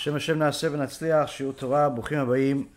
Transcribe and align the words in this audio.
Hashem 0.00 0.14
Hashem 0.14 0.38
Naseh 0.40 1.26
Shiur 1.28 1.54
Torah, 1.54 1.90
Buchim 1.94 2.26
Abayim. 2.26 2.68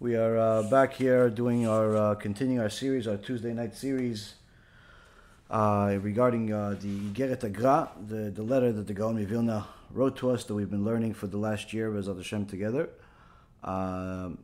We 0.00 0.16
are 0.16 0.38
uh, 0.38 0.62
back 0.62 0.94
here 0.94 1.28
doing 1.28 1.68
our, 1.68 1.94
uh, 1.94 2.14
continuing 2.14 2.60
our 2.60 2.70
series, 2.70 3.06
our 3.06 3.18
Tuesday 3.18 3.52
night 3.52 3.76
series, 3.76 4.36
uh, 5.50 5.98
regarding 6.00 6.54
uh, 6.54 6.74
the 6.80 7.10
Igeret 7.10 7.40
HaGra, 7.40 7.90
the, 8.08 8.30
the 8.30 8.42
letter 8.42 8.72
that 8.72 8.86
the 8.86 8.94
Gaon 8.94 9.22
Vilna 9.26 9.66
wrote 9.90 10.16
to 10.16 10.30
us 10.30 10.44
that 10.44 10.54
we've 10.54 10.70
been 10.70 10.82
learning 10.82 11.12
for 11.12 11.26
the 11.26 11.36
last 11.36 11.74
year, 11.74 11.90
Bezat 11.90 12.16
Hashem, 12.16 12.46
together. 12.46 12.88
Um, 13.62 14.38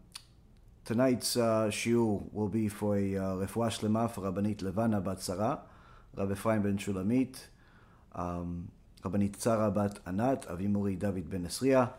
tonight's 0.85 1.39
uh, 1.39 1.71
Shiur 1.71 2.31
will 2.31 2.49
be 2.49 2.69
for 2.69 2.99
a 2.99 3.17
uh, 3.17 3.21
Refuah 3.37 3.71
Shlema 3.71 4.11
for 4.11 4.31
Rabbanit 4.31 4.59
Levana 4.59 5.01
Batzara, 5.01 5.61
Rabbi 6.15 6.59
Ben 6.59 6.77
Shulamit, 6.77 7.39
um, 8.15 8.71
Rabbanit 9.03 9.31
Tzara 9.39 9.75
Bat 9.75 10.01
Anat, 10.07 10.47
Avimori 10.49 10.99
David 10.99 11.31
Ben 11.31 11.47
Esriah, 11.47 11.91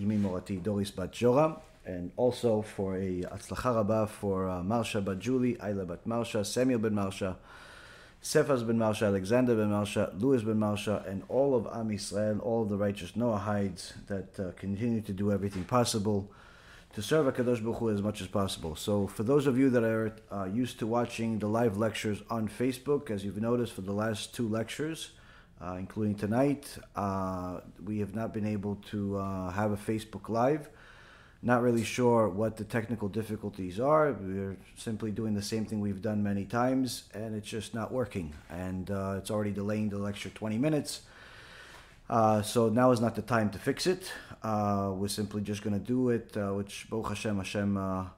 Imi 0.00 0.20
Morati, 0.20 0.62
Doris 0.62 0.90
Bat 0.90 1.12
Joram, 1.12 1.56
and 1.84 2.10
also 2.16 2.62
for 2.62 2.96
a 2.96 3.22
Atzlacha 3.22 3.76
Rabba 3.76 4.06
for 4.06 4.48
uh, 4.48 4.62
Marsha 4.62 5.04
Bat 5.04 5.18
Julie, 5.18 5.54
Ayla 5.56 5.86
Bat 5.86 6.06
Marsha, 6.06 6.44
Samuel 6.44 6.78
Ben 6.78 6.92
Marsha, 6.92 7.36
Cephas 8.20 8.62
Ben 8.66 8.76
Marsha, 8.76 9.06
Alexander 9.06 9.54
Ben 9.54 9.68
Marsha, 9.68 10.20
Louis 10.20 10.42
Ben 10.42 10.56
Marsha, 10.56 11.06
and 11.08 11.22
all 11.28 11.54
of 11.54 11.66
Am 11.66 11.90
Yisrael, 11.90 12.42
all 12.42 12.62
of 12.62 12.68
the 12.68 12.76
righteous 12.76 13.12
Noahides 13.12 13.92
that 14.08 14.40
uh, 14.40 14.50
continue 14.56 15.00
to 15.00 15.12
do 15.12 15.30
everything 15.30 15.64
possible 15.64 16.30
to 16.94 17.02
serve 17.02 17.26
HaKadosh 17.26 17.62
Baruch 17.62 17.76
Hu 17.76 17.90
as 17.90 18.02
much 18.02 18.20
as 18.20 18.26
possible. 18.26 18.74
So 18.74 19.06
for 19.06 19.22
those 19.22 19.46
of 19.46 19.58
you 19.58 19.68
that 19.70 19.84
are 19.84 20.16
uh, 20.32 20.44
used 20.46 20.78
to 20.78 20.86
watching 20.86 21.38
the 21.38 21.46
live 21.46 21.76
lectures 21.76 22.22
on 22.30 22.48
Facebook, 22.48 23.10
as 23.10 23.24
you've 23.24 23.40
noticed 23.40 23.74
for 23.74 23.82
the 23.82 23.92
last 23.92 24.34
two 24.34 24.48
lectures, 24.48 25.10
uh, 25.60 25.76
including 25.78 26.14
tonight. 26.14 26.76
Uh, 26.94 27.60
we 27.84 27.98
have 27.98 28.14
not 28.14 28.34
been 28.34 28.46
able 28.46 28.76
to 28.90 29.16
uh, 29.16 29.50
have 29.50 29.72
a 29.72 29.76
Facebook 29.76 30.28
Live. 30.28 30.68
Not 31.42 31.62
really 31.62 31.84
sure 31.84 32.28
what 32.28 32.56
the 32.56 32.64
technical 32.64 33.08
difficulties 33.08 33.78
are. 33.78 34.12
We're 34.12 34.56
simply 34.76 35.10
doing 35.10 35.34
the 35.34 35.42
same 35.42 35.64
thing 35.64 35.80
we've 35.80 36.02
done 36.02 36.22
many 36.22 36.44
times, 36.44 37.04
and 37.14 37.34
it's 37.34 37.48
just 37.48 37.74
not 37.74 37.92
working. 37.92 38.34
And 38.50 38.90
uh, 38.90 39.16
it's 39.18 39.30
already 39.30 39.52
delaying 39.52 39.90
the 39.90 39.98
lecture 39.98 40.28
20 40.30 40.58
minutes. 40.58 41.02
Uh, 42.08 42.42
so 42.42 42.68
now 42.68 42.90
is 42.90 43.00
not 43.00 43.14
the 43.14 43.22
time 43.22 43.50
to 43.50 43.58
fix 43.58 43.86
it. 43.86 44.12
Uh, 44.42 44.92
we're 44.94 45.08
simply 45.08 45.42
just 45.42 45.62
going 45.62 45.78
to 45.78 45.84
do 45.84 46.10
it, 46.10 46.36
which 46.54 46.86
Baruch 46.90 47.08
Hashem, 47.08 47.36
Hashem 47.36 48.08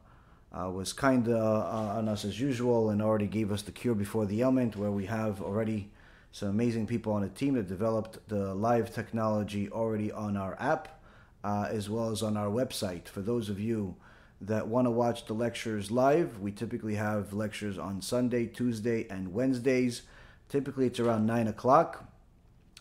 was 0.53 0.93
kind 0.93 1.29
on 1.29 2.09
us 2.09 2.25
as 2.25 2.41
usual 2.41 2.91
and 2.91 3.03
already 3.03 3.27
gave 3.27 3.53
us 3.53 3.63
the 3.63 3.73
cure 3.73 3.95
before 3.95 4.27
the 4.27 4.43
ailment, 4.43 4.77
where 4.77 4.91
we 4.91 5.07
have 5.07 5.43
already 5.43 5.91
some 6.33 6.49
amazing 6.51 6.87
people 6.87 7.13
on 7.13 7.23
the 7.23 7.29
team 7.29 7.55
that 7.55 7.69
developed 7.69 8.19
the 8.29 8.55
live 8.55 8.95
technology 8.95 9.71
already 9.71 10.13
on 10.13 10.37
our 10.37 10.57
app 10.61 10.99
uh, 11.45 11.69
as 11.71 11.89
well 11.89 12.11
as 12.11 12.23
on 12.23 12.37
our 12.37 12.49
website. 12.49 13.09
For 13.09 13.21
those 13.21 13.49
of 13.49 13.59
you 13.61 13.97
that 14.41 14.69
want 14.69 14.87
to 14.87 14.91
watch 14.91 15.27
the 15.27 15.33
lectures 15.33 15.91
live, 15.91 16.41
we 16.41 16.53
typically 16.53 16.95
have 16.95 17.33
lectures 17.33 17.79
on 17.79 18.03
Sunday, 18.03 18.47
Tuesday, 18.47 19.07
and 19.09 19.33
Wednesdays. 19.33 20.03
Typically, 20.49 20.87
it's 20.87 21.01
around 21.01 21.27
nine 21.27 21.49
o'clock. 21.49 22.05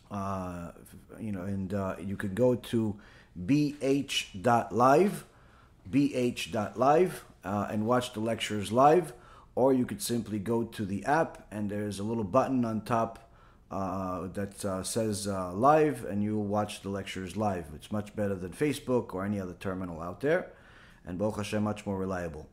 Uh, 0.10 0.72
you 1.20 1.32
know, 1.32 1.42
and 1.42 1.74
uh, 1.74 1.96
you 2.00 2.16
could 2.16 2.36
go 2.36 2.56
to 2.56 2.98
bh.live, 3.46 5.26
bh.live, 5.92 7.26
uh, 7.44 7.68
and 7.70 7.86
watch 7.86 8.14
the 8.14 8.20
lectures 8.20 8.72
live. 8.72 9.14
Or 9.56 9.74
you 9.74 9.86
could 9.86 10.02
simply 10.02 10.38
go 10.38 10.64
to 10.64 10.86
the 10.86 11.04
app, 11.06 11.48
and 11.52 11.70
there's 11.70 11.98
a 11.98 12.04
little 12.04 12.24
button 12.24 12.64
on 12.64 12.82
top 12.82 13.27
uh, 13.70 14.28
that 14.28 14.64
uh, 14.64 14.82
says 14.84 15.28
uh, 15.28 15.52
live 15.54 16.06
and 16.06 16.24
you'll 16.24 16.44
watch 16.44 16.82
the 16.82 16.90
lectures 16.90 17.36
live. 17.36 17.66
It's 17.76 17.92
much 17.92 18.16
better 18.16 18.36
than 18.36 18.52
Facebook 18.52 19.14
or 19.14 19.26
any 19.26 19.40
other 19.40 19.56
terminal 19.60 20.02
out 20.02 20.22
there, 20.22 20.52
and 21.06 21.18
Baruch 21.18 21.38
Hashem, 21.38 21.64
much 21.64 21.86
more 21.86 21.98
reliable. 21.98 22.48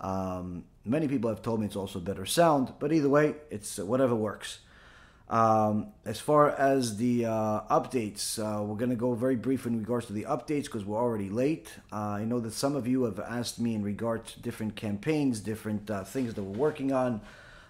Um, 0.00 0.64
many 0.84 1.08
people 1.08 1.28
have 1.28 1.42
told 1.42 1.60
me 1.60 1.66
it's 1.66 1.76
also 1.76 2.00
better 2.00 2.24
sound, 2.24 2.74
but 2.78 2.92
either 2.92 3.08
way, 3.08 3.34
it's 3.50 3.78
whatever 3.78 4.14
works. 4.14 4.60
Um, 5.28 5.88
as 6.04 6.20
far 6.20 6.50
as 6.50 6.98
the 6.98 7.24
uh, 7.24 7.60
updates, 7.70 8.38
uh, 8.38 8.62
we're 8.62 8.76
going 8.76 8.90
to 8.90 8.96
go 8.96 9.14
very 9.14 9.36
brief 9.36 9.66
in 9.66 9.78
regards 9.78 10.06
to 10.06 10.12
the 10.12 10.24
updates 10.24 10.64
because 10.64 10.84
we're 10.84 10.98
already 10.98 11.30
late. 11.30 11.72
Uh, 11.90 11.96
I 11.96 12.24
know 12.24 12.40
that 12.40 12.52
some 12.52 12.76
of 12.76 12.86
you 12.86 13.04
have 13.04 13.18
asked 13.18 13.58
me 13.58 13.74
in 13.74 13.82
regard 13.82 14.26
to 14.26 14.40
different 14.40 14.76
campaigns, 14.76 15.40
different 15.40 15.90
things 16.06 16.34
that 16.34 16.42
we're 16.42 16.58
working 16.58 16.92
on. 16.92 17.22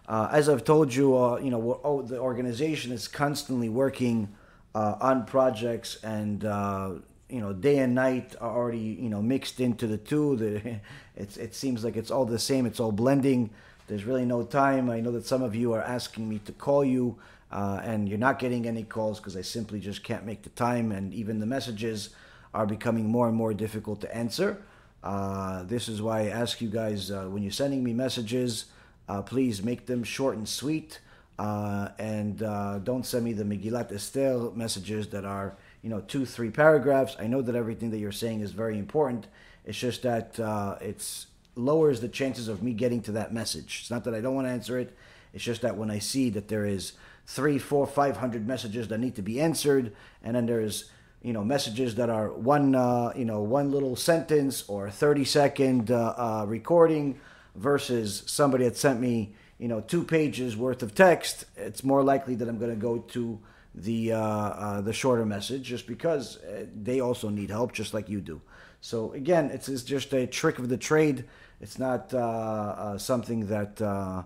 Uh, 0.06 0.28
as 0.31 0.48
I've 0.48 0.65
told 0.65 0.94
you, 0.94 1.16
uh, 1.16 1.38
you 1.38 1.50
know, 1.50 1.81
oh, 1.82 2.03
the 2.03 2.19
organization 2.19 2.92
is 2.92 3.09
constantly 3.09 3.69
working 3.69 4.28
uh, 4.75 4.97
on 5.00 5.25
projects, 5.25 5.97
and 6.04 6.44
uh, 6.44 6.92
you 7.31 7.41
know, 7.41 7.53
day 7.54 7.78
and 7.78 7.94
night 7.94 8.34
are 8.41 8.54
already 8.54 8.98
you 9.00 9.09
know 9.09 9.22
mixed 9.22 9.60
into 9.60 9.87
the 9.87 9.97
two. 9.97 10.37
The, 10.37 10.81
it's 11.16 11.37
it 11.38 11.54
seems 11.54 11.84
like 11.84 11.97
it's 11.97 12.10
all 12.10 12.26
the 12.26 12.38
same. 12.38 12.66
It's 12.66 12.81
all 12.81 12.92
blending. 12.92 13.50
There's 13.87 14.04
really 14.04 14.26
no 14.26 14.42
time. 14.42 14.91
I 14.91 15.00
know 15.00 15.12
that 15.12 15.26
some 15.26 15.42
of 15.42 15.54
you 15.54 15.72
are 15.72 15.82
asking 15.82 16.28
me 16.28 16.38
to 16.41 16.53
call 16.53 16.84
you, 16.84 17.16
uh, 17.50 17.81
and 17.82 18.06
you're 18.09 18.19
not 18.19 18.38
getting 18.38 18.66
any 18.66 18.82
calls 18.82 19.19
because 19.19 19.36
I 19.36 19.42
simply 19.42 19.81
just 19.81 20.03
can't 20.03 20.26
make 20.26 20.42
the 20.42 20.50
time, 20.50 20.92
and 20.92 21.15
even 21.15 21.41
the 21.41 21.47
messages 21.47 22.10
are 22.53 22.66
becoming 22.66 23.06
more 23.09 23.26
and 23.26 23.36
more 23.36 23.54
difficult 23.54 24.03
to 24.03 24.15
answer. 24.15 24.62
Uh, 25.03 25.62
this 25.65 25.88
is 25.88 26.00
why 26.00 26.21
I 26.21 26.28
ask 26.28 26.60
you 26.60 26.69
guys 26.69 27.10
when 27.10 27.42
you're 27.42 27.53
sending 27.53 27.82
me 27.82 27.94
messages. 27.94 28.66
Uh, 29.09 29.22
please 29.22 29.62
make 29.62 29.87
them 29.87 30.03
short 30.03 30.37
and 30.37 30.48
sweet, 30.48 31.00
uh, 31.38 31.88
and 31.98 32.42
uh, 32.42 32.78
don't 32.78 33.04
send 33.04 33.25
me 33.25 33.32
the 33.32 33.44
Megillat 33.44 33.92
Esther 33.92 34.50
messages 34.54 35.09
that 35.09 35.25
are 35.25 35.56
you 35.82 35.91
know 35.91 36.00
two 36.00 36.25
three 36.25 36.50
paragraphs. 36.50 37.16
I 37.19 37.26
know 37.26 37.42
that 37.42 37.54
everything 37.54 37.91
that 37.91 37.98
you're 37.98 38.12
saying 38.12 38.41
is 38.41 38.53
very 38.53 38.78
important. 38.78 39.26
It's 39.65 39.78
just 39.78 40.03
that 40.03 40.38
uh, 40.41 40.76
it's 40.81 41.26
lowers 41.56 42.00
the 42.00 42.09
chances 42.09 42.48
of 42.48 42.62
me 42.62 42.72
getting 42.72 43.00
to 43.03 43.12
that 43.12 43.32
message. 43.32 43.78
It's 43.82 43.91
not 43.91 44.04
that 44.04 44.15
I 44.15 44.20
don't 44.20 44.34
want 44.34 44.47
to 44.47 44.53
answer 44.53 44.78
it. 44.78 44.97
It's 45.32 45.44
just 45.44 45.62
that 45.62 45.76
when 45.76 45.91
I 45.91 45.98
see 45.98 46.31
that 46.31 46.48
there 46.48 46.65
is 46.65 46.92
three, 47.26 47.59
four, 47.59 47.86
five 47.86 48.16
hundred 48.16 48.47
messages 48.47 48.88
that 48.88 48.98
need 48.98 49.16
to 49.16 49.22
be 49.22 49.41
answered, 49.41 49.92
and 50.22 50.36
then 50.36 50.47
there's 50.47 50.91
you 51.22 51.32
know 51.32 51.44
messages 51.44 51.97
that 51.97 52.09
are 52.10 52.32
one 52.32 52.75
uh, 52.75 53.12
you 53.16 53.25
know 53.25 53.42
one 53.42 53.71
little 53.71 53.97
sentence 53.97 54.65
or 54.69 54.91
thirty 54.91 55.25
second 55.25 55.91
uh, 55.91 56.15
uh, 56.16 56.44
recording 56.47 57.19
versus 57.54 58.22
somebody 58.26 58.65
that 58.65 58.76
sent 58.76 59.00
me, 59.00 59.34
you 59.59 59.69
know, 59.69 59.81
two 59.81 60.04
pages 60.04 60.56
worth 60.56 60.82
of 60.82 60.94
text, 60.94 61.44
it's 61.56 61.84
more 61.84 62.03
likely 62.03 62.34
that 62.34 62.48
I'm 62.48 62.59
going 62.59 62.70
to 62.70 62.76
go 62.76 62.98
to 62.98 63.41
the 63.75 64.12
uh, 64.12 64.19
uh, 64.19 64.81
the 64.82 64.92
shorter 64.92 65.26
message 65.26 65.62
just 65.62 65.87
because 65.87 66.38
uh, 66.38 66.66
they 66.75 67.00
also 67.00 67.28
need 67.28 67.50
help 67.50 67.72
just 67.72 67.92
like 67.92 68.09
you 68.09 68.20
do. 68.20 68.41
So 68.81 69.12
again, 69.12 69.50
it's, 69.50 69.69
it's 69.69 69.82
just 69.82 70.12
a 70.12 70.26
trick 70.26 70.59
of 70.59 70.69
the 70.69 70.76
trade. 70.76 71.25
It's 71.60 71.78
not 71.78 72.12
uh, 72.12 72.19
uh, 72.19 72.98
something 72.98 73.47
that 73.47 73.81
uh, 73.81 74.22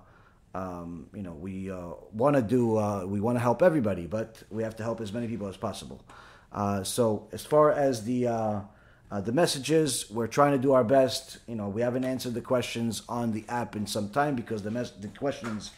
um, 0.55 1.07
you 1.15 1.23
know 1.23 1.33
we 1.33 1.71
want 2.13 2.37
to 2.37 2.43
do. 2.43 3.07
we 3.07 3.21
want 3.21 3.37
to 3.37 3.41
help 3.41 3.63
everybody, 3.63 4.07
but 4.07 4.43
we 4.51 4.63
have 4.63 4.77
to 4.77 4.83
help 4.83 5.01
as 5.01 5.13
many 5.13 5.29
people 5.29 5.49
as 5.49 5.57
possible. 5.57 6.03
so 6.83 7.29
as 7.33 7.45
far 7.45 7.73
as 7.73 8.05
the 8.05 8.27
uh, 9.11 9.21
the 9.21 9.33
messages, 9.33 10.11
we're 10.11 10.27
trying 10.27 10.53
to 10.53 10.59
do 10.59 10.73
our 10.73 10.85
best. 10.85 11.39
You 11.47 11.55
know, 11.55 11.69
we 11.69 11.81
haven't 11.81 12.05
answered 12.05 12.35
the 12.35 12.43
questions 12.43 13.03
on 13.09 13.33
the 13.33 13.45
app 13.49 13.75
in 13.75 13.87
some 13.87 14.11
time 14.11 14.35
because 14.35 14.63
the 14.63 14.71
mes- 14.71 14.93
the 15.01 15.09
questions 15.09 15.71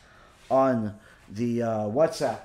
on 0.50 0.94
the 1.28 1.62
uh, 1.62 1.68
WhatsApp 1.82 2.40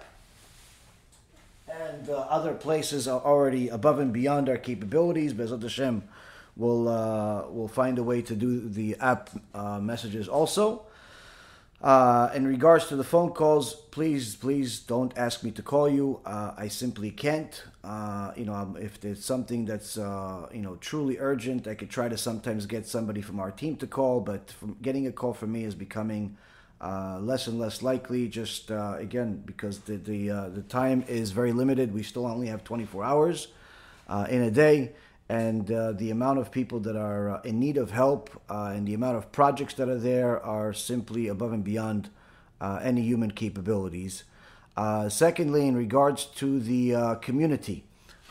and 1.67 2.09
uh, 2.09 2.13
other 2.29 2.53
places 2.53 3.07
are 3.07 3.21
already 3.21 3.69
above 3.69 3.99
and 3.99 4.13
beyond 4.13 4.47
our 4.47 4.57
capabilities. 4.57 5.33
Bezat 5.33 5.61
Hashem 5.61 6.03
will 6.55 6.87
uh, 6.87 7.47
will 7.49 7.67
find 7.67 7.97
a 7.97 8.03
way 8.03 8.21
to 8.21 8.35
do 8.35 8.61
the 8.61 8.95
app 8.99 9.29
uh, 9.53 9.79
messages 9.79 10.27
also. 10.27 10.83
Uh, 11.81 12.31
in 12.33 12.47
regards 12.47 12.87
to 12.87 12.95
the 12.95 13.03
phone 13.03 13.31
calls, 13.31 13.75
please, 13.75 14.35
please 14.35 14.79
don't 14.79 15.15
ask 15.17 15.43
me 15.43 15.51
to 15.51 15.61
call 15.61 15.89
you. 15.89 16.19
Uh, 16.25 16.53
I 16.57 16.67
simply 16.67 17.11
can't. 17.11 17.61
Uh, 17.83 18.31
you 18.35 18.45
know, 18.45 18.53
um, 18.53 18.77
if 18.79 18.99
there's 19.01 19.23
something 19.23 19.65
that's 19.65 19.97
uh, 19.97 20.47
you 20.53 20.61
know 20.61 20.77
truly 20.77 21.17
urgent, 21.19 21.67
I 21.67 21.75
could 21.75 21.89
try 21.89 22.07
to 22.07 22.17
sometimes 22.17 22.65
get 22.65 22.87
somebody 22.87 23.21
from 23.21 23.39
our 23.39 23.51
team 23.51 23.75
to 23.77 23.87
call. 23.87 24.21
But 24.21 24.53
getting 24.81 25.05
a 25.07 25.11
call 25.11 25.33
from 25.33 25.51
me 25.51 25.65
is 25.65 25.75
becoming 25.75 26.37
uh, 26.81 27.19
less 27.19 27.47
and 27.47 27.59
less 27.59 27.83
likely. 27.83 28.29
Just 28.29 28.71
uh, 28.71 28.95
again 28.97 29.43
because 29.45 29.79
the 29.79 29.97
the 29.97 30.29
the 30.53 30.63
time 30.63 31.03
is 31.07 31.31
very 31.31 31.51
limited. 31.51 31.93
We 31.93 32.03
still 32.03 32.25
only 32.25 32.47
have 32.47 32.63
24 32.63 33.03
hours 33.03 33.49
in 34.29 34.41
a 34.41 34.51
day 34.51 34.93
and 35.27 35.71
uh, 35.71 35.91
the 35.93 36.11
amount 36.11 36.39
of 36.39 36.51
people 36.51 36.79
that 36.79 36.95
are 36.95 37.29
uh, 37.29 37.41
in 37.41 37.59
need 37.59 37.77
of 37.77 37.91
help 37.91 38.29
uh, 38.49 38.71
and 38.75 38.87
the 38.87 38.93
amount 38.93 39.17
of 39.17 39.31
projects 39.31 39.73
that 39.75 39.89
are 39.89 39.97
there 39.97 40.43
are 40.43 40.71
simply 40.71 41.27
above 41.27 41.51
and 41.51 41.63
beyond 41.63 42.09
uh, 42.61 42.79
any 42.83 43.01
human 43.01 43.31
capabilities. 43.31 44.23
Uh, 44.77 45.09
secondly, 45.09 45.67
in 45.67 45.75
regards 45.75 46.25
to 46.25 46.59
the 46.59 46.93
uh, 46.93 47.15
community, 47.15 47.83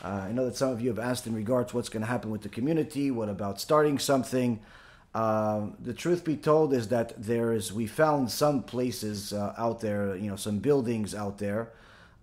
I 0.03 0.31
know 0.31 0.45
that 0.45 0.55
some 0.55 0.69
of 0.69 0.81
you 0.81 0.89
have 0.89 0.99
asked 0.99 1.25
in 1.25 1.33
regards 1.33 1.71
to 1.71 1.77
what's 1.77 1.89
going 1.89 2.01
to 2.01 2.07
happen 2.07 2.29
with 2.29 2.43
the 2.43 2.49
community. 2.49 3.09
What 3.09 3.27
about 3.27 3.59
starting 3.59 3.97
something? 3.97 4.59
the 5.13 5.93
truth 5.97 6.23
be 6.23 6.35
told 6.35 6.73
is 6.73 6.89
that 6.89 7.13
there 7.17 7.53
is 7.53 7.73
we 7.73 7.87
found 7.87 8.29
some 8.29 8.61
places 8.61 9.33
out 9.33 9.79
there, 9.79 10.15
you 10.15 10.29
know, 10.29 10.35
some 10.35 10.59
buildings 10.59 11.15
out 11.15 11.39
there 11.39 11.71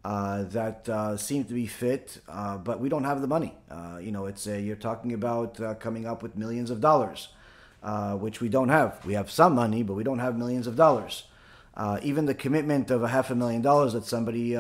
uh, 0.05 0.43
that 0.45 0.89
uh, 0.89 1.17
seem 1.17 1.45
to 1.45 1.55
be 1.55 1.67
fit, 1.67 2.21
uh, 2.29 2.59
but 2.59 2.81
we 2.81 2.89
don't 2.89 3.05
have 3.05 3.21
the 3.21 3.27
money. 3.27 3.55
Uh, 3.71 3.99
you 4.01 4.11
know, 4.11 4.27
it's 4.27 4.47
a, 4.49 4.61
you're 4.61 4.75
talking 4.75 5.13
about 5.13 5.61
uh, 5.61 5.75
coming 5.75 6.07
up 6.07 6.23
with 6.23 6.37
millions 6.37 6.71
of 6.71 6.81
dollars, 6.81 7.29
uh, 7.85 8.15
which 8.17 8.41
we 8.41 8.49
don't 8.49 8.69
have. 8.69 9.05
We 9.07 9.15
have 9.15 9.31
some 9.31 9.55
money, 9.55 9.83
but 9.85 9.95
we 9.95 10.03
don't 10.03 10.19
have 10.19 10.37
millions 10.37 10.67
of 10.67 10.75
dollars. 10.75 11.25
even 12.03 12.27
the 12.27 12.35
commitment 12.35 12.91
of 12.91 13.03
a 13.05 13.09
half 13.09 13.31
a 13.31 13.35
million 13.35 13.63
dollars 13.63 13.93
that 13.93 14.05
somebody 14.05 14.59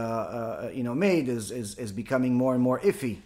you 0.79 0.83
know 0.85 0.94
made 0.94 1.29
is, 1.29 1.50
is 1.50 1.77
is 1.77 1.93
becoming 1.93 2.35
more 2.35 2.55
and 2.55 2.62
more 2.62 2.79
iffy. 2.81 3.19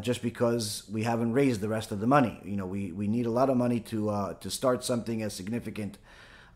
just 0.00 0.22
because 0.22 0.84
we 0.90 1.02
haven't 1.02 1.34
raised 1.34 1.60
the 1.60 1.68
rest 1.68 1.92
of 1.92 2.00
the 2.00 2.06
money, 2.06 2.40
you 2.42 2.56
know, 2.56 2.66
we, 2.66 2.90
we 2.92 3.06
need 3.06 3.26
a 3.26 3.30
lot 3.30 3.50
of 3.50 3.56
money 3.56 3.80
to 3.80 4.34
to 4.40 4.50
start 4.50 4.82
something 4.82 5.22
as 5.22 5.34
significant 5.34 5.98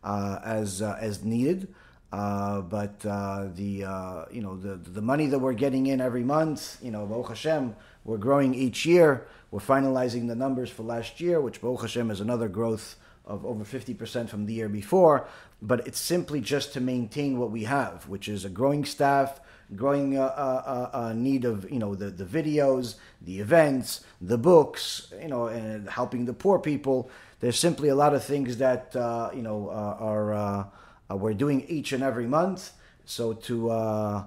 as 0.03 0.81
as 0.81 1.23
needed. 1.23 1.67
Uh, 2.11 2.61
but 2.61 3.05
uh, 3.05 3.49
the 3.53 3.83
uh, 3.83 4.25
you 4.31 4.41
know 4.41 4.57
the 4.57 4.75
the 4.75 5.01
money 5.01 5.27
that 5.27 5.37
we're 5.37 5.53
getting 5.53 5.87
in 5.87 6.01
every 6.01 6.23
month, 6.23 6.77
you 6.81 6.89
know, 6.89 7.05
Baruch 7.05 7.29
Hashem, 7.29 7.75
we're 8.03 8.17
growing 8.17 8.55
each 8.55 8.85
year. 8.85 9.27
We're 9.51 9.59
finalizing 9.59 10.27
the 10.27 10.35
numbers 10.35 10.69
for 10.69 10.83
last 10.83 11.19
year, 11.19 11.39
which 11.39 11.61
Baruch 11.61 11.81
Hashem 11.81 12.09
is 12.09 12.19
another 12.19 12.47
growth 12.47 12.95
of 13.25 13.45
over 13.45 13.63
50% 13.63 14.27
from 14.27 14.47
the 14.47 14.53
year 14.53 14.69
before. 14.69 15.27
But 15.61 15.85
it's 15.87 15.99
simply 15.99 16.41
just 16.41 16.73
to 16.73 16.81
maintain 16.81 17.37
what 17.37 17.51
we 17.51 17.65
have, 17.65 18.07
which 18.07 18.27
is 18.27 18.43
a 18.43 18.49
growing 18.49 18.85
staff, 18.85 19.39
growing 19.75 20.17
uh, 20.17 20.23
uh, 20.23 20.89
uh, 20.93 21.13
need 21.13 21.45
of 21.45 21.69
you 21.69 21.77
know 21.77 21.93
the, 21.93 22.09
the 22.09 22.25
videos, 22.25 22.95
the 23.21 23.39
events, 23.39 24.01
the 24.19 24.37
books, 24.37 25.13
you 25.21 25.27
know, 25.27 25.45
and 25.45 25.87
helping 25.87 26.25
the 26.25 26.33
poor 26.33 26.57
people. 26.57 27.11
There's 27.39 27.59
simply 27.59 27.89
a 27.89 27.95
lot 27.95 28.15
of 28.15 28.23
things 28.23 28.57
that 28.57 28.91
you 29.35 29.43
know 29.43 29.69
are 29.69 30.71
uh, 31.09 31.15
we're 31.15 31.33
doing 31.33 31.65
each 31.67 31.91
and 31.91 32.03
every 32.03 32.27
month. 32.27 32.71
So 33.05 33.33
to 33.33 33.71
uh, 33.71 34.23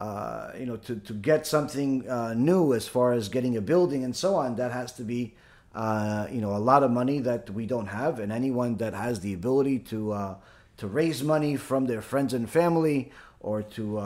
uh, 0.00 0.50
you 0.58 0.66
know 0.66 0.76
to, 0.76 0.96
to 0.96 1.12
get 1.12 1.46
something 1.46 2.08
uh, 2.08 2.34
new 2.34 2.74
as 2.74 2.88
far 2.88 3.12
as 3.12 3.28
getting 3.28 3.56
a 3.56 3.60
building 3.60 4.04
and 4.04 4.14
so 4.14 4.34
on, 4.34 4.56
that 4.56 4.72
has 4.72 4.92
to 4.94 5.02
be 5.02 5.34
uh, 5.74 6.26
you 6.30 6.40
know 6.40 6.56
a 6.56 6.58
lot 6.58 6.82
of 6.82 6.90
money 6.90 7.20
that 7.20 7.50
we 7.50 7.66
don't 7.66 7.86
have. 7.86 8.18
And 8.18 8.32
anyone 8.32 8.76
that 8.78 8.94
has 8.94 9.20
the 9.20 9.32
ability 9.34 9.78
to 9.90 10.12
uh, 10.12 10.34
to 10.78 10.86
raise 10.86 11.22
money 11.22 11.56
from 11.56 11.86
their 11.86 12.02
friends 12.02 12.34
and 12.34 12.50
family 12.50 13.12
or 13.40 13.62
to 13.62 13.98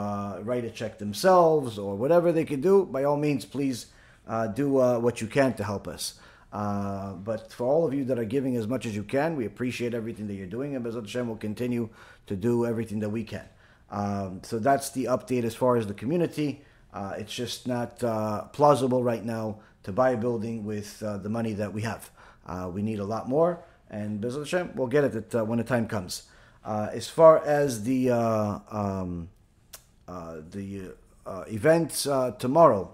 write 0.43 0.65
a 0.65 0.69
check 0.69 0.99
themselves 0.99 1.79
or 1.79 1.95
whatever 1.95 2.31
they 2.31 2.45
can 2.45 2.61
do, 2.61 2.85
by 2.85 3.03
all 3.03 3.17
means, 3.17 3.43
please 3.43 3.87
do 4.53 4.73
what 4.99 5.19
you 5.19 5.25
can 5.25 5.53
to 5.55 5.63
help 5.63 5.87
us. 5.87 6.19
Uh, 6.51 7.13
but 7.13 7.51
for 7.53 7.65
all 7.65 7.87
of 7.87 7.93
you 7.93 8.03
that 8.05 8.19
are 8.19 8.25
giving 8.25 8.57
as 8.57 8.67
much 8.67 8.85
as 8.85 8.95
you 8.95 9.03
can, 9.03 9.35
we 9.35 9.45
appreciate 9.45 9.93
everything 9.93 10.27
that 10.27 10.33
you're 10.33 10.47
doing, 10.47 10.75
and 10.75 10.85
Bezat 10.85 11.01
Hashem 11.01 11.27
will 11.27 11.37
continue 11.37 11.89
to 12.27 12.35
do 12.35 12.65
everything 12.65 12.99
that 12.99 13.09
we 13.09 13.23
can. 13.23 13.47
Um, 13.89 14.41
so 14.43 14.59
that's 14.59 14.89
the 14.89 15.05
update 15.05 15.43
as 15.43 15.55
far 15.55 15.77
as 15.77 15.87
the 15.87 15.93
community. 15.93 16.61
Uh, 16.93 17.13
it's 17.17 17.33
just 17.33 17.67
not 17.67 18.03
uh, 18.03 18.43
plausible 18.45 19.01
right 19.01 19.23
now 19.23 19.59
to 19.83 19.93
buy 19.93 20.11
a 20.11 20.17
building 20.17 20.65
with 20.65 21.01
uh, 21.01 21.17
the 21.17 21.29
money 21.29 21.53
that 21.53 21.73
we 21.73 21.81
have. 21.83 22.09
Uh, 22.45 22.69
we 22.71 22.81
need 22.81 22.99
a 22.99 23.05
lot 23.05 23.29
more, 23.29 23.63
and 23.89 24.21
Bezat 24.21 24.39
Hashem, 24.39 24.71
we'll 24.75 24.87
get 24.87 25.05
it 25.05 25.33
at, 25.33 25.47
when 25.47 25.57
the 25.57 25.63
time 25.63 25.87
comes. 25.87 26.23
as 26.65 27.07
far 27.07 27.43
as 27.45 27.83
the 27.83 28.11
um, 28.11 29.29
the 30.07 30.93
events 31.47 32.03
tomorrow, 32.39 32.93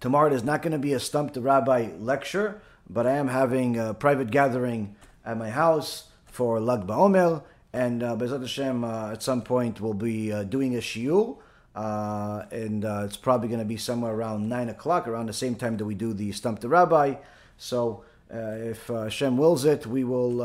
Tomorrow 0.00 0.32
is 0.32 0.42
not 0.42 0.62
going 0.62 0.72
to 0.72 0.78
be 0.78 0.94
a 0.94 1.00
Stump 1.00 1.34
the 1.34 1.42
Rabbi 1.42 1.90
lecture, 1.98 2.62
but 2.88 3.06
I 3.06 3.16
am 3.16 3.28
having 3.28 3.78
a 3.78 3.92
private 3.92 4.30
gathering 4.30 4.96
at 5.26 5.36
my 5.36 5.50
house 5.50 6.04
for 6.24 6.58
Lag 6.58 6.86
BaOmer, 6.86 7.42
and 7.74 8.02
uh, 8.02 8.16
Bezat 8.16 8.40
Hashem, 8.40 8.82
uh, 8.82 9.12
at 9.12 9.22
some 9.22 9.42
point 9.42 9.78
we'll 9.78 9.92
be 9.92 10.32
uh, 10.32 10.44
doing 10.44 10.74
a 10.74 10.78
shiur, 10.78 11.36
uh, 11.76 12.44
and 12.50 12.82
uh, 12.86 13.02
it's 13.04 13.18
probably 13.18 13.48
going 13.48 13.60
to 13.60 13.66
be 13.66 13.76
somewhere 13.76 14.14
around 14.14 14.48
9 14.48 14.70
o'clock, 14.70 15.06
around 15.06 15.26
the 15.26 15.34
same 15.34 15.54
time 15.54 15.76
that 15.76 15.84
we 15.84 15.94
do 15.94 16.14
the 16.14 16.32
Stump 16.32 16.60
the 16.60 16.68
Rabbi. 16.70 17.16
So 17.58 18.02
uh, 18.32 18.38
if 18.38 18.90
uh, 18.90 19.02
Hashem 19.02 19.36
wills 19.36 19.66
it, 19.66 19.86
we 19.86 20.04
will 20.04 20.40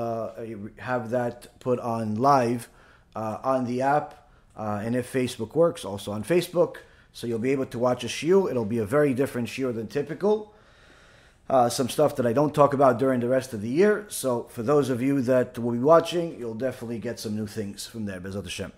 have 0.80 1.12
that 1.12 1.60
put 1.62 1.80
on 1.80 2.16
live 2.16 2.68
on 3.16 3.66
the 3.68 3.82
app, 3.84 4.30
and 4.58 4.98
if 4.98 5.14
Facebook 5.14 5.56
works, 5.56 5.86
also 5.86 6.12
on 6.12 6.26
Facebook. 6.26 6.80
So 7.16 7.28
you'll 7.28 7.40
be 7.40 7.52
able 7.52 7.68
to 7.68 7.80
watch 7.80 8.04
a 8.04 8.08
shiur. 8.08 8.52
It'll 8.52 8.66
be 8.66 8.80
a 8.80 8.86
very 8.86 9.14
different 9.14 9.48
shiur 9.48 9.74
than 9.74 9.88
typical. 9.88 10.54
Uh, 11.50 11.70
some 11.70 11.88
stuff 11.88 12.18
that 12.18 12.26
I 12.26 12.34
don't 12.34 12.54
talk 12.54 12.74
about 12.74 13.00
during 13.00 13.22
the 13.22 13.30
rest 13.30 13.54
of 13.54 13.62
the 13.62 13.70
year. 13.70 14.06
So 14.10 14.48
for 14.50 14.64
those 14.64 14.90
of 14.90 15.02
you 15.02 15.22
that 15.22 15.58
will 15.58 15.72
be 15.72 15.80
watching, 15.80 16.38
you'll 16.38 16.56
definitely 16.56 17.00
get 17.00 17.18
some 17.18 17.34
new 17.34 17.48
things 17.48 17.88
from 17.88 18.04
there, 18.04 18.20
Bezat 18.20 18.44
Hashem. 18.44 18.74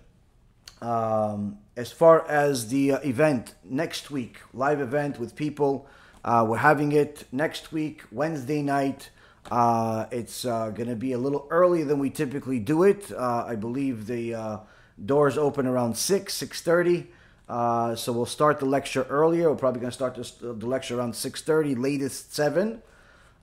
Um, 0.80 1.58
as 1.76 1.90
far 1.90 2.24
as 2.28 2.68
the 2.68 2.92
uh, 2.92 2.98
event 3.00 3.54
next 3.64 4.08
week, 4.08 4.38
live 4.54 4.80
event 4.80 5.18
with 5.18 5.34
people, 5.34 5.88
uh, 6.24 6.46
we're 6.48 6.58
having 6.58 6.92
it 6.92 7.24
next 7.32 7.72
week, 7.72 8.04
Wednesday 8.12 8.62
night. 8.62 9.10
Uh, 9.50 10.06
it's 10.12 10.44
uh, 10.44 10.70
going 10.70 10.88
to 10.88 10.94
be 10.94 11.10
a 11.10 11.18
little 11.18 11.48
earlier 11.50 11.84
than 11.84 11.98
we 11.98 12.08
typically 12.08 12.60
do 12.60 12.84
it. 12.84 13.10
Uh, 13.10 13.46
I 13.48 13.56
believe 13.56 14.06
the 14.06 14.60
doors 15.04 15.36
open 15.36 15.66
around 15.66 15.96
six, 15.96 16.34
six 16.34 16.62
thirty. 16.62 17.08
Uh, 17.48 17.94
so 17.94 18.12
we'll 18.12 18.26
start 18.26 18.60
the 18.60 18.66
lecture 18.66 19.06
earlier. 19.08 19.48
We're 19.48 19.56
probably 19.56 19.80
going 19.80 19.90
to 19.90 19.96
start 19.96 20.14
this, 20.14 20.32
the 20.32 20.52
lecture 20.52 20.98
around 20.98 21.14
6.30, 21.14 21.80
latest 21.80 22.34
7. 22.34 22.82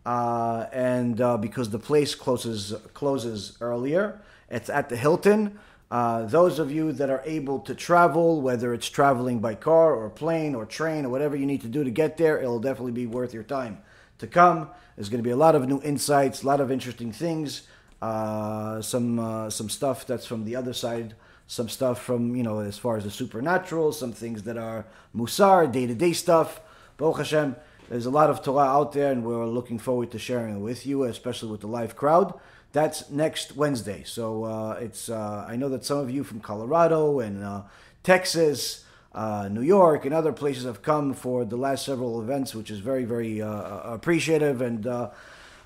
Uh, 0.05 0.67
and 0.71 1.19
uh, 1.19 1.37
because 1.37 1.71
the 1.71 1.79
place 1.79 2.13
closes 2.13 2.75
closes 2.93 3.57
earlier, 3.59 4.21
it's 4.49 4.69
at 4.69 4.89
the 4.89 4.95
Hilton. 4.95 5.57
Uh, 5.89 6.25
those 6.25 6.59
of 6.59 6.71
you 6.71 6.91
that 6.91 7.09
are 7.09 7.23
able 7.25 7.59
to 7.59 7.73
travel, 7.73 8.41
whether 8.41 8.73
it's 8.73 8.87
traveling 8.87 9.39
by 9.39 9.55
car 9.55 9.95
or 9.95 10.09
plane 10.09 10.53
or 10.53 10.65
train 10.65 11.05
or 11.05 11.09
whatever 11.09 11.35
you 11.35 11.47
need 11.47 11.61
to 11.61 11.67
do 11.67 11.83
to 11.83 11.89
get 11.89 12.17
there, 12.17 12.39
it'll 12.39 12.59
definitely 12.59 12.91
be 12.91 13.07
worth 13.07 13.33
your 13.33 13.43
time 13.43 13.79
to 14.19 14.27
come. 14.27 14.69
There's 14.95 15.09
going 15.09 15.23
to 15.23 15.27
be 15.27 15.31
a 15.31 15.35
lot 15.35 15.55
of 15.55 15.67
new 15.67 15.81
insights, 15.81 16.43
a 16.43 16.47
lot 16.47 16.61
of 16.61 16.71
interesting 16.71 17.11
things, 17.11 17.63
some 17.99 19.49
some 19.49 19.69
stuff 19.69 20.05
that's 20.05 20.27
from 20.27 20.45
the 20.45 20.55
other 20.55 20.73
side 20.73 21.15
some 21.47 21.69
stuff 21.69 22.01
from, 22.01 22.35
you 22.35 22.43
know, 22.43 22.59
as 22.59 22.77
far 22.77 22.97
as 22.97 23.03
the 23.03 23.11
supernatural, 23.11 23.91
some 23.91 24.11
things 24.11 24.43
that 24.43 24.57
are 24.57 24.85
musar, 25.15 25.71
day 25.71 25.85
to 25.85 25.93
day 25.93 26.13
stuff. 26.13 26.61
Baruch 26.97 27.17
Hashem, 27.17 27.55
there's 27.89 28.05
a 28.05 28.11
lot 28.11 28.29
of 28.29 28.41
Torah 28.41 28.67
out 28.67 28.93
there, 28.93 29.11
and 29.11 29.23
we're 29.23 29.45
looking 29.45 29.77
forward 29.77 30.11
to 30.11 30.19
sharing 30.19 30.57
it 30.57 30.59
with 30.59 30.85
you, 30.85 31.03
especially 31.03 31.51
with 31.51 31.61
the 31.61 31.67
live 31.67 31.95
crowd. 31.95 32.33
That's 32.71 33.09
next 33.09 33.55
Wednesday. 33.55 34.03
So 34.03 34.43
uh, 34.43 34.77
it's 34.81 35.09
uh, 35.09 35.45
I 35.47 35.55
know 35.55 35.69
that 35.69 35.85
some 35.85 35.99
of 35.99 36.09
you 36.09 36.23
from 36.23 36.39
Colorado 36.39 37.19
and 37.19 37.43
uh, 37.43 37.61
Texas, 38.03 38.83
uh, 39.13 39.47
New 39.49 39.61
York, 39.61 40.03
and 40.05 40.13
other 40.13 40.33
places 40.33 40.65
have 40.65 40.81
come 40.81 41.13
for 41.13 41.45
the 41.45 41.55
last 41.55 41.85
several 41.85 42.21
events, 42.21 42.53
which 42.53 42.69
is 42.69 42.79
very, 42.79 43.05
very 43.05 43.41
uh, 43.41 43.79
appreciative 43.93 44.61
and 44.61 44.87
uh, 44.87 45.11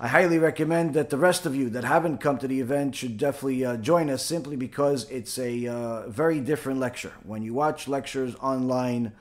I 0.01 0.07
highly 0.07 0.39
recommend 0.39 0.93
that 0.93 1.09
the 1.09 1.17
rest 1.17 1.45
of 1.45 1.57
you 1.57 1.69
that 1.71 1.83
haven't 1.83 2.19
come 2.19 2.37
to 2.37 2.47
the 2.47 2.61
event 2.61 2.95
should 2.95 3.17
definitely 3.17 3.65
uh, 3.65 3.75
join 3.75 4.09
us 4.09 4.23
simply 4.23 4.55
because 4.55 5.03
it's 5.09 5.37
a 5.37 5.67
uh, 5.67 6.07
very 6.07 6.39
different 6.39 6.79
lecture. 6.79 7.11
When 7.23 7.43
you 7.43 7.53
watch 7.53 7.85
lectures 7.85 8.33
online 8.35 9.11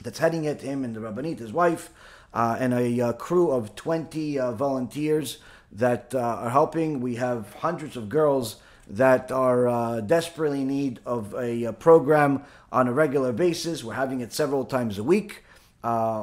that's 0.00 0.18
heading 0.18 0.44
it, 0.44 0.62
him 0.62 0.82
and 0.82 0.96
the 0.96 1.00
Rabbanit, 1.00 1.40
his 1.40 1.52
wife, 1.52 1.90
Uh, 2.36 2.54
and 2.60 2.74
a 2.74 3.00
uh, 3.00 3.12
crew 3.14 3.50
of 3.50 3.74
20 3.76 4.38
uh, 4.38 4.52
volunteers 4.52 5.38
that 5.72 6.14
are 6.14 6.50
helping. 6.50 7.00
We 7.00 7.14
have 7.14 7.50
hundreds 7.54 7.96
of 7.96 8.10
girls 8.10 8.56
that 8.88 9.32
are 9.32 10.02
desperately 10.02 10.60
in 10.60 10.68
need 10.68 11.00
of 11.06 11.32
a, 11.32 11.64
a, 11.64 11.72
program 11.72 12.42
on 12.70 12.88
a 12.88 12.92
regular 12.92 13.32
basis. 13.32 13.82
We're 13.82 13.94
having 13.94 14.20
it 14.20 14.34
several 14.34 14.66
times 14.66 14.98
a 14.98 15.02
week. 15.02 15.44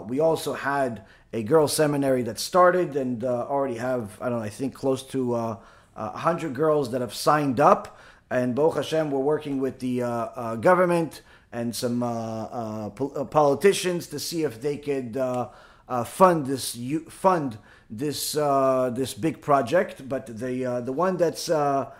we 0.08 0.20
also 0.20 0.53
had 0.53 1.03
a 1.34 1.41
girls' 1.41 1.74
seminary 1.74 2.22
that 2.22 2.38
started 2.38 2.96
and 2.96 3.24
already 3.24 3.77
have, 3.77 4.22
I 4.22 4.29
don't 4.29 4.38
know, 4.38 4.46
I 4.46 4.50
think 4.50 4.75
close 4.75 5.01
to 5.08 5.34
uh, 5.34 5.55
100 5.96 6.53
girls 6.53 6.91
that 6.91 7.01
have 7.01 7.15
signed 7.15 7.60
up. 7.60 8.00
And 8.29 8.53
Baruch 8.53 8.75
Hashem, 8.75 9.10
we're 9.10 9.20
working 9.20 9.60
with 9.60 9.79
the 9.79 10.03
uh, 10.03 10.10
uh, 10.10 10.55
government 10.58 11.24
and 11.51 11.75
some 11.75 12.03
uh, 12.03 12.89
po- 12.91 13.25
politicians 13.25 14.05
to 14.08 14.20
see 14.20 14.43
if 14.43 14.62
they 14.62 14.77
could 14.77 15.17
fund 16.03 16.45
this 16.45 16.77
fund 17.09 17.57
this 17.89 18.33
this 18.33 19.13
big 19.13 19.41
project. 19.41 20.07
But 20.07 20.27
the 20.27 20.81
the 20.83 20.93
one 20.93 21.17
that's 21.17 21.50
uh, 21.50 21.91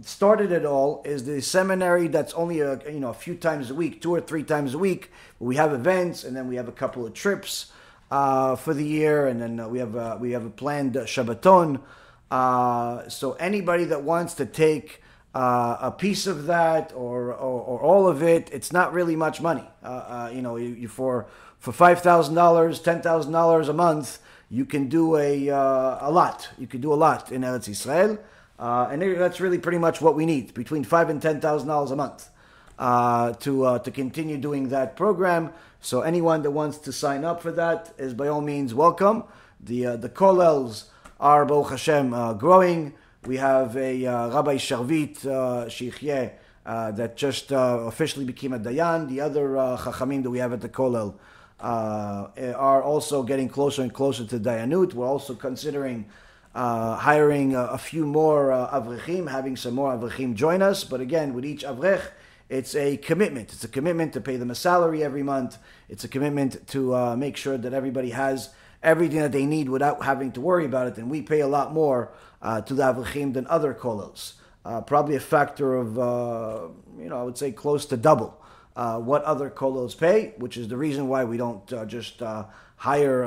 started 0.00 0.50
it 0.50 0.64
all 0.64 1.02
is 1.04 1.24
the 1.24 1.40
seminary 1.40 2.08
that's 2.08 2.32
only 2.34 2.60
a 2.60 2.80
you 2.90 3.00
know 3.00 3.10
a 3.10 3.14
few 3.14 3.36
times 3.36 3.70
a 3.70 3.74
week, 3.74 4.00
two 4.00 4.14
or 4.14 4.20
three 4.20 4.42
times 4.42 4.74
a 4.74 4.78
week. 4.78 5.10
We 5.38 5.56
have 5.56 5.72
events 5.72 6.24
and 6.24 6.36
then 6.36 6.48
we 6.48 6.56
have 6.56 6.68
a 6.68 6.72
couple 6.72 7.06
of 7.06 7.14
trips 7.14 7.72
uh, 8.12 8.56
for 8.56 8.74
the 8.74 8.84
year, 8.84 9.26
and 9.26 9.40
then 9.40 9.70
we 9.70 9.78
have 9.78 9.94
a, 9.94 10.18
we 10.20 10.32
have 10.32 10.44
a 10.44 10.50
planned 10.50 10.94
Shabbaton. 10.94 11.80
Uh, 12.30 13.08
so 13.08 13.32
anybody 13.32 13.84
that 13.84 14.02
wants 14.02 14.34
to 14.34 14.44
take 14.44 15.02
uh, 15.34 15.78
a 15.80 15.90
piece 15.90 16.26
of 16.26 16.44
that 16.44 16.92
or, 16.94 17.32
or, 17.32 17.60
or, 17.62 17.80
all 17.80 18.06
of 18.06 18.22
it, 18.22 18.50
it's 18.52 18.70
not 18.70 18.92
really 18.92 19.16
much 19.16 19.40
money. 19.40 19.64
Uh, 19.82 19.86
uh 19.86 20.30
you 20.32 20.42
know, 20.42 20.56
you, 20.56 20.68
you, 20.68 20.88
for 20.88 21.26
for 21.62 21.70
five 21.70 22.00
thousand 22.00 22.34
dollars, 22.34 22.80
ten 22.80 23.00
thousand 23.00 23.30
dollars 23.30 23.68
a 23.68 23.72
month, 23.72 24.18
you 24.50 24.64
can 24.64 24.88
do 24.88 25.16
a 25.16 25.48
uh, 25.48 26.08
a 26.08 26.10
lot. 26.10 26.48
You 26.58 26.66
can 26.66 26.80
do 26.80 26.92
a 26.92 26.98
lot 27.06 27.30
in 27.30 27.42
Eretz 27.42 27.68
Israel, 27.68 28.18
and 28.58 29.00
that's 29.00 29.40
really 29.40 29.58
pretty 29.58 29.78
much 29.78 30.00
what 30.00 30.16
we 30.16 30.26
need 30.26 30.54
between 30.54 30.82
five 30.82 31.08
and 31.08 31.22
ten 31.22 31.40
thousand 31.40 31.68
dollars 31.68 31.92
a 31.92 31.96
month 31.96 32.28
to 33.44 33.78
to 33.84 33.90
continue 33.92 34.38
doing 34.38 34.70
that 34.70 34.96
program. 34.96 35.52
So 35.80 36.00
anyone 36.00 36.42
that 36.42 36.50
wants 36.50 36.78
to 36.78 36.92
sign 36.92 37.24
up 37.24 37.40
for 37.40 37.52
that 37.52 37.94
is 37.96 38.12
by 38.12 38.26
all 38.26 38.40
means 38.40 38.74
welcome. 38.74 39.22
The 39.60 39.96
the 39.96 40.08
kollels 40.08 40.86
are, 41.20 41.46
Baruch 41.46 41.70
Hashem, 41.70 42.12
uh, 42.12 42.32
growing. 42.34 42.94
We 43.24 43.36
have 43.36 43.76
a 43.76 44.04
uh, 44.04 44.34
Rabbi 44.34 44.56
Sharvit 44.56 45.24
uh, 45.24 45.70
uh, 46.66 46.90
that 46.90 47.16
just 47.16 47.52
uh, 47.52 47.84
officially 47.86 48.24
became 48.24 48.52
a 48.52 48.58
Dayan. 48.58 49.08
The 49.08 49.20
other 49.20 49.56
uh, 49.56 49.76
Chachamim 49.76 50.24
that 50.24 50.30
we 50.30 50.38
have 50.40 50.52
at 50.52 50.60
the 50.60 50.68
Kollel 50.68 51.14
uh, 51.62 52.28
are 52.56 52.82
also 52.82 53.22
getting 53.22 53.48
closer 53.48 53.82
and 53.82 53.94
closer 53.94 54.26
to 54.26 54.38
Dayanut. 54.38 54.92
We're 54.92 55.06
also 55.06 55.34
considering 55.34 56.06
hiring 56.54 57.54
a 57.54 57.78
few 57.78 58.04
more 58.04 58.50
Avrechim, 58.50 59.30
having 59.30 59.56
some 59.56 59.74
more 59.74 59.96
Avrechim 59.96 60.34
join 60.34 60.60
us. 60.60 60.84
But 60.84 61.00
again, 61.00 61.32
with 61.32 61.46
each 61.46 61.64
Avrech, 61.64 62.02
it's 62.48 62.74
a 62.74 62.98
commitment. 62.98 63.52
It's 63.52 63.64
a 63.64 63.68
commitment 63.68 64.12
to 64.12 64.20
pay 64.20 64.36
them 64.36 64.50
a 64.50 64.54
salary 64.54 65.02
every 65.02 65.22
month. 65.22 65.56
It's 65.88 66.04
a 66.04 66.08
commitment 66.08 66.66
to 66.68 67.16
make 67.16 67.36
sure 67.38 67.56
that 67.56 67.72
everybody 67.72 68.10
has 68.10 68.50
everything 68.82 69.20
that 69.20 69.32
they 69.32 69.46
need 69.46 69.68
without 69.68 70.04
having 70.04 70.32
to 70.32 70.40
worry 70.40 70.64
about 70.64 70.88
it. 70.88 70.96
And 70.98 71.10
we 71.10 71.22
pay 71.22 71.40
a 71.40 71.46
lot 71.46 71.72
more 71.72 72.12
uh, 72.42 72.60
to 72.62 72.74
the 72.74 72.82
Avrechim 72.82 73.32
than 73.34 73.46
other 73.46 73.72
kollels. 73.72 74.34
Uh, 74.64 74.80
probably 74.80 75.16
a 75.16 75.20
factor 75.20 75.76
of, 75.76 75.98
uh, 75.98 76.68
you 76.98 77.08
know, 77.08 77.18
I 77.18 77.22
would 77.22 77.38
say 77.38 77.52
close 77.52 77.86
to 77.86 77.96
double 77.96 78.41
uh, 78.76 78.98
what 78.98 79.22
other 79.24 79.50
kollels 79.50 79.96
pay, 79.96 80.34
which 80.38 80.56
is 80.56 80.68
the 80.68 80.76
reason 80.76 81.08
why 81.08 81.24
we 81.24 81.36
don't 81.36 81.72
uh, 81.72 81.84
just 81.84 82.22
uh, 82.22 82.44
hire 82.76 83.24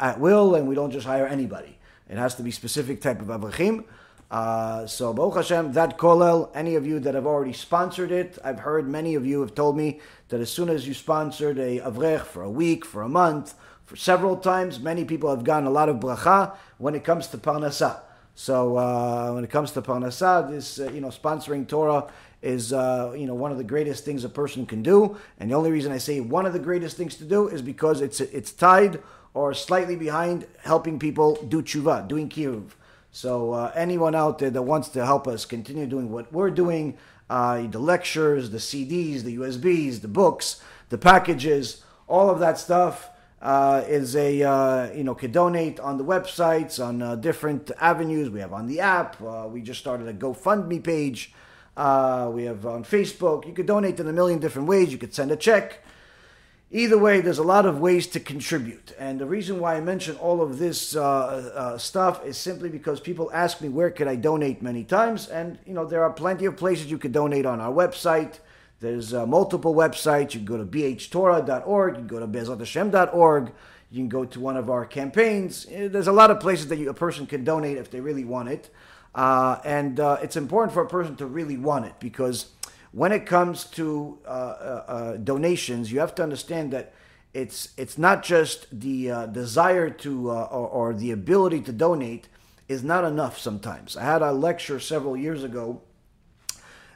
at 0.00 0.20
will 0.20 0.54
and 0.54 0.68
we 0.68 0.74
don't 0.74 0.90
just 0.90 1.06
hire 1.06 1.26
anybody. 1.26 1.78
It 2.08 2.18
has 2.18 2.34
to 2.36 2.42
be 2.42 2.50
specific 2.50 3.00
type 3.00 3.20
of 3.20 3.28
Avrechim. 3.28 3.84
Uh, 4.30 4.86
so 4.86 5.12
Baruch 5.12 5.36
Hashem, 5.36 5.72
that 5.72 5.98
kollel, 5.98 6.50
any 6.54 6.76
of 6.76 6.86
you 6.86 7.00
that 7.00 7.14
have 7.14 7.26
already 7.26 7.52
sponsored 7.52 8.12
it, 8.12 8.38
I've 8.44 8.60
heard 8.60 8.88
many 8.88 9.16
of 9.16 9.26
you 9.26 9.40
have 9.40 9.54
told 9.56 9.76
me 9.76 10.00
that 10.28 10.40
as 10.40 10.50
soon 10.50 10.68
as 10.68 10.86
you 10.86 10.94
sponsored 10.94 11.58
a 11.58 11.80
avrech 11.80 12.22
for 12.22 12.42
a 12.42 12.50
week, 12.50 12.84
for 12.84 13.02
a 13.02 13.08
month, 13.08 13.54
for 13.90 13.96
several 13.96 14.36
times. 14.36 14.78
Many 14.78 15.04
people 15.04 15.30
have 15.30 15.42
gotten 15.42 15.66
a 15.66 15.70
lot 15.70 15.88
of 15.88 15.96
bracha 15.96 16.54
when 16.78 16.94
it 16.94 17.02
comes 17.02 17.26
to 17.28 17.38
parnasa. 17.38 17.98
So 18.36 18.76
uh, 18.76 19.32
when 19.32 19.42
it 19.42 19.50
comes 19.50 19.72
to 19.72 19.82
parnasa, 19.82 20.48
this 20.48 20.78
uh, 20.78 20.92
you 20.92 21.00
know 21.00 21.08
sponsoring 21.08 21.66
Torah 21.66 22.06
is 22.42 22.72
uh, 22.72 23.14
you 23.16 23.26
know 23.26 23.34
one 23.34 23.52
of 23.52 23.58
the 23.58 23.64
greatest 23.64 24.04
things 24.04 24.24
a 24.24 24.28
person 24.28 24.66
can 24.66 24.82
do. 24.82 25.16
And 25.38 25.50
the 25.50 25.54
only 25.54 25.70
reason 25.70 25.92
I 25.92 25.98
say 25.98 26.20
one 26.20 26.46
of 26.46 26.52
the 26.52 26.58
greatest 26.58 26.96
things 26.96 27.16
to 27.16 27.24
do 27.24 27.48
is 27.48 27.62
because 27.62 28.00
it's 28.00 28.20
it's 28.20 28.52
tied 28.52 29.02
or 29.34 29.54
slightly 29.54 29.96
behind 29.96 30.46
helping 30.62 30.98
people 30.98 31.36
do 31.48 31.62
tshuva, 31.62 32.08
doing 32.08 32.28
kiruv. 32.28 32.70
So 33.12 33.52
uh, 33.52 33.72
anyone 33.74 34.14
out 34.14 34.38
there 34.38 34.50
that 34.50 34.62
wants 34.62 34.88
to 34.90 35.04
help 35.04 35.26
us 35.26 35.44
continue 35.44 35.86
doing 35.86 36.10
what 36.10 36.32
we're 36.32 36.50
doing, 36.50 36.96
uh, 37.28 37.62
the 37.66 37.78
lectures, 37.78 38.50
the 38.50 38.58
CDs, 38.58 39.22
the 39.22 39.36
USBs, 39.36 40.00
the 40.00 40.08
books, 40.08 40.62
the 40.88 40.98
packages, 40.98 41.82
all 42.08 42.30
of 42.30 42.40
that 42.40 42.58
stuff 42.58 43.10
uh, 43.42 43.82
is 43.86 44.16
a 44.16 44.42
uh, 44.42 44.92
you 44.92 45.04
know 45.04 45.14
can 45.14 45.32
donate 45.32 45.80
on 45.80 45.96
the 45.96 46.04
websites 46.04 46.84
on 46.84 47.00
uh, 47.00 47.16
different 47.16 47.70
avenues. 47.80 48.28
We 48.30 48.40
have 48.40 48.52
on 48.52 48.66
the 48.66 48.80
app. 48.80 49.20
Uh, 49.22 49.48
we 49.48 49.62
just 49.62 49.80
started 49.80 50.08
a 50.08 50.14
GoFundMe 50.14 50.82
page. 50.82 51.32
Uh, 51.80 52.28
we 52.28 52.44
have 52.44 52.66
on 52.66 52.84
Facebook. 52.84 53.46
You 53.46 53.54
could 53.54 53.64
donate 53.64 53.98
in 53.98 54.06
a 54.06 54.12
million 54.12 54.38
different 54.38 54.68
ways. 54.68 54.92
You 54.92 54.98
could 54.98 55.14
send 55.14 55.30
a 55.30 55.36
check. 55.36 55.82
Either 56.70 56.98
way, 56.98 57.22
there's 57.22 57.38
a 57.38 57.42
lot 57.42 57.64
of 57.64 57.80
ways 57.80 58.06
to 58.08 58.20
contribute. 58.20 58.92
And 58.98 59.18
the 59.18 59.24
reason 59.24 59.58
why 59.60 59.76
I 59.76 59.80
mention 59.80 60.16
all 60.16 60.42
of 60.42 60.58
this 60.58 60.94
uh, 60.94 61.78
stuff 61.78 62.22
is 62.22 62.36
simply 62.36 62.68
because 62.68 63.00
people 63.00 63.30
ask 63.32 63.62
me 63.62 63.70
where 63.70 63.90
could 63.90 64.08
I 64.08 64.16
donate 64.16 64.60
many 64.60 64.84
times, 64.84 65.28
and 65.28 65.58
you 65.64 65.72
know 65.72 65.86
there 65.86 66.04
are 66.04 66.12
plenty 66.12 66.44
of 66.44 66.58
places 66.58 66.90
you 66.90 66.98
could 66.98 67.12
donate 67.12 67.46
on 67.46 67.62
our 67.62 67.72
website. 67.72 68.40
There's 68.80 69.14
uh, 69.14 69.24
multiple 69.24 69.74
websites. 69.74 70.34
You 70.34 70.40
can 70.40 70.44
go 70.44 70.58
to 70.58 70.66
bhtorah.org, 70.66 71.94
you 71.94 71.98
can 72.00 72.06
go 72.06 72.20
to 72.20 72.26
bezrathashem.org, 72.26 73.52
you 73.90 73.98
can 73.98 74.08
go 74.10 74.26
to 74.26 74.38
one 74.38 74.58
of 74.58 74.68
our 74.68 74.84
campaigns. 74.84 75.66
Eh, 75.70 75.88
there's 75.88 76.08
a 76.08 76.12
lot 76.12 76.30
of 76.30 76.40
places 76.40 76.68
that 76.68 76.76
you, 76.76 76.90
a 76.90 76.94
person 76.94 77.26
can 77.26 77.42
donate 77.42 77.78
if 77.78 77.90
they 77.90 78.00
really 78.00 78.26
want 78.26 78.50
it. 78.50 78.68
Uh, 79.14 79.58
and 79.64 79.98
uh, 79.98 80.18
it's 80.22 80.36
important 80.36 80.72
for 80.72 80.82
a 80.82 80.88
person 80.88 81.16
to 81.16 81.26
really 81.26 81.56
want 81.56 81.84
it 81.84 81.94
because 81.98 82.52
when 82.92 83.12
it 83.12 83.26
comes 83.26 83.64
to 83.64 84.18
uh, 84.24 84.28
uh, 84.28 84.84
uh, 84.86 85.16
donations, 85.16 85.90
you 85.92 86.00
have 86.00 86.14
to 86.16 86.22
understand 86.22 86.72
that 86.72 86.92
it's 87.32 87.68
it's 87.76 87.96
not 87.96 88.24
just 88.24 88.66
the 88.80 89.28
desire 89.30 89.88
to 89.88 90.30
or, 90.30 90.68
or 90.68 90.94
the 90.94 91.12
ability 91.12 91.60
to 91.60 91.72
donate 91.72 92.28
is 92.68 92.82
not 92.82 93.04
enough 93.04 93.38
sometimes. 93.38 93.96
I 93.96 94.02
had 94.02 94.22
a 94.22 94.32
lecture 94.32 94.80
several 94.80 95.16
years 95.16 95.44
ago 95.44 95.82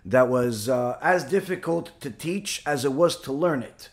that 0.05 0.29
was 0.29 0.69
uh, 0.69 0.99
as 1.01 1.25
difficult 1.25 1.99
to 2.01 2.11
teach 2.11 2.63
as 2.67 2.85
it 2.85 2.93
was 2.93 3.21
to 3.23 3.33
learn 3.33 3.63
it. 3.63 3.91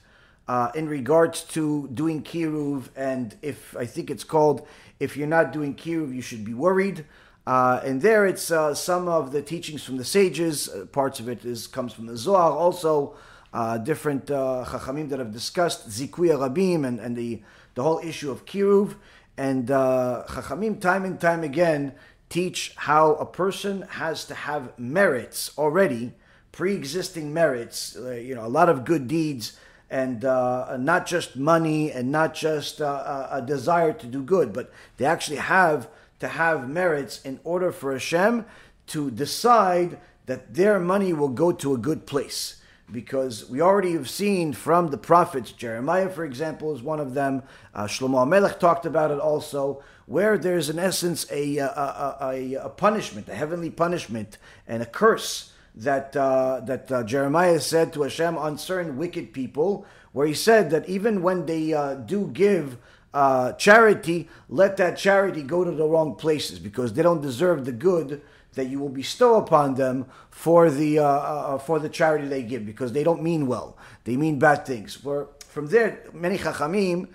Uh, 0.48 0.70
in 0.76 0.90
regards 0.90 1.44
to 1.44 1.88
doing 1.94 2.22
kiruv, 2.22 2.90
and 2.96 3.36
if 3.42 3.76
I 3.78 3.86
think 3.86 4.10
it's 4.10 4.26
called, 4.26 4.68
if 5.00 5.16
you're 5.16 5.28
not 5.28 5.54
doing 5.54 5.76
kiruv, 5.76 6.14
you 6.14 6.22
should 6.22 6.44
be 6.44 6.54
worried. 6.54 7.06
Uh, 7.46 7.82
and 7.84 8.02
there, 8.02 8.26
it's 8.26 8.52
uh, 8.52 8.74
some 8.74 9.08
of 9.08 9.32
the 9.32 9.42
teachings 9.42 9.84
from 9.84 9.98
the 9.98 10.06
sages. 10.06 10.70
Uh, 10.70 10.86
parts 10.86 11.20
of 11.20 11.28
it 11.28 11.44
is 11.44 11.68
comes 11.68 11.94
from 11.94 12.06
the 12.06 12.18
Zohar. 12.18 12.52
Also, 12.52 13.16
uh, 13.54 13.78
different 13.78 14.28
chachamim 14.28 15.10
that 15.10 15.20
have 15.20 15.32
discussed 15.32 15.90
zikui 15.90 16.30
rabim 16.30 16.86
and, 16.86 17.00
and 17.00 17.16
the 17.16 17.42
the 17.74 17.84
whole 17.84 18.00
issue 18.00 18.32
of 18.32 18.46
kiruv. 18.46 18.96
And 19.38 19.68
chachamim, 19.68 20.80
time 20.80 21.04
and 21.04 21.20
time 21.20 21.44
again, 21.44 21.94
teach 22.32 22.74
how 22.78 23.16
a 23.16 23.26
person 23.26 23.82
has 23.82 24.26
to 24.26 24.34
have 24.34 24.78
merits 24.80 25.52
already, 25.58 26.14
pre-existing 26.52 27.34
merits, 27.34 27.96
uh, 27.98 28.12
you 28.12 28.34
know, 28.36 28.46
a 28.46 28.48
lot 28.48 28.70
of 28.70 28.86
good 28.86 29.08
deeds, 29.08 29.58
and 29.90 30.24
uh, 30.24 30.78
not 30.78 31.06
just 31.06 31.36
money 31.36 31.92
and 31.92 32.10
not 32.12 32.34
just 32.34 32.82
uh, 32.82 33.28
a 33.30 33.42
desire 33.42 33.92
to 33.92 34.08
do 34.08 34.24
good, 34.24 34.54
but 34.54 34.72
they 34.98 35.06
actually 35.06 35.38
have 35.38 35.90
to 36.22 36.28
have 36.30 36.70
merits 36.70 37.22
in 37.24 37.40
order 37.44 37.72
for 37.72 37.92
Hashem 37.92 38.46
to 38.88 39.12
decide 39.12 40.00
that 40.26 40.54
their 40.54 40.80
money 40.80 41.14
will 41.14 41.30
go 41.30 41.52
to 41.52 41.74
a 41.74 41.78
good 41.78 42.06
place. 42.06 42.62
because 42.92 43.50
we 43.50 43.62
already 43.62 43.94
have 43.94 44.10
seen 44.10 44.54
from 44.54 44.90
the 44.90 44.98
prophets, 44.98 45.52
Jeremiah, 45.52 46.10
for 46.10 46.26
example, 46.26 46.76
is 46.76 46.82
one 46.82 47.00
of 47.00 47.14
them. 47.14 47.44
Uh, 47.74 47.86
Shlomo 47.86 48.28
Melech 48.28 48.60
talked 48.60 48.86
about 48.86 49.12
it 49.12 49.20
also, 49.20 49.82
where 50.06 50.38
there's 50.38 50.70
in 50.70 50.78
essence 50.78 51.26
a, 51.32 51.58
a, 51.58 52.18
a, 52.22 52.54
a 52.56 52.70
punishment, 52.70 53.30
a 53.30 53.36
heavenly 53.36 53.70
punishment, 53.70 54.38
and 54.68 54.84
a 54.84 54.86
curse 54.86 55.54
that 55.74 56.16
uh, 56.18 56.60
that 56.66 56.92
uh, 56.92 57.04
Jeremiah 57.04 57.62
said 57.62 57.94
to 57.94 58.02
Hashem 58.02 58.38
on 58.38 58.58
certain 58.58 58.98
wicked 58.98 59.32
people, 59.32 59.86
where 60.12 60.28
he 60.28 60.34
said 60.34 60.70
that 60.72 60.90
even 60.90 61.22
when 61.22 61.46
they 61.46 61.74
uh, 61.74 61.96
do 61.96 62.28
give 62.28 62.78
uh, 63.14 63.54
charity, 63.54 64.30
let 64.50 64.78
that 64.78 64.98
charity 64.98 65.44
go 65.44 65.64
to 65.64 65.72
the 65.72 65.86
wrong 65.86 66.16
places 66.16 66.60
because 66.60 66.94
they 66.94 67.04
don't 67.04 67.22
deserve 67.22 67.66
the 67.66 67.72
good 67.72 68.22
that 68.54 68.68
you 68.68 68.80
will 68.80 68.90
bestow 68.90 69.36
upon 69.36 69.76
them 69.76 70.06
for 70.30 70.70
the 70.70 71.00
uh, 71.00 71.06
uh, 71.06 71.58
for 71.58 71.80
the 71.80 71.90
charity 71.90 72.28
they 72.28 72.44
give 72.44 72.66
because 72.66 72.92
they 72.94 73.04
don't 73.04 73.24
mean 73.24 73.48
well. 73.48 73.78
They 74.04 74.18
mean 74.18 74.40
bad 74.40 74.66
things. 74.66 74.96
For 74.96 75.30
from 75.48 75.68
there, 75.68 76.04
many 76.14 76.38
chachamim 76.38 77.10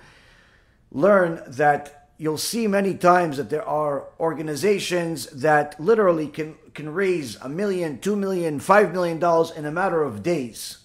learn 0.90 1.42
that 1.46 2.08
you'll 2.18 2.38
see 2.38 2.66
many 2.66 2.94
times 2.94 3.36
that 3.36 3.50
there 3.50 3.66
are 3.66 4.08
organizations 4.18 5.26
that 5.26 5.78
literally 5.78 6.28
can 6.28 6.56
can 6.74 6.88
raise 6.88 7.36
a 7.42 7.48
million, 7.48 7.98
two 7.98 8.16
million, 8.16 8.60
five 8.60 8.92
million 8.92 9.18
dollars 9.18 9.50
in 9.50 9.64
a 9.66 9.72
matter 9.72 10.02
of 10.02 10.22
days. 10.22 10.78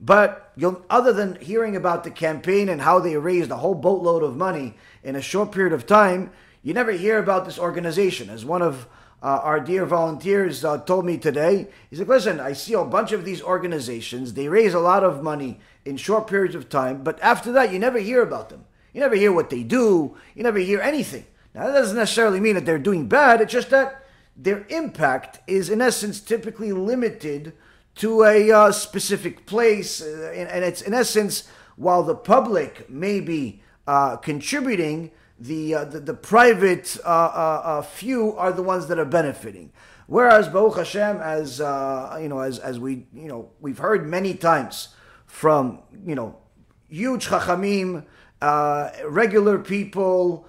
But 0.00 0.52
you'll, 0.56 0.84
other 0.88 1.12
than 1.12 1.36
hearing 1.36 1.76
about 1.76 2.04
the 2.04 2.10
campaign 2.10 2.68
and 2.68 2.80
how 2.80 2.98
they 2.98 3.16
raised 3.16 3.50
a 3.50 3.56
whole 3.56 3.74
boatload 3.74 4.22
of 4.22 4.36
money 4.36 4.74
in 5.02 5.14
a 5.14 5.22
short 5.22 5.52
period 5.52 5.74
of 5.74 5.86
time, 5.86 6.30
you 6.62 6.72
never 6.72 6.92
hear 6.92 7.18
about 7.18 7.44
this 7.44 7.58
organization. 7.58 8.30
As 8.30 8.44
one 8.44 8.62
of 8.62 8.86
uh, 9.22 9.40
our 9.42 9.60
dear 9.60 9.84
volunteers 9.84 10.64
uh, 10.64 10.78
told 10.78 11.04
me 11.04 11.18
today. 11.18 11.68
He's 11.90 11.98
like, 11.98 12.08
listen, 12.08 12.40
I 12.40 12.54
see 12.54 12.72
a 12.72 12.84
bunch 12.84 13.12
of 13.12 13.24
these 13.24 13.42
organizations. 13.42 14.32
They 14.32 14.48
raise 14.48 14.74
a 14.74 14.80
lot 14.80 15.04
of 15.04 15.22
money 15.22 15.60
in 15.84 15.96
short 15.96 16.26
periods 16.26 16.54
of 16.54 16.68
time, 16.68 17.02
but 17.02 17.20
after 17.20 17.52
that, 17.52 17.72
you 17.72 17.78
never 17.78 17.98
hear 17.98 18.22
about 18.22 18.48
them. 18.48 18.64
You 18.92 19.00
never 19.00 19.14
hear 19.14 19.32
what 19.32 19.50
they 19.50 19.62
do. 19.62 20.16
You 20.34 20.42
never 20.42 20.58
hear 20.58 20.80
anything. 20.80 21.26
Now, 21.54 21.66
that 21.66 21.72
doesn't 21.72 21.96
necessarily 21.96 22.40
mean 22.40 22.54
that 22.54 22.64
they're 22.64 22.78
doing 22.78 23.08
bad. 23.08 23.40
It's 23.40 23.52
just 23.52 23.70
that 23.70 24.06
their 24.36 24.64
impact 24.68 25.40
is, 25.46 25.68
in 25.68 25.80
essence, 25.82 26.20
typically 26.20 26.72
limited 26.72 27.52
to 27.96 28.24
a 28.24 28.50
uh, 28.50 28.72
specific 28.72 29.46
place. 29.46 30.02
Uh, 30.02 30.32
and, 30.34 30.48
and, 30.48 30.64
it's, 30.64 30.82
in 30.82 30.94
essence, 30.94 31.48
while 31.76 32.02
the 32.02 32.14
public 32.14 32.88
may 32.88 33.20
be 33.20 33.62
uh, 33.86 34.16
contributing, 34.16 35.10
the, 35.38 35.74
uh, 35.74 35.84
the, 35.84 36.00
the 36.00 36.14
private 36.14 36.96
uh, 37.04 37.08
uh, 37.08 37.82
few 37.82 38.36
are 38.36 38.52
the 38.52 38.62
ones 38.62 38.86
that 38.88 38.98
are 38.98 39.04
benefiting. 39.04 39.72
Whereas 40.06 40.48
Baruch 40.48 40.76
Hashem, 40.76 41.18
as 41.18 41.60
you 41.60 42.28
know, 42.28 42.40
as, 42.40 42.58
as 42.58 42.80
we 42.80 43.06
you 43.14 43.28
know, 43.28 43.50
we've 43.60 43.78
heard 43.78 44.08
many 44.08 44.34
times 44.34 44.88
from 45.26 45.82
you 46.04 46.16
know 46.16 46.36
huge 46.88 47.28
chachamim, 47.28 48.04
regular 49.04 49.60
people, 49.60 50.48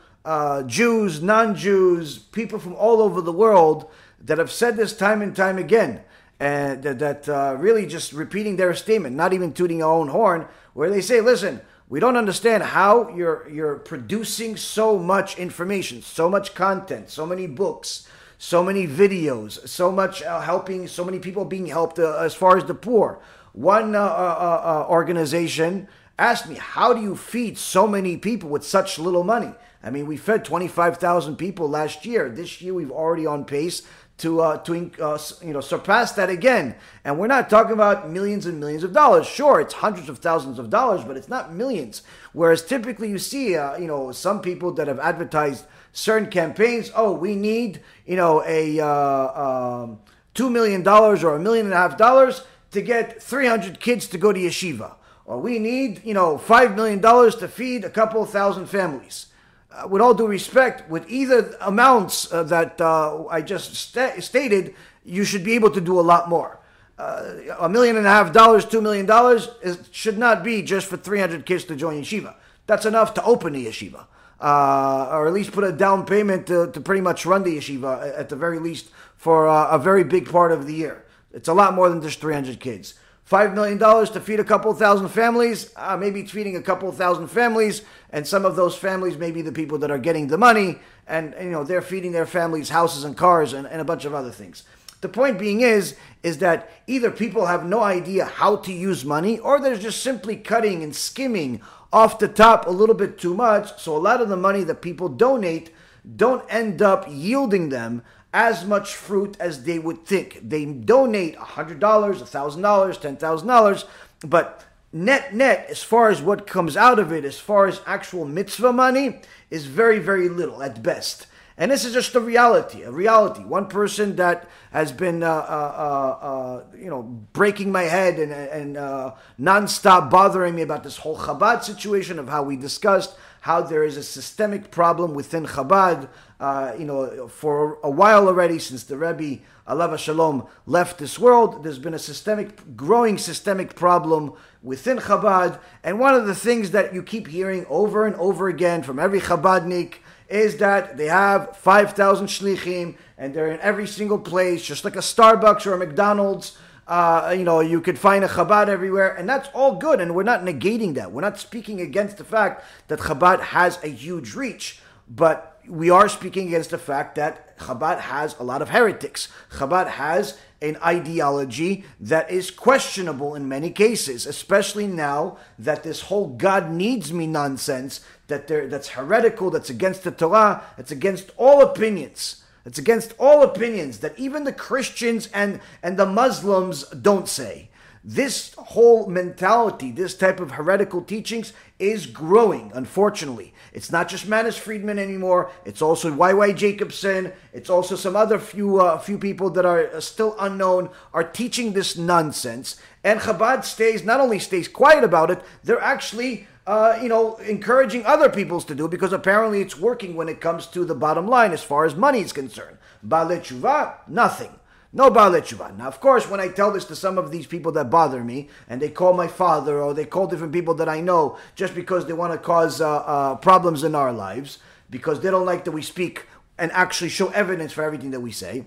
Jews, 0.65 1.21
non-Jews, 1.21 2.17
people 2.17 2.57
from 2.57 2.73
all 2.73 3.01
over 3.03 3.21
the 3.21 3.31
world 3.31 3.89
that 4.19 4.39
have 4.39 4.51
said 4.51 4.77
this 4.77 4.97
time 4.97 5.21
and 5.21 5.35
time 5.35 5.59
again, 5.59 6.01
and 6.41 6.83
that, 6.83 6.99
that 6.99 7.59
really 7.59 7.85
just 7.85 8.11
repeating 8.11 8.57
their 8.57 8.73
statement, 8.73 9.15
not 9.15 9.31
even 9.33 9.53
tooting 9.53 9.83
our 9.83 9.93
own 9.93 10.09
horn, 10.09 10.47
where 10.73 10.89
they 10.89 11.01
say, 11.01 11.21
"Listen." 11.21 11.61
We 11.91 11.99
don't 11.99 12.15
understand 12.15 12.63
how 12.63 13.09
you're 13.09 13.49
you're 13.49 13.75
producing 13.75 14.55
so 14.55 14.97
much 14.97 15.37
information, 15.37 16.01
so 16.01 16.29
much 16.29 16.55
content, 16.55 17.09
so 17.09 17.25
many 17.25 17.47
books, 17.47 18.07
so 18.37 18.63
many 18.63 18.87
videos, 18.87 19.67
so 19.67 19.91
much 19.91 20.23
uh, 20.23 20.39
helping, 20.39 20.87
so 20.87 21.03
many 21.03 21.19
people 21.19 21.43
being 21.43 21.65
helped 21.65 21.99
uh, 21.99 22.15
as 22.19 22.33
far 22.33 22.55
as 22.55 22.63
the 22.63 22.73
poor. 22.73 23.19
One 23.53 23.93
uh, 23.93 23.99
uh, 23.99 24.03
uh, 24.03 24.61
uh, 24.63 24.85
organization 24.89 25.89
asked 26.17 26.47
me, 26.47 26.55
"How 26.55 26.93
do 26.93 27.01
you 27.01 27.15
feed 27.15 27.57
so 27.57 27.85
many 27.85 28.15
people 28.15 28.49
with 28.49 28.65
such 28.65 28.97
little 28.97 29.25
money?" 29.25 29.53
I 29.83 29.89
mean, 29.89 30.07
we 30.07 30.15
fed 30.15 30.45
25,000 30.45 31.35
people 31.35 31.67
last 31.67 32.05
year. 32.05 32.29
This 32.29 32.61
year, 32.61 32.73
we've 32.73 32.91
already 32.91 33.25
on 33.25 33.45
pace 33.45 33.83
to 34.21 34.41
uh, 34.41 34.57
to 34.57 34.91
uh, 34.99 35.19
you 35.43 35.53
know 35.53 35.61
surpass 35.61 36.13
that 36.13 36.29
again. 36.29 36.75
And 37.03 37.17
we're 37.17 37.27
not 37.27 37.49
talking 37.49 37.73
about 37.73 38.09
millions 38.09 38.45
and 38.45 38.59
millions 38.59 38.83
of 38.83 38.93
dollars. 38.93 39.27
Sure, 39.27 39.59
it's 39.59 39.73
hundreds 39.73 40.09
of 40.09 40.19
thousands 40.19 40.59
of 40.59 40.69
dollars, 40.69 41.03
but 41.03 41.17
it's 41.17 41.29
not 41.29 41.53
millions. 41.53 42.03
Whereas 42.33 42.63
typically 42.63 43.09
you 43.09 43.17
see 43.17 43.55
uh, 43.55 43.77
you 43.77 43.87
know 43.87 44.11
some 44.11 44.41
people 44.41 44.71
that 44.73 44.87
have 44.87 44.99
advertised 44.99 45.65
certain 45.91 46.29
campaigns. 46.29 46.91
Oh, 46.95 47.11
we 47.11 47.35
need 47.35 47.81
you 48.05 48.15
know 48.15 48.43
a 48.45 48.79
uh, 48.79 49.83
um, 49.83 49.99
two 50.33 50.49
million 50.49 50.83
dollars 50.83 51.23
or 51.23 51.35
a 51.35 51.39
million 51.39 51.65
and 51.65 51.73
a 51.73 51.77
half 51.77 51.97
dollars 51.97 52.43
to 52.71 52.81
get 52.81 53.21
300 53.21 53.79
kids 53.79 54.07
to 54.07 54.17
go 54.17 54.31
to 54.31 54.39
yeshiva. 54.39 54.95
Or 55.25 55.39
we 55.39 55.59
need, 55.59 56.03
you 56.03 56.13
know, 56.13 56.37
$5 56.37 56.75
million 56.75 57.01
to 57.01 57.47
feed 57.47 57.83
a 57.83 57.89
couple 57.89 58.25
thousand 58.25 58.67
families 58.67 59.27
uh, 59.73 59.87
with 59.87 60.01
all 60.01 60.13
due 60.13 60.27
respect, 60.27 60.89
with 60.89 61.09
either 61.09 61.55
amounts 61.61 62.31
uh, 62.31 62.43
that 62.43 62.79
uh, 62.81 63.25
I 63.27 63.41
just 63.41 63.73
st- 63.73 64.23
stated, 64.23 64.75
you 65.05 65.23
should 65.23 65.43
be 65.43 65.53
able 65.53 65.71
to 65.71 65.81
do 65.81 65.99
a 65.99 66.01
lot 66.01 66.29
more. 66.29 66.59
Uh, 66.97 67.35
a 67.59 67.69
million 67.69 67.97
and 67.97 68.05
a 68.05 68.09
half 68.09 68.31
dollars, 68.31 68.65
two 68.65 68.81
million 68.81 69.05
dollars, 69.05 69.49
should 69.91 70.17
not 70.17 70.43
be 70.43 70.61
just 70.61 70.87
for 70.87 70.97
300 70.97 71.45
kids 71.45 71.63
to 71.65 71.75
join 71.75 72.01
yeshiva. 72.01 72.35
That's 72.67 72.85
enough 72.85 73.13
to 73.15 73.23
open 73.23 73.53
the 73.53 73.65
yeshiva, 73.65 74.05
uh, 74.39 75.09
or 75.11 75.27
at 75.27 75.33
least 75.33 75.51
put 75.51 75.63
a 75.63 75.71
down 75.71 76.05
payment 76.05 76.47
to, 76.47 76.71
to 76.71 76.81
pretty 76.81 77.01
much 77.01 77.25
run 77.25 77.43
the 77.43 77.57
yeshiva 77.57 78.17
at 78.17 78.29
the 78.29 78.35
very 78.35 78.59
least 78.59 78.91
for 79.15 79.47
uh, 79.47 79.69
a 79.69 79.79
very 79.79 80.03
big 80.03 80.29
part 80.29 80.51
of 80.51 80.67
the 80.67 80.73
year. 80.73 81.05
It's 81.33 81.47
a 81.47 81.53
lot 81.53 81.73
more 81.73 81.89
than 81.89 82.01
just 82.01 82.19
300 82.19 82.59
kids. 82.59 82.95
$5 83.31 83.53
million 83.53 83.79
to 83.79 84.19
feed 84.19 84.41
a 84.41 84.43
couple 84.43 84.73
thousand 84.73 85.07
families, 85.07 85.71
uh, 85.77 85.95
maybe 85.95 86.25
feeding 86.25 86.57
a 86.57 86.61
couple 86.61 86.91
thousand 86.91 87.29
families, 87.29 87.81
and 88.09 88.27
some 88.27 88.43
of 88.43 88.57
those 88.57 88.75
families 88.75 89.17
may 89.17 89.31
be 89.31 89.41
the 89.41 89.53
people 89.53 89.77
that 89.77 89.89
are 89.89 89.97
getting 89.97 90.27
the 90.27 90.37
money, 90.37 90.79
and, 91.07 91.33
and 91.35 91.45
you 91.45 91.51
know, 91.51 91.63
they're 91.63 91.81
feeding 91.81 92.11
their 92.11 92.25
families 92.25 92.67
houses 92.67 93.05
and 93.05 93.15
cars 93.15 93.53
and, 93.53 93.65
and 93.67 93.79
a 93.79 93.85
bunch 93.85 94.03
of 94.03 94.13
other 94.13 94.31
things. 94.31 94.63
The 94.99 95.07
point 95.07 95.39
being 95.39 95.61
is, 95.61 95.95
is 96.23 96.39
that 96.39 96.71
either 96.87 97.09
people 97.09 97.45
have 97.45 97.65
no 97.65 97.79
idea 97.81 98.25
how 98.25 98.57
to 98.57 98.73
use 98.73 99.05
money, 99.05 99.39
or 99.39 99.61
they're 99.61 99.77
just 99.77 100.03
simply 100.03 100.35
cutting 100.35 100.83
and 100.83 100.93
skimming 100.93 101.61
off 101.93 102.19
the 102.19 102.27
top 102.27 102.67
a 102.67 102.69
little 102.69 102.95
bit 102.95 103.17
too 103.17 103.33
much. 103.33 103.79
So 103.79 103.95
a 103.95 103.97
lot 103.97 104.19
of 104.19 104.27
the 104.27 104.35
money 104.35 104.65
that 104.65 104.81
people 104.81 105.07
donate 105.07 105.73
don't 106.17 106.43
end 106.49 106.81
up 106.81 107.05
yielding 107.07 107.69
them 107.69 108.03
as 108.33 108.65
much 108.65 108.95
fruit 108.95 109.35
as 109.39 109.63
they 109.63 109.79
would 109.79 110.05
think. 110.05 110.39
They 110.41 110.65
donate 110.65 111.37
$100, 111.37 111.79
$1,000, 111.79 113.17
$10,000, 113.17 113.85
but 114.25 114.65
net 114.93 115.33
net, 115.33 115.67
as 115.69 115.83
far 115.83 116.09
as 116.09 116.21
what 116.21 116.47
comes 116.47 116.77
out 116.77 116.99
of 116.99 117.11
it, 117.11 117.25
as 117.25 117.39
far 117.39 117.67
as 117.67 117.81
actual 117.85 118.25
mitzvah 118.25 118.73
money, 118.73 119.21
is 119.49 119.65
very, 119.65 119.99
very 119.99 120.29
little 120.29 120.61
at 120.63 120.81
best. 120.81 121.27
And 121.57 121.69
this 121.69 121.85
is 121.85 121.93
just 121.93 122.15
a 122.15 122.19
reality, 122.19 122.81
a 122.83 122.91
reality. 122.91 123.43
One 123.43 123.67
person 123.67 124.15
that 124.15 124.49
has 124.71 124.91
been, 124.91 125.21
uh, 125.21 125.27
uh, 125.27 125.37
uh, 125.37 126.25
uh 126.25 126.63
you 126.75 126.89
know, 126.89 127.03
breaking 127.03 127.71
my 127.71 127.83
head 127.83 128.17
and, 128.17 128.31
and 128.31 128.77
uh, 128.77 129.13
nonstop 129.39 130.09
bothering 130.09 130.55
me 130.55 130.61
about 130.61 130.83
this 130.83 130.97
whole 130.97 131.17
Chabad 131.17 131.63
situation 131.63 132.17
of 132.17 132.29
how 132.29 132.41
we 132.41 132.55
discussed 132.55 133.15
how 133.41 133.61
there 133.61 133.83
is 133.83 133.97
a 133.97 134.03
systemic 134.03 134.71
problem 134.71 135.13
within 135.13 135.45
Chabad. 135.45 136.07
Uh, 136.41 136.73
you 136.79 136.85
know, 136.85 137.27
for 137.27 137.77
a 137.83 137.89
while 137.89 138.27
already, 138.27 138.57
since 138.57 138.83
the 138.85 138.97
Rebbe 138.97 139.43
Alav 139.67 139.95
Shalom 139.99 140.47
left 140.65 140.97
this 140.97 141.19
world, 141.19 141.63
there's 141.63 141.77
been 141.77 141.93
a 141.93 141.99
systemic, 141.99 142.75
growing 142.75 143.19
systemic 143.19 143.75
problem 143.75 144.33
within 144.63 144.97
Chabad. 144.97 145.59
And 145.83 145.99
one 145.99 146.15
of 146.15 146.25
the 146.25 146.33
things 146.33 146.71
that 146.71 146.95
you 146.95 147.03
keep 147.03 147.27
hearing 147.27 147.67
over 147.69 148.07
and 148.07 148.15
over 148.15 148.47
again 148.47 148.81
from 148.81 148.97
every 148.97 149.21
Chabadnik 149.21 149.97
is 150.29 150.57
that 150.57 150.97
they 150.97 151.05
have 151.05 151.55
5,000 151.57 152.25
shlichim 152.25 152.95
and 153.19 153.35
they're 153.35 153.51
in 153.51 153.59
every 153.59 153.85
single 153.85 154.17
place, 154.17 154.65
just 154.65 154.83
like 154.83 154.95
a 154.95 154.99
Starbucks 154.99 155.67
or 155.67 155.75
a 155.75 155.77
McDonald's. 155.77 156.57
Uh, 156.87 157.35
you 157.37 157.43
know, 157.43 157.59
you 157.59 157.81
could 157.81 157.99
find 157.99 158.23
a 158.23 158.27
Chabad 158.27 158.67
everywhere, 158.67 159.15
and 159.15 159.29
that's 159.29 159.47
all 159.53 159.75
good, 159.75 160.01
and 160.01 160.15
we're 160.15 160.23
not 160.23 160.41
negating 160.41 160.95
that. 160.95 161.11
We're 161.11 161.21
not 161.21 161.37
speaking 161.37 161.81
against 161.81 162.17
the 162.17 162.23
fact 162.23 162.65
that 162.87 162.97
Chabad 162.97 163.41
has 163.41 163.77
a 163.83 163.89
huge 163.89 164.33
reach, 164.33 164.81
but 165.07 165.50
we 165.71 165.89
are 165.89 166.09
speaking 166.09 166.47
against 166.47 166.71
the 166.71 166.77
fact 166.77 167.15
that 167.15 167.57
Chabad 167.57 168.01
has 168.01 168.37
a 168.37 168.43
lot 168.43 168.61
of 168.61 168.69
heretics. 168.69 169.29
Chabad 169.51 169.87
has 169.87 170.37
an 170.61 170.75
ideology 170.83 171.85
that 171.97 172.29
is 172.29 172.51
questionable 172.51 173.35
in 173.35 173.47
many 173.47 173.71
cases, 173.71 174.25
especially 174.25 174.85
now 174.85 175.37
that 175.57 175.83
this 175.83 176.01
whole 176.01 176.27
God 176.27 176.71
needs 176.71 177.13
me 177.13 177.25
nonsense 177.25 178.01
that 178.27 178.47
that's 178.47 178.89
heretical, 178.89 179.49
that's 179.49 179.69
against 179.69 180.03
the 180.03 180.11
Torah, 180.11 180.61
that's 180.75 180.91
against 180.91 181.31
all 181.37 181.61
opinions. 181.61 182.43
It's 182.65 182.77
against 182.77 183.13
all 183.17 183.41
opinions 183.41 183.99
that 183.99 184.19
even 184.19 184.43
the 184.43 184.53
Christians 184.53 185.29
and, 185.33 185.61
and 185.81 185.97
the 185.97 186.05
Muslims 186.05 186.83
don't 186.89 187.29
say. 187.29 187.69
This 188.03 188.53
whole 188.55 189.07
mentality, 189.07 189.91
this 189.91 190.17
type 190.17 190.39
of 190.39 190.51
heretical 190.51 191.03
teachings 191.03 191.53
is 191.77 192.07
growing, 192.07 192.71
unfortunately. 192.73 193.53
It's 193.73 193.91
not 193.91 194.09
just 194.09 194.27
Manis 194.27 194.57
Friedman 194.57 194.99
anymore. 194.99 195.51
It's 195.65 195.81
also 195.81 196.13
Y.Y. 196.13 196.51
Jacobson. 196.53 197.31
It's 197.53 197.69
also 197.69 197.95
some 197.95 198.15
other 198.15 198.37
few 198.39 198.79
uh, 198.81 198.97
few 198.97 199.17
people 199.17 199.49
that 199.51 199.65
are 199.65 200.01
still 200.01 200.35
unknown 200.39 200.89
are 201.13 201.23
teaching 201.23 201.73
this 201.73 201.97
nonsense. 201.97 202.77
And 203.03 203.19
Chabad 203.19 203.63
stays, 203.63 204.03
not 204.03 204.19
only 204.19 204.39
stays 204.39 204.67
quiet 204.67 205.03
about 205.03 205.31
it, 205.31 205.41
they're 205.63 205.81
actually 205.81 206.47
uh, 206.67 206.99
you 207.01 207.09
know, 207.09 207.35
encouraging 207.37 208.05
other 208.05 208.29
peoples 208.29 208.65
to 208.65 208.75
do 208.75 208.85
it 208.85 208.91
because 208.91 209.13
apparently 209.13 209.61
it's 209.61 209.77
working 209.77 210.15
when 210.15 210.29
it 210.29 210.39
comes 210.39 210.67
to 210.67 210.85
the 210.85 210.95
bottom 210.95 211.27
line 211.27 211.51
as 211.51 211.63
far 211.63 211.85
as 211.85 211.95
money 211.95 212.19
is 212.19 212.31
concerned. 212.31 212.77
Baalei 213.05 213.97
nothing. 214.07 214.51
No 214.93 215.09
Baalei 215.09 215.77
Now, 215.77 215.87
of 215.87 216.01
course, 216.01 216.29
when 216.29 216.41
I 216.41 216.49
tell 216.49 216.71
this 216.71 216.83
to 216.85 216.95
some 216.97 217.17
of 217.17 217.31
these 217.31 217.47
people 217.47 217.71
that 217.73 217.89
bother 217.89 218.23
me, 218.23 218.49
and 218.67 218.81
they 218.81 218.89
call 218.89 219.13
my 219.13 219.27
father 219.27 219.81
or 219.81 219.93
they 219.93 220.03
call 220.03 220.27
different 220.27 220.51
people 220.51 220.73
that 220.75 220.89
I 220.89 220.99
know 220.99 221.37
just 221.55 221.73
because 221.73 222.05
they 222.05 222.13
want 222.13 222.33
to 222.33 222.37
cause 222.37 222.81
uh, 222.81 222.97
uh, 222.97 223.35
problems 223.35 223.85
in 223.85 223.95
our 223.95 224.11
lives, 224.11 224.57
because 224.89 225.21
they 225.21 225.31
don't 225.31 225.45
like 225.45 225.63
that 225.63 225.71
we 225.71 225.81
speak 225.81 226.25
and 226.57 226.71
actually 226.73 227.09
show 227.09 227.29
evidence 227.29 227.71
for 227.71 227.83
everything 227.83 228.11
that 228.11 228.19
we 228.19 228.31
say. 228.31 228.65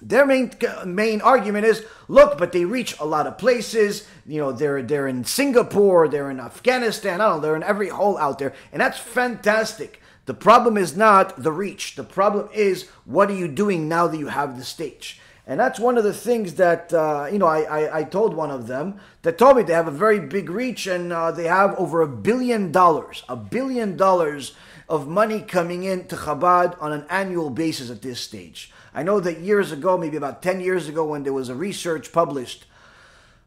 Their 0.00 0.26
main 0.26 0.50
main 0.84 1.20
argument 1.20 1.64
is, 1.64 1.84
look, 2.08 2.36
but 2.36 2.50
they 2.50 2.64
reach 2.64 2.98
a 2.98 3.04
lot 3.04 3.28
of 3.28 3.38
places. 3.38 4.04
You 4.26 4.40
know, 4.40 4.50
they're 4.50 4.82
they're 4.82 5.06
in 5.06 5.24
Singapore, 5.24 6.08
they're 6.08 6.30
in 6.30 6.40
Afghanistan. 6.40 7.20
I 7.20 7.28
don't 7.28 7.36
know, 7.36 7.40
they're 7.40 7.56
in 7.56 7.62
every 7.62 7.88
hole 7.88 8.18
out 8.18 8.40
there, 8.40 8.52
and 8.72 8.80
that's 8.80 8.98
fantastic. 8.98 10.00
The 10.26 10.34
problem 10.34 10.76
is 10.76 10.96
not 10.96 11.40
the 11.44 11.52
reach. 11.52 11.94
The 11.94 12.04
problem 12.04 12.48
is 12.52 12.88
what 13.04 13.30
are 13.30 13.36
you 13.36 13.46
doing 13.46 13.88
now 13.88 14.08
that 14.08 14.18
you 14.18 14.26
have 14.26 14.58
the 14.58 14.64
stage. 14.64 15.20
And 15.46 15.58
that's 15.58 15.80
one 15.80 15.98
of 15.98 16.04
the 16.04 16.12
things 16.12 16.54
that, 16.54 16.92
uh, 16.92 17.28
you 17.30 17.38
know, 17.38 17.46
I, 17.46 17.62
I, 17.62 17.98
I, 17.98 18.04
told 18.04 18.34
one 18.34 18.52
of 18.52 18.68
them 18.68 19.00
that 19.22 19.38
told 19.38 19.56
me 19.56 19.64
they 19.64 19.72
have 19.72 19.88
a 19.88 19.90
very 19.90 20.20
big 20.20 20.48
reach 20.48 20.86
and 20.86 21.12
uh, 21.12 21.32
they 21.32 21.46
have 21.46 21.74
over 21.78 22.00
a 22.00 22.06
billion 22.06 22.70
dollars, 22.70 23.24
a 23.28 23.34
billion 23.34 23.96
dollars 23.96 24.54
of 24.88 25.08
money 25.08 25.40
coming 25.40 25.82
in 25.82 26.06
to 26.06 26.16
Chabad 26.16 26.80
on 26.80 26.92
an 26.92 27.04
annual 27.10 27.50
basis 27.50 27.90
at 27.90 28.02
this 28.02 28.20
stage. 28.20 28.70
I 28.94 29.02
know 29.02 29.18
that 29.18 29.40
years 29.40 29.72
ago, 29.72 29.98
maybe 29.98 30.16
about 30.16 30.42
10 30.42 30.60
years 30.60 30.88
ago, 30.88 31.06
when 31.06 31.24
there 31.24 31.32
was 31.32 31.48
a 31.48 31.56
research 31.56 32.12
published 32.12 32.66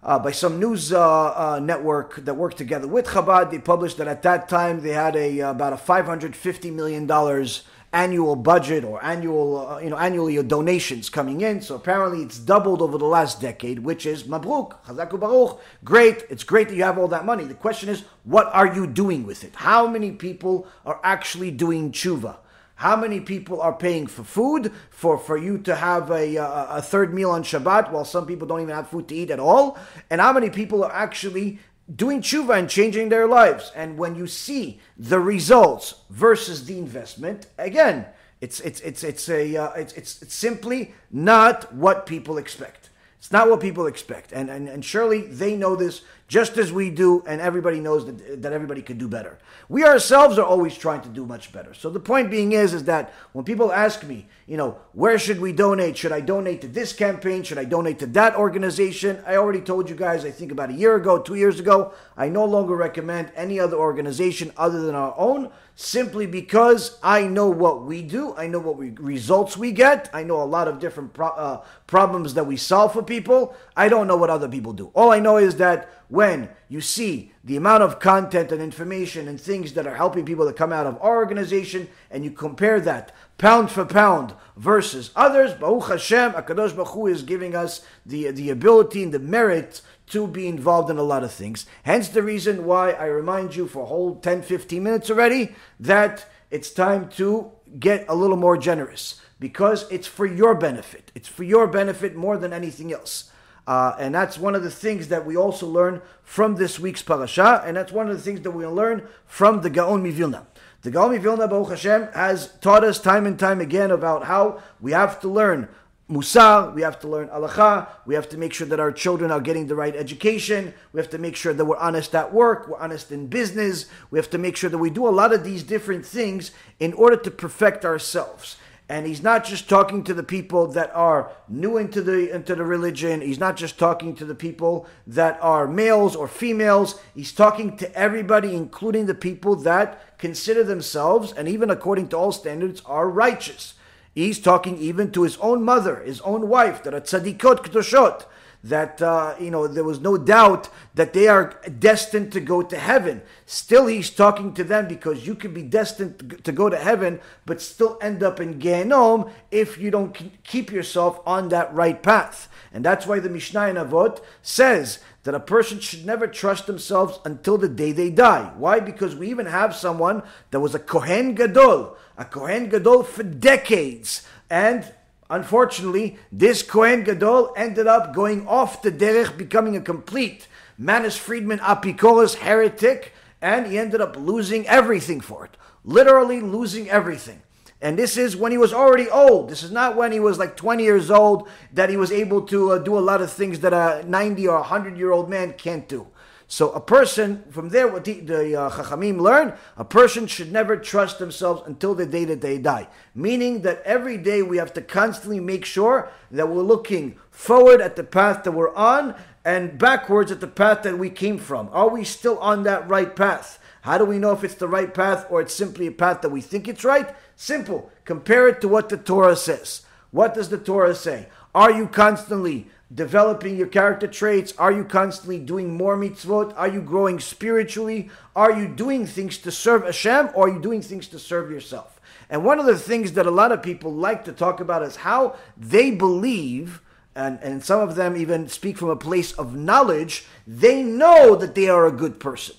uh, 0.04 0.20
by 0.20 0.32
some 0.32 0.60
news 0.60 0.92
uh, 0.92 1.00
uh, 1.00 1.60
network 1.60 2.26
that 2.26 2.36
worked 2.36 2.58
together 2.58 2.88
with 2.88 3.08
Chabad, 3.08 3.52
they 3.52 3.60
published 3.60 3.98
that 3.98 4.08
at 4.08 4.22
that 4.24 4.50
time 4.50 4.82
they 4.82 4.90
had 4.90 5.16
a 5.16 5.40
about 5.40 5.72
a 5.72 5.78
550 5.78 6.72
million 6.72 7.08
dollars 7.08 7.64
annual 7.94 8.36
budget 8.36 8.84
or 8.84 9.04
annual, 9.04 9.68
uh, 9.68 9.80
you 9.80 9.90
know, 9.90 9.98
annually 9.98 10.34
your 10.34 10.44
donations 10.44 11.10
coming 11.10 11.42
in. 11.42 11.62
So 11.62 11.76
apparently 11.76 12.24
it's 12.24 12.38
doubled 12.38 12.82
over 12.82 12.98
the 12.98 13.06
last 13.06 13.40
decade, 13.40 13.80
which 13.80 14.06
is 14.06 14.24
mabruk, 14.24 14.76
chazaku 14.86 15.20
baruch. 15.20 15.60
Great, 15.84 16.26
it's 16.30 16.44
great 16.44 16.70
that 16.70 16.76
you 16.76 16.84
have 16.84 16.98
all 16.98 17.08
that 17.10 17.26
money. 17.26 17.46
The 17.46 17.54
question 17.54 17.90
is, 17.90 18.04
what 18.24 18.48
are 18.54 18.74
you 18.74 18.88
doing 18.88 19.26
with 19.26 19.44
it? 19.44 19.56
How 19.56 19.88
many 19.88 20.12
people 20.12 20.68
are 20.86 21.00
actually 21.04 21.52
doing 21.52 21.92
tshuva? 21.92 22.38
How 22.76 22.98
many 22.98 23.22
people 23.22 23.62
are 23.62 23.72
paying 23.72 24.06
for 24.06 24.24
food 24.24 24.74
for, 24.90 25.18
for 25.18 25.38
you 25.38 25.58
to 25.60 25.76
have 25.76 26.12
a, 26.12 26.36
a, 26.36 26.68
a 26.72 26.82
third 26.82 27.14
meal 27.14 27.32
on 27.32 27.44
Shabbat 27.44 27.92
while 27.92 28.04
some 28.04 28.26
people 28.26 28.48
don't 28.48 28.62
even 28.62 28.76
have 28.76 28.90
food 28.90 29.08
to 29.08 29.16
eat 29.16 29.32
at 29.32 29.40
all? 29.40 29.78
And 30.10 30.20
how 30.20 30.34
many 30.34 30.50
people 30.50 30.84
are 30.84 30.92
actually 30.92 31.60
doing 31.94 32.22
tshuva 32.22 32.58
and 32.58 32.70
changing 32.70 33.10
their 33.10 33.28
lives. 33.28 33.72
And 33.76 33.98
when 33.98 34.16
you 34.16 34.28
see 34.28 34.80
the 34.98 35.20
results 35.20 35.96
versus 36.10 36.66
the 36.66 36.78
investment, 36.78 37.48
again, 37.58 38.06
it's 38.42 38.60
it's 38.60 38.82
it's 38.82 39.04
it's 39.04 39.30
a 39.30 39.56
uh, 39.56 39.72
it's, 39.74 39.94
it's 39.94 40.22
it's 40.22 40.36
simply 40.36 40.94
not 41.12 41.74
what 41.74 42.06
people 42.06 42.38
expect. 42.38 42.90
It's 43.18 43.32
not 43.32 43.50
what 43.50 43.60
people 43.60 43.88
expect, 43.88 44.32
and 44.34 44.50
and 44.50 44.68
and 44.68 44.84
surely 44.84 45.22
they 45.22 45.56
know 45.56 45.76
this 45.76 46.02
just 46.28 46.58
as 46.58 46.72
we 46.72 46.90
do, 46.90 47.24
and 47.28 47.40
everybody 47.40 47.80
knows 47.80 48.06
that, 48.08 48.42
that 48.42 48.52
everybody 48.52 48.82
could 48.82 48.98
do 48.98 49.08
better. 49.08 49.38
We 49.70 49.84
ourselves 49.84 50.40
are 50.40 50.46
always 50.46 50.76
trying 50.76 51.02
to 51.02 51.10
do 51.10 51.26
much 51.26 51.52
better. 51.52 51.74
So 51.76 51.92
the 51.92 52.00
point 52.00 52.32
being 52.32 52.54
is, 52.54 52.74
is 52.74 52.86
that 52.86 53.14
when 53.34 53.46
people 53.46 53.72
ask 53.72 54.04
me, 54.04 54.28
you 54.48 54.58
know, 54.58 54.78
where 54.94 55.20
should 55.20 55.40
we 55.40 55.52
donate? 55.52 55.98
Should 55.98 56.12
I 56.12 56.22
donate 56.22 56.62
to 56.62 56.68
this 56.68 56.94
campaign? 56.94 57.44
Should 57.44 57.60
I 57.60 57.66
donate 57.66 58.00
to 58.00 58.08
that 58.08 58.36
organization? 58.36 59.22
I 59.26 59.36
already 59.36 59.62
told 59.62 59.88
you 59.90 59.96
guys, 59.96 60.26
I 60.26 60.32
think 60.32 60.52
about 60.52 60.72
a 60.72 60.74
year 60.74 60.96
ago, 60.96 61.20
two 61.20 61.36
years 61.36 61.60
ago, 61.60 61.94
I 62.18 62.30
no 62.30 62.46
longer 62.46 62.76
recommend 62.76 63.32
any 63.36 63.60
other 63.60 63.78
organization 63.78 64.52
other 64.58 64.82
than 64.82 64.96
our 64.96 65.14
own 65.18 65.52
simply 65.76 66.26
because 66.26 66.98
I 67.04 67.28
know 67.28 67.50
what 67.50 67.84
we 67.84 68.02
do, 68.02 68.34
I 68.36 68.48
know 68.48 68.60
what 68.60 68.78
we, 68.78 68.92
results 68.92 69.58
we 69.58 69.74
get, 69.74 70.10
I 70.14 70.24
know 70.24 70.42
a 70.42 70.46
lot 70.46 70.70
of 70.70 70.80
different 70.80 71.14
pro, 71.14 71.28
uh, 71.28 71.64
problems 71.86 72.34
that 72.36 72.48
we 72.48 72.56
solve 72.56 72.94
for 72.94 73.04
people. 73.04 73.56
I 73.76 73.90
don't 73.90 74.08
know 74.08 74.16
what 74.16 74.30
other 74.30 74.48
people 74.48 74.74
do. 74.74 74.92
All 74.94 75.12
I 75.12 75.20
know 75.20 75.38
is 75.38 75.58
that 75.58 75.90
when 76.08 76.50
you 76.70 76.82
see 76.82 77.34
the 77.44 77.58
amount 77.58 77.84
of 77.84 78.00
content 78.00 78.52
and 78.52 78.62
information 78.62 79.28
and 79.28 79.40
things 79.40 79.74
that 79.74 79.86
are 79.86 79.96
helping 79.96 80.24
people 80.26 80.46
to 80.46 80.54
come 80.54 80.72
out 80.72 80.88
of 80.88 80.98
our 81.02 81.18
organization, 81.18 81.90
and 82.10 82.24
you 82.24 82.32
compare 82.32 82.80
that 82.80 83.14
pound 83.38 83.70
for 83.70 83.86
pound 83.86 84.34
versus 84.56 85.12
others, 85.16 85.54
Baruch 85.54 85.90
Hashem, 85.90 86.34
HaKadosh 86.34 86.76
Baruch 86.76 86.90
Hu 86.90 87.08
is 87.08 87.24
giving 87.24 87.56
us 87.56 87.86
the, 88.06 88.32
the 88.32 88.50
ability 88.50 89.04
and 89.04 89.14
the 89.14 89.20
merit 89.20 89.82
to 90.08 90.28
be 90.28 90.48
involved 90.48 90.90
in 90.90 90.98
a 90.98 91.04
lot 91.04 91.24
of 91.24 91.32
things. 91.32 91.66
Hence 91.84 92.10
the 92.10 92.24
reason 92.24 92.66
why 92.66 92.92
I 92.92 93.06
remind 93.06 93.56
you 93.56 93.68
for 93.68 93.84
a 93.84 93.88
whole 93.88 94.16
10, 94.16 94.44
15 94.44 94.82
minutes 94.82 95.10
already 95.10 95.56
that 95.80 96.26
it's 96.52 96.70
time 96.70 97.10
to 97.10 97.52
get 97.80 98.06
a 98.08 98.16
little 98.16 98.38
more 98.38 98.58
generous 98.58 99.20
because 99.40 99.90
it's 99.92 100.08
for 100.08 100.26
your 100.26 100.56
benefit. 100.56 101.12
It's 101.16 101.28
for 101.28 101.44
your 101.44 101.68
benefit 101.68 102.16
more 102.16 102.38
than 102.38 102.54
anything 102.54 102.94
else. 102.94 103.32
Uh, 103.68 103.96
and 104.00 104.14
that's 104.14 104.38
one 104.38 104.54
of 104.54 104.64
the 104.64 104.70
things 104.70 105.08
that 105.08 105.26
we 105.26 105.36
also 105.36 105.68
learn 105.68 106.02
from 106.24 106.56
this 106.56 106.80
week's 106.80 107.02
parasha, 107.02 107.64
and 107.66 107.76
that's 107.78 107.92
one 107.92 108.10
of 108.10 108.16
the 108.16 108.22
things 108.22 108.42
that 108.42 108.52
we 108.52 108.66
learn 108.66 109.08
from 109.26 109.62
the 109.62 109.70
Gaon 109.70 110.04
Mivilna. 110.04 110.46
The 110.84 110.92
Gaon 110.92 111.12
Mivilna, 111.12 111.50
Baruch 111.50 111.70
Hashem, 111.70 112.10
has 112.14 112.54
taught 112.62 112.84
us 112.84 113.00
time 113.00 113.26
and 113.26 113.40
time 113.40 113.60
again 113.60 113.90
about 113.90 114.26
how 114.26 114.62
we 114.80 114.92
have 114.92 115.20
to 115.22 115.28
learn 115.28 115.68
Musar, 116.08 116.76
we 116.76 116.84
have 116.84 117.00
to 117.00 117.08
learn 117.08 117.30
halacha, 117.30 117.88
we 118.06 118.14
have 118.14 118.30
to 118.30 118.38
make 118.38 118.54
sure 118.54 118.68
that 118.68 118.80
our 118.80 118.92
children 118.92 119.32
are 119.32 119.42
getting 119.42 119.66
the 119.66 119.74
right 119.74 119.96
education, 119.96 120.72
we 120.94 121.02
have 121.02 121.10
to 121.10 121.18
make 121.18 121.36
sure 121.36 121.52
that 121.52 121.66
we're 121.66 121.78
honest 121.78 122.14
at 122.14 122.32
work, 122.32 122.68
we're 122.68 122.78
honest 122.78 123.12
in 123.12 123.26
business, 123.26 123.88
we 124.12 124.20
have 124.20 124.30
to 124.30 124.38
make 124.38 124.56
sure 124.56 124.70
that 124.70 124.78
we 124.78 124.92
do 124.92 125.08
a 125.08 125.10
lot 125.10 125.34
of 125.34 125.44
these 125.44 125.64
different 125.64 126.06
things 126.06 126.52
in 126.80 126.94
order 126.94 127.16
to 127.16 127.32
perfect 127.32 127.84
ourselves. 127.84 128.58
And 128.88 129.08
he's 129.08 129.24
not 129.24 129.46
just 129.46 129.68
talking 129.68 130.04
to 130.04 130.14
the 130.14 130.24
people 130.24 130.68
that 130.68 130.96
are 130.96 131.32
new 131.50 131.78
into 131.78 132.04
the 132.04 132.34
into 132.34 132.54
the 132.54 132.64
religion. 132.64 133.22
He's 133.22 133.40
not 133.40 133.58
just 133.58 133.80
talking 133.80 134.16
to 134.16 134.26
the 134.26 134.36
people 134.36 134.86
that 135.08 135.40
are 135.42 135.68
males 135.68 136.16
or 136.16 136.28
females. 136.28 137.02
He's 137.16 137.32
talking 137.32 137.78
to 137.78 137.92
everybody, 137.98 138.54
including 138.54 139.08
the 139.08 139.16
people 139.16 139.56
that 139.58 140.18
consider 140.20 140.64
themselves, 140.64 141.34
and 141.34 141.48
even 141.48 141.72
according 141.72 142.10
to 142.10 142.18
all 142.18 142.32
standards, 142.32 142.84
are 142.86 143.10
righteous. 143.10 143.74
He's 144.14 144.40
talking 144.40 144.78
even 144.78 145.12
to 145.12 145.24
his 145.24 145.38
own 145.38 145.64
mother, 145.64 146.02
his 146.02 146.22
own 146.22 146.48
wife, 146.48 146.84
that 146.84 146.94
are 146.94 147.02
tzadikot 147.02 147.66
k'toshot, 147.66 148.26
that 148.66 149.02
uh, 149.02 149.36
you 149.40 149.52
know 149.52 149.68
there 149.68 149.84
was 149.84 150.00
no 150.00 150.18
doubt 150.18 150.70
that 150.96 151.14
they 151.14 151.28
are 151.28 151.60
destined 151.80 152.32
to 152.34 152.40
go 152.40 152.62
to 152.62 152.78
heaven. 152.78 153.22
Still, 153.46 153.88
he's 153.88 154.10
talking 154.10 154.54
to 154.54 154.64
them 154.64 154.88
because 154.88 155.26
you 155.26 155.36
could 155.36 155.54
be 155.54 155.62
destined 155.62 156.42
to 156.44 156.52
go 156.52 156.70
to 156.70 156.78
heaven, 156.78 157.20
but 157.46 157.62
still 157.62 157.98
end 158.02 158.24
up 158.24 158.40
in 158.40 158.60
Gehenom 158.60 159.32
if 159.52 159.78
you 159.78 159.92
don't 159.92 160.44
keep 160.44 160.72
yourself 160.72 161.20
on 161.26 161.50
that 161.50 161.74
right 161.74 162.02
path. 162.02 162.50
And 162.74 162.84
that's 162.84 163.08
why 163.08 163.20
the 163.20 163.30
Mishnah 163.30 163.68
in 163.68 163.76
Avot 163.78 164.22
says 164.42 165.00
that 165.24 165.36
a 165.36 165.40
person 165.40 165.80
should 165.80 166.06
never 166.06 166.28
trust 166.28 166.68
themselves 166.68 167.20
until 167.24 167.58
the 167.58 167.70
day 167.70 167.92
they 167.92 168.10
die. 168.10 168.52
Why? 168.58 168.80
Because 168.80 169.16
we 169.16 169.30
even 169.30 169.46
have 169.46 169.76
someone 169.76 170.24
that 170.52 170.60
was 170.60 170.76
a 170.76 170.80
Kohen 170.80 171.36
Gadol 171.36 171.98
a 172.18 172.26
Kohen 172.26 172.70
Gadol 172.70 173.04
for 173.04 173.24
decades. 173.24 174.26
And 174.50 174.92
unfortunately, 175.30 176.18
this 176.32 176.62
Kohen 176.64 177.04
Gadol 177.04 177.54
ended 177.56 177.88
up 177.88 178.14
going 178.14 178.48
off 178.48 178.82
the 178.82 178.92
derech, 178.92 179.38
becoming 179.38 179.76
a 179.76 179.82
complete 179.82 180.48
Manis 180.78 181.18
Friedman 181.18 181.60
Apikoros 181.60 182.36
heretic, 182.36 183.14
and 183.42 183.68
he 183.68 183.78
ended 183.78 184.02
up 184.02 184.16
losing 184.18 184.68
everything 184.68 185.22
for 185.22 185.46
it. 185.46 185.58
Literally 185.84 186.42
losing 186.42 186.90
everything. 186.90 187.42
And 187.82 188.00
this 188.00 188.18
is 188.18 188.36
when 188.36 188.52
he 188.52 188.58
was 188.58 188.74
already 188.74 189.10
old. 189.10 189.50
This 189.50 189.62
is 189.62 189.72
not 189.72 189.96
when 189.96 190.12
he 190.12 190.20
was 190.20 190.40
like 190.40 190.56
20 190.56 190.84
years 190.84 191.12
old 191.12 191.48
that 191.74 191.90
he 191.90 191.98
was 191.98 192.12
able 192.12 192.42
to 192.48 192.72
uh, 192.72 192.78
do 192.80 192.98
a 192.98 193.00
lot 193.00 193.22
of 193.22 193.32
things 193.32 193.60
that 193.60 193.74
a 193.74 194.04
90 194.08 194.48
or 194.48 194.56
100 194.56 194.98
year 194.98 195.12
old 195.12 195.30
man 195.30 195.54
can't 195.54 195.88
do. 195.88 196.08
So 196.48 196.72
a 196.72 196.80
person, 196.80 197.44
from 197.50 197.70
there, 197.70 197.88
what 197.88 198.06
the, 198.06 198.20
the 198.20 198.56
uh, 198.56 198.70
Chachamim 198.70 199.20
learn, 199.20 199.54
a 199.78 199.84
person 199.84 200.28
should 200.28 200.52
never 200.52 200.78
trust 200.78 201.18
themselves 201.18 201.64
until 201.66 201.96
the 201.96 202.06
day 202.06 202.24
that 202.26 202.42
they 202.42 202.60
die. 202.60 202.88
Meaning 203.16 203.62
that 203.62 203.82
every 203.84 204.18
day 204.18 204.44
we 204.44 204.58
have 204.58 204.74
to 204.74 204.82
constantly 204.82 205.40
make 205.40 205.66
sure 205.66 206.12
that 206.30 206.48
we're 206.48 206.62
looking 206.62 207.18
forward 207.32 207.82
at 207.82 207.96
the 207.96 208.04
path 208.04 208.44
that 208.44 208.52
we're 208.52 208.76
on 208.76 209.16
and 209.44 209.80
backwards 209.80 210.32
at 210.32 210.40
the 210.40 210.48
path 210.48 210.84
that 210.84 211.00
we 211.00 211.10
came 211.10 211.40
from. 211.40 211.70
Are 211.72 211.90
we 211.90 212.04
still 212.04 212.38
on 212.40 212.64
that 212.64 212.88
right 212.88 213.16
path? 213.16 213.60
How 213.82 213.98
do 213.98 214.06
we 214.06 214.20
know 214.20 214.32
if 214.32 214.44
it's 214.44 214.56
the 214.56 214.68
right 214.68 214.92
path 214.94 215.28
or 215.30 215.42
it's 215.42 215.54
simply 215.54 215.88
a 215.88 215.92
path 215.92 216.22
that 216.22 216.30
we 216.30 216.42
think 216.42 216.68
it's 216.68 216.84
right? 216.84 217.16
Simple. 217.36 217.92
Compare 218.04 218.48
it 218.50 218.62
to 218.62 218.68
what 218.68 218.90
the 218.90 218.98
Torah 218.98 219.36
says. 219.36 219.86
What 220.12 220.34
does 220.34 220.50
the 220.50 220.58
Torah 220.58 220.96
say? 220.96 221.30
Are 221.54 221.72
you 221.72 221.88
constantly 221.88 222.68
developing 222.96 223.58
your 223.58 223.68
character 223.68 224.08
traits? 224.08 224.54
Are 224.58 224.72
you 224.72 224.86
constantly 224.86 225.38
doing 225.38 225.76
more 225.76 225.98
mitzvot? 225.98 226.54
Are 226.56 226.68
you 226.68 226.82
growing 226.82 227.20
spiritually? 227.20 228.10
Are 228.36 228.58
you 228.58 228.68
doing 228.68 229.06
things 229.06 229.38
to 229.40 229.52
serve 229.52 229.84
Hashem 229.84 230.30
or 230.34 230.48
are 230.48 230.54
you 230.54 230.62
doing 230.62 230.82
things 230.82 231.08
to 231.10 231.20
serve 231.20 231.52
yourself? 231.52 232.00
And 232.30 232.44
one 232.44 232.60
of 232.60 232.66
the 232.66 232.80
things 232.80 233.12
that 233.14 233.28
a 233.28 233.32
lot 233.32 233.52
of 233.52 233.62
people 233.62 233.94
like 233.94 234.26
to 234.26 234.32
talk 234.32 234.60
about 234.60 234.82
is 234.82 234.96
how 234.96 235.36
they 235.56 235.92
believe, 235.92 236.82
and, 237.14 237.38
and 237.44 237.64
some 237.64 237.82
of 237.82 237.96
them 237.96 238.16
even 238.16 238.48
speak 238.48 238.78
from 238.78 238.90
a 238.90 238.96
place 238.96 239.34
of 239.34 239.56
knowledge, 239.56 240.26
they 240.48 240.82
know 240.82 241.36
that 241.36 241.54
they 241.54 241.70
are 241.70 241.86
a 241.86 241.92
good 241.92 242.20
person. 242.20 242.56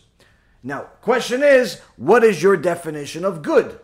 Now, 0.62 0.82
question 1.00 1.42
is, 1.42 1.80
what 1.96 2.22
is 2.22 2.42
your 2.42 2.56
definition 2.56 3.24
of 3.24 3.42
good? 3.42 3.80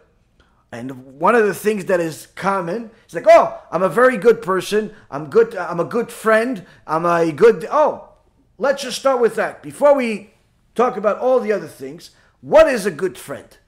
And 0.73 1.21
one 1.21 1.35
of 1.35 1.47
the 1.47 1.55
things 1.55 1.85
that 1.85 2.01
is 2.01 2.29
common 2.35 2.91
is 3.07 3.15
like, 3.15 3.27
oh, 3.29 3.61
I'm 3.71 3.83
a 3.83 3.91
very 3.91 4.17
good 4.17 4.41
person. 4.41 4.95
I'm 5.11 5.29
good. 5.29 5.55
I'm 5.55 5.79
a 5.79 5.85
good 5.85 6.11
friend. 6.11 6.65
I'm 6.87 7.05
a 7.05 7.31
good. 7.31 7.67
Oh, 7.71 8.09
let's 8.57 8.83
just 8.83 8.99
start 8.99 9.21
with 9.21 9.35
that 9.37 9.63
before 9.63 9.95
we 9.95 10.31
talk 10.75 10.97
about 10.97 11.19
all 11.19 11.41
the 11.41 11.53
other 11.53 11.69
things. 11.69 12.11
What 12.41 12.69
is 12.69 12.87
a 12.87 12.91
good 12.91 13.19
friend? 13.19 13.59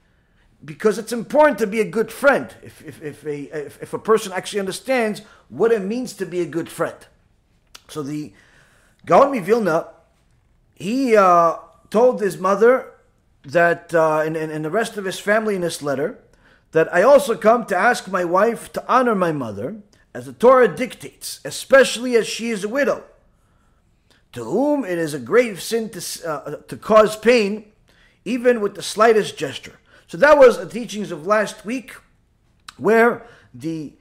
Because 0.64 0.96
it's 0.96 1.12
important 1.12 1.58
to 1.58 1.66
be 1.66 1.80
a 1.80 1.84
good 1.84 2.10
friend. 2.10 2.54
If 2.62 2.82
if 2.82 3.02
if 3.02 3.26
a 3.26 3.66
if, 3.66 3.82
if 3.82 3.92
a 3.92 3.98
person 3.98 4.32
actually 4.32 4.60
understands 4.60 5.20
what 5.50 5.72
it 5.72 5.82
means 5.82 6.14
to 6.14 6.24
be 6.24 6.40
a 6.40 6.46
good 6.46 6.70
friend. 6.70 6.96
So 7.88 8.02
the 8.02 8.32
Gaon 9.04 9.38
Vilna, 9.44 9.88
he 10.74 11.14
uh, 11.14 11.58
told 11.90 12.22
his 12.22 12.38
mother 12.38 12.92
that, 13.44 13.94
uh, 13.94 14.20
and, 14.20 14.38
and, 14.38 14.50
and 14.50 14.64
the 14.64 14.70
rest 14.70 14.96
of 14.96 15.04
his 15.04 15.20
family 15.20 15.54
in 15.54 15.60
this 15.60 15.82
letter 15.82 16.18
that 16.74 16.92
I 16.92 17.02
also 17.02 17.36
come 17.36 17.66
to 17.66 17.76
ask 17.76 18.08
my 18.08 18.24
wife 18.24 18.72
to 18.72 18.84
honor 18.92 19.14
my 19.14 19.30
mother, 19.30 19.76
as 20.12 20.26
the 20.26 20.32
Torah 20.32 20.66
dictates, 20.66 21.38
especially 21.44 22.16
as 22.16 22.26
she 22.26 22.50
is 22.50 22.64
a 22.64 22.68
widow, 22.68 23.04
to 24.32 24.42
whom 24.42 24.84
it 24.84 24.98
is 24.98 25.14
a 25.14 25.20
grave 25.20 25.62
sin 25.62 25.88
to, 25.90 26.28
uh, 26.28 26.56
to 26.66 26.76
cause 26.76 27.16
pain, 27.16 27.70
even 28.24 28.60
with 28.60 28.74
the 28.74 28.82
slightest 28.82 29.36
gesture. 29.36 29.78
So 30.08 30.18
that 30.18 30.36
was 30.36 30.58
the 30.58 30.66
teachings 30.68 31.12
of 31.12 31.28
last 31.28 31.64
week, 31.64 31.94
where 32.76 33.24
the 33.54 33.92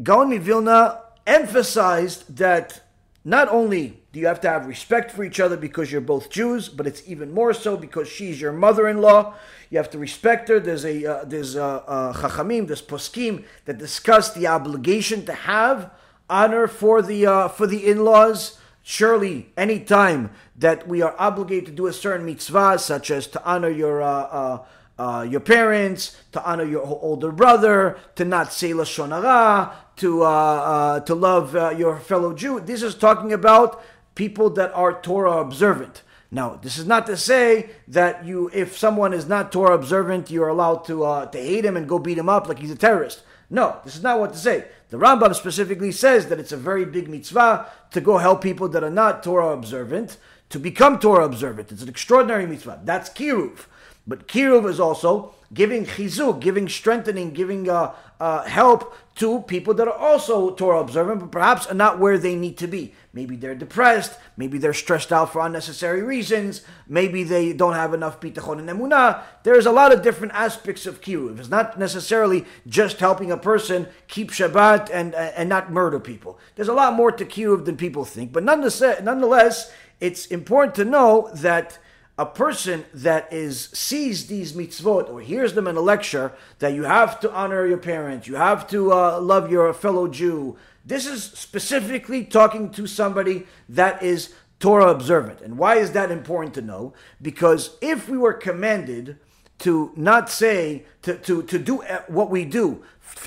Gaon 0.00 0.38
Vilna 0.38 1.00
emphasized 1.26 2.36
that 2.36 2.80
not 3.24 3.48
only 3.48 4.04
you 4.16 4.26
have 4.26 4.40
to 4.40 4.48
have 4.48 4.66
respect 4.66 5.12
for 5.12 5.22
each 5.22 5.38
other 5.38 5.56
because 5.56 5.92
you're 5.92 6.00
both 6.00 6.30
Jews, 6.30 6.68
but 6.68 6.86
it's 6.86 7.02
even 7.06 7.32
more 7.32 7.52
so 7.52 7.76
because 7.76 8.08
she's 8.08 8.40
your 8.40 8.52
mother-in-law. 8.52 9.34
You 9.70 9.78
have 9.78 9.90
to 9.90 9.98
respect 9.98 10.48
her. 10.48 10.58
There's 10.58 10.84
a 10.84 11.04
uh, 11.04 11.24
there's 11.24 11.54
a, 11.56 11.64
uh, 11.64 12.12
chachamim, 12.14 12.66
there's 12.66 12.82
poskim 12.82 13.44
that 13.66 13.78
discuss 13.78 14.32
the 14.32 14.46
obligation 14.46 15.24
to 15.26 15.32
have 15.32 15.90
honor 16.28 16.66
for 16.66 17.02
the 17.02 17.26
uh, 17.26 17.48
for 17.48 17.66
the 17.66 17.86
in-laws. 17.86 18.58
Surely, 18.82 19.52
any 19.56 19.80
time 19.80 20.30
that 20.56 20.86
we 20.86 21.02
are 21.02 21.14
obligated 21.18 21.66
to 21.66 21.72
do 21.72 21.88
a 21.88 21.92
certain 21.92 22.24
mitzvah, 22.24 22.78
such 22.78 23.10
as 23.10 23.26
to 23.26 23.44
honor 23.44 23.68
your 23.68 24.00
uh, 24.00 24.08
uh, 24.08 24.64
uh, 24.98 25.26
your 25.28 25.40
parents, 25.40 26.16
to 26.32 26.42
honor 26.44 26.64
your 26.64 26.82
older 26.82 27.32
brother, 27.32 27.98
to 28.14 28.24
not 28.24 28.52
say 28.52 28.70
lashon 28.70 29.10
hara, 29.10 29.74
to 29.96 30.22
uh, 30.22 30.28
uh, 30.28 31.00
to 31.00 31.14
love 31.14 31.56
uh, 31.56 31.70
your 31.70 31.98
fellow 31.98 32.32
Jew. 32.32 32.60
This 32.60 32.82
is 32.82 32.94
talking 32.94 33.32
about 33.32 33.82
people 34.16 34.50
that 34.50 34.72
are 34.74 35.00
Torah 35.00 35.38
observant. 35.38 36.02
Now, 36.32 36.58
this 36.60 36.76
is 36.76 36.86
not 36.86 37.06
to 37.06 37.16
say 37.16 37.70
that 37.86 38.24
you, 38.26 38.50
if 38.52 38.76
someone 38.76 39.12
is 39.12 39.28
not 39.28 39.52
Torah 39.52 39.76
observant, 39.76 40.30
you're 40.30 40.48
allowed 40.48 40.84
to 40.86 41.04
uh, 41.04 41.26
to 41.26 41.38
hate 41.38 41.64
him 41.64 41.76
and 41.76 41.88
go 41.88 42.00
beat 42.00 42.18
him 42.18 42.28
up 42.28 42.48
like 42.48 42.58
he's 42.58 42.72
a 42.72 42.76
terrorist. 42.76 43.22
No, 43.48 43.78
this 43.84 43.94
is 43.94 44.02
not 44.02 44.18
what 44.18 44.32
to 44.32 44.38
say. 44.38 44.64
The 44.88 44.98
Rambam 44.98 45.34
specifically 45.34 45.92
says 45.92 46.26
that 46.26 46.40
it's 46.40 46.50
a 46.50 46.56
very 46.56 46.84
big 46.84 47.08
mitzvah 47.08 47.66
to 47.92 48.00
go 48.00 48.18
help 48.18 48.42
people 48.42 48.68
that 48.70 48.82
are 48.82 48.90
not 48.90 49.22
Torah 49.22 49.52
observant 49.52 50.16
to 50.50 50.58
become 50.58 50.98
Torah 50.98 51.24
observant. 51.24 51.70
It's 51.70 51.82
an 51.82 51.88
extraordinary 51.88 52.46
mitzvah. 52.46 52.80
That's 52.82 53.08
kiruv. 53.08 53.66
But 54.06 54.26
kiruv 54.26 54.68
is 54.68 54.80
also 54.80 55.35
giving 55.52 55.84
chizuk, 55.84 56.40
giving 56.40 56.68
strengthening, 56.68 57.32
giving 57.32 57.68
uh, 57.68 57.94
uh, 58.18 58.42
help 58.44 58.94
to 59.16 59.40
people 59.42 59.72
that 59.74 59.88
are 59.88 59.96
also 59.96 60.54
Torah 60.54 60.80
observant, 60.80 61.20
but 61.20 61.30
perhaps 61.30 61.66
are 61.66 61.74
not 61.74 61.98
where 61.98 62.18
they 62.18 62.34
need 62.34 62.58
to 62.58 62.66
be. 62.66 62.94
Maybe 63.12 63.36
they're 63.36 63.54
depressed, 63.54 64.18
maybe 64.36 64.58
they're 64.58 64.74
stressed 64.74 65.12
out 65.12 65.32
for 65.32 65.40
unnecessary 65.40 66.02
reasons, 66.02 66.62
maybe 66.86 67.24
they 67.24 67.52
don't 67.54 67.74
have 67.74 67.94
enough 67.94 68.20
bitachon 68.20 68.58
and 68.58 68.68
emunah. 68.68 69.22
There's 69.42 69.64
a 69.64 69.72
lot 69.72 69.92
of 69.92 70.02
different 70.02 70.34
aspects 70.34 70.84
of 70.84 71.00
kiruv. 71.00 71.38
It's 71.38 71.48
not 71.48 71.78
necessarily 71.78 72.44
just 72.66 73.00
helping 73.00 73.30
a 73.30 73.38
person 73.38 73.86
keep 74.08 74.30
Shabbat 74.30 74.90
and, 74.92 75.14
and 75.14 75.48
not 75.48 75.72
murder 75.72 75.98
people. 75.98 76.38
There's 76.54 76.68
a 76.68 76.74
lot 76.74 76.94
more 76.94 77.12
to 77.12 77.24
kiruv 77.24 77.64
than 77.64 77.76
people 77.76 78.04
think, 78.04 78.32
but 78.32 78.44
nonetheless, 78.44 79.02
nonetheless 79.02 79.72
it's 79.98 80.26
important 80.26 80.74
to 80.74 80.84
know 80.84 81.30
that 81.34 81.78
a 82.18 82.26
person 82.26 82.84
that 82.94 83.30
is 83.32 83.68
sees 83.72 84.26
these 84.26 84.54
mitzvot 84.54 85.10
or 85.10 85.20
hears 85.20 85.52
them 85.54 85.66
in 85.66 85.76
a 85.76 85.80
lecture 85.80 86.32
that 86.58 86.72
you 86.72 86.84
have 86.84 87.20
to 87.20 87.30
honor 87.32 87.66
your 87.66 87.78
parents, 87.78 88.26
you 88.26 88.36
have 88.36 88.66
to 88.68 88.92
uh, 88.92 89.20
love 89.20 89.50
your 89.50 89.72
fellow 89.74 90.08
Jew. 90.08 90.56
This 90.84 91.06
is 91.06 91.24
specifically 91.24 92.24
talking 92.24 92.70
to 92.70 92.86
somebody 92.86 93.46
that 93.68 94.02
is 94.02 94.32
Torah 94.60 94.90
observant. 94.90 95.40
And 95.42 95.58
why 95.58 95.76
is 95.76 95.92
that 95.92 96.10
important 96.10 96.54
to 96.54 96.62
know? 96.62 96.94
Because 97.20 97.76
if 97.82 98.08
we 98.08 98.16
were 98.16 98.32
commanded 98.32 99.18
to 99.58 99.92
not 99.96 100.30
say, 100.30 100.84
to, 101.02 101.16
to, 101.18 101.42
to 101.42 101.58
do 101.58 101.82
what 102.08 102.30
we 102.30 102.44
do 102.44 102.82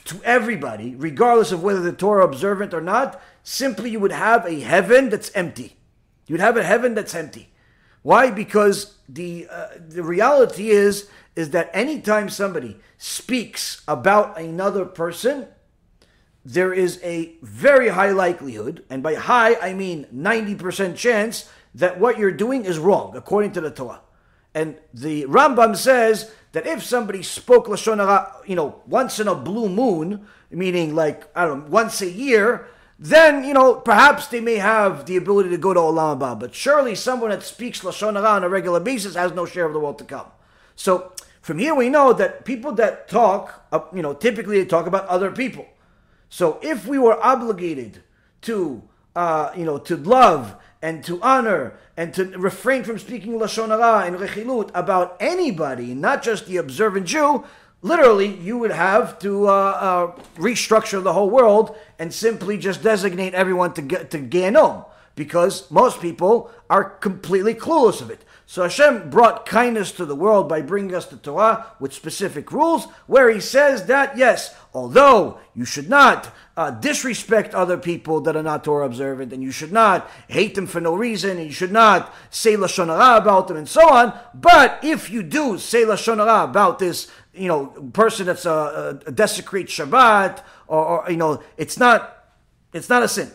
to 0.06 0.22
everybody, 0.24 0.96
regardless 0.96 1.52
of 1.52 1.64
whether 1.64 1.82
they're 1.82 1.92
Torah 1.92 2.26
observant 2.26 2.74
or 2.74 2.82
not, 2.82 3.22
simply 3.44 3.92
you 3.92 4.00
would 4.00 4.12
have 4.12 4.46
a 4.46 4.60
heaven 4.60 5.10
that's 5.10 5.32
empty. 5.36 5.76
You'd 6.28 6.40
have 6.40 6.58
a 6.58 6.64
heaven 6.64 6.96
that's 6.96 7.16
empty. 7.16 7.52
Why? 8.02 8.32
Because 8.32 8.96
the 9.08 9.48
uh, 9.50 9.68
the 9.88 10.04
reality 10.04 10.70
is 10.70 11.10
is 11.36 11.52
that 11.52 11.70
anytime 11.74 12.30
somebody 12.30 12.78
speaks 12.98 13.82
about 13.88 14.38
another 14.40 14.86
person, 14.86 15.48
there 16.44 16.74
is 16.74 17.00
a 17.04 17.36
very 17.42 17.90
high 17.90 18.12
likelihood, 18.12 18.84
and 18.90 19.04
by 19.04 19.16
high 19.16 19.56
I 19.56 19.74
mean 19.74 20.08
90% 20.14 20.96
chance 20.96 21.50
that 21.76 22.00
what 22.00 22.18
you're 22.18 22.32
doing 22.32 22.66
is 22.66 22.80
wrong 22.80 23.16
according 23.16 23.52
to 23.54 23.62
the 23.62 23.72
Torah. 23.72 24.02
And 24.54 24.78
the 24.94 25.26
Rambam 25.26 25.76
says 25.76 26.32
that 26.54 26.66
if 26.66 26.84
somebody 26.84 27.22
spoke 27.22 27.68
lashon 27.68 27.98
hara, 27.98 28.36
you 28.46 28.56
know, 28.56 28.82
once 28.88 29.20
in 29.20 29.28
a 29.28 29.36
blue 29.36 29.70
moon, 29.70 30.26
meaning 30.50 30.96
like 30.96 31.28
I 31.36 31.46
don't 31.46 31.66
know, 31.66 31.72
once 31.72 32.02
a 32.02 32.10
year, 32.10 32.68
then, 33.02 33.46
you 33.46 33.54
know, 33.54 33.76
perhaps 33.76 34.28
they 34.28 34.42
may 34.42 34.56
have 34.56 35.06
the 35.06 35.16
ability 35.16 35.50
to 35.52 35.58
go 35.58 35.74
to 35.74 35.80
Olam 35.80 36.20
Haba. 36.20 36.38
But 36.38 36.54
surely 36.54 36.96
someone 36.96 37.30
that 37.30 37.44
speaks 37.44 37.80
Lashon 37.80 38.16
Hara 38.16 38.32
on 38.32 38.44
a 38.44 38.50
regular 38.50 38.82
basis 38.82 39.16
has 39.16 39.32
no 39.32 39.46
share 39.46 39.66
of 39.66 39.72
the 39.72 39.80
world 39.80 39.98
to 40.00 40.04
come. 40.04 40.28
So 40.76 41.14
from 41.42 41.60
here 41.60 41.74
we 41.74 41.90
know 41.90 42.12
that 42.12 42.44
people 42.44 42.74
that 42.74 43.08
talk, 43.08 43.66
uh, 43.72 43.80
you 43.94 44.02
know, 44.02 44.14
typically 44.14 44.60
they 44.60 44.66
talk 44.66 44.86
about 44.86 45.08
other 45.08 45.32
people. 45.32 45.66
So 46.28 46.60
if 46.62 46.86
we 46.86 47.00
were 47.00 47.18
obligated 47.24 48.04
to, 48.42 48.84
uh, 49.16 49.52
you 49.56 49.64
know, 49.64 49.78
to 49.78 49.96
love 49.96 50.58
and 50.82 51.02
to 51.06 51.22
honor 51.22 51.80
and 51.96 52.14
to 52.16 52.26
refrain 52.38 52.84
from 52.84 53.00
speaking 53.00 53.40
Lashon 53.40 53.70
Hara 53.70 54.06
and 54.06 54.18
Rechilut 54.18 54.72
about 54.74 55.16
anybody, 55.22 55.94
not 55.94 56.22
just 56.22 56.48
the 56.48 56.58
observant 56.58 57.08
Jew, 57.08 57.46
literally 57.82 58.28
you 58.28 58.58
would 58.58 58.72
have 58.72 59.20
to 59.20 59.48
uh, 59.48 59.52
uh, 59.52 60.22
restructure 60.36 61.02
the 61.02 61.14
whole 61.14 61.30
world 61.30 61.76
and 61.98 62.14
simply 62.14 62.58
just 62.58 62.84
designate 62.84 63.34
everyone 63.34 63.74
to 63.74 63.82
get 63.82 64.12
to 64.12 64.20
Gehenom 64.20 64.86
because 65.16 65.70
most 65.72 66.02
people 66.02 66.50
are 66.70 66.84
completely 66.84 67.54
clueless 67.54 68.02
of 68.02 68.10
it. 68.10 68.24
So 68.50 68.64
Hashem 68.64 69.12
brought 69.12 69.46
kindness 69.46 69.92
to 69.92 70.06
the 70.06 70.16
world 70.16 70.50
by 70.50 70.64
bringing 70.64 70.96
us 70.96 71.06
the 71.06 71.18
Torah 71.18 71.68
with 71.80 71.94
specific 71.94 72.52
rules, 72.52 72.86
where 73.06 73.30
He 73.30 73.40
says 73.40 73.86
that 73.86 74.18
yes, 74.18 74.56
although 74.74 75.38
you 75.54 75.66
should 75.66 75.88
not 75.88 76.34
uh, 76.58 76.72
disrespect 76.72 77.54
other 77.54 77.78
people 77.78 78.22
that 78.22 78.36
are 78.36 78.42
not 78.42 78.64
Torah 78.64 78.88
observant, 78.88 79.34
and 79.34 79.44
you 79.44 79.52
should 79.52 79.72
not 79.72 80.10
hate 80.30 80.56
them 80.56 80.66
for 80.66 80.82
no 80.82 80.96
reason, 80.96 81.38
and 81.38 81.46
you 81.46 81.52
should 81.52 81.72
not 81.72 82.12
say 82.32 82.56
lashon 82.56 82.88
hara 82.88 83.22
about 83.22 83.50
them, 83.50 83.58
and 83.58 83.70
so 83.70 83.88
on. 83.88 84.18
But 84.34 84.80
if 84.82 85.12
you 85.12 85.22
do 85.22 85.60
say 85.60 85.84
lashon 85.84 86.18
hara 86.18 86.44
about 86.44 86.80
this 86.80 87.08
you 87.36 87.48
know, 87.48 87.68
person 87.94 88.26
that's 88.26 88.48
a, 88.48 89.00
a 89.06 89.12
desecrates 89.12 89.74
Shabbat, 89.74 90.42
or, 90.68 91.04
or, 91.04 91.12
you 91.12 91.18
know, 91.18 91.44
it's 91.56 91.78
not, 91.78 92.34
it's 92.74 92.90
not 92.90 93.04
a 93.04 93.08
sin. 93.08 93.30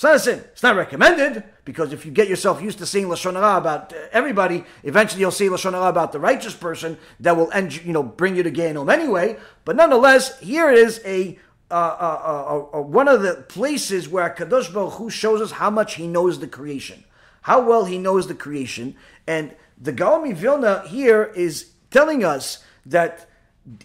It's 0.00 0.04
not 0.04 0.16
a 0.16 0.18
sin. 0.18 0.38
It's 0.52 0.62
not 0.62 0.76
recommended 0.76 1.44
because 1.66 1.92
if 1.92 2.06
you 2.06 2.10
get 2.10 2.26
yourself 2.26 2.62
used 2.62 2.78
to 2.78 2.86
saying 2.86 3.04
lashon 3.04 3.34
hara 3.34 3.58
about 3.58 3.92
everybody, 4.12 4.64
eventually 4.82 5.20
you'll 5.20 5.30
say 5.30 5.48
lashon 5.48 5.72
hara 5.72 5.90
about 5.90 6.12
the 6.12 6.18
righteous 6.18 6.54
person 6.54 6.96
that 7.20 7.36
will 7.36 7.52
end, 7.52 7.84
you 7.84 7.92
know, 7.92 8.02
bring 8.02 8.34
you 8.34 8.42
to 8.42 8.50
Gehinnom 8.50 8.90
anyway. 8.90 9.36
But 9.66 9.76
nonetheless, 9.76 10.38
here 10.38 10.70
is 10.70 11.02
a 11.04 11.38
uh, 11.70 11.74
uh, 11.74 12.66
uh, 12.72 12.80
one 12.80 13.08
of 13.08 13.20
the 13.20 13.44
places 13.46 14.08
where 14.08 14.30
Kadosh 14.30 14.72
Baruch 14.72 14.94
Hu 14.94 15.10
shows 15.10 15.42
us 15.42 15.50
how 15.50 15.68
much 15.68 15.96
He 15.96 16.06
knows 16.06 16.40
the 16.40 16.48
creation, 16.48 17.04
how 17.42 17.60
well 17.60 17.84
He 17.84 17.98
knows 17.98 18.26
the 18.26 18.34
creation, 18.34 18.96
and 19.26 19.54
the 19.78 19.92
Gaon 19.92 20.34
Vilna 20.34 20.82
here 20.88 21.24
is 21.36 21.72
telling 21.90 22.24
us 22.24 22.64
that 22.86 23.28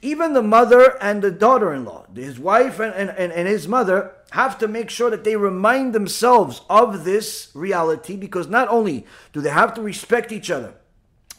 even 0.01 0.33
the 0.33 0.41
mother 0.41 0.97
and 1.01 1.21
the 1.21 1.31
daughter-in-law, 1.31 2.07
his 2.15 2.39
wife 2.39 2.79
and, 2.79 2.93
and, 2.93 3.31
and, 3.31 3.47
his 3.47 3.67
mother, 3.67 4.13
have 4.31 4.57
to 4.59 4.67
make 4.67 4.89
sure 4.89 5.09
that 5.09 5.23
they 5.23 5.35
remind 5.35 5.93
themselves 5.93 6.61
of 6.69 7.03
this 7.03 7.51
reality 7.53 8.15
because 8.15 8.47
not 8.47 8.67
only 8.69 9.05
do 9.33 9.41
they 9.41 9.49
have 9.49 9.73
to 9.73 9.81
respect 9.81 10.31
each 10.31 10.49
other 10.49 10.73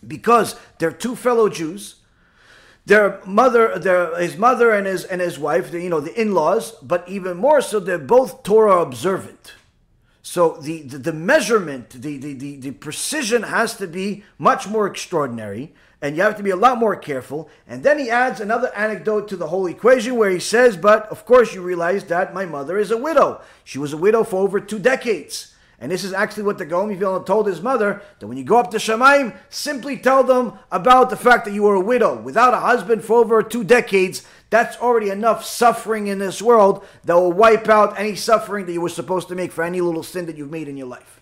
because 0.07 0.57
they're 0.79 0.92
two 0.92 1.16
fellow 1.16 1.49
Jews, 1.49 1.96
their 2.85 3.20
mother, 3.27 3.79
their 3.79 4.16
his 4.18 4.37
mother 4.37 4.70
and 4.70 4.87
his 4.87 5.05
and 5.05 5.20
his 5.20 5.38
wife, 5.38 5.72
you 5.72 5.88
know, 5.88 6.01
the 6.01 6.18
in-laws, 6.18 6.72
but 6.83 7.09
even 7.09 7.37
more 7.37 7.61
so, 7.61 7.81
they're 7.81 7.99
both 7.99 8.44
Torah 8.44 8.81
observant. 8.81 9.55
So 10.22 10.59
the, 10.61 10.83
the, 10.83 10.99
the 10.99 11.12
measurement, 11.12 11.90
the, 11.90 12.16
the, 12.18 12.35
the, 12.35 12.57
the 12.57 12.70
precision 12.72 13.44
has 13.44 13.77
to 13.77 13.87
be 13.87 14.25
much 14.38 14.68
more 14.68 14.87
extraordinary 14.87 15.72
and 16.02 16.16
you 16.16 16.22
have 16.22 16.37
to 16.37 16.42
be 16.42 16.50
a 16.50 16.56
lot 16.56 16.78
more 16.78 16.96
careful. 16.96 17.48
And 17.66 17.82
then 17.82 17.98
he 17.98 18.11
adds 18.11 18.40
another 18.40 18.72
anecdote 18.74 19.28
to 19.28 19.37
the 19.37 19.48
whole 19.48 19.66
equation 19.66 20.16
where 20.16 20.30
he 20.30 20.38
says, 20.38 20.76
But 20.76 21.06
of 21.06 21.24
course, 21.24 21.54
you 21.54 21.62
realize 21.62 22.04
that 22.04 22.35
my 22.35 22.44
mother 22.44 22.78
is 22.78 22.90
a 22.90 22.98
widow. 22.98 23.40
She 23.64 23.78
was 23.78 23.92
a 23.92 23.96
widow 23.96 24.22
for 24.22 24.42
over 24.42 24.61
two 24.61 24.78
decades. 24.78 25.54
And 25.78 25.92
this 25.92 26.04
is 26.04 26.12
actually 26.14 26.44
what 26.44 26.56
the 26.56 26.64
Gaon 26.64 26.96
Vilna 26.96 27.24
told 27.24 27.46
his 27.46 27.61
mother 27.61 28.00
that 28.18 28.26
when 28.26 28.38
you 28.38 28.44
go 28.44 28.56
up 28.56 28.70
to 28.70 28.78
Shemaim, 28.78 29.37
simply 29.50 29.98
tell 29.98 30.24
them 30.24 30.59
about 30.72 31.11
the 31.11 31.16
fact 31.16 31.44
that 31.44 31.52
you 31.52 31.64
were 31.64 31.74
a 31.74 31.80
widow 31.80 32.18
without 32.18 32.54
a 32.54 32.61
husband 32.61 33.04
for 33.04 33.18
over 33.18 33.42
two 33.42 33.62
decades. 33.62 34.26
That's 34.48 34.78
already 34.78 35.11
enough 35.11 35.44
suffering 35.44 36.06
in 36.06 36.18
this 36.18 36.40
world 36.40 36.85
that 37.04 37.14
will 37.14 37.32
wipe 37.32 37.68
out 37.68 37.98
any 37.98 38.14
suffering 38.14 38.64
that 38.66 38.72
you 38.72 38.80
were 38.80 38.88
supposed 38.88 39.28
to 39.28 39.35
make 39.35 39.52
for 39.52 39.64
any 39.64 39.82
little 39.82 40.02
sin 40.02 40.26
that 40.26 40.37
you've 40.37 40.50
made 40.50 40.68
in 40.68 40.78
your 40.78 40.87
life. 40.87 41.15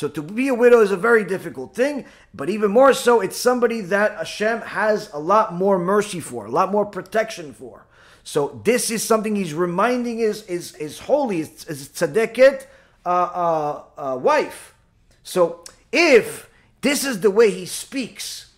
So 0.00 0.08
to 0.08 0.22
be 0.22 0.48
a 0.48 0.54
widow 0.54 0.80
is 0.80 0.92
a 0.92 0.96
very 0.96 1.24
difficult 1.24 1.74
thing, 1.74 2.06
but 2.32 2.48
even 2.48 2.70
more 2.70 2.94
so, 2.94 3.20
it's 3.20 3.36
somebody 3.36 3.82
that 3.82 4.16
Hashem 4.16 4.62
has 4.62 5.12
a 5.12 5.18
lot 5.18 5.52
more 5.52 5.78
mercy 5.78 6.20
for, 6.20 6.46
a 6.46 6.50
lot 6.50 6.72
more 6.72 6.86
protection 6.86 7.52
for. 7.52 7.84
So 8.24 8.62
this 8.64 8.90
is 8.90 9.02
something 9.02 9.36
he's 9.36 9.52
reminding 9.52 10.16
his 10.16 10.42
is 10.44 10.74
is 10.76 11.00
holy, 11.00 11.40
his, 11.40 11.64
his 11.64 11.88
tzaddiket 11.90 12.64
uh, 13.04 13.08
uh, 13.10 13.82
uh, 13.98 14.16
wife. 14.16 14.74
So 15.22 15.64
if 15.92 16.48
this 16.80 17.04
is 17.04 17.20
the 17.20 17.30
way 17.30 17.50
he 17.50 17.66
speaks 17.66 18.54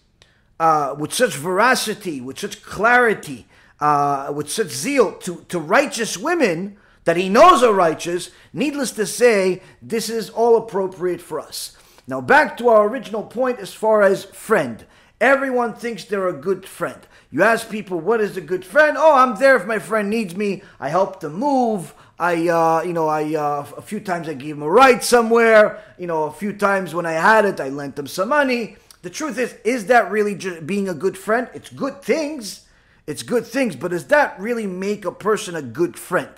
uh, 0.60 0.94
with 0.96 1.12
such 1.12 1.34
veracity, 1.34 2.20
with 2.20 2.38
such 2.38 2.62
clarity, 2.62 3.48
uh, 3.80 4.32
with 4.32 4.48
such 4.48 4.68
zeal 4.68 5.10
to, 5.14 5.44
to 5.48 5.58
righteous 5.58 6.16
women, 6.16 6.76
that 7.04 7.16
he 7.16 7.28
knows 7.28 7.62
are 7.62 7.72
righteous, 7.72 8.30
needless 8.52 8.92
to 8.92 9.06
say, 9.06 9.62
this 9.80 10.08
is 10.08 10.30
all 10.30 10.56
appropriate 10.56 11.20
for 11.20 11.40
us. 11.40 11.76
Now, 12.06 12.20
back 12.20 12.56
to 12.58 12.68
our 12.68 12.88
original 12.88 13.22
point 13.22 13.58
as 13.58 13.72
far 13.72 14.02
as 14.02 14.24
friend. 14.24 14.84
Everyone 15.20 15.74
thinks 15.74 16.04
they're 16.04 16.28
a 16.28 16.32
good 16.32 16.66
friend. 16.66 16.98
You 17.30 17.42
ask 17.42 17.70
people, 17.70 18.00
what 18.00 18.20
is 18.20 18.36
a 18.36 18.40
good 18.40 18.64
friend? 18.64 18.96
Oh, 18.98 19.14
I'm 19.16 19.38
there 19.38 19.56
if 19.56 19.66
my 19.66 19.78
friend 19.78 20.10
needs 20.10 20.36
me. 20.36 20.62
I 20.80 20.88
help 20.88 21.20
them 21.20 21.34
move. 21.34 21.94
I, 22.18 22.48
uh, 22.48 22.82
you 22.82 22.92
know, 22.92 23.08
I 23.08 23.34
uh, 23.34 23.66
a 23.76 23.82
few 23.82 24.00
times 24.00 24.28
I 24.28 24.34
gave 24.34 24.56
them 24.56 24.62
a 24.62 24.70
ride 24.70 25.02
somewhere. 25.02 25.82
You 25.98 26.08
know, 26.08 26.24
a 26.24 26.32
few 26.32 26.52
times 26.52 26.94
when 26.94 27.06
I 27.06 27.12
had 27.12 27.44
it, 27.44 27.60
I 27.60 27.68
lent 27.68 27.96
them 27.96 28.06
some 28.06 28.28
money. 28.28 28.76
The 29.02 29.10
truth 29.10 29.38
is, 29.38 29.54
is 29.64 29.86
that 29.86 30.10
really 30.10 30.34
being 30.60 30.88
a 30.88 30.94
good 30.94 31.16
friend? 31.16 31.48
It's 31.54 31.70
good 31.70 32.02
things. 32.02 32.66
It's 33.06 33.22
good 33.22 33.46
things, 33.46 33.74
but 33.74 33.90
does 33.90 34.06
that 34.08 34.38
really 34.38 34.66
make 34.66 35.04
a 35.04 35.10
person 35.10 35.56
a 35.56 35.62
good 35.62 35.98
friend? 35.98 36.30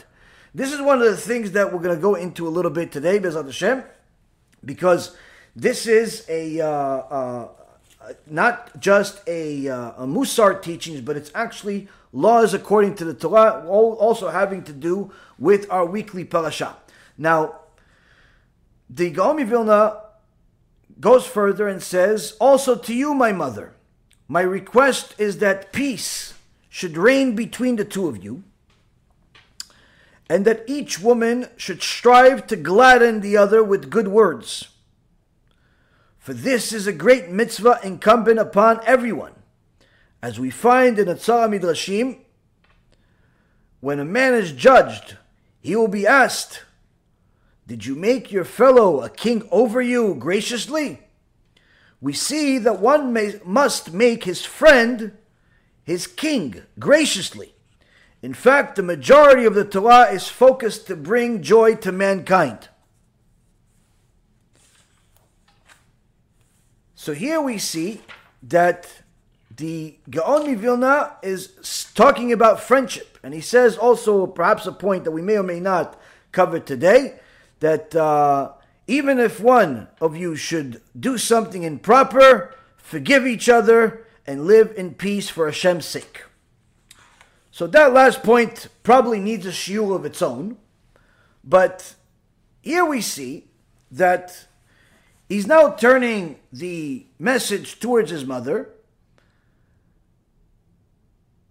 This 0.55 0.73
is 0.73 0.81
one 0.81 1.03
of 1.03 1.07
the 1.07 1.17
things 1.17 1.51
that 1.53 1.73
we're 1.73 1.81
going 1.81 1.97
to 1.97 2.01
go 2.01 2.15
into 2.15 2.47
a 2.47 2.49
little 2.49 2.71
bit 2.71 2.93
today, 2.93 3.19
B'ezrat 3.19 3.47
Hashem, 3.47 3.83
because 4.65 5.17
this 5.57 5.89
is 5.89 6.25
a 6.29 6.61
uh, 6.61 6.69
uh, 6.69 7.49
not 8.29 8.79
just 8.79 9.21
a, 9.27 9.69
uh, 9.69 10.05
a 10.05 10.07
Musar 10.07 10.63
teachings, 10.63 11.01
but 11.01 11.17
it's 11.17 11.33
actually 11.35 11.89
laws 12.13 12.55
according 12.55 12.95
to 12.97 13.05
the 13.05 13.15
Torah, 13.15 13.67
also 13.67 14.29
having 14.29 14.63
to 14.63 14.73
do 14.73 15.11
with 15.41 15.69
our 15.73 15.85
weekly 15.85 16.25
parasha. 16.25 16.77
Now, 17.19 17.57
the 18.89 19.11
Gaon 19.11 19.45
Vilna 19.45 20.03
goes 21.01 21.27
further 21.27 21.67
and 21.67 21.83
says, 21.83 22.37
Also 22.41 22.77
to 22.77 22.95
you, 22.95 23.13
my 23.13 23.33
mother, 23.33 23.73
my 24.29 24.43
request 24.43 25.17
is 25.19 25.39
that 25.39 25.73
peace 25.73 26.35
should 26.69 26.97
reign 26.97 27.35
between 27.35 27.75
the 27.75 27.85
two 27.85 28.07
of 28.07 28.23
you 28.23 28.45
and 30.29 30.45
that 30.45 30.65
each 30.67 31.01
woman 31.01 31.49
should 31.57 31.83
strive 31.83 32.47
to 32.47 32.57
gladden 32.57 33.21
the 33.21 33.37
other 33.37 33.63
with 33.63 33.91
good 33.91 34.09
words. 34.09 34.69
For 36.19 36.33
this 36.33 36.73
is 36.73 36.87
a 36.87 36.93
great 36.93 37.29
mitzvah 37.29 37.81
incumbent 37.83 38.39
upon 38.39 38.81
everyone. 38.87 39.35
As 40.23 40.41
we 40.41 40.49
find 40.49 40.99
in 40.99 41.07
the 41.07 41.15
Otzar 41.15 41.49
Midrashim, 41.49 42.21
when 43.81 44.01
a 44.01 44.05
man 44.05 44.33
is 44.33 44.53
judged, 44.53 45.19
he 45.61 45.77
will 45.77 45.89
be 45.89 46.07
asked, 46.07 46.63
Did 47.67 47.85
you 47.85 47.95
make 47.95 48.33
your 48.33 48.47
fellow 48.47 49.03
a 49.03 49.11
king 49.11 49.47
over 49.51 49.83
you 49.83 50.15
graciously? 50.15 51.01
We 52.01 52.15
see 52.15 52.57
that 52.59 52.81
one 52.81 53.13
may, 53.13 53.41
must 53.45 53.93
make 53.93 54.25
his 54.25 54.45
friend 54.45 55.13
his 55.85 56.07
king 56.07 56.63
graciously. 56.79 57.54
In 58.25 58.33
fact, 58.33 58.77
the 58.77 58.83
majority 58.83 59.45
of 59.45 59.55
the 59.55 59.67
Torah 59.67 60.11
is 60.11 60.29
focused 60.29 60.87
to 60.87 60.97
bring 60.97 61.43
joy 61.43 61.75
to 61.75 61.93
mankind. 61.93 62.71
So 66.95 67.13
here 67.13 67.39
we 67.43 67.59
see 67.59 68.01
that 68.45 69.03
the 69.55 69.99
Gaon 70.09 70.57
Vilna 70.57 71.17
is 71.23 71.93
talking 71.95 72.33
about 72.33 72.61
friendship, 72.61 73.19
and 73.23 73.35
he 73.35 73.43
says 73.43 73.77
also 73.77 74.27
perhaps 74.27 74.65
a 74.65 74.73
point 74.73 75.05
that 75.05 75.11
we 75.11 75.21
may 75.21 75.37
or 75.37 75.43
may 75.43 75.61
not 75.61 76.01
cover 76.33 76.59
today 76.59 77.21
that 77.61 77.95
uh, 77.95 78.53
even 78.87 79.19
if 79.19 79.39
one 79.39 79.89
of 80.01 80.17
you 80.17 80.35
should 80.35 80.81
do 80.99 81.19
something 81.19 81.63
improper, 81.63 82.55
forgive 82.79 83.27
each 83.27 83.51
other 83.51 84.07
and 84.27 84.47
live 84.47 84.73
in 84.79 84.95
peace 84.95 85.29
for 85.29 85.45
Hashem's 85.45 85.85
sake. 85.85 86.24
So 87.55 87.69
that 87.69 87.93
last 87.93 88.25
point 88.25 88.67
probably 88.83 89.21
needs 89.21 89.47
a 89.47 89.51
shiur 89.51 89.95
of 89.95 90.05
its 90.05 90.21
own. 90.21 90.57
But 91.45 91.95
here 92.63 92.85
we 92.85 93.01
see 93.01 93.45
that 93.93 94.49
he's 95.29 95.47
now 95.47 95.71
turning 95.71 96.41
the 96.53 97.07
message 97.17 97.79
towards 97.79 98.11
his 98.11 98.25
mother. 98.25 98.71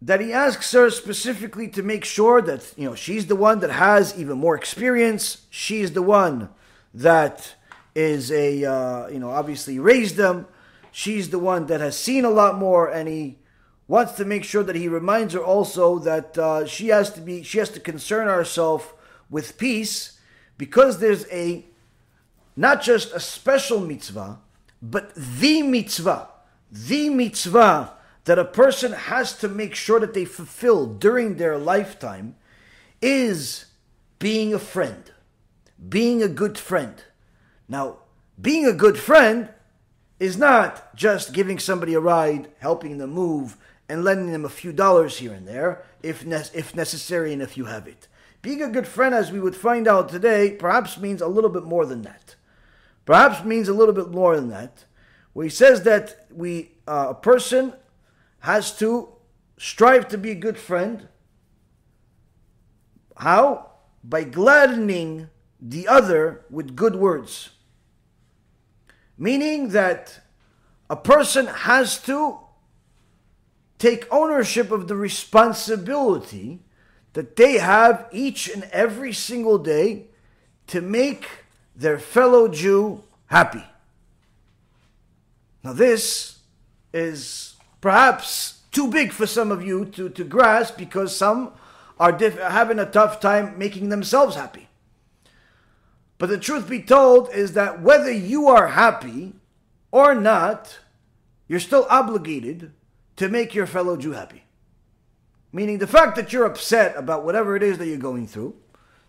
That 0.01 0.19
he 0.19 0.33
asks 0.33 0.73
her 0.73 0.89
specifically 0.89 1.69
to 1.69 1.81
make 1.81 2.03
sure 2.03 2.41
that 2.41 2.73
you 2.75 2.83
know 2.83 2.95
she's 2.95 3.27
the 3.27 3.37
one 3.37 3.61
that 3.61 3.71
has 3.71 4.19
even 4.19 4.37
more 4.37 4.55
experience. 4.57 5.47
She's 5.49 5.93
the 5.93 6.01
one 6.01 6.49
that 6.93 7.55
is 7.95 8.29
a 8.29 8.65
uh, 8.65 9.07
you 9.07 9.19
know 9.19 9.29
obviously 9.29 9.79
raised 9.79 10.17
them. 10.17 10.47
She's 10.91 11.29
the 11.29 11.39
one 11.39 11.67
that 11.67 11.79
has 11.79 11.97
seen 11.97 12.25
a 12.25 12.29
lot 12.29 12.57
more, 12.57 12.89
and 12.89 13.07
he 13.07 13.37
wants 13.87 14.13
to 14.13 14.25
make 14.25 14.43
sure 14.43 14.63
that 14.63 14.75
he 14.75 14.87
reminds 14.87 15.33
her 15.33 15.43
also 15.43 15.99
that 15.99 16.37
uh, 16.37 16.65
she 16.65 16.87
has 16.87 17.11
to 17.13 17.21
be 17.21 17.43
she 17.43 17.59
has 17.59 17.69
to 17.69 17.79
concern 17.79 18.27
herself 18.27 18.93
with 19.29 19.57
peace 19.57 20.19
because 20.57 20.99
there's 20.99 21.25
a 21.31 21.65
not 22.55 22.81
just 22.81 23.13
a 23.13 23.19
special 23.19 23.79
mitzvah 23.79 24.39
but 24.81 25.13
the 25.15 25.61
mitzvah 25.61 26.27
the 26.71 27.09
mitzvah 27.09 27.93
that 28.25 28.39
a 28.39 28.45
person 28.45 28.93
has 28.93 29.37
to 29.37 29.49
make 29.49 29.75
sure 29.75 29.99
that 29.99 30.13
they 30.13 30.25
fulfill 30.25 30.85
during 30.85 31.35
their 31.35 31.57
lifetime 31.57 32.35
is 33.01 33.65
being 34.19 34.53
a 34.53 34.59
friend 34.59 35.11
being 35.89 36.23
a 36.23 36.27
good 36.27 36.57
friend. 36.57 37.03
Now 37.67 37.99
being 38.39 38.65
a 38.65 38.73
good 38.73 38.97
friend 38.97 39.49
is 40.19 40.37
not 40.37 40.95
just 40.95 41.33
giving 41.33 41.59
somebody 41.59 41.93
a 41.93 41.99
ride 41.99 42.51
helping 42.59 42.97
them 42.97 43.11
move 43.11 43.57
and 43.93 44.03
lending 44.03 44.31
them 44.31 44.43
a 44.43 44.49
few 44.49 44.73
dollars 44.73 45.19
here 45.19 45.33
and 45.33 45.47
there, 45.47 45.83
if, 46.01 46.25
ne- 46.25 46.49
if 46.55 46.75
necessary 46.75 47.31
and 47.31 47.43
if 47.43 47.55
you 47.55 47.65
have 47.65 47.87
it. 47.87 48.07
Being 48.41 48.63
a 48.63 48.67
good 48.67 48.87
friend, 48.87 49.13
as 49.13 49.31
we 49.31 49.39
would 49.39 49.55
find 49.55 49.87
out 49.87 50.09
today, 50.09 50.49
perhaps 50.49 50.97
means 50.97 51.21
a 51.21 51.27
little 51.27 51.51
bit 51.51 51.63
more 51.63 51.85
than 51.85 52.01
that. 52.01 52.33
Perhaps 53.05 53.43
means 53.45 53.69
a 53.69 53.73
little 53.73 53.93
bit 53.93 54.09
more 54.09 54.35
than 54.35 54.49
that, 54.49 54.85
where 55.33 55.43
he 55.43 55.49
says 55.49 55.83
that 55.83 56.25
we 56.33 56.71
uh, 56.87 57.09
a 57.11 57.13
person 57.13 57.73
has 58.39 58.75
to 58.79 59.09
strive 59.59 60.07
to 60.07 60.17
be 60.17 60.31
a 60.31 60.35
good 60.35 60.57
friend. 60.57 61.07
How? 63.15 63.73
By 64.03 64.23
gladdening 64.23 65.29
the 65.61 65.87
other 65.87 66.45
with 66.49 66.75
good 66.75 66.95
words. 66.95 67.51
Meaning 69.19 69.69
that 69.69 70.19
a 70.89 70.95
person 70.95 71.45
has 71.45 72.01
to 72.05 72.39
take 73.83 74.07
ownership 74.09 74.71
of 74.71 74.87
the 74.87 74.95
responsibility 74.95 76.61
that 77.11 77.35
they 77.35 77.57
have 77.57 78.07
each 78.13 78.47
and 78.47 78.63
every 78.71 79.11
single 79.11 79.57
day 79.57 80.05
to 80.67 80.79
make 80.79 81.27
their 81.75 81.99
fellow 81.99 82.47
Jew 82.47 83.03
happy. 83.25 83.65
Now, 85.65 85.73
this 85.73 86.39
is 86.93 87.55
perhaps 87.81 88.61
too 88.71 88.87
big 88.87 89.11
for 89.11 89.27
some 89.27 89.51
of 89.51 89.65
you 89.65 89.83
to, 89.83 90.07
to 90.07 90.23
grasp 90.23 90.77
because 90.77 91.13
some 91.13 91.51
are 91.99 92.13
diff- 92.13 92.39
having 92.39 92.79
a 92.79 92.89
tough 92.89 93.19
time 93.19 93.57
making 93.57 93.89
themselves 93.89 94.37
happy. 94.37 94.69
But 96.17 96.29
the 96.29 96.37
truth 96.37 96.69
be 96.69 96.81
told 96.81 97.33
is 97.33 97.51
that 97.51 97.81
whether 97.81 98.11
you 98.11 98.47
are 98.47 98.69
happy 98.69 99.33
or 99.91 100.15
not, 100.15 100.79
you're 101.49 101.59
still 101.59 101.85
obligated 101.89 102.71
to 103.15 103.29
make 103.29 103.53
your 103.53 103.65
fellow 103.65 103.97
Jew 103.97 104.11
happy. 104.11 104.43
Meaning 105.51 105.77
the 105.77 105.87
fact 105.87 106.15
that 106.15 106.33
you're 106.33 106.45
upset 106.45 106.95
about 106.97 107.23
whatever 107.23 107.55
it 107.55 107.63
is 107.63 107.77
that 107.77 107.87
you're 107.87 107.97
going 107.97 108.27
through 108.27 108.55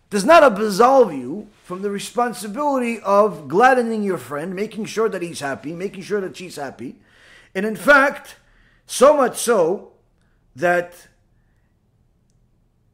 does 0.09 0.25
not 0.25 0.43
absolve 0.43 1.11
you 1.11 1.47
from 1.63 1.81
the 1.81 1.89
responsibility 1.89 2.99
of 2.99 3.47
gladdening 3.47 4.03
your 4.03 4.19
friend, 4.19 4.55
making 4.55 4.85
sure 4.85 5.09
that 5.09 5.23
he's 5.23 5.39
happy, 5.39 5.73
making 5.73 6.03
sure 6.03 6.21
that 6.21 6.37
she's 6.37 6.55
happy. 6.55 6.95
And 7.55 7.65
in 7.65 7.75
fact, 7.75 8.35
so 8.85 9.17
much 9.17 9.37
so 9.37 9.93
that 10.55 11.07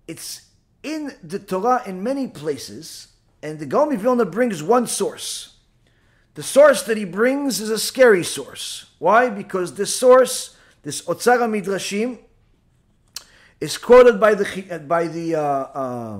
it's 0.07 0.47
in 0.83 1.11
the 1.21 1.39
Torah 1.39 1.83
in 1.85 2.01
many 2.01 2.27
places, 2.27 3.09
and 3.43 3.59
the 3.59 3.65
Gaon 3.65 3.95
Vilna 3.97 4.25
brings 4.25 4.63
one 4.63 4.87
source. 4.87 5.57
The 6.35 6.43
source 6.43 6.83
that 6.83 6.97
he 6.97 7.05
brings 7.05 7.59
is 7.59 7.69
a 7.69 7.77
scary 7.77 8.23
source. 8.23 8.85
Why? 8.99 9.29
Because 9.29 9.75
this 9.75 9.93
source, 9.93 10.55
this 10.83 11.01
Otzar 11.03 11.39
Midrashim, 11.49 12.17
is 13.59 13.77
quoted 13.77 14.19
by 14.19 14.33
the 14.33 14.83
by 14.87 15.07
the 15.07 15.35
uh, 15.35 15.41
uh, 15.41 16.19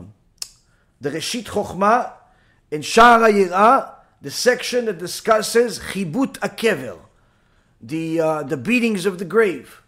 the 1.01 1.09
Reshit 1.09 1.45
Chochma 1.45 2.13
in 2.69 2.81
Sha'ar 2.81 3.19
HaYirah, 3.29 3.95
the 4.21 4.31
section 4.31 4.85
that 4.85 4.99
discusses 4.99 5.79
Chibut 5.79 6.37
HaKever, 6.39 6.99
the 7.81 8.19
uh, 8.19 8.43
the 8.43 8.57
beatings 8.57 9.05
of 9.05 9.17
the 9.17 9.25
grave. 9.25 9.79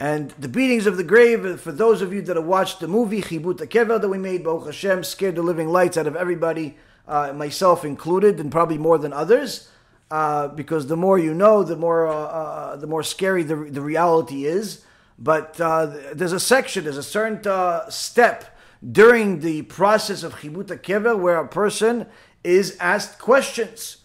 And 0.00 0.30
the 0.38 0.46
beatings 0.46 0.86
of 0.86 0.96
the 0.96 1.02
grave, 1.02 1.60
for 1.60 1.72
those 1.72 2.02
of 2.02 2.12
you 2.12 2.22
that 2.22 2.36
have 2.36 2.44
watched 2.44 2.78
the 2.78 2.86
movie 2.86 3.20
Chibut 3.20 3.58
HaKever 3.58 4.00
that 4.00 4.08
we 4.08 4.18
made, 4.18 4.44
Baruch 4.44 4.66
Hashem, 4.66 5.02
scared 5.02 5.34
the 5.34 5.42
living 5.42 5.68
lights 5.68 5.96
out 5.96 6.06
of 6.06 6.14
everybody, 6.14 6.76
uh, 7.08 7.32
myself 7.32 7.84
included, 7.84 8.38
and 8.38 8.52
probably 8.52 8.78
more 8.78 8.98
than 8.98 9.12
others. 9.12 9.68
Uh, 10.10 10.48
because 10.48 10.86
the 10.86 10.96
more 10.96 11.18
you 11.18 11.34
know, 11.34 11.62
the 11.62 11.76
more 11.76 12.06
uh, 12.06 12.14
uh 12.14 12.76
the 12.76 12.86
more 12.86 13.02
scary 13.02 13.42
the, 13.42 13.56
the 13.56 13.82
reality 13.82 14.46
is. 14.46 14.84
But 15.18 15.60
uh, 15.60 15.86
there's 16.14 16.32
a 16.32 16.40
section, 16.40 16.84
there's 16.84 16.96
a 16.96 17.02
certain 17.02 17.46
uh, 17.46 17.90
step 17.90 18.56
during 18.92 19.40
the 19.40 19.62
process 19.62 20.22
of 20.22 20.36
Chibut 20.36 20.68
Kever 20.82 21.18
where 21.18 21.38
a 21.38 21.48
person 21.48 22.06
is 22.44 22.76
asked 22.78 23.18
questions, 23.18 23.98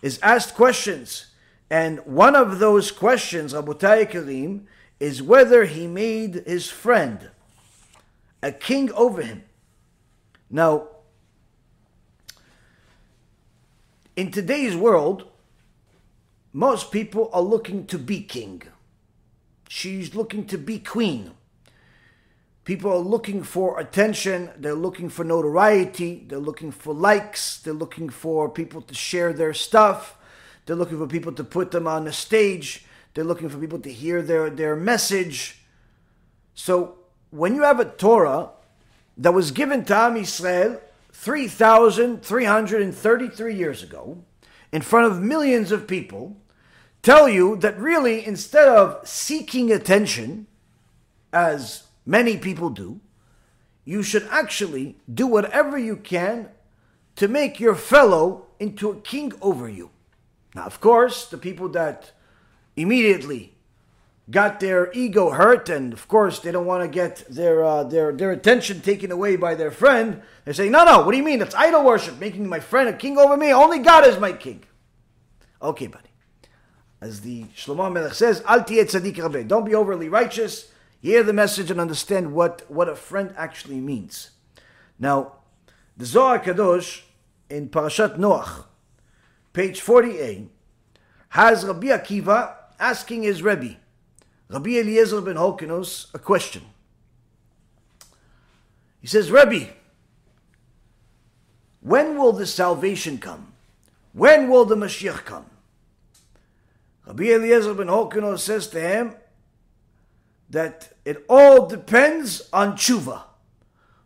is 0.00 0.18
asked 0.22 0.54
questions. 0.54 1.26
And 1.70 1.98
one 2.06 2.34
of 2.34 2.58
those 2.58 2.90
questions, 2.90 3.52
Rabotai 3.52 4.06
Yekarim, 4.06 4.62
is 4.98 5.22
whether 5.22 5.66
he 5.66 5.86
made 5.86 6.42
his 6.46 6.70
friend 6.70 7.30
a 8.42 8.52
king 8.52 8.90
over 8.92 9.22
him. 9.22 9.44
Now, 10.50 10.88
in 14.16 14.30
today's 14.30 14.76
world, 14.76 15.28
most 16.56 16.92
people 16.92 17.30
are 17.32 17.42
looking 17.42 17.84
to 17.86 17.98
be 17.98 18.22
king. 18.22 18.62
She's 19.68 20.14
looking 20.14 20.46
to 20.46 20.56
be 20.56 20.78
queen. 20.78 21.32
People 22.64 22.92
are 22.92 22.98
looking 22.98 23.42
for 23.42 23.80
attention, 23.80 24.50
they're 24.56 24.72
looking 24.72 25.08
for 25.08 25.24
notoriety, 25.24 26.24
they're 26.28 26.38
looking 26.38 26.70
for 26.70 26.94
likes, 26.94 27.58
they're 27.58 27.74
looking 27.74 28.08
for 28.08 28.48
people 28.48 28.82
to 28.82 28.94
share 28.94 29.32
their 29.32 29.52
stuff, 29.52 30.16
they're 30.64 30.76
looking 30.76 30.96
for 30.96 31.08
people 31.08 31.32
to 31.32 31.42
put 31.42 31.72
them 31.72 31.88
on 31.88 32.04
the 32.04 32.12
stage, 32.12 32.86
they're 33.14 33.24
looking 33.24 33.48
for 33.48 33.58
people 33.58 33.80
to 33.80 33.92
hear 33.92 34.22
their, 34.22 34.48
their 34.48 34.76
message. 34.76 35.58
So 36.54 36.98
when 37.30 37.56
you 37.56 37.64
have 37.64 37.80
a 37.80 37.84
Torah 37.84 38.50
that 39.18 39.34
was 39.34 39.50
given 39.50 39.84
to 39.86 39.96
Am 39.96 40.14
Yisrael 40.14 40.78
3,333 41.12 43.54
years 43.56 43.82
ago, 43.82 44.18
in 44.72 44.82
front 44.82 45.12
of 45.12 45.20
millions 45.20 45.72
of 45.72 45.88
people, 45.88 46.36
tell 47.04 47.28
you 47.28 47.56
that 47.56 47.78
really 47.78 48.26
instead 48.26 48.66
of 48.66 49.06
seeking 49.06 49.70
attention, 49.70 50.46
as 51.32 51.84
many 52.06 52.36
people 52.38 52.70
do, 52.70 53.00
you 53.84 54.02
should 54.02 54.26
actually 54.30 54.96
do 55.12 55.26
whatever 55.26 55.78
you 55.78 55.96
can 55.96 56.48
to 57.16 57.28
make 57.28 57.60
your 57.60 57.74
fellow 57.74 58.46
into 58.58 58.90
a 58.90 59.00
king 59.00 59.32
over 59.42 59.68
you. 59.68 59.90
Now, 60.54 60.64
of 60.64 60.80
course, 60.80 61.26
the 61.26 61.36
people 61.36 61.68
that 61.70 62.12
immediately 62.74 63.54
got 64.30 64.58
their 64.58 64.90
ego 64.94 65.30
hurt, 65.30 65.68
and 65.68 65.92
of 65.92 66.08
course 66.08 66.38
they 66.38 66.50
don't 66.50 66.64
want 66.64 66.82
to 66.82 66.88
get 66.88 67.24
their 67.28 67.62
uh, 67.62 67.84
their 67.84 68.12
their 68.12 68.30
attention 68.30 68.80
taken 68.80 69.12
away 69.12 69.36
by 69.36 69.54
their 69.54 69.70
friend. 69.70 70.22
They 70.46 70.54
say, 70.54 70.70
"No, 70.70 70.84
no, 70.84 71.02
what 71.02 71.12
do 71.12 71.18
you 71.18 71.24
mean? 71.24 71.42
It's 71.42 71.54
idol 71.54 71.84
worship, 71.84 72.18
making 72.18 72.48
my 72.48 72.60
friend 72.60 72.88
a 72.88 72.94
king 72.94 73.18
over 73.18 73.36
me. 73.36 73.52
Only 73.52 73.80
God 73.80 74.06
is 74.06 74.18
my 74.18 74.32
king." 74.32 74.64
Okay, 75.60 75.88
buddy. 75.88 76.03
As 77.04 77.20
the 77.20 77.44
Shlomo 77.54 77.92
Melech 77.92 78.14
says, 78.14 78.42
"Al 78.46 78.64
tzadik 78.64 79.46
Don't 79.46 79.66
be 79.66 79.74
overly 79.74 80.08
righteous 80.08 80.68
hear 81.02 81.22
the 81.22 81.34
message 81.34 81.70
and 81.70 81.78
understand 81.78 82.32
what, 82.32 82.62
what 82.70 82.88
a 82.88 82.96
friend 82.96 83.34
actually 83.36 83.78
means. 83.78 84.30
Now, 84.98 85.34
the 85.98 86.06
Zohar 86.06 86.38
Kadosh 86.38 87.02
in 87.50 87.68
Parashat 87.68 88.16
Noach, 88.16 88.64
page 89.52 89.82
48, 89.82 90.50
has 91.28 91.66
Rabbi 91.66 91.88
Akiva 91.88 92.54
asking 92.80 93.24
his 93.24 93.42
Rebbe, 93.42 93.76
Rabbi 94.48 94.78
Eliezer 94.78 95.20
ben 95.20 95.36
Horkinus, 95.36 96.06
a 96.14 96.18
question. 96.18 96.62
He 99.02 99.08
says, 99.08 99.30
Rebbe, 99.30 99.74
when 101.82 102.16
will 102.16 102.32
the 102.32 102.46
salvation 102.46 103.18
come? 103.18 103.52
When 104.14 104.48
will 104.48 104.64
the 104.64 104.76
Mashiach 104.76 105.26
come? 105.26 105.44
Rabbi 107.06 107.24
Eliezer 107.24 107.74
ben 107.74 107.88
Horkinus 107.88 108.40
says 108.40 108.66
to 108.68 108.80
him, 108.80 109.14
that 110.50 110.92
it 111.04 111.24
all 111.28 111.66
depends 111.66 112.48
on 112.52 112.74
tshuva. 112.74 113.22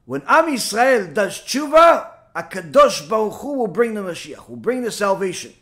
When 0.05 0.23
Am 0.27 0.47
Yisrael 0.47 1.13
does 1.13 1.41
tshuva, 1.41 2.11
a 2.35 2.43
Baruch 2.43 3.41
Hu 3.41 3.53
will 3.59 3.67
bring 3.67 3.95
the 3.95 4.01
Mashiach, 4.01 4.49
will 4.49 4.57
bring 4.57 4.83
the 4.83 4.91
salvation. 4.91 5.53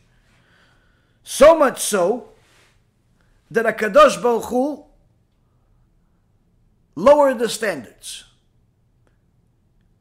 So 1.24 1.58
much 1.58 1.80
so 1.80 2.28
that 3.50 3.64
HaKadosh 3.64 4.22
Baruch 4.22 4.44
Hu 4.44 4.84
lowered 6.94 7.38
the 7.38 7.48
standards, 7.48 8.24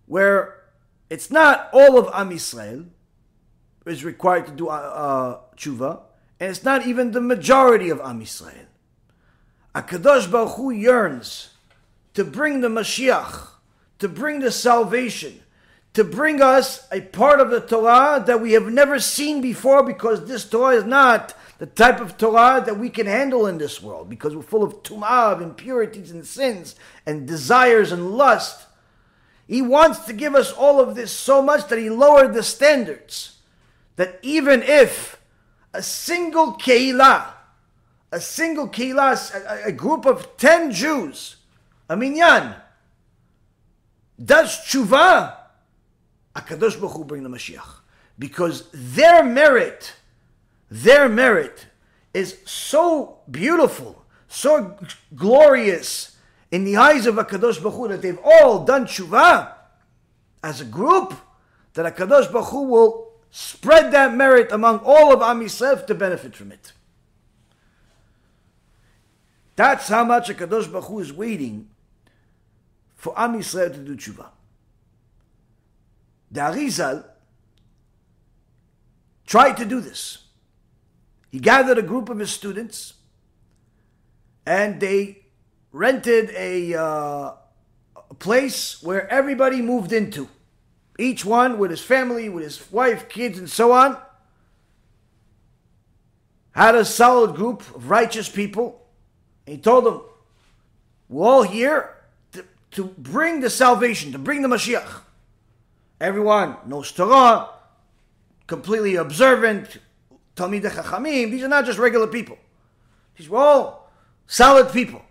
where 0.06 0.62
it's 1.10 1.32
not 1.32 1.70
all 1.74 1.98
of 1.98 2.10
Am 2.14 2.30
Yisrael 2.30 2.88
is 3.86 4.04
required 4.04 4.46
to 4.48 4.52
do 4.52 4.68
uh, 4.68 4.72
uh, 4.72 5.40
tshuva, 5.56 6.02
and 6.40 6.50
it's 6.50 6.64
not 6.64 6.86
even 6.86 7.12
the 7.12 7.22
majority 7.22 7.90
of 7.90 8.00
Am 8.02 8.22
Yisrael. 8.22 8.68
HaKadosh 9.74 10.32
Baruch 10.32 10.56
Hu 10.56 10.72
yearns 10.72 11.50
to 12.14 12.24
bring 12.24 12.62
the 12.62 12.68
Mashiach, 12.68 13.50
to 14.00 14.08
bring 14.08 14.40
the 14.40 14.52
salvation, 14.52 15.42
to 15.94 16.04
bring 16.04 16.42
us 16.42 16.88
a 16.92 17.02
part 17.02 17.40
of 17.40 17.50
the 17.50 17.62
Torah 17.62 18.24
that 18.26 18.42
we 18.42 18.54
have 18.54 18.68
never 18.68 19.00
seen 19.00 19.42
before 19.42 19.84
because 19.84 20.26
this 20.26 20.48
Torah 20.48 20.76
is 20.76 20.84
not 20.84 21.34
the 21.58 21.66
type 21.66 22.02
of 22.02 22.18
Torah 22.18 22.62
that 22.66 22.78
we 22.78 22.90
can 22.90 23.06
handle 23.06 23.48
in 23.48 23.58
this 23.58 23.82
world 23.82 24.10
because 24.10 24.36
we're 24.36 24.42
full 24.42 24.64
of 24.64 24.84
tumah, 24.84 25.34
of 25.34 25.42
impurities 25.42 26.12
and 26.12 26.26
sins 26.26 26.76
and 27.06 27.28
desires 27.28 27.94
and 27.94 28.12
lust. 28.12 28.66
He 29.48 29.62
wants 29.62 30.00
to 30.06 30.14
give 30.14 30.36
us 30.36 30.52
all 30.52 30.82
of 30.82 30.96
this 30.96 31.12
so 31.12 31.42
much 31.42 31.68
that 31.68 31.80
he 31.80 31.90
lowered 31.90 32.34
the 32.34 32.44
standards. 32.44 33.38
That 33.96 34.20
even 34.22 34.64
if 34.64 35.22
a 35.76 35.84
single 35.84 36.54
keilah 36.54 37.36
a 38.16 38.20
single 38.22 38.70
kilas, 38.70 39.36
a, 39.36 39.68
a 39.68 39.72
group 39.74 40.06
of 40.06 40.38
10 40.38 40.72
Jews, 40.72 41.36
a 41.90 41.98
minyan, 41.98 42.56
does 44.24 44.58
tshuva, 44.66 45.36
HaKadosh 46.34 46.80
Baruch 46.80 46.94
Hu 46.94 47.04
bring 47.04 47.24
the 47.24 47.30
Mashiach. 47.30 47.80
Because 48.18 48.70
their 48.74 49.22
merit, 49.22 49.96
their 50.72 51.10
merit 51.10 51.68
is 52.14 52.38
so 52.46 53.18
beautiful, 53.30 54.06
so 54.30 54.78
glorious 55.14 56.16
in 56.52 56.64
the 56.64 56.78
eyes 56.78 57.06
of 57.06 57.16
HaKadosh 57.16 57.62
Baruch 57.62 57.76
Hu 57.76 57.88
that 57.90 58.02
they've 58.02 58.20
all 58.24 58.64
done 58.64 58.86
tshuva 58.86 59.52
as 60.42 60.62
a 60.62 60.66
group, 60.66 61.14
that 61.74 61.94
HaKadosh 61.94 62.32
Baruch 62.32 62.48
Hu 62.48 62.64
will 62.64 63.05
spread 63.38 63.92
that 63.92 64.16
merit 64.16 64.50
among 64.50 64.80
all 64.86 65.12
of 65.14 65.22
Am 65.22 65.42
Yisrael 65.42 65.86
to 65.88 65.94
benefit 65.94 66.34
from 66.38 66.54
it. 66.54 66.72
That's 69.58 69.90
how 69.90 70.06
much 70.06 70.30
HaKadosh 70.30 70.72
Baruch 70.72 70.86
Hu 70.86 71.00
is 71.00 71.12
waiting 71.12 71.68
for 72.96 73.14
Am 73.20 73.34
Yisrael 73.34 73.74
to 73.74 73.80
do 73.80 73.98
tshuva. 73.98 74.28
The 76.32 76.40
Arizal 76.40 77.04
tried 79.26 79.58
to 79.58 79.66
do 79.66 79.82
this. 79.82 80.20
He 81.30 81.40
gathered 81.42 81.78
a 81.78 81.82
group 81.82 82.08
of 82.08 82.20
his 82.20 82.32
students 82.32 82.94
and 84.46 84.80
they 84.80 85.26
rented 85.74 86.30
a, 86.38 86.74
uh, 86.74 87.34
a 87.98 88.14
place 88.18 88.82
where 88.82 89.12
everybody 89.12 89.62
moved 89.62 89.92
into. 89.92 90.30
Each 90.98 91.26
one 91.26 91.58
with 91.58 91.72
his 91.72 91.82
family, 91.82 92.30
with 92.30 92.44
his 92.44 92.72
wife, 92.72 93.10
kids, 93.10 93.38
and 93.38 93.50
so 93.50 93.72
on. 93.72 93.98
Had 96.52 96.76
a 96.76 96.86
solid 96.86 97.36
group 97.36 97.62
of 97.76 97.90
righteous 97.90 98.30
people. 98.30 98.82
And 99.46 99.58
he 99.58 99.62
told 99.62 99.86
them, 99.86 100.02
We're 101.10 101.28
all 101.28 101.44
here 101.44 101.96
to, 102.32 102.46
to 102.72 102.86
bring 102.86 103.42
the 103.42 103.50
salvation, 103.50 104.14
to 104.14 104.18
bring 104.18 104.42
the 104.42 104.48
Mashiach. 104.48 105.02
Everyone 106.00 106.58
knows 106.66 106.92
Torah, 106.92 107.50
completely 108.48 108.96
observant, 108.96 109.80
Talmid 110.36 110.64
Chachamim. 110.64 111.32
These 111.32 111.44
are 111.44 111.48
not 111.48 111.66
just 111.66 111.80
regular 111.80 112.08
people. 112.08 112.38
These 113.18 113.30
were 113.30 113.40
all 113.40 113.92
solid 114.28 114.72
people. 114.72 115.02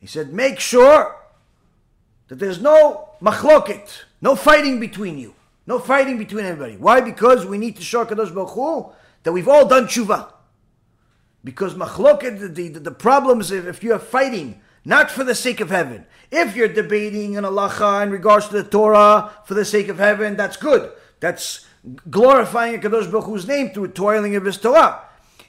He 0.00 0.06
said, 0.06 0.32
make 0.32 0.60
sure 0.60 1.16
that 2.28 2.38
there's 2.38 2.60
no 2.60 3.08
machloket, 3.22 4.02
no 4.24 4.34
fighting 4.34 4.80
between 4.80 5.18
you, 5.18 5.34
no 5.66 5.78
fighting 5.78 6.16
between 6.16 6.46
anybody. 6.46 6.78
Why? 6.78 7.02
Because 7.02 7.44
we 7.44 7.58
need 7.58 7.76
to 7.76 7.82
show 7.82 8.06
Kadosh 8.06 8.34
Baruch 8.34 8.52
Hu 8.52 8.90
that 9.22 9.32
we've 9.32 9.46
all 9.46 9.68
done 9.68 9.84
tshuva. 9.84 10.32
Because 11.44 11.74
machloket, 11.74 12.40
the, 12.40 12.48
the, 12.48 12.80
the 12.80 12.90
problems 12.90 13.50
if, 13.50 13.66
if 13.66 13.84
you're 13.84 13.98
fighting 13.98 14.62
not 14.82 15.10
for 15.10 15.24
the 15.24 15.34
sake 15.34 15.60
of 15.60 15.68
heaven. 15.68 16.06
If 16.30 16.56
you're 16.56 16.68
debating 16.68 17.36
an 17.36 17.44
halacha 17.44 18.02
in 18.02 18.10
regards 18.10 18.48
to 18.48 18.54
the 18.54 18.64
Torah 18.64 19.30
for 19.44 19.52
the 19.52 19.64
sake 19.66 19.88
of 19.88 19.98
heaven, 19.98 20.36
that's 20.36 20.56
good. 20.56 20.90
That's 21.20 21.66
glorifying 22.08 22.80
Kadosh 22.80 23.10
Baruch 23.10 23.26
Hu's 23.26 23.46
name 23.46 23.70
through 23.70 23.88
toiling 23.88 24.36
of 24.36 24.46
his 24.46 24.56
Torah. 24.56 25.02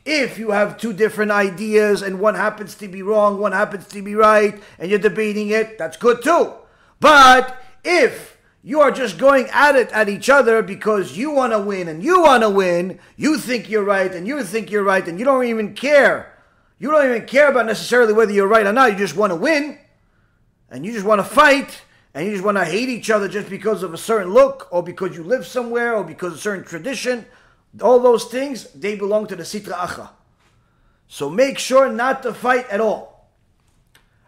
If 0.04 0.38
you 0.38 0.52
have 0.52 0.78
two 0.78 0.92
different 0.92 1.32
ideas 1.32 2.02
and 2.02 2.20
one 2.20 2.36
happens 2.36 2.76
to 2.76 2.90
be 2.90 3.02
wrong, 3.02 3.40
one 3.40 3.54
happens 3.54 3.88
to 3.88 4.02
be 4.02 4.16
right, 4.16 4.62
and 4.78 4.90
you're 4.90 5.00
debating 5.00 5.50
it, 5.50 5.78
that's 5.78 5.96
good 5.96 6.22
too. 6.22 6.54
But 7.00 7.58
if 7.86 8.35
you 8.66 8.82
are 8.82 8.90
just 8.90 9.20
going 9.20 9.48
at 9.52 9.76
it 9.76 9.92
at 9.92 10.10
each 10.10 10.28
other 10.28 10.64
because 10.64 11.16
you 11.16 11.30
want 11.30 11.54
to 11.54 11.60
win 11.60 11.88
and 11.88 12.04
you 12.04 12.24
want 12.24 12.42
to 12.42 12.50
win, 12.50 13.00
you 13.16 13.38
think 13.38 13.70
you're 13.70 13.84
right 13.84 14.12
and 14.12 14.28
you 14.28 14.44
think 14.44 14.72
you're 14.72 14.84
right 14.84 15.08
and 15.08 15.20
you 15.20 15.24
don't 15.24 15.46
even 15.46 15.76
care. 15.76 16.36
You 16.80 16.90
don't 16.90 17.06
even 17.06 17.28
care 17.28 17.50
about 17.50 17.68
necessarily 17.68 18.12
whether 18.12 18.32
you're 18.32 18.48
right 18.48 18.66
or 18.66 18.74
not, 18.74 18.92
you 18.92 18.98
just 18.98 19.16
want 19.16 19.32
to 19.32 19.36
win 19.36 19.78
and 20.72 20.84
you 20.84 20.92
just 20.92 21.06
want 21.06 21.20
to 21.20 21.24
fight 21.24 21.84
and 22.16 22.26
you 22.26 22.32
just 22.32 22.44
want 22.44 22.58
to 22.58 22.66
hate 22.66 22.90
each 22.90 23.12
other 23.12 23.28
just 23.28 23.52
because 23.52 23.84
of 23.84 23.94
a 23.94 24.00
certain 24.00 24.34
look 24.34 24.68
or 24.72 24.82
because 24.82 25.16
you 25.16 25.24
live 25.24 25.46
somewhere 25.46 25.96
or 25.96 26.04
because 26.04 26.34
of 26.34 26.40
a 26.40 26.42
certain 26.42 26.66
tradition 26.66 27.26
all 27.82 28.00
those 28.00 28.26
things, 28.26 28.72
they 28.72 28.96
belong 28.96 29.28
to 29.28 29.36
the 29.36 29.44
Sitra 29.44 29.74
Achra. 29.74 30.10
So 31.08 31.30
make 31.30 31.60
sure 31.60 31.92
not 31.92 32.24
to 32.24 32.34
fight 32.34 32.68
at 32.70 32.82
all. 32.82 33.30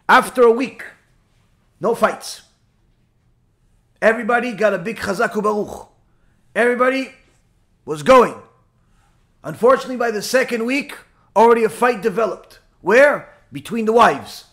After 0.07 0.43
a 0.43 0.51
week, 0.51 0.83
no 1.79 1.95
fights. 1.95 2.41
Everybody 4.01 4.53
got 4.53 4.73
a 4.73 4.77
big 4.77 4.97
Chazak 4.97 5.31
U'Baruch. 5.31 5.87
Everybody 6.55 7.11
was 7.85 8.03
going. 8.03 8.35
Unfortunately, 9.43 9.97
by 9.97 10.11
the 10.11 10.21
second 10.21 10.65
week, 10.65 10.97
already 11.35 11.63
a 11.63 11.69
fight 11.69 12.01
developed. 12.01 12.59
Where? 12.81 13.33
Between 13.51 13.85
the 13.85 13.93
wives. 13.93 14.45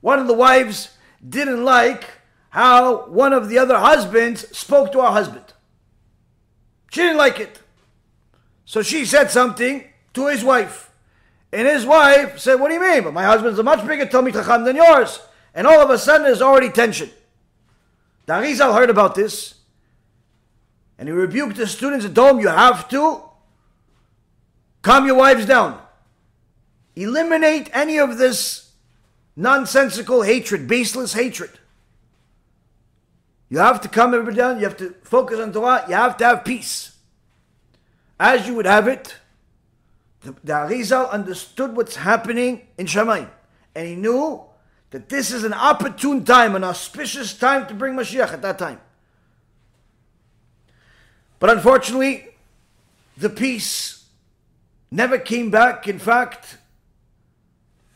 One 0.00 0.18
of 0.18 0.26
the 0.26 0.34
wives 0.34 0.96
didn't 1.26 1.64
like 1.64 2.04
how 2.50 3.06
one 3.06 3.32
of 3.32 3.48
the 3.48 3.58
other 3.58 3.78
husbands 3.78 4.56
spoke 4.56 4.92
to 4.92 5.00
her 5.00 5.10
husband. 5.10 5.52
She 6.90 7.02
didn't 7.02 7.18
like 7.18 7.40
it. 7.40 7.60
So 8.64 8.82
she 8.82 9.04
said 9.04 9.30
something 9.30 9.84
to 10.14 10.26
his 10.26 10.44
wife. 10.44 10.90
And 11.52 11.66
his 11.66 11.86
wife 11.86 12.38
said, 12.38 12.56
What 12.56 12.68
do 12.68 12.74
you 12.74 12.80
mean? 12.80 13.04
But 13.04 13.14
my 13.14 13.24
husband's 13.24 13.58
a 13.58 13.62
much 13.62 13.86
bigger 13.86 14.06
Talmid 14.06 14.34
Chacham 14.34 14.64
than 14.64 14.76
yours. 14.76 15.20
And 15.54 15.66
all 15.66 15.80
of 15.80 15.90
a 15.90 15.98
sudden 15.98 16.24
there's 16.24 16.42
already 16.42 16.70
tension. 16.70 17.10
The 18.28 18.34
Arizal 18.34 18.74
heard 18.74 18.90
about 18.90 19.14
this. 19.14 19.54
And 20.98 21.08
he 21.08 21.14
rebuked 21.14 21.56
the 21.56 21.66
students 21.66 22.04
told 22.14 22.36
them, 22.36 22.40
You 22.40 22.48
have 22.48 22.86
to 22.90 23.22
calm 24.82 25.06
your 25.06 25.14
wives 25.14 25.46
down. 25.46 25.80
Eliminate 26.94 27.70
any 27.72 27.98
of 27.98 28.18
this 28.18 28.72
nonsensical 29.34 30.20
hatred, 30.20 30.68
baseless 30.68 31.14
hatred. 31.14 31.52
You 33.48 33.60
have 33.60 33.80
to 33.80 33.88
calm 33.88 34.12
everybody 34.12 34.36
down. 34.36 34.58
You 34.58 34.64
have 34.64 34.76
to 34.76 34.94
focus 35.04 35.40
on 35.40 35.50
Torah. 35.50 35.86
You 35.88 35.94
have 35.94 36.18
to 36.18 36.26
have 36.26 36.44
peace 36.44 36.98
as 38.20 38.46
you 38.46 38.54
would 38.56 38.66
have 38.66 38.88
it, 38.88 39.16
the, 40.20 41.08
understood 41.10 41.74
what's 41.74 41.96
happening 41.96 42.66
in 42.76 42.84
Shamayim. 42.84 43.30
And 43.74 43.88
he 43.88 43.94
knew 43.94 44.47
that 44.90 45.08
this 45.08 45.32
is 45.32 45.44
an 45.44 45.52
opportune 45.52 46.24
time, 46.24 46.54
an 46.54 46.64
auspicious 46.64 47.34
time 47.34 47.66
to 47.66 47.74
bring 47.74 47.94
Mashiach 47.94 48.32
at 48.32 48.42
that 48.42 48.58
time. 48.58 48.80
But 51.38 51.50
unfortunately, 51.50 52.28
the 53.16 53.28
peace 53.28 54.06
never 54.90 55.18
came 55.18 55.50
back. 55.50 55.86
In 55.86 55.98
fact, 55.98 56.58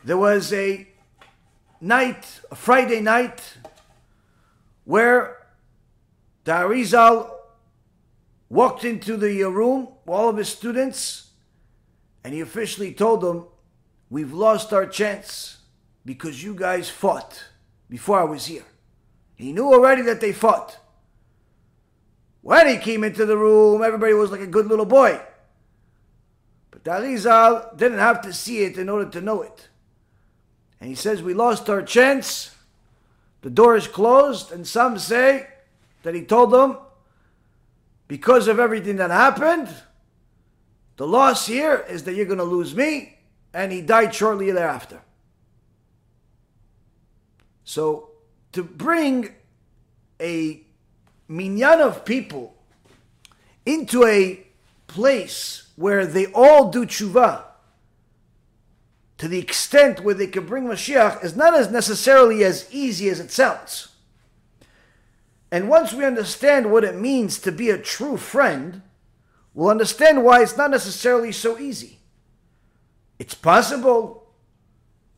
there 0.03 0.17
was 0.17 0.53
a 0.53 0.87
night, 1.81 2.41
a 2.51 2.55
Friday 2.55 3.01
night, 3.01 3.57
where 4.85 5.37
the 6.43 6.51
Arizal 6.51 7.31
walked 8.49 8.85
into 8.85 9.17
the 9.17 9.43
room, 9.43 9.87
all 10.07 10.29
of 10.29 10.37
his 10.37 10.49
students, 10.49 11.31
and 12.23 12.33
he 12.33 12.41
officially 12.41 12.93
told 12.93 13.21
them, 13.21 13.45
We've 14.09 14.33
lost 14.33 14.71
our 14.73 14.85
chance 14.85 15.52
because 16.05 16.43
you 16.43 16.53
guys 16.53 16.89
fought 16.89 17.43
before 17.89 18.19
I 18.19 18.23
was 18.23 18.45
here. 18.45 18.65
He 19.35 19.53
knew 19.53 19.73
already 19.73 20.01
that 20.03 20.21
they 20.21 20.33
fought. 20.33 20.77
When 22.41 22.67
he 22.67 22.77
came 22.77 23.03
into 23.03 23.25
the 23.25 23.37
room, 23.37 23.83
everybody 23.83 24.13
was 24.13 24.31
like 24.31 24.41
a 24.41 24.47
good 24.47 24.67
little 24.67 24.85
boy. 24.85 25.21
But 26.71 26.83
Darizal 26.83 27.77
didn't 27.77 27.99
have 27.99 28.21
to 28.21 28.33
see 28.33 28.63
it 28.63 28.77
in 28.77 28.89
order 28.89 29.09
to 29.11 29.21
know 29.21 29.41
it. 29.41 29.69
And 30.79 30.89
he 30.89 30.95
says, 30.95 31.23
We 31.23 31.33
lost 31.33 31.69
our 31.69 31.81
chance. 31.81 32.53
The 33.41 33.49
door 33.49 33.75
is 33.75 33.87
closed, 33.87 34.51
and 34.51 34.65
some 34.65 34.97
say 34.97 35.47
that 36.03 36.15
he 36.15 36.23
told 36.23 36.51
them, 36.51 36.77
because 38.07 38.47
of 38.47 38.59
everything 38.59 38.97
that 38.97 39.11
happened, 39.11 39.69
the 40.97 41.07
loss 41.07 41.47
here 41.47 41.85
is 41.89 42.03
that 42.03 42.13
you're 42.13 42.25
going 42.25 42.37
to 42.37 42.43
lose 42.43 42.75
me. 42.75 43.17
And 43.53 43.71
he 43.71 43.81
died 43.81 44.13
shortly 44.13 44.51
thereafter. 44.51 45.01
So 47.63 48.09
to 48.51 48.63
bring 48.63 49.33
a 50.19 50.61
minyan 51.27 51.81
of 51.81 52.05
people 52.05 52.55
into 53.65 54.05
a 54.05 54.45
place 54.87 55.69
where 55.75 56.05
they 56.05 56.27
all 56.27 56.69
do 56.69 56.85
tshuva 56.85 57.43
to 59.17 59.27
the 59.27 59.39
extent 59.39 60.01
where 60.01 60.13
they 60.13 60.27
can 60.27 60.45
bring 60.45 60.65
Mashiach 60.65 61.23
is 61.23 61.35
not 61.35 61.53
as 61.53 61.71
necessarily 61.71 62.43
as 62.43 62.67
easy 62.71 63.09
as 63.09 63.19
it 63.19 63.31
sounds. 63.31 63.89
And 65.51 65.69
once 65.69 65.93
we 65.93 66.03
understand 66.03 66.71
what 66.71 66.83
it 66.83 66.95
means 66.95 67.39
to 67.39 67.51
be 67.51 67.69
a 67.69 67.77
true 67.77 68.17
friend, 68.17 68.81
we'll 69.53 69.69
understand 69.69 70.23
why 70.23 70.41
it's 70.41 70.57
not 70.57 70.71
necessarily 70.71 71.31
so 71.31 71.57
easy. 71.57 71.99
It's 73.19 73.35
possible, 73.35 74.27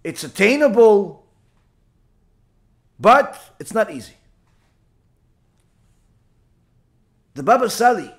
it's 0.03 0.23
attainable, 0.23 1.24
but 2.99 3.55
it's 3.59 3.73
not 3.73 3.91
easy. 3.91 4.13
The 7.33 7.43
Baba 7.43 7.69
Sali, 7.69 8.13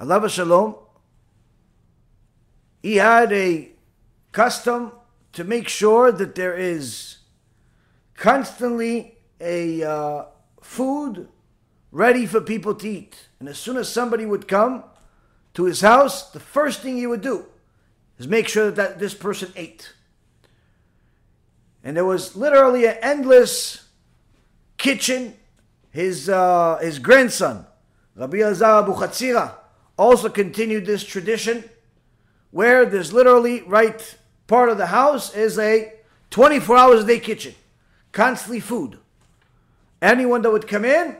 Alav 0.00 0.22
HaShalom, 0.22 0.78
he 2.82 2.96
had 2.96 3.32
a 3.32 3.70
custom 4.30 4.92
to 5.32 5.44
make 5.44 5.68
sure 5.68 6.12
that 6.12 6.34
there 6.34 6.56
is 6.56 7.18
constantly 8.16 9.18
a 9.40 9.82
uh, 9.82 10.24
food 10.60 11.28
ready 11.90 12.26
for 12.26 12.40
people 12.40 12.74
to 12.74 12.88
eat. 12.88 13.28
And 13.40 13.48
as 13.48 13.58
soon 13.58 13.76
as 13.76 13.88
somebody 13.88 14.26
would 14.26 14.48
come 14.48 14.84
to 15.54 15.64
his 15.64 15.80
house, 15.80 16.30
the 16.30 16.40
first 16.40 16.80
thing 16.80 16.96
he 16.96 17.06
would 17.06 17.20
do 17.20 17.46
is 18.18 18.26
make 18.26 18.48
sure 18.48 18.70
that 18.70 18.98
this 18.98 19.14
person 19.14 19.52
ate. 19.56 19.92
And 21.84 21.96
there 21.96 22.04
was 22.04 22.36
literally 22.36 22.86
an 22.86 22.96
endless 23.02 23.88
kitchen. 24.76 25.34
His, 25.90 26.28
uh, 26.28 26.78
his 26.80 26.98
grandson, 26.98 27.66
Rabbi 28.16 28.38
Elazar 28.38 28.86
Abuchatzira, 28.86 29.54
also 29.98 30.28
continued 30.28 30.86
this 30.86 31.04
tradition 31.04 31.64
where 32.50 32.86
there's 32.86 33.12
literally 33.12 33.62
right 33.62 34.16
part 34.46 34.68
of 34.68 34.78
the 34.78 34.86
house 34.86 35.34
is 35.34 35.58
a 35.58 35.92
24 36.30 36.76
hours 36.76 37.04
a 37.04 37.06
day 37.06 37.18
kitchen, 37.18 37.54
constantly 38.12 38.60
food. 38.60 38.98
Anyone 40.00 40.42
that 40.42 40.50
would 40.50 40.66
come 40.66 40.84
in, 40.84 41.16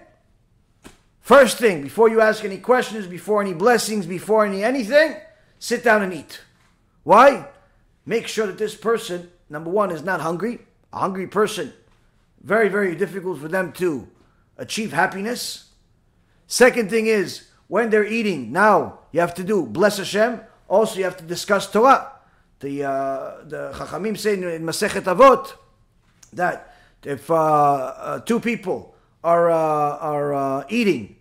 first 1.21 1.59
thing, 1.59 1.83
before 1.83 2.09
you 2.09 2.21
ask 2.21 2.45
any 2.45 2.59
questions, 2.59 3.07
before 3.07 3.43
any 3.43 3.55
blessings, 3.55 4.07
before 4.07 4.45
any 4.45 4.65
anything, 4.65 5.17
sit 5.59 5.85
down 5.85 6.03
and 6.03 6.13
eat. 6.13 6.41
Why? 7.03 7.47
Make 8.05 8.27
sure 8.27 8.47
that 8.47 8.59
this 8.59 8.75
person 8.75 9.31
number 9.53 9.71
one, 9.71 9.93
is 9.93 10.03
not 10.03 10.21
hungry. 10.21 10.59
A 10.93 10.99
hungry 10.99 11.27
person, 11.27 11.73
very, 12.43 12.69
very 12.69 12.97
difficult 12.97 13.41
for 13.41 13.49
them 13.49 13.73
to 13.75 14.09
achieve 14.57 14.93
happiness. 14.93 15.71
Second 16.47 16.91
thing 16.91 17.07
is, 17.07 17.49
when 17.69 17.91
they're 17.91 18.05
eating, 18.05 18.53
now 18.53 18.99
you 19.13 19.21
have 19.21 19.35
to 19.35 19.45
do 19.45 19.65
bless 19.65 19.99
Hashem. 19.99 20.41
Also, 20.69 20.99
you 20.99 21.05
have 21.05 21.17
to 21.19 21.25
discuss 21.25 21.71
Torah. 21.71 22.13
The 22.61 22.85
uh, 22.85 23.45
the 23.45 23.73
Chachamim 23.75 24.17
say 24.19 24.35
in 24.35 24.63
Masechet 24.63 25.05
Avot 25.05 25.53
that 26.33 26.77
if 27.03 27.31
uh, 27.31 27.35
uh, 27.35 28.21
two 28.21 28.39
people 28.41 28.95
are 29.25 29.51
uh, 29.51 29.97
are 29.99 30.35
uh, 30.35 30.65
eating, 30.69 31.17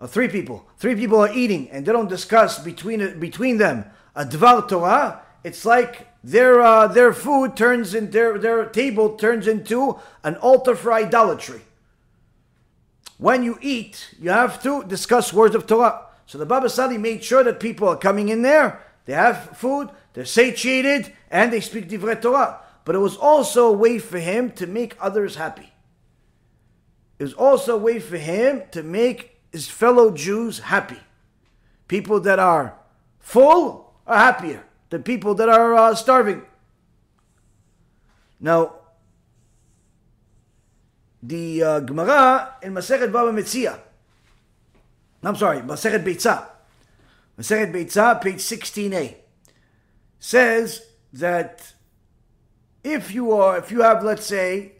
uh, 0.00 0.06
three 0.06 0.28
people, 0.28 0.66
three 0.78 0.94
people 0.94 1.18
are 1.18 1.32
eating, 1.34 1.68
and 1.70 1.84
they 1.84 1.92
don't 1.92 2.08
discuss 2.08 2.58
between 2.58 3.18
between 3.20 3.58
them 3.58 3.84
a 4.14 4.24
dvar 4.24 4.66
Torah, 4.68 5.20
it's 5.48 5.64
like 5.64 6.06
their 6.22 6.60
uh, 6.60 6.88
their 6.88 7.14
food 7.14 7.56
turns 7.56 7.94
in 7.94 8.10
their 8.10 8.38
their 8.38 8.66
table 8.66 9.16
turns 9.16 9.46
into 9.46 9.98
an 10.22 10.36
altar 10.36 10.76
for 10.76 10.92
idolatry. 10.92 11.62
When 13.16 13.42
you 13.42 13.58
eat, 13.62 14.14
you 14.20 14.28
have 14.28 14.62
to 14.62 14.84
discuss 14.84 15.32
words 15.32 15.54
of 15.54 15.66
Torah. 15.66 16.04
So 16.26 16.36
the 16.36 16.44
Baba 16.44 16.68
Sali 16.68 16.98
made 16.98 17.24
sure 17.24 17.42
that 17.42 17.60
people 17.60 17.88
are 17.88 17.96
coming 17.96 18.28
in 18.28 18.42
there, 18.42 18.82
they 19.06 19.14
have 19.14 19.56
food, 19.56 19.88
they're 20.12 20.26
satiated, 20.26 21.14
and 21.30 21.50
they 21.50 21.62
speak 21.62 21.88
Divrei 21.88 22.20
Torah. 22.20 22.60
But 22.84 22.94
it 22.94 22.98
was 22.98 23.16
also 23.16 23.68
a 23.68 23.72
way 23.84 23.98
for 23.98 24.18
him 24.18 24.52
to 24.52 24.66
make 24.66 24.96
others 25.00 25.36
happy. 25.36 25.72
It 27.18 27.24
was 27.24 27.32
also 27.32 27.74
a 27.74 27.82
way 27.88 28.00
for 28.00 28.18
him 28.18 28.64
to 28.72 28.82
make 28.82 29.40
his 29.50 29.66
fellow 29.66 30.10
Jews 30.10 30.58
happy. 30.58 31.00
People 31.88 32.20
that 32.20 32.38
are 32.38 32.74
full 33.18 33.94
are 34.06 34.18
happier 34.18 34.67
than 34.90 35.02
people 35.02 35.34
that 35.34 35.48
are 35.48 35.74
uh, 35.74 35.94
starving. 35.94 36.42
Now, 38.40 38.74
the 41.22 41.62
uh, 41.62 41.80
Gemara 41.80 42.54
in 42.62 42.72
Masechet 42.74 43.12
Baba 43.12 43.32
Metzia, 43.32 43.78
I'm 45.22 45.36
sorry, 45.36 45.60
Masechet 45.60 46.04
Beitzah, 46.04 46.46
Masechet 47.38 47.72
Beitzah, 47.72 48.20
page 48.20 48.36
16a, 48.36 49.16
says 50.20 50.86
that 51.12 51.74
if 52.84 53.12
you 53.12 53.32
are, 53.32 53.58
if 53.58 53.70
you 53.70 53.82
have, 53.82 54.04
let's 54.04 54.26
say, 54.26 54.72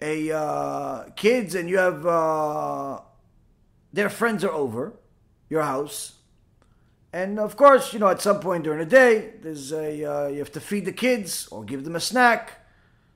a 0.00 0.30
uh, 0.32 1.04
kids 1.16 1.54
and 1.54 1.68
you 1.68 1.78
have 1.78 2.06
uh, 2.06 3.00
their 3.92 4.08
friends 4.08 4.44
are 4.44 4.52
over 4.52 4.94
your 5.50 5.62
house, 5.62 6.17
and 7.12 7.38
of 7.38 7.56
course, 7.56 7.92
you 7.92 7.98
know, 7.98 8.08
at 8.08 8.20
some 8.20 8.40
point 8.40 8.64
during 8.64 8.80
the 8.80 8.86
day, 8.86 9.32
there's 9.40 9.72
a 9.72 10.04
uh, 10.04 10.28
you 10.28 10.38
have 10.38 10.52
to 10.52 10.60
feed 10.60 10.84
the 10.84 10.92
kids 10.92 11.48
or 11.48 11.64
give 11.64 11.84
them 11.84 11.96
a 11.96 12.00
snack. 12.00 12.66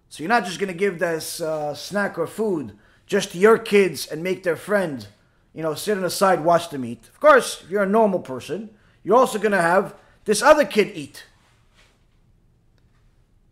So 0.09 0.23
you're 0.23 0.29
not 0.29 0.45
just 0.45 0.59
going 0.59 0.73
to 0.73 0.79
give 0.79 0.99
this 0.99 1.41
uh, 1.41 1.75
snack 1.75 2.19
or 2.19 2.27
food 2.27 2.77
just 3.07 3.33
to 3.33 3.39
your 3.39 3.59
kids 3.59 4.07
and 4.07 4.23
make 4.23 4.43
their 4.43 4.57
friend, 4.57 5.07
you 5.55 5.63
know, 5.63 5.75
sit 5.75 5.97
on 5.97 6.03
the 6.03 6.11
side 6.11 6.45
watch 6.45 6.71
them 6.71 6.85
eat. 6.85 7.09
Of 7.09 7.21
course, 7.21 7.63
if 7.63 7.71
you're 7.71 7.83
a 7.83 7.89
normal 7.89 8.21
person, 8.21 8.71
you're 9.03 9.17
also 9.17 9.39
going 9.39 9.53
to 9.53 9.61
have 9.61 9.95
this 10.25 10.43
other 10.43 10.65
kid 10.65 10.93
eat. 10.95 11.25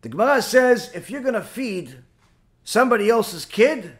The 0.03 0.09
Gemara 0.09 0.41
says 0.41 0.91
if 0.95 1.11
you're 1.11 1.23
going 1.23 1.35
to 1.35 1.43
feed 1.43 1.99
somebody 2.65 3.11
else's 3.11 3.45
kid, 3.45 3.99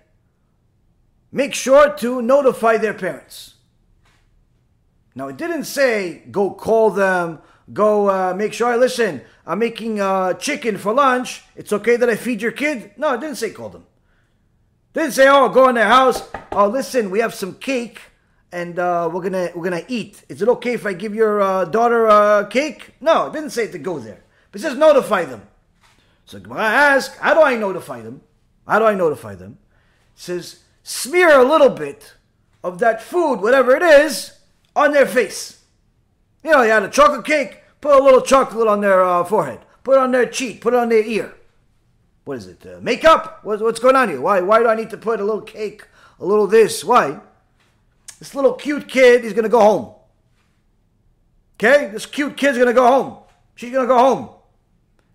make 1.33 1.55
sure 1.55 1.93
to 1.97 2.23
notify 2.23 2.77
their 2.79 2.95
parents. 2.95 3.55
Now, 5.15 5.29
it 5.29 5.37
didn't 5.37 5.65
say 5.65 6.23
go 6.31 6.51
call 6.51 6.91
them, 6.91 7.41
go 7.73 8.09
uh, 8.09 8.35
make 8.35 8.53
sure, 8.53 8.69
I 8.73 8.77
listen, 8.77 9.23
I'm 9.47 9.59
making 9.59 10.01
uh, 10.01 10.35
chicken 10.35 10.79
for 10.79 10.93
lunch. 10.93 11.43
It's 11.57 11.73
okay 11.73 11.97
that 11.97 12.09
I 12.09 12.17
feed 12.17 12.43
your 12.43 12.53
kid? 12.53 12.93
No, 12.97 13.15
it 13.15 13.21
didn't 13.21 13.37
say 13.37 13.51
call 13.51 13.69
them. 13.69 13.87
Didn't 14.93 15.13
say, 15.13 15.29
oh, 15.29 15.49
go 15.49 15.69
in 15.69 15.77
their 15.77 15.87
house. 15.87 16.29
Oh, 16.53 16.69
listen, 16.69 17.11
we 17.11 17.21
have 17.21 17.35
some 17.35 17.55
cake 17.55 18.01
and 18.53 18.79
uh, 18.79 19.09
we're 19.13 19.23
gonna 19.23 19.51
we're 19.55 19.65
gonna 19.65 19.85
eat. 19.89 20.25
Is 20.29 20.43
it 20.43 20.49
okay 20.49 20.75
if 20.75 20.87
I 20.87 20.93
give 20.93 21.15
your 21.15 21.41
uh, 21.41 21.65
daughter 21.65 22.07
a 22.07 22.47
cake? 22.51 22.95
No, 23.01 23.27
it 23.27 23.33
didn't 23.33 23.51
say 23.51 23.69
to 23.69 23.79
go 23.79 23.99
there. 23.99 24.25
But 24.51 24.61
it 24.61 24.65
says 24.65 24.77
notify 24.77 25.25
them. 25.25 25.43
So 26.25 26.39
Gemara 26.41 26.63
asks, 26.63 27.17
how 27.19 27.35
do 27.35 27.43
I 27.43 27.57
notify 27.57 28.03
them? 28.03 28.23
How 28.67 28.79
do 28.79 28.85
I 28.85 28.95
notify 28.95 29.35
them? 29.35 29.59
It 30.17 30.21
says 30.21 30.61
smear 30.83 31.39
a 31.39 31.45
little 31.45 31.71
bit 31.71 32.15
of 32.63 32.79
that 32.81 33.03
food, 33.03 33.37
whatever 33.37 33.77
it 33.77 33.83
is, 33.83 34.33
on 34.75 34.93
their 34.93 35.07
face. 35.07 35.63
You 36.43 36.53
know, 36.53 36.63
you 36.63 36.71
had 36.71 36.83
a 36.83 36.89
chocolate 36.89 37.25
cake, 37.25 37.63
put 37.81 37.99
a 37.99 38.03
little 38.03 38.23
chocolate 38.23 38.69
on 38.69 38.81
their 38.81 39.05
uh, 39.05 39.25
forehead, 39.25 39.61
put 39.83 39.95
it 39.95 39.99
on 39.99 40.13
their 40.13 40.27
cheek, 40.27 40.61
put 40.61 40.75
it 40.75 40.79
on 40.79 40.89
their 40.89 41.05
ear. 41.05 41.35
What 42.25 42.39
is 42.39 42.47
it? 42.47 42.65
Uh, 42.65 42.79
makeup? 42.81 43.41
What's, 43.43 43.63
what's 43.63 43.81
going 43.81 43.97
on 43.97 44.09
here? 44.09 44.21
Why, 44.21 44.41
why 44.41 44.61
do 44.61 44.69
I 44.69 44.75
need 44.75 44.91
to 44.91 44.97
put 44.97 45.21
a 45.21 45.25
little 45.25 45.43
cake, 45.43 45.87
a 46.19 46.25
little 46.25 46.47
this? 46.47 46.85
Why? 46.85 47.19
This 48.19 48.35
little 48.35 48.53
cute 48.53 48.89
kid 48.89 49.25
is 49.25 49.33
going 49.33 49.45
to 49.45 49.49
go 49.49 49.61
home. 49.61 49.95
Okay? 51.57 51.91
This 51.93 52.07
cute 52.07 52.37
kid's 52.37 52.57
going 52.57 52.69
to 52.69 52.75
go 52.75 52.87
home. 52.87 53.19
She's 53.55 53.73
going 53.73 53.87
to 53.87 53.93
go 53.93 53.99
home. 53.99 54.29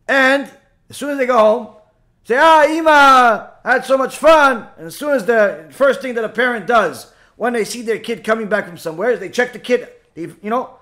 And 0.08 0.52
as 0.90 0.98
soon 0.98 1.12
as 1.12 1.18
they 1.18 1.26
go 1.26 1.38
home, 1.38 1.76
say, 2.24 2.38
ah, 2.38 2.66
Ima, 2.66 3.54
I 3.64 3.72
had 3.72 3.86
so 3.86 3.98
much 3.98 4.18
fun. 4.18 4.68
And 4.78 4.88
as 4.88 4.96
soon 4.96 5.12
as 5.12 5.26
the 5.26 5.68
first 5.72 6.02
thing 6.02 6.16
that 6.16 6.24
a 6.24 6.30
parent 6.30 6.68
does 6.68 7.12
when 7.38 7.54
they 7.54 7.66
see 7.66 7.82
their 7.82 8.00
kid 8.00 8.24
coming 8.24 8.48
back 8.48 8.68
from 8.68 8.78
somewhere, 8.78 9.18
they 9.18 9.30
check 9.30 9.54
the 9.54 9.60
kid. 9.60 9.90
They, 10.14 10.22
you 10.22 10.50
know, 10.50 10.76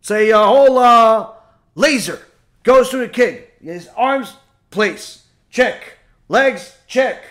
say 0.00 0.30
a 0.30 0.38
whole 0.38 0.78
uh, 0.78 1.30
laser 1.74 2.20
goes 2.62 2.90
through 2.90 3.06
the 3.06 3.08
kid. 3.08 3.44
His 3.62 3.88
arms, 3.96 4.36
place, 4.70 5.24
check. 5.50 5.98
Legs, 6.28 6.76
check. 6.86 7.22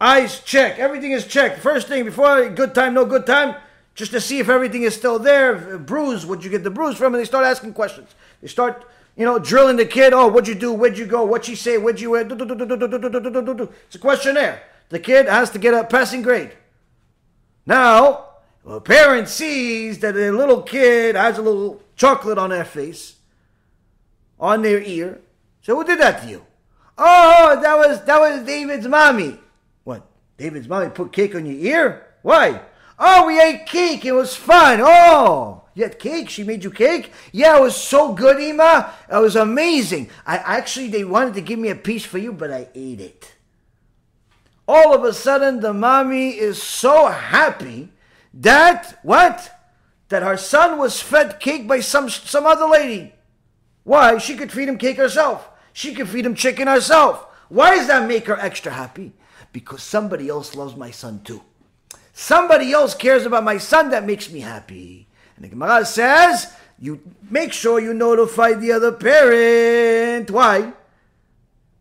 Eyes, 0.00 0.40
check. 0.40 0.78
Everything 0.78 1.12
is 1.12 1.26
checked. 1.26 1.58
First 1.60 1.88
thing 1.88 2.04
before 2.04 2.48
good 2.48 2.74
time, 2.74 2.94
no 2.94 3.04
good 3.04 3.26
time, 3.26 3.54
just 3.94 4.12
to 4.12 4.20
see 4.20 4.38
if 4.38 4.48
everything 4.48 4.82
is 4.82 4.94
still 4.94 5.18
there. 5.18 5.78
Bruise, 5.78 6.24
what'd 6.24 6.42
you 6.42 6.50
get 6.50 6.64
the 6.64 6.70
bruise 6.70 6.96
from? 6.96 7.14
And 7.14 7.20
they 7.20 7.26
start 7.26 7.44
asking 7.44 7.74
questions. 7.74 8.14
They 8.40 8.48
start, 8.48 8.86
you 9.14 9.26
know, 9.26 9.38
drilling 9.38 9.76
the 9.76 9.84
kid. 9.84 10.14
Oh, 10.14 10.28
what'd 10.28 10.48
you 10.48 10.54
do? 10.54 10.72
Where'd 10.72 10.96
you 10.96 11.04
go? 11.04 11.24
What'd 11.24 11.44
she 11.44 11.54
say? 11.54 11.76
Where'd 11.76 12.00
you? 12.00 12.14
It's 12.14 13.94
a 13.94 13.98
questionnaire. 13.98 14.62
The 14.88 14.98
kid 14.98 15.26
has 15.26 15.50
to 15.50 15.58
get 15.58 15.74
a 15.74 15.84
passing 15.84 16.22
grade. 16.22 16.52
Now, 17.66 18.26
a 18.66 18.80
parent 18.80 19.28
sees 19.28 19.98
that 20.00 20.16
a 20.16 20.30
little 20.30 20.62
kid 20.62 21.16
has 21.16 21.38
a 21.38 21.42
little 21.42 21.82
chocolate 21.96 22.38
on 22.38 22.50
their 22.50 22.64
face, 22.64 23.16
on 24.38 24.62
their 24.62 24.80
ear. 24.82 25.20
So 25.62 25.76
who 25.76 25.84
did 25.84 26.00
that 26.00 26.22
to 26.22 26.28
you? 26.28 26.46
Oh, 26.96 27.58
that 27.62 27.76
was 27.78 28.04
that 28.04 28.20
was 28.20 28.44
David's 28.44 28.86
mommy. 28.86 29.38
What? 29.84 30.06
David's 30.36 30.68
mommy 30.68 30.90
put 30.90 31.12
cake 31.12 31.34
on 31.34 31.46
your 31.46 31.58
ear? 31.58 32.06
Why? 32.22 32.60
Oh, 32.98 33.26
we 33.26 33.40
ate 33.40 33.66
cake. 33.66 34.04
It 34.04 34.12
was 34.12 34.36
fun. 34.36 34.80
Oh, 34.82 35.62
you 35.74 35.84
had 35.84 35.98
cake? 35.98 36.28
She 36.28 36.44
made 36.44 36.62
you 36.62 36.70
cake? 36.70 37.12
Yeah, 37.32 37.56
it 37.56 37.62
was 37.62 37.74
so 37.74 38.12
good, 38.12 38.38
Ima. 38.38 38.92
It 39.10 39.16
was 39.16 39.36
amazing. 39.36 40.10
I 40.26 40.36
actually 40.36 40.88
they 40.88 41.04
wanted 41.04 41.34
to 41.34 41.40
give 41.40 41.58
me 41.58 41.70
a 41.70 41.74
piece 41.74 42.04
for 42.04 42.18
you, 42.18 42.32
but 42.32 42.50
I 42.50 42.68
ate 42.74 43.00
it 43.00 43.32
all 44.70 44.94
of 44.94 45.02
a 45.02 45.12
sudden 45.12 45.58
the 45.58 45.72
mommy 45.72 46.30
is 46.30 46.62
so 46.62 47.08
happy 47.08 47.88
that 48.32 49.00
what? 49.02 49.50
That 50.10 50.22
her 50.22 50.36
son 50.36 50.78
was 50.78 51.02
fed 51.02 51.40
cake 51.40 51.66
by 51.66 51.80
some 51.80 52.08
some 52.08 52.46
other 52.46 52.66
lady. 52.66 53.12
Why? 53.82 54.18
She 54.18 54.36
could 54.36 54.52
feed 54.52 54.68
him 54.68 54.78
cake 54.78 54.96
herself. 54.96 55.48
She 55.72 55.92
could 55.92 56.08
feed 56.08 56.24
him 56.24 56.36
chicken 56.36 56.68
herself. 56.68 57.26
Why 57.48 57.74
does 57.74 57.88
that 57.88 58.06
make 58.06 58.26
her 58.26 58.38
extra 58.38 58.70
happy? 58.70 59.12
Because 59.52 59.82
somebody 59.82 60.28
else 60.28 60.54
loves 60.54 60.76
my 60.76 60.92
son 60.92 61.22
too. 61.24 61.42
Somebody 62.12 62.72
else 62.72 62.94
cares 62.94 63.26
about 63.26 63.42
my 63.42 63.58
son 63.58 63.90
that 63.90 64.06
makes 64.06 64.30
me 64.30 64.40
happy. 64.40 65.08
And 65.34 65.44
the 65.44 65.48
Gemara 65.48 65.84
says, 65.84 66.52
you 66.78 67.00
make 67.28 67.52
sure 67.52 67.80
you 67.80 67.92
notify 67.92 68.52
the 68.52 68.70
other 68.70 68.92
parent. 68.92 70.30
Why? 70.30 70.74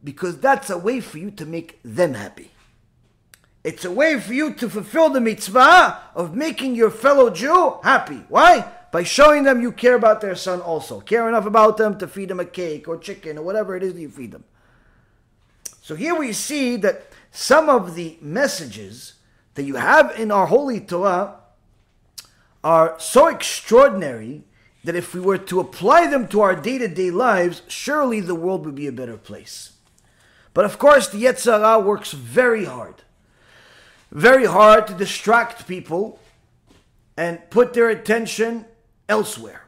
Because 0.03 0.39
that's 0.39 0.71
a 0.71 0.77
way 0.77 1.01
for 1.01 1.19
you 1.19 1.29
to 1.31 1.45
make 1.45 1.79
them 1.83 2.15
happy. 2.15 2.49
It's 3.63 3.83
a 3.83 3.91
way 3.91 4.19
for 4.19 4.33
you 4.33 4.53
to 4.53 4.69
fulfill 4.69 5.09
the 5.09 5.19
mitzvah 5.19 5.99
of 6.15 6.33
making 6.33 6.75
your 6.75 6.89
fellow 6.89 7.29
Jew 7.29 7.77
happy. 7.83 8.23
Why? 8.29 8.71
By 8.91 9.03
showing 9.03 9.43
them 9.43 9.61
you 9.61 9.71
care 9.71 9.95
about 9.95 10.21
their 10.21 10.35
son 10.35 10.61
also. 10.61 11.01
Care 11.01 11.27
enough 11.27 11.45
about 11.45 11.77
them 11.77 11.97
to 11.97 12.07
feed 12.07 12.29
them 12.29 12.39
a 12.39 12.45
cake 12.45 12.87
or 12.87 12.97
chicken 12.97 13.37
or 13.37 13.43
whatever 13.43 13.75
it 13.75 13.83
is 13.83 13.93
that 13.93 14.01
you 14.01 14.09
feed 14.09 14.31
them. 14.31 14.45
So 15.81 15.95
here 15.95 16.15
we 16.15 16.31
see 16.33 16.77
that 16.77 17.07
some 17.31 17.69
of 17.69 17.95
the 17.95 18.17
messages 18.21 19.13
that 19.55 19.63
you 19.63 19.75
have 19.75 20.17
in 20.17 20.31
our 20.31 20.45
holy 20.47 20.79
Torah 20.79 21.35
are 22.63 22.95
so 22.97 23.27
extraordinary 23.27 24.43
that 24.83 24.95
if 24.95 25.13
we 25.13 25.19
were 25.19 25.37
to 25.37 25.59
apply 25.59 26.07
them 26.07 26.27
to 26.29 26.41
our 26.41 26.55
day 26.55 26.77
to 26.77 26.87
day 26.87 27.11
lives, 27.11 27.61
surely 27.67 28.21
the 28.21 28.35
world 28.35 28.65
would 28.65 28.75
be 28.75 28.87
a 28.87 28.91
better 28.91 29.17
place. 29.17 29.73
But 30.53 30.65
of 30.65 30.79
course, 30.79 31.09
the 31.09 31.23
Yetzer 31.23 31.59
Hara 31.59 31.79
works 31.79 32.13
very 32.13 32.65
hard 32.65 33.03
very 34.11 34.45
hard 34.45 34.87
to 34.87 34.93
distract 34.93 35.67
people 35.67 36.19
and 37.15 37.49
put 37.49 37.73
their 37.73 37.89
attention 37.89 38.65
elsewhere. 39.07 39.65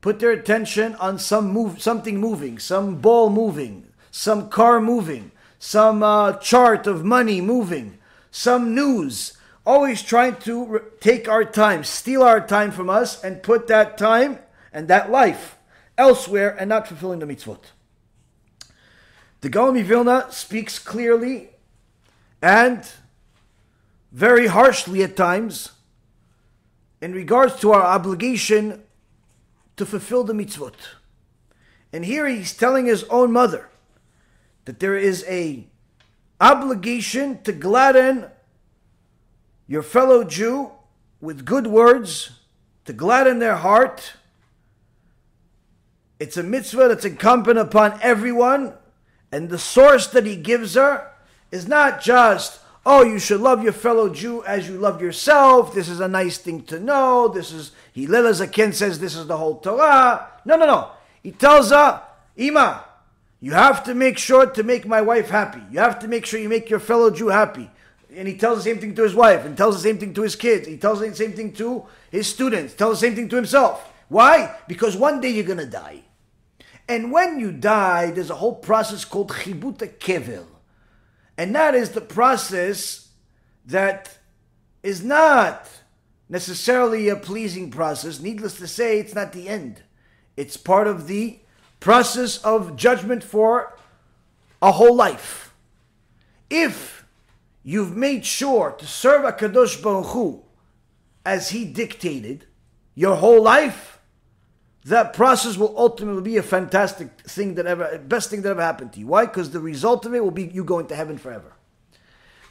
Put 0.00 0.20
their 0.20 0.32
attention 0.32 0.94
on 0.96 1.18
some 1.18 1.50
move, 1.50 1.80
something 1.80 2.18
moving, 2.18 2.58
some 2.58 2.96
ball 2.96 3.30
moving, 3.30 3.88
some 4.10 4.48
car 4.48 4.80
moving, 4.80 5.32
some 5.58 6.02
uh, 6.02 6.34
chart 6.34 6.86
of 6.86 7.04
money 7.04 7.40
moving, 7.40 7.98
some 8.30 8.74
news. 8.74 9.36
Always 9.64 10.02
trying 10.02 10.36
to 10.36 10.66
re- 10.66 10.80
take 11.00 11.28
our 11.28 11.44
time, 11.44 11.84
steal 11.84 12.22
our 12.22 12.46
time 12.46 12.70
from 12.70 12.90
us, 12.90 13.22
and 13.24 13.42
put 13.42 13.66
that 13.68 13.96
time 13.96 14.38
and 14.72 14.88
that 14.88 15.10
life 15.10 15.56
elsewhere 15.96 16.54
and 16.58 16.68
not 16.68 16.88
fulfilling 16.88 17.20
the 17.20 17.26
mitzvot. 17.26 17.60
The 19.40 19.48
Gaon 19.48 19.82
Vilna 19.82 20.26
speaks 20.30 20.78
clearly 20.78 21.50
and 22.42 22.86
very 24.14 24.46
harshly 24.46 25.02
at 25.02 25.16
times 25.16 25.72
in 27.00 27.12
regards 27.12 27.58
to 27.58 27.72
our 27.72 27.82
obligation 27.82 28.80
to 29.76 29.84
fulfill 29.84 30.22
the 30.22 30.32
mitzvot. 30.32 30.76
And 31.92 32.04
here 32.04 32.28
he's 32.28 32.56
telling 32.56 32.86
his 32.86 33.02
own 33.10 33.32
mother 33.32 33.68
that 34.66 34.78
there 34.78 34.96
is 34.96 35.24
a 35.26 35.66
obligation 36.40 37.42
to 37.42 37.50
gladden 37.50 38.26
your 39.66 39.82
fellow 39.82 40.22
Jew 40.22 40.70
with 41.20 41.44
good 41.44 41.66
words, 41.66 42.38
to 42.84 42.92
gladden 42.92 43.40
their 43.40 43.56
heart. 43.56 44.12
It's 46.20 46.36
a 46.36 46.44
mitzvah 46.44 46.86
that's 46.86 47.04
incumbent 47.04 47.58
upon 47.58 47.98
everyone, 48.00 48.74
and 49.32 49.48
the 49.48 49.58
source 49.58 50.06
that 50.06 50.24
he 50.24 50.36
gives 50.36 50.74
her 50.74 51.10
is 51.50 51.66
not 51.66 52.00
just, 52.00 52.60
oh, 52.86 53.02
you 53.02 53.18
should 53.18 53.40
love 53.40 53.62
your 53.62 53.72
fellow 53.72 54.08
Jew 54.08 54.44
as 54.44 54.68
you 54.68 54.78
love 54.78 55.00
yourself. 55.00 55.74
This 55.74 55.88
is 55.88 56.00
a 56.00 56.08
nice 56.08 56.38
thing 56.38 56.62
to 56.64 56.78
know. 56.78 57.28
This 57.28 57.52
is, 57.52 57.72
Hillel 57.92 58.32
Zaken 58.32 58.74
says 58.74 58.98
this 58.98 59.16
is 59.16 59.26
the 59.26 59.36
whole 59.36 59.58
Torah. 59.58 60.28
No, 60.44 60.56
no, 60.56 60.66
no. 60.66 60.90
He 61.22 61.32
tells 61.32 61.70
her, 61.70 62.02
Ima, 62.36 62.84
you 63.40 63.52
have 63.52 63.84
to 63.84 63.94
make 63.94 64.18
sure 64.18 64.46
to 64.46 64.62
make 64.62 64.86
my 64.86 65.00
wife 65.00 65.30
happy. 65.30 65.62
You 65.70 65.78
have 65.78 65.98
to 66.00 66.08
make 66.08 66.26
sure 66.26 66.40
you 66.40 66.48
make 66.48 66.70
your 66.70 66.80
fellow 66.80 67.10
Jew 67.10 67.28
happy. 67.28 67.70
And 68.14 68.28
he 68.28 68.36
tells 68.36 68.58
the 68.58 68.64
same 68.64 68.78
thing 68.78 68.94
to 68.94 69.02
his 69.02 69.14
wife, 69.14 69.44
and 69.44 69.56
tells 69.56 69.74
the 69.74 69.82
same 69.82 69.98
thing 69.98 70.14
to 70.14 70.22
his 70.22 70.36
kids. 70.36 70.68
He 70.68 70.76
tells 70.76 71.00
the 71.00 71.14
same 71.14 71.32
thing 71.32 71.52
to 71.54 71.84
his 72.10 72.28
students. 72.28 72.74
Tells 72.74 73.00
the 73.00 73.06
same 73.06 73.16
thing 73.16 73.28
to 73.30 73.36
himself. 73.36 73.92
Why? 74.08 74.54
Because 74.68 74.96
one 74.96 75.20
day 75.20 75.30
you're 75.30 75.44
gonna 75.44 75.66
die. 75.66 76.02
And 76.88 77.10
when 77.10 77.40
you 77.40 77.50
die, 77.50 78.10
there's 78.10 78.30
a 78.30 78.36
whole 78.36 78.54
process 78.54 79.04
called 79.04 79.30
chibut 79.30 79.78
hakever. 79.78 80.44
And 81.36 81.54
that 81.54 81.74
is 81.74 81.90
the 81.90 82.00
process 82.00 83.08
that 83.66 84.18
is 84.82 85.02
not 85.02 85.68
necessarily 86.28 87.08
a 87.08 87.16
pleasing 87.16 87.70
process. 87.70 88.20
Needless 88.20 88.58
to 88.58 88.66
say, 88.66 88.98
it's 88.98 89.14
not 89.14 89.32
the 89.32 89.48
end. 89.48 89.82
It's 90.36 90.56
part 90.56 90.86
of 90.86 91.06
the 91.06 91.38
process 91.80 92.38
of 92.38 92.76
judgment 92.76 93.22
for 93.22 93.76
a 94.62 94.72
whole 94.72 94.94
life. 94.94 95.54
If 96.50 97.04
you've 97.62 97.96
made 97.96 98.24
sure 98.24 98.72
to 98.78 98.86
serve 98.86 99.22
HaKadosh 99.22 99.82
Baruch 99.82 100.06
Hu 100.06 100.42
as 101.24 101.50
He 101.50 101.64
dictated 101.64 102.46
your 102.94 103.16
whole 103.16 103.42
life, 103.42 103.93
that 104.84 105.14
process 105.14 105.56
will 105.56 105.74
ultimately 105.78 106.22
be 106.22 106.36
a 106.36 106.42
fantastic 106.42 107.22
thing 107.22 107.54
that 107.54 107.66
ever, 107.66 107.98
best 107.98 108.28
thing 108.28 108.42
that 108.42 108.50
ever 108.50 108.62
happened 108.62 108.92
to 108.92 109.00
you. 109.00 109.06
Why? 109.06 109.24
Because 109.24 109.50
the 109.50 109.60
result 109.60 110.04
of 110.04 110.14
it 110.14 110.22
will 110.22 110.30
be 110.30 110.44
you 110.44 110.62
going 110.62 110.88
to 110.88 110.96
heaven 110.96 111.16
forever. 111.16 111.54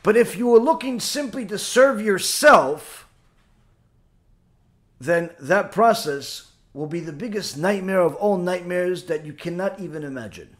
But 0.02 0.18
if 0.18 0.36
you 0.36 0.54
are 0.56 0.60
looking 0.60 1.00
simply 1.00 1.46
to 1.46 1.58
serve 1.58 2.02
yourself, 2.02 3.08
then 5.00 5.30
that 5.40 5.72
process 5.72 6.52
will 6.74 6.88
be 6.88 7.00
the 7.00 7.14
biggest 7.14 7.56
nightmare 7.56 8.02
of 8.02 8.16
all 8.16 8.38
nightmares 8.38 9.04
that 9.06 9.26
you 9.26 9.34
cannot 9.34 9.80
even 9.80 10.04
imagine. 10.04 10.58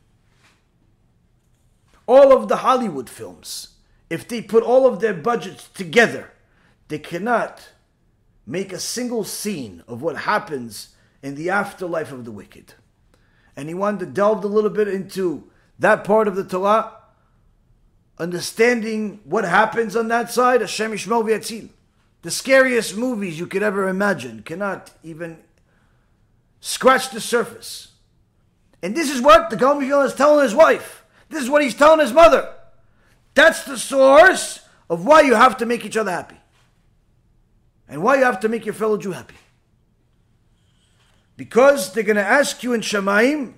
All 2.06 2.32
of 2.32 2.50
the 2.50 2.58
Hollywood 2.58 3.10
films, 3.10 3.70
if 4.10 4.28
they 4.28 4.42
put 4.42 4.64
all 4.64 4.86
of 4.86 5.00
their 5.00 5.14
budgets 5.14 5.70
together, 5.70 6.32
they 6.90 7.00
cannot 7.00 7.70
make 8.46 8.72
a 8.72 8.80
single 8.80 9.24
scene 9.24 9.84
of 9.88 10.02
what 10.02 10.18
happens 10.18 10.93
in 11.24 11.36
the 11.36 11.50
afterlife 11.50 12.12
of 12.12 12.26
the 12.26 12.32
wicked. 12.32 12.74
And 13.56 13.70
he 13.70 13.74
wanted 13.74 14.00
to 14.02 14.06
delve 14.06 14.44
a 14.44 14.48
little 14.48 14.70
bit 14.70 14.88
into 14.88 15.50
that 15.80 16.04
part 16.04 16.28
of 16.28 16.36
the 16.36 16.44
Torah, 16.44 16.92
understanding 18.20 19.22
what 19.24 19.46
happens 19.46 19.96
on 19.96 20.10
that 20.10 20.30
side, 20.30 20.62
Hashem 20.62 20.92
Yishmor 20.92 21.24
V'yatzil. 21.24 21.70
The 22.22 22.32
scariest 22.32 22.96
movies 22.96 23.40
you 23.40 23.48
could 23.48 23.64
ever 23.64 23.88
imagine 23.88 24.44
cannot 24.44 24.92
even 25.02 25.40
scratch 26.60 27.10
the 27.10 27.20
surface. 27.20 27.94
And 28.82 28.96
this 28.96 29.10
is 29.10 29.22
what 29.22 29.50
the 29.50 29.56
Gaon 29.56 29.82
is 29.84 30.14
telling 30.14 30.44
his 30.44 30.54
wife. 30.54 31.04
This 31.30 31.44
is 31.44 31.50
what 31.50 31.62
he's 31.62 31.76
telling 31.76 32.00
his 32.00 32.14
mother. 32.14 32.54
That's 33.34 33.64
the 33.64 33.78
source 33.78 34.60
of 34.90 35.06
why 35.06 35.22
you 35.22 35.36
have 35.36 35.58
to 35.58 35.66
make 35.66 35.86
each 35.86 35.98
other 35.98 36.12
happy. 36.12 36.38
And 37.88 38.04
why 38.04 38.18
you 38.18 38.24
have 38.24 38.40
to 38.42 38.50
make 38.50 38.66
your 38.66 38.74
fellow 38.74 38.98
Jew 38.98 39.12
happy. 39.12 39.36
Because 41.44 41.92
they're 41.92 42.06
going 42.06 42.16
to 42.16 42.26
ask 42.26 42.64
you 42.64 42.72
in 42.72 42.80
Shemaim, 42.80 43.56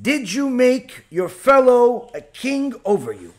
did 0.00 0.32
you 0.32 0.48
make 0.48 1.04
your 1.10 1.28
fellow 1.28 2.10
a 2.14 2.22
king 2.22 2.72
over 2.82 3.12
you? 3.12 3.34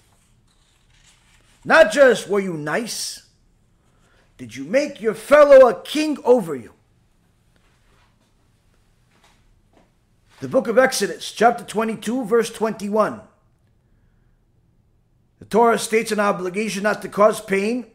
Not 1.66 1.92
just 1.92 2.30
were 2.30 2.42
you 2.42 2.54
nice, 2.54 3.26
did 4.38 4.56
you 4.56 4.66
make 4.66 5.02
your 5.02 5.16
fellow 5.16 5.68
a 5.68 5.82
king 5.82 6.20
over 6.24 6.56
you? 6.56 6.74
The 10.40 10.48
book 10.48 10.68
of 10.68 10.78
Exodus, 10.78 11.32
chapter 11.32 11.64
22, 11.64 12.26
verse 12.26 12.52
21. 12.52 13.20
The 15.40 15.46
Torah 15.46 15.80
states 15.80 16.12
an 16.12 16.20
obligation 16.20 16.84
not 16.84 17.02
to 17.02 17.10
cause 17.10 17.42
pain 17.42 17.88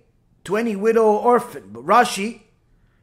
to 0.43 0.57
any 0.57 0.75
widow 0.75 1.05
or 1.05 1.21
orphan, 1.21 1.71
but 1.73 1.87
Rashi 1.87 2.41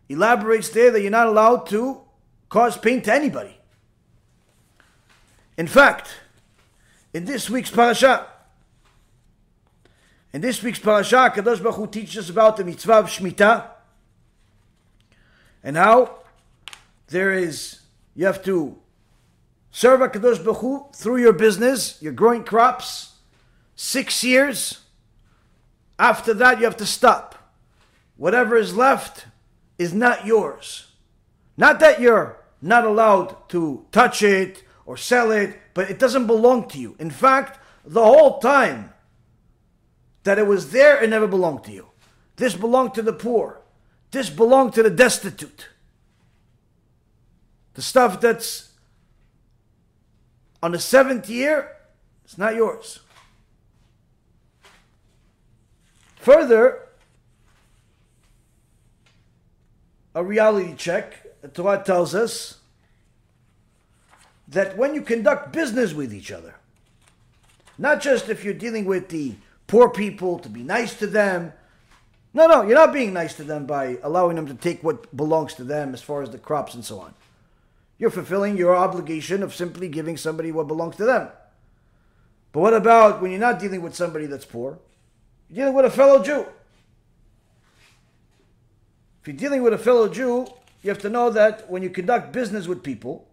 elaborates 0.10 0.70
there 0.70 0.92
that 0.92 1.02
you're 1.02 1.12
not 1.12 1.28
allowed 1.28 1.68
to 1.68 2.02
cause 2.50 2.78
pain 2.78 3.02
to 3.02 3.14
anybody. 3.14 3.58
In 5.58 5.68
fact, 5.68 6.10
in 7.14 7.26
this 7.26 7.50
week's 7.50 7.72
parasha, 7.72 8.28
in 10.34 10.42
this 10.42 10.62
week's 10.62 10.80
parasha, 10.80 11.32
Kadosh 11.34 11.64
Baruch 11.64 11.76
Hu 11.76 11.88
teaches 11.88 12.18
us 12.18 12.30
about 12.30 12.58
the 12.58 12.66
mitzvah 12.66 12.94
of 12.94 13.06
Shemitah 13.06 13.68
and 15.64 15.78
how 15.78 16.20
there 17.08 17.34
is, 17.34 17.80
you 18.16 18.26
have 18.26 18.44
to 18.44 18.78
serve 19.72 20.02
Kadosh 20.12 20.44
Baruch 20.44 20.58
Hu 20.58 20.86
through 20.94 21.18
your 21.18 21.34
business, 21.34 22.02
you're 22.02 22.14
growing 22.14 22.44
crops, 22.44 23.14
six 23.76 24.24
years. 24.24 24.82
After 25.98 26.34
that, 26.34 26.60
you 26.60 26.66
have 26.66 26.78
to 26.78 26.86
stop. 26.86 27.36
Whatever 28.18 28.58
is 28.58 28.76
left, 28.76 29.28
is 29.78 29.94
not 29.94 30.26
yours. 30.26 30.88
Not 31.58 31.80
that 31.80 32.00
you're 32.00 32.38
not 32.62 32.86
allowed 32.86 33.50
to 33.50 33.86
touch 33.92 34.22
it 34.22 34.64
or 34.86 34.98
sell 34.98 35.32
it, 35.32 35.60
but 35.74 35.90
it 35.90 36.00
doesn't 36.00 36.28
belong 36.28 36.68
to 36.70 36.80
you. 36.80 36.96
In 37.00 37.10
fact, 37.10 37.60
the 37.86 38.04
whole 38.04 38.40
time 38.40 38.94
that 40.24 40.40
it 40.40 40.48
was 40.48 40.72
there, 40.72 41.02
it 41.02 41.10
never 41.10 41.28
belonged 41.28 41.64
to 41.66 41.72
you. 41.72 41.88
This 42.36 42.56
belonged 42.56 42.94
to 42.96 43.02
the 43.02 43.14
poor. 43.14 43.62
This 44.12 44.30
belonged 44.30 44.74
to 44.74 44.84
the 44.84 44.90
destitute. 44.90 45.70
The 47.76 47.82
stuff 47.82 48.22
that's 48.22 48.70
on 50.64 50.72
the 50.72 50.80
seventh 50.80 51.30
year, 51.30 51.76
it's 52.24 52.38
not 52.38 52.56
yours. 52.56 53.00
Further, 56.16 56.85
a 60.16 60.24
reality 60.24 60.74
check. 60.76 61.42
The 61.42 61.50
Torah 61.50 61.84
tells 61.86 62.16
us 62.16 62.58
that 64.48 64.78
when 64.78 64.96
you 64.96 65.02
conduct 65.02 65.54
business 65.54 65.94
with 65.94 66.12
each 66.14 66.32
other, 66.32 66.56
not 67.78 68.02
just 68.02 68.30
if 68.30 68.44
you're 68.44 68.54
dealing 68.54 68.86
with 68.86 69.10
the 69.10 69.36
poor 69.68 69.90
people 69.90 70.40
to 70.40 70.50
be 70.50 70.64
nice 70.64 70.98
to 71.00 71.08
them. 71.08 71.54
No, 72.34 72.48
no, 72.48 72.64
you're 72.64 72.76
not 72.76 72.94
being 72.94 73.14
nice 73.14 73.36
to 73.36 73.44
them 73.44 73.66
by 73.66 73.98
allowing 74.04 74.36
them 74.36 74.48
to 74.48 74.54
take 74.54 74.84
what 74.84 75.16
belongs 75.16 75.54
to 75.56 75.64
them 75.64 75.94
as 75.94 76.02
far 76.02 76.22
as 76.22 76.30
the 76.30 76.38
crops 76.38 76.74
and 76.74 76.84
so 76.84 77.00
on. 77.00 77.14
You're 77.98 78.10
fulfilling 78.10 78.58
your 78.58 78.76
obligation 78.76 79.42
of 79.42 79.56
simply 79.56 79.88
giving 79.88 80.18
somebody 80.18 80.52
what 80.52 80.68
belongs 80.68 80.98
to 80.98 81.06
them. 81.06 81.30
But 82.52 82.60
what 82.60 82.74
about 82.74 83.22
when 83.22 83.32
you're 83.32 83.40
not 83.40 83.60
dealing 83.60 83.82
with 83.82 83.96
somebody 83.96 84.26
that's 84.26 84.46
poor? 84.46 84.80
You're 85.50 85.66
dealing 85.66 85.76
with 85.76 85.86
a 85.86 85.90
fellow 85.90 86.24
Jew. 86.24 86.46
If 89.26 89.30
you're 89.30 89.38
dealing 89.38 89.64
with 89.64 89.74
a 89.74 89.80
fellow 89.80 90.08
Jew, 90.08 90.46
you 90.84 90.92
have 90.92 91.00
to 91.00 91.10
know 91.10 91.32
that 91.32 91.68
when 91.68 91.82
you 91.82 91.90
conduct 91.90 92.32
business 92.32 92.68
with 92.68 92.84
people, 92.84 93.28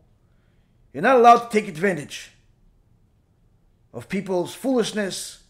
you're 0.95 1.03
not 1.03 1.16
allowed 1.16 1.40
to 1.40 1.51
take 1.51 1.68
advantage 1.68 2.30
of 3.93 4.09
people's 4.09 4.55
foolishness. 4.55 5.43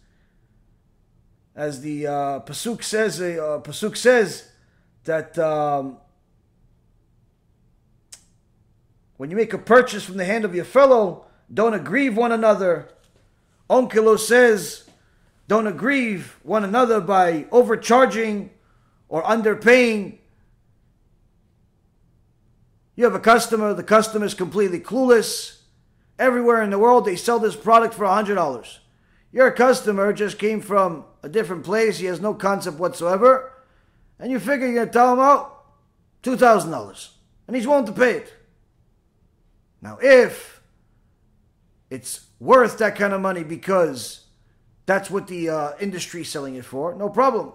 As 1.55 1.81
the 1.81 2.09
uh, 2.09 2.41
pasuk 2.41 2.83
says, 2.83 3.21
uh, 3.21 3.61
pasuk 3.63 3.97
says 3.97 4.49
that 5.05 5.39
um, 5.39 5.99
when 9.17 9.31
you 9.31 9.37
make 9.37 9.53
a 9.53 9.59
purchase 9.59 10.03
from 10.03 10.17
the 10.17 10.25
hand 10.25 10.45
of 10.45 10.57
your 10.57 10.65
fellow, 10.65 11.27
don't 11.55 11.75
aggrieve 11.75 12.17
one 12.17 12.33
another. 12.33 12.89
Onkelos 13.71 14.27
says, 14.27 14.91
don't 15.47 15.69
aggrieve 15.69 16.37
one 16.43 16.65
another 16.65 17.01
by 17.01 17.47
overcharging 17.53 18.51
or 19.09 19.23
underpaying. 19.23 20.19
You 22.95 23.05
have 23.05 23.15
a 23.15 23.21
customer, 23.21 23.73
the 23.75 23.83
customer 23.83 24.27
is 24.27 24.35
completely 24.35 24.81
clueless. 24.81 25.61
Everywhere 26.19 26.63
in 26.63 26.71
the 26.71 26.79
world, 26.79 27.05
they 27.05 27.17
sell 27.17 27.39
this 27.39 27.57
product 27.57 27.95
for 27.95 28.05
$100. 28.05 28.79
Your 29.33 29.51
customer 29.51 30.13
just 30.13 30.39
came 30.39 30.61
from 30.61 31.07
a 31.23 31.29
different 31.29 31.65
place, 31.65 31.99
he 31.99 32.07
has 32.07 32.21
no 32.21 32.35
concept 32.35 32.79
whatsoever, 32.79 33.53
and 34.19 34.31
you 34.31 34.39
figure 34.39 34.67
you're 34.67 34.75
going 34.75 34.89
to 34.89 34.93
tell 34.93 35.15
him, 35.15 35.21
oh, 35.21 35.53
$2,000, 36.23 37.09
and 37.47 37.57
he's 37.57 37.67
willing 37.67 37.87
to 37.87 37.93
pay 37.93 38.17
it. 38.17 38.35
Now, 39.81 39.99
if 40.03 40.61
it's 41.91 42.27
worth 42.39 42.79
that 42.79 42.97
kind 42.97 43.13
of 43.13 43.21
money 43.21 43.43
because 43.43 44.27
that's 44.87 45.11
what 45.11 45.29
the 45.29 45.49
uh, 45.49 45.73
industry 45.81 46.23
is 46.23 46.29
selling 46.29 46.57
it 46.57 46.65
for, 46.65 46.95
no 46.95 47.09
problem. 47.09 47.53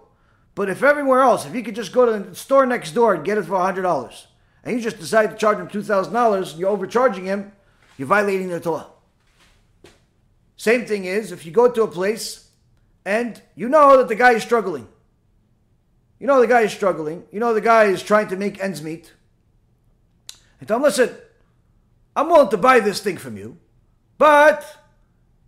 But 0.56 0.70
if 0.70 0.82
everywhere 0.82 1.22
else, 1.22 1.46
if 1.46 1.54
you 1.54 1.62
could 1.62 1.76
just 1.76 1.94
go 1.94 2.06
to 2.06 2.30
the 2.30 2.36
store 2.36 2.66
next 2.66 2.92
door 2.94 3.14
and 3.14 3.24
get 3.24 3.38
it 3.38 3.44
for 3.44 3.54
$100, 3.54 4.26
and 4.68 4.76
you 4.76 4.82
just 4.82 5.00
decide 5.00 5.32
to 5.32 5.38
charge 5.38 5.60
him 5.60 5.70
$2,000 5.70 6.52
and 6.52 6.60
you're 6.60 6.68
overcharging 6.68 7.24
him, 7.24 7.54
you're 7.98 8.06
violating 8.06 8.50
the 8.50 8.60
Torah. 8.60 8.88
Same 10.58 10.86
thing 10.86 11.06
is 11.06 11.32
if 11.32 11.46
you 11.46 11.54
go 11.54 11.72
to 11.72 11.84
a 11.84 11.88
place 11.88 12.50
and 13.06 13.42
you 13.56 13.70
know 13.70 13.96
that 13.96 14.10
the 14.10 14.16
guy 14.16 14.34
is 14.34 14.44
struggling. 14.44 14.86
You 16.20 16.28
know 16.28 16.42
the 16.42 16.48
guy 16.48 16.64
is 16.64 16.74
struggling. 16.74 17.24
You 17.32 17.40
know 17.40 17.54
the 17.54 17.62
guy 17.62 17.86
is 17.86 18.04
trying 18.04 18.28
to 18.28 18.36
make 18.36 18.62
ends 18.62 18.84
meet. 18.84 19.14
And 20.60 20.68
tell 20.68 20.76
him, 20.76 20.84
listen, 20.84 21.16
I'm 22.14 22.28
willing 22.28 22.50
to 22.50 22.58
buy 22.58 22.82
this 22.82 23.00
thing 23.00 23.16
from 23.16 23.38
you, 23.38 23.58
but 24.18 24.66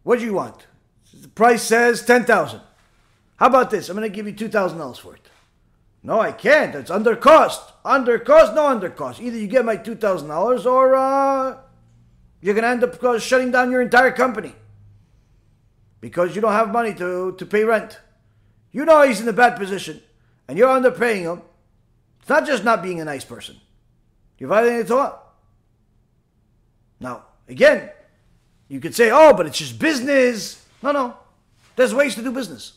what 0.03 0.19
do 0.19 0.25
you 0.25 0.33
want? 0.33 0.65
The 1.13 1.27
price 1.27 1.63
says 1.63 2.05
10000 2.05 2.61
How 3.35 3.47
about 3.47 3.69
this? 3.69 3.89
I'm 3.89 3.97
going 3.97 4.09
to 4.09 4.15
give 4.15 4.27
you 4.27 4.33
$2,000 4.33 4.97
for 4.97 5.13
it. 5.13 5.27
No, 6.03 6.21
I 6.21 6.31
can't. 6.31 6.73
It's 6.73 6.89
under 6.89 7.17
cost. 7.17 7.68
Under 7.83 8.19
cost, 8.19 8.53
no 8.53 8.67
under 8.67 8.89
cost. 8.89 9.21
Either 9.21 9.37
you 9.37 9.47
get 9.47 9.65
my 9.65 9.77
$2,000 9.77 10.65
or 10.65 10.95
uh, 10.95 11.57
you're 12.41 12.53
going 12.53 12.63
to 12.63 12.69
end 12.69 12.83
up 12.83 13.01
uh, 13.03 13.19
shutting 13.19 13.51
down 13.51 13.71
your 13.71 13.81
entire 13.81 14.11
company 14.11 14.53
because 16.01 16.35
you 16.35 16.41
don't 16.41 16.53
have 16.53 16.71
money 16.71 16.93
to, 16.95 17.35
to 17.37 17.45
pay 17.45 17.63
rent. 17.63 17.99
You 18.71 18.85
know 18.85 19.01
he's 19.01 19.21
in 19.21 19.27
a 19.27 19.33
bad 19.33 19.57
position 19.57 20.01
and 20.47 20.57
you're 20.57 20.69
underpaying 20.69 21.21
him. 21.21 21.41
It's 22.19 22.29
not 22.29 22.45
just 22.45 22.63
not 22.63 22.83
being 22.83 22.99
a 22.99 23.05
nice 23.05 23.25
person. 23.25 23.57
You're 24.37 24.49
violating 24.49 24.79
the 24.79 24.85
Torah. 24.85 25.19
Now, 26.99 27.23
again, 27.47 27.89
you 28.67 28.79
could 28.79 28.95
say, 28.95 29.09
oh, 29.11 29.33
but 29.33 29.47
it's 29.47 29.57
just 29.57 29.79
business. 29.79 30.65
No, 30.83 30.91
no. 30.91 31.17
There's 31.75 31.93
ways 31.93 32.15
to 32.15 32.21
do 32.21 32.31
business. 32.31 32.73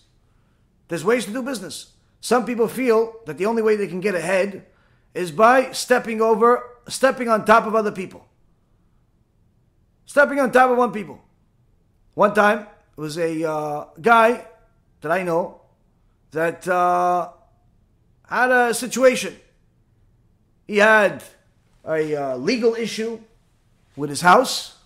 There's 0.88 1.04
ways 1.04 1.24
to 1.26 1.32
do 1.32 1.42
business. 1.42 1.92
Some 2.20 2.46
people 2.46 2.68
feel 2.68 3.16
that 3.26 3.36
the 3.36 3.46
only 3.46 3.62
way 3.62 3.76
they 3.76 3.88
can 3.88 4.00
get 4.00 4.14
ahead 4.14 4.66
is 5.14 5.30
by 5.30 5.72
stepping 5.72 6.20
over, 6.20 6.62
stepping 6.88 7.28
on 7.28 7.44
top 7.44 7.66
of 7.66 7.74
other 7.74 7.92
people. 7.92 8.26
Stepping 10.06 10.40
on 10.40 10.50
top 10.52 10.70
of 10.70 10.78
one 10.78 10.92
people. 10.92 11.20
One 12.14 12.34
time, 12.34 12.60
it 12.96 13.00
was 13.00 13.18
a 13.18 13.48
uh, 13.48 13.84
guy 14.00 14.46
that 15.00 15.10
I 15.10 15.22
know 15.22 15.60
that 16.32 16.66
uh, 16.68 17.30
had 18.28 18.50
a 18.50 18.74
situation. 18.74 19.36
He 20.66 20.78
had 20.78 21.22
a 21.84 22.14
uh, 22.14 22.36
legal 22.36 22.74
issue 22.74 23.20
with 23.96 24.10
his 24.10 24.20
house, 24.20 24.76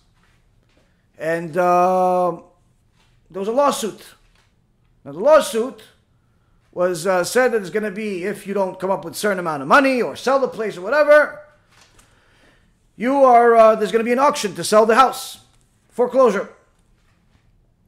and 1.17 1.57
uh, 1.57 2.41
there 3.29 3.39
was 3.39 3.47
a 3.47 3.53
lawsuit. 3.53 4.01
Now, 5.03 5.11
the 5.13 5.19
lawsuit 5.19 5.81
was 6.77 7.07
uh, 7.07 7.23
said 7.23 7.51
that 7.51 7.61
it's 7.61 7.71
going 7.71 7.81
to 7.81 7.89
be 7.89 8.23
if 8.23 8.45
you 8.45 8.53
don't 8.53 8.79
come 8.79 8.91
up 8.91 9.03
with 9.03 9.15
a 9.15 9.17
certain 9.17 9.39
amount 9.39 9.63
of 9.63 9.67
money 9.67 9.99
or 9.99 10.15
sell 10.15 10.39
the 10.39 10.47
place 10.47 10.77
or 10.77 10.81
whatever, 10.81 11.41
you 12.95 13.23
are 13.23 13.55
uh, 13.55 13.75
there's 13.75 13.91
going 13.91 14.05
to 14.05 14.07
be 14.07 14.11
an 14.11 14.19
auction 14.19 14.53
to 14.53 14.63
sell 14.63 14.85
the 14.85 14.93
house, 14.93 15.39
foreclosure. 15.89 16.49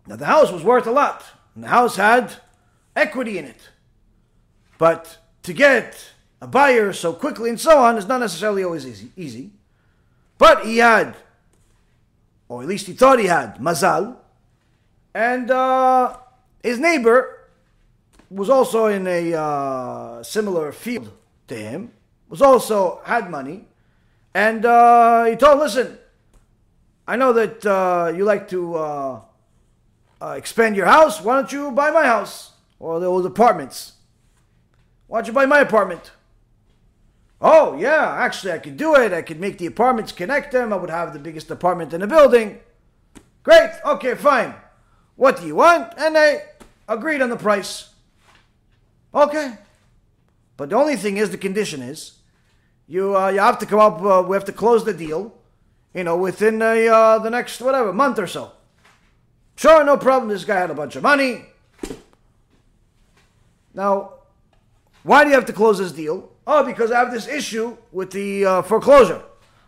Now, 0.07 0.15
the 0.15 0.25
house 0.25 0.51
was 0.51 0.63
worth 0.63 0.87
a 0.87 0.91
lot, 0.91 1.23
and 1.53 1.63
the 1.63 1.67
house 1.67 1.97
had 1.97 2.33
equity 2.95 3.37
in 3.37 3.45
it, 3.45 3.69
but 4.79 5.19
to 5.43 5.53
get 5.53 6.13
a 6.41 6.47
buyer 6.47 6.91
so 6.91 7.13
quickly 7.13 7.51
and 7.51 7.59
so 7.59 7.77
on 7.77 7.95
is 7.95 8.07
not 8.07 8.19
necessarily 8.19 8.63
always 8.63 8.87
easy. 8.87 9.11
easy. 9.15 9.51
But 10.39 10.65
he 10.65 10.77
had, 10.77 11.15
or 12.47 12.63
at 12.63 12.67
least 12.67 12.87
he 12.87 12.93
thought 12.93 13.19
he 13.19 13.27
had, 13.27 13.59
mazal. 13.59 14.15
And 15.13 15.51
uh, 15.51 16.17
his 16.63 16.79
neighbor 16.79 17.38
was 18.30 18.49
also 18.49 18.86
in 18.88 19.07
a 19.07 19.34
uh, 19.34 20.23
similar 20.23 20.71
field 20.71 21.11
to 21.47 21.55
him, 21.55 21.91
was 22.27 22.41
also 22.41 23.01
had 23.05 23.30
money. 23.30 23.65
And 24.34 24.65
uh, 24.65 25.25
he 25.25 25.36
told 25.36 25.53
him, 25.53 25.59
listen, 25.59 25.97
I 27.07 27.15
know 27.15 27.34
that 27.34 27.65
uh, 27.65 28.13
you 28.15 28.23
like 28.23 28.47
to 28.49 28.75
uh, 28.75 29.21
uh, 30.21 30.36
expand 30.38 30.75
your 30.75 30.86
house. 30.86 31.21
Why 31.21 31.36
don't 31.36 31.51
you 31.51 31.71
buy 31.71 31.89
my 31.91 32.05
house 32.05 32.51
or 32.80 32.99
those 32.99 33.25
apartments? 33.25 33.93
Why 35.07 35.19
don't 35.19 35.27
you 35.27 35.34
buy 35.34 35.47
my 35.47 35.59
apartment? 35.59 36.11
Oh, 37.41 37.77
yeah, 37.77 38.15
actually, 38.17 38.51
I 38.51 38.59
could 38.59 38.77
do 38.77 38.95
it. 38.95 39.13
I 39.13 39.21
could 39.21 39.39
make 39.39 39.57
the 39.57 39.65
apartments 39.65 40.11
connect 40.11 40.51
them. 40.51 40.73
I 40.73 40.75
would 40.75 40.89
have 40.89 41.13
the 41.13 41.19
biggest 41.19 41.49
apartment 41.49 41.93
in 41.93 42.01
the 42.01 42.07
building. 42.07 42.59
Great. 43.43 43.71
Okay, 43.86 44.13
fine. 44.15 44.53
What 45.15 45.39
do 45.39 45.47
you 45.47 45.55
want? 45.55 45.93
And 45.97 46.15
they 46.15 46.43
agreed 46.88 47.21
on 47.21 47.30
the 47.30 47.38
price. 47.38 47.88
Okay. 49.14 49.57
But 50.57 50.70
the 50.70 50.76
only 50.76 50.95
thing 50.95 51.18
is, 51.18 51.30
the 51.30 51.38
condition 51.38 51.82
is, 51.82 52.20
you 52.88 53.16
uh, 53.16 53.30
you 53.30 53.39
have 53.39 53.60
to 53.60 53.66
come 53.66 53.80
up. 53.80 54.01
Uh, 54.01 54.24
we 54.28 54.36
have 54.36 54.45
to 54.45 54.51
close 54.51 54.84
the 54.84 54.93
deal, 54.93 55.34
you 55.93 56.03
know, 56.03 56.18
within 56.18 56.62
a, 56.62 56.88
uh, 56.88 57.20
the 57.20 57.30
next 57.30 57.62
whatever 57.62 57.93
month 57.93 58.20
or 58.20 58.28
so. 58.28 58.51
Sure, 59.55 59.84
no 59.84 59.97
problem. 59.97 60.30
This 60.30 60.43
guy 60.45 60.60
had 60.60 60.70
a 60.70 60.74
bunch 60.74 60.95
of 60.95 61.03
money. 61.03 61.45
Now, 63.74 64.14
why 65.03 65.24
do 65.24 65.30
you 65.30 65.36
have 65.36 65.45
to 65.45 65.53
close 65.53 65.78
this 65.78 65.91
deal? 65.91 66.32
Oh, 66.45 66.64
because 66.64 66.91
I 66.91 66.99
have 66.99 67.12
this 67.12 67.28
issue 67.28 67.78
with 67.91 68.12
the 68.12 68.45
uh, 68.45 68.62
foreclosure. 68.64 69.22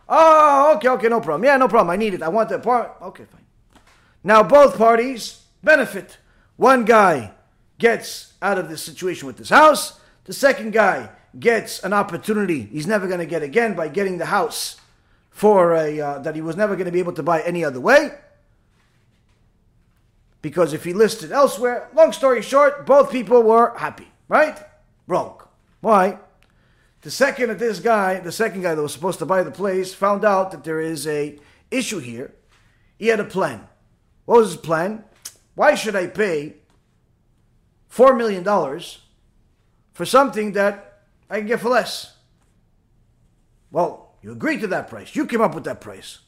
Oh, 0.08 0.74
okay, 0.76 0.88
okay, 0.88 1.08
no 1.08 1.20
problem. 1.20 1.44
Yeah, 1.44 1.56
no 1.56 1.68
problem. 1.68 1.90
I 1.90 1.96
need 1.96 2.14
it. 2.14 2.22
I 2.22 2.28
want 2.28 2.48
the 2.48 2.58
part. 2.58 2.96
Okay, 3.00 3.24
fine. 3.24 3.46
Now 4.24 4.42
both 4.42 4.76
parties 4.76 5.42
benefit. 5.62 6.18
One 6.56 6.84
guy 6.84 7.32
gets 7.82 8.34
out 8.40 8.58
of 8.58 8.68
this 8.68 8.80
situation 8.80 9.26
with 9.26 9.36
this 9.36 9.48
house. 9.48 9.98
The 10.24 10.32
second 10.32 10.72
guy 10.72 11.10
gets 11.38 11.82
an 11.82 11.92
opportunity 11.92 12.62
he's 12.62 12.86
never 12.86 13.08
going 13.08 13.18
to 13.18 13.26
get 13.26 13.42
again 13.42 13.74
by 13.74 13.88
getting 13.88 14.18
the 14.18 14.26
house 14.26 14.80
for 15.30 15.74
a 15.74 16.00
uh, 16.00 16.18
that 16.20 16.36
he 16.36 16.40
was 16.40 16.56
never 16.56 16.76
going 16.76 16.86
to 16.86 16.92
be 16.92 17.00
able 17.00 17.14
to 17.14 17.24
buy 17.24 17.42
any 17.42 17.64
other 17.64 17.80
way. 17.80 18.12
Because 20.42 20.72
if 20.72 20.84
he 20.84 20.92
listed 20.92 21.32
elsewhere, 21.32 21.88
long 21.92 22.12
story 22.12 22.40
short, 22.40 22.86
both 22.86 23.10
people 23.10 23.42
were 23.42 23.76
happy, 23.76 24.08
right? 24.28 24.58
Wrong. 25.08 25.42
Why? 25.80 26.18
The 27.00 27.10
second 27.10 27.48
that 27.48 27.58
this 27.58 27.80
guy, 27.80 28.20
the 28.20 28.30
second 28.30 28.62
guy 28.62 28.76
that 28.76 28.82
was 28.82 28.92
supposed 28.92 29.18
to 29.18 29.26
buy 29.26 29.42
the 29.42 29.50
place, 29.50 29.92
found 29.92 30.24
out 30.24 30.52
that 30.52 30.62
there 30.62 30.80
is 30.80 31.04
a 31.08 31.36
issue 31.70 31.98
here. 31.98 32.32
He 32.96 33.08
had 33.08 33.18
a 33.18 33.24
plan. 33.24 33.66
What 34.24 34.38
was 34.38 34.52
his 34.52 34.60
plan? 34.60 35.04
Why 35.56 35.74
should 35.74 35.96
I 35.96 36.06
pay 36.06 36.61
four 37.92 38.16
million 38.16 38.42
dollars 38.42 39.02
for 39.92 40.06
something 40.06 40.52
that 40.52 41.02
I 41.28 41.36
can 41.36 41.46
get 41.46 41.60
for 41.60 41.68
less? 41.68 42.16
Well, 43.70 44.14
you 44.22 44.32
agreed 44.32 44.62
to 44.62 44.66
that 44.68 44.88
price. 44.88 45.14
You 45.14 45.26
came 45.26 45.42
up 45.42 45.54
with 45.54 45.64
that 45.64 45.82
price. 45.82 46.20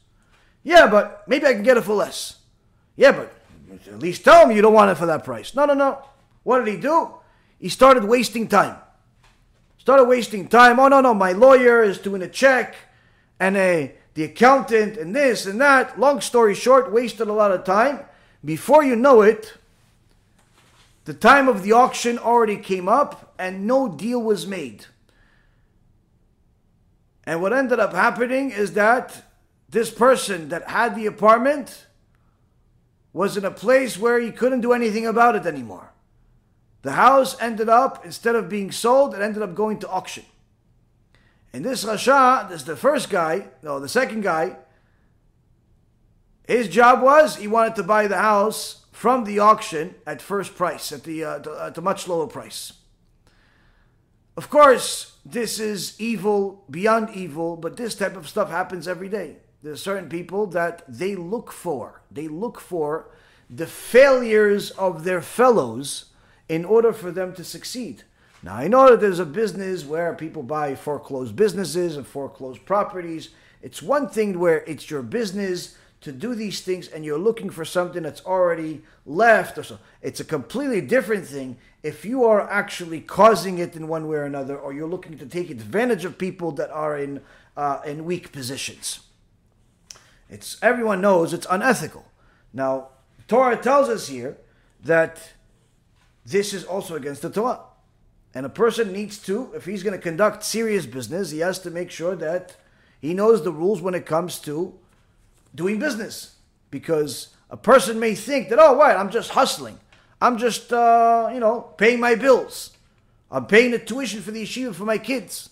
Yeah, 0.61 0.85
but 0.85 1.27
maybe 1.27 1.47
I 1.47 1.53
can 1.53 1.63
get 1.63 1.75
it 1.75 1.83
for 1.83 1.95
less. 1.95 2.37
Yeah, 2.95 3.13
but 3.13 3.33
at 3.87 3.97
least 3.97 4.23
tell 4.23 4.45
me 4.45 4.55
you 4.55 4.61
don't 4.61 4.75
want 4.75 4.91
it 4.91 4.95
for 4.95 5.07
that 5.07 5.23
price. 5.23 5.55
No, 5.55 5.65
no, 5.65 5.73
no. 5.73 6.05
What 6.43 6.63
did 6.63 6.71
he 6.71 6.79
do? 6.79 7.15
He 7.59 7.69
started 7.69 8.03
wasting 8.03 8.47
time. 8.47 8.77
Started 9.79 10.03
wasting 10.03 10.47
time. 10.47 10.79
Oh, 10.79 10.87
no, 10.87 11.01
no, 11.01 11.15
my 11.15 11.31
lawyer 11.31 11.81
is 11.81 11.97
doing 11.97 12.21
a 12.21 12.27
check 12.27 12.75
and 13.39 13.57
a, 13.57 13.95
the 14.13 14.25
accountant 14.25 14.97
and 14.97 15.15
this 15.15 15.47
and 15.47 15.59
that. 15.61 15.99
Long 15.99 16.21
story 16.21 16.53
short, 16.53 16.91
wasted 16.91 17.27
a 17.27 17.33
lot 17.33 17.51
of 17.51 17.63
time. 17.63 18.01
Before 18.43 18.83
you 18.83 18.95
know 18.95 19.23
it, 19.23 19.55
the 21.05 21.13
time 21.13 21.47
of 21.47 21.63
the 21.63 21.71
auction 21.71 22.17
already 22.17 22.57
came 22.57 22.89
up 22.89 23.33
and 23.39 23.65
no 23.65 23.87
deal 23.87 24.21
was 24.21 24.45
made. 24.45 24.85
And 27.23 27.41
what 27.41 27.53
ended 27.53 27.79
up 27.79 27.93
happening 27.93 28.51
is 28.51 28.73
that 28.73 29.23
this 29.69 29.89
person 29.89 30.49
that 30.49 30.69
had 30.69 30.95
the 30.95 31.05
apartment 31.05 31.87
was 33.13 33.37
in 33.37 33.45
a 33.45 33.51
place 33.51 33.97
where 33.97 34.19
he 34.19 34.31
couldn't 34.31 34.61
do 34.61 34.73
anything 34.73 35.05
about 35.05 35.35
it 35.35 35.45
anymore. 35.45 35.91
The 36.81 36.93
house 36.93 37.39
ended 37.41 37.69
up, 37.69 38.05
instead 38.05 38.35
of 38.35 38.49
being 38.49 38.71
sold, 38.71 39.15
it 39.15 39.21
ended 39.21 39.41
up 39.41 39.55
going 39.55 39.79
to 39.79 39.89
auction. 39.89 40.25
And 41.53 41.63
this 41.63 41.85
Rasha, 41.85 42.49
this 42.49 42.63
the 42.63 42.75
first 42.75 43.09
guy, 43.09 43.47
no, 43.63 43.79
the 43.79 43.89
second 43.89 44.21
guy, 44.21 44.57
His 46.47 46.67
job 46.67 47.01
was 47.01 47.37
he 47.37 47.47
wanted 47.47 47.75
to 47.75 47.83
buy 47.83 48.07
the 48.07 48.17
house 48.17 48.84
from 48.95 49.25
the 49.25 49.39
auction 49.39 49.93
at 50.07 50.21
first 50.21 50.55
price, 50.55 50.93
at 50.93 51.03
the 51.03 51.21
uh, 51.21 51.67
at 51.67 51.77
a 51.77 51.81
much 51.81 52.07
lower 52.07 52.27
price. 52.27 52.71
Of 54.37 54.49
course, 54.49 55.17
this 55.25 55.59
is 55.59 55.99
evil 55.99 56.63
beyond 56.71 57.09
evil, 57.09 57.57
but 57.57 57.75
this 57.75 57.93
type 57.93 58.15
of 58.15 58.29
stuff 58.29 58.49
happens 58.49 58.87
every 58.87 59.09
day. 59.09 59.35
There's 59.61 59.83
certain 59.83 60.07
people 60.07 60.47
that 60.47 60.83
they 60.87 61.13
look 61.13 61.51
for, 61.51 62.03
they 62.09 62.29
look 62.29 62.61
for 62.61 63.11
the 63.49 63.67
failures 63.67 64.71
of 64.71 65.03
their 65.03 65.21
fellows 65.21 66.05
in 66.47 66.63
order 66.63 66.93
for 66.93 67.11
them 67.11 67.33
to 67.33 67.43
succeed. 67.43 68.03
Now, 68.43 68.55
I 68.55 68.69
know 68.69 68.91
that 68.91 69.01
there's 69.01 69.19
a 69.19 69.25
business 69.25 69.83
where 69.83 70.13
people 70.13 70.41
buy 70.41 70.73
foreclosed 70.75 71.35
businesses 71.35 71.97
and 71.97 72.07
foreclosed 72.07 72.65
properties. 72.65 73.29
It's 73.61 73.81
one 73.81 74.07
thing 74.07 74.39
where 74.39 74.63
it's 74.65 74.89
your 74.89 75.01
business 75.01 75.75
to 76.05 76.11
do 76.11 76.35
these 76.35 76.61
things 76.61 76.87
and 76.87 77.03
you're 77.03 77.19
looking 77.19 77.49
for 77.49 77.65
something 77.65 78.03
that's 78.03 78.23
already 78.25 78.83
left 79.07 79.57
or 79.57 79.63
so. 79.63 79.79
It's 80.03 80.19
a 80.19 80.23
completely 80.23 80.79
different 80.79 81.25
thing 81.25 81.57
if 81.81 82.05
you 82.05 82.23
are 82.25 82.47
actually 82.47 83.01
causing 83.01 83.57
it 83.57 83.75
in 83.75 83.87
one 83.87 84.07
way 84.07 84.17
or 84.17 84.23
another 84.23 84.55
or 84.55 84.71
you're 84.71 84.87
looking 84.87 85.17
to 85.17 85.25
take 85.25 85.49
advantage 85.49 86.05
of 86.05 86.19
people 86.19 86.51
that 86.53 86.69
are 86.69 86.95
in, 86.97 87.21
uh, 87.57 87.81
in 87.85 88.05
weak 88.05 88.31
positions. 88.31 88.99
It's, 90.29 90.57
everyone 90.61 91.01
knows 91.01 91.33
it's 91.33 91.47
unethical. 91.49 92.05
Now, 92.53 92.89
Torah 93.27 93.57
tells 93.57 93.89
us 93.89 94.07
here 94.07 94.37
that 94.83 95.33
this 96.23 96.53
is 96.53 96.63
also 96.63 96.95
against 96.95 97.23
the 97.23 97.31
Torah. 97.31 97.61
And 98.35 98.45
a 98.45 98.49
person 98.49 98.93
needs 98.93 99.17
to, 99.23 99.51
if 99.55 99.65
he's 99.65 99.81
going 99.81 99.97
to 99.97 100.01
conduct 100.01 100.43
serious 100.43 100.85
business, 100.85 101.31
he 101.31 101.39
has 101.39 101.57
to 101.59 101.71
make 101.71 101.89
sure 101.89 102.15
that 102.15 102.57
he 103.01 103.15
knows 103.15 103.43
the 103.43 103.51
rules 103.51 103.81
when 103.81 103.95
it 103.95 104.05
comes 104.05 104.37
to 104.39 104.77
doing 105.55 105.79
business. 105.79 106.35
Because 106.69 107.29
a 107.49 107.57
person 107.57 107.99
may 107.99 108.15
think 108.15 108.49
that, 108.49 108.59
oh, 108.59 108.73
what, 108.73 108.97
I'm 108.97 109.09
just 109.09 109.31
hustling. 109.31 109.79
I'm 110.21 110.37
just, 110.37 110.71
uh, 110.73 111.29
you 111.33 111.39
know, 111.39 111.61
paying 111.77 111.99
my 111.99 112.15
bills. 112.15 112.71
I'm 113.31 113.47
paying 113.47 113.71
the 113.71 113.79
tuition 113.79 114.21
for 114.21 114.31
the 114.31 114.43
yeshiva 114.43 114.75
for 114.75 114.85
my 114.85 114.97
kids. 114.97 115.49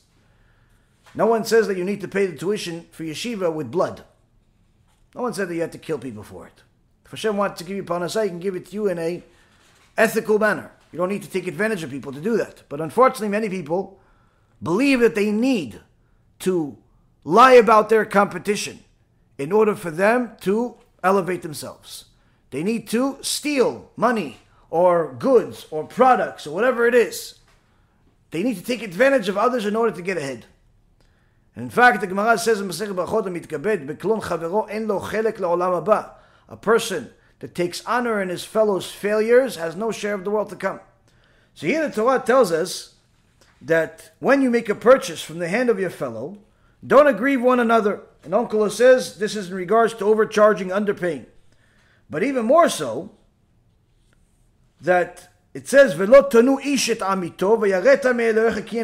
No 1.15 1.27
one 1.27 1.43
says 1.43 1.67
that 1.67 1.77
you 1.77 1.83
need 1.83 2.01
to 2.01 2.07
pay 2.07 2.25
the 2.25 2.37
tuition 2.37 2.87
for 2.91 3.03
yeshiva 3.03 3.53
with 3.53 3.71
blood. 3.71 4.03
No 5.15 5.21
one 5.21 5.33
said 5.33 5.47
that 5.47 5.55
you 5.55 5.61
had 5.61 5.71
to 5.73 5.77
kill 5.77 5.99
people 5.99 6.23
for 6.23 6.47
it. 6.47 6.63
If 7.05 7.11
Hashem 7.11 7.37
wants 7.37 7.59
to 7.59 7.63
give 7.63 7.77
you 7.77 7.83
parnasah, 7.83 8.23
he 8.23 8.29
can 8.29 8.39
give 8.39 8.55
it 8.55 8.67
to 8.67 8.73
you 8.73 8.87
in 8.87 8.97
a 8.97 9.23
ethical 9.97 10.39
manner. 10.39 10.71
You 10.91 10.97
don't 10.97 11.09
need 11.09 11.23
to 11.23 11.29
take 11.29 11.47
advantage 11.47 11.83
of 11.83 11.91
people 11.91 12.11
to 12.13 12.21
do 12.21 12.37
that. 12.37 12.63
But 12.69 12.81
unfortunately, 12.81 13.29
many 13.29 13.49
people 13.49 13.99
believe 14.61 14.99
that 15.01 15.15
they 15.15 15.31
need 15.31 15.81
to 16.39 16.77
lie 17.23 17.53
about 17.53 17.89
their 17.89 18.05
competition 18.05 18.79
in 19.37 19.51
order 19.51 19.75
for 19.75 19.91
them 19.91 20.33
to 20.41 20.75
elevate 21.03 21.41
themselves. 21.41 22.05
They 22.51 22.63
need 22.63 22.87
to 22.89 23.17
steal 23.21 23.91
money 23.95 24.37
or 24.69 25.13
goods 25.13 25.65
or 25.71 25.85
products 25.85 26.45
or 26.45 26.53
whatever 26.53 26.87
it 26.87 26.95
is. 26.95 27.39
They 28.31 28.43
need 28.43 28.57
to 28.57 28.63
take 28.63 28.81
advantage 28.81 29.29
of 29.29 29.37
others 29.37 29.65
in 29.65 29.75
order 29.75 29.95
to 29.95 30.01
get 30.01 30.17
ahead. 30.17 30.45
In 31.55 31.69
fact, 31.69 32.01
the 32.01 32.07
Gemara 32.07 32.37
says 32.37 32.59
in 32.59 32.67
Masechet 32.67 32.95
Brachot 32.95 33.25
Mitkabed, 33.25 33.85
"Beklon 33.87 34.21
chavero 34.21 34.67
en 34.69 34.87
lo 34.87 34.99
chelek 34.99 35.37
leolam 35.37 35.83
haba." 35.83 36.13
A 36.49 36.57
person 36.57 37.11
that 37.39 37.53
takes 37.53 37.85
honor 37.85 38.21
in 38.21 38.29
his 38.29 38.43
fellow's 38.43 38.89
failures 38.89 39.57
has 39.57 39.75
no 39.75 39.91
share 39.91 40.15
of 40.15 40.23
the 40.23 40.31
world 40.31 40.49
to 40.49 40.55
come. 40.55 40.79
So 41.53 41.67
here 41.67 41.87
the 41.87 41.93
Torah 41.93 42.19
tells 42.19 42.51
us 42.51 42.95
that 43.61 44.11
when 44.19 44.41
you 44.41 44.49
make 44.49 44.69
a 44.69 44.75
purchase 44.75 45.21
from 45.21 45.39
the 45.39 45.47
hand 45.47 45.69
of 45.69 45.79
your 45.79 45.91
fellow, 45.91 46.39
don't 46.85 47.07
aggrieve 47.07 47.41
one 47.41 47.59
another. 47.59 48.01
And 48.23 48.33
Onkelos 48.33 48.71
says 48.71 49.17
this 49.17 49.35
is 49.35 49.49
in 49.49 49.55
regards 49.55 49.93
to 49.95 50.05
overcharging, 50.05 50.69
underpaying. 50.69 51.25
But 52.09 52.23
even 52.23 52.45
more 52.45 52.69
so, 52.69 53.11
that 54.81 55.29
it 55.53 55.67
says, 55.67 55.93
"Velo 55.93 56.29
tanu 56.29 56.61
ishet 56.61 57.01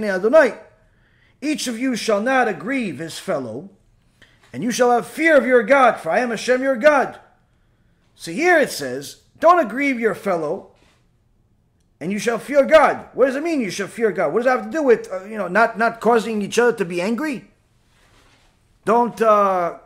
Adonai." 0.09 0.57
Each 1.41 1.67
of 1.67 1.79
you 1.79 1.95
shall 1.95 2.21
not 2.21 2.47
aggrieve 2.47 2.99
his 2.99 3.17
fellow, 3.17 3.69
and 4.51 4.63
you 4.63 4.71
shall 4.71 4.91
have 4.91 5.07
fear 5.07 5.37
of 5.37 5.45
your 5.45 5.63
God, 5.63 5.97
for 5.97 6.09
I 6.09 6.19
am 6.19 6.31
Hashem 6.31 6.61
your 6.61 6.75
God. 6.75 7.17
So 8.15 8.31
here 8.31 8.59
it 8.59 8.71
says, 8.71 9.21
don't 9.39 9.59
aggrieve 9.59 9.99
your 9.99 10.15
fellow, 10.15 10.71
and 11.99 12.11
you 12.11 12.19
shall 12.19 12.39
fear 12.39 12.65
God. 12.65 13.07
What 13.13 13.27
does 13.27 13.35
it 13.35 13.43
mean? 13.43 13.61
You 13.61 13.71
shall 13.71 13.87
fear 13.87 14.11
God. 14.11 14.33
What 14.33 14.39
does 14.39 14.45
that 14.45 14.57
have 14.57 14.65
to 14.65 14.71
do 14.71 14.83
with 14.83 15.11
uh, 15.11 15.25
you 15.25 15.37
know 15.37 15.47
not 15.47 15.77
not 15.77 15.99
causing 15.99 16.41
each 16.41 16.59
other 16.59 16.75
to 16.77 16.85
be 16.85 17.01
angry? 17.01 17.48
Don't. 18.85 19.21
Uh, 19.21 19.79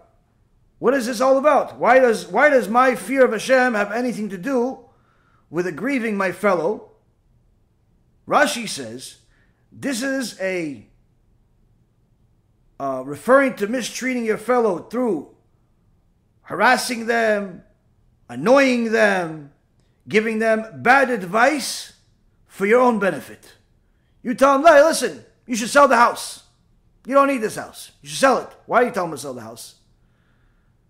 what 0.79 0.93
is 0.93 1.05
this 1.05 1.21
all 1.21 1.37
about? 1.37 1.77
Why 1.77 1.99
does 1.99 2.27
why 2.27 2.49
does 2.49 2.67
my 2.67 2.95
fear 2.95 3.23
of 3.25 3.31
Hashem 3.31 3.73
have 3.73 3.91
anything 3.91 4.29
to 4.29 4.37
do 4.37 4.79
with 5.49 5.65
aggrieving 5.65 6.17
my 6.17 6.31
fellow? 6.31 6.91
Rashi 8.27 8.67
says 8.67 9.17
this 9.71 10.03
is 10.03 10.39
a 10.39 10.85
uh, 12.79 13.03
referring 13.05 13.55
to 13.55 13.67
mistreating 13.67 14.25
your 14.25 14.37
fellow 14.37 14.79
through 14.79 15.33
harassing 16.43 17.05
them, 17.05 17.63
annoying 18.29 18.91
them, 18.91 19.51
giving 20.07 20.39
them 20.39 20.81
bad 20.81 21.09
advice 21.09 21.93
for 22.45 22.65
your 22.65 22.81
own 22.81 22.99
benefit. 22.99 23.53
You 24.21 24.33
tell 24.33 24.59
them, 24.59 24.67
hey, 24.67 24.83
listen, 24.83 25.25
you 25.47 25.55
should 25.55 25.69
sell 25.69 25.87
the 25.87 25.95
house. 25.95 26.42
You 27.05 27.13
don't 27.13 27.27
need 27.27 27.39
this 27.39 27.55
house. 27.55 27.91
You 28.01 28.09
should 28.09 28.19
sell 28.19 28.37
it. 28.39 28.49
Why 28.65 28.81
are 28.81 28.85
you 28.85 28.91
telling 28.91 29.11
him 29.11 29.17
to 29.17 29.21
sell 29.21 29.33
the 29.33 29.41
house? 29.41 29.75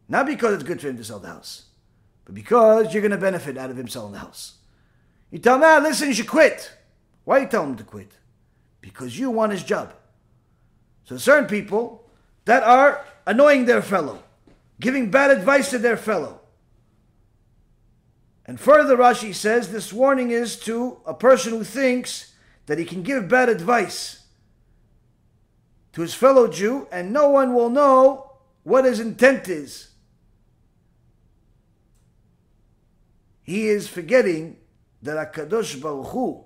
Not 0.08 0.26
because 0.26 0.54
it's 0.54 0.64
good 0.64 0.80
for 0.80 0.90
him 0.90 0.98
to 0.98 1.04
sell 1.04 1.20
the 1.20 1.30
house, 1.30 1.66
but 2.26 2.36
because 2.36 2.94
you're 2.94 3.02
going 3.02 3.12
to 3.12 3.18
benefit 3.18 3.58
out 3.58 3.72
of 3.72 3.80
him 3.80 3.88
selling 3.88 4.12
the 4.12 4.20
house. 4.20 4.58
You 5.32 5.40
tell 5.40 5.56
him, 5.56 5.64
ah, 5.64 5.80
listen, 5.82 6.10
you 6.10 6.14
should 6.14 6.28
quit. 6.28 6.72
Why 7.24 7.38
are 7.38 7.42
you 7.42 7.48
telling 7.48 7.72
him 7.72 7.78
to 7.78 7.84
quit? 7.84 8.12
Because 8.82 9.18
you 9.18 9.32
want 9.32 9.54
his 9.54 9.64
job. 9.64 9.94
So 11.06 11.18
certain 11.18 11.48
people 11.48 12.08
that 12.46 12.64
are 12.64 13.06
annoying 13.26 13.66
their 13.66 13.82
fellow, 13.82 14.22
giving 14.80 15.10
bad 15.10 15.32
advice 15.32 15.70
to 15.72 15.80
their 15.80 15.98
fellow. 15.98 16.42
And 18.46 18.60
further, 18.60 18.98
Rashi 18.98 19.34
says 19.34 19.72
this 19.72 19.94
warning 19.94 20.32
is 20.32 20.58
to 20.60 21.00
a 21.06 21.14
person 21.14 21.54
who 21.54 21.64
thinks 21.64 22.34
that 22.66 22.78
he 22.78 22.86
can 22.86 23.02
give 23.02 23.30
bad 23.30 23.50
advice 23.50 24.23
to 25.94 26.02
his 26.02 26.14
fellow 26.14 26.48
Jew 26.48 26.88
and 26.92 27.14
no 27.14 27.30
one 27.30 27.54
will 27.54 27.70
know 27.70 28.32
what 28.64 28.86
his 28.86 29.00
intent 29.00 29.48
is. 29.48 29.90
He 33.44 33.68
is 33.68 33.88
forgetting 33.88 34.58
that 35.02 35.34
HaKadosh 35.34 35.82
Baruch 35.82 36.08
Hu 36.08 36.44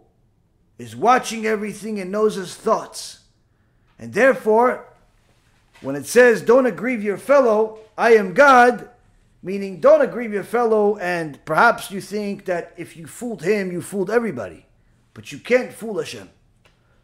is 0.77 0.95
watching 0.95 1.45
everything 1.45 1.99
and 1.99 2.11
knows 2.11 2.35
his 2.35 2.55
thoughts. 2.55 3.21
And 3.99 4.13
therefore, 4.13 4.85
when 5.81 5.95
it 5.95 6.05
says, 6.05 6.41
don't 6.41 6.65
aggrieve 6.65 7.03
your 7.03 7.17
fellow, 7.17 7.79
I 7.97 8.15
am 8.15 8.33
God, 8.33 8.89
meaning 9.43 9.79
don't 9.79 10.01
aggrieve 10.01 10.33
your 10.33 10.43
fellow, 10.43 10.97
and 10.97 11.43
perhaps 11.45 11.91
you 11.91 12.01
think 12.01 12.45
that 12.45 12.73
if 12.77 12.97
you 12.97 13.07
fooled 13.07 13.43
him, 13.43 13.71
you 13.71 13.81
fooled 13.81 14.09
everybody. 14.09 14.65
But 15.13 15.31
you 15.31 15.39
can't 15.39 15.71
fool 15.71 15.99
Hashem. 15.99 16.29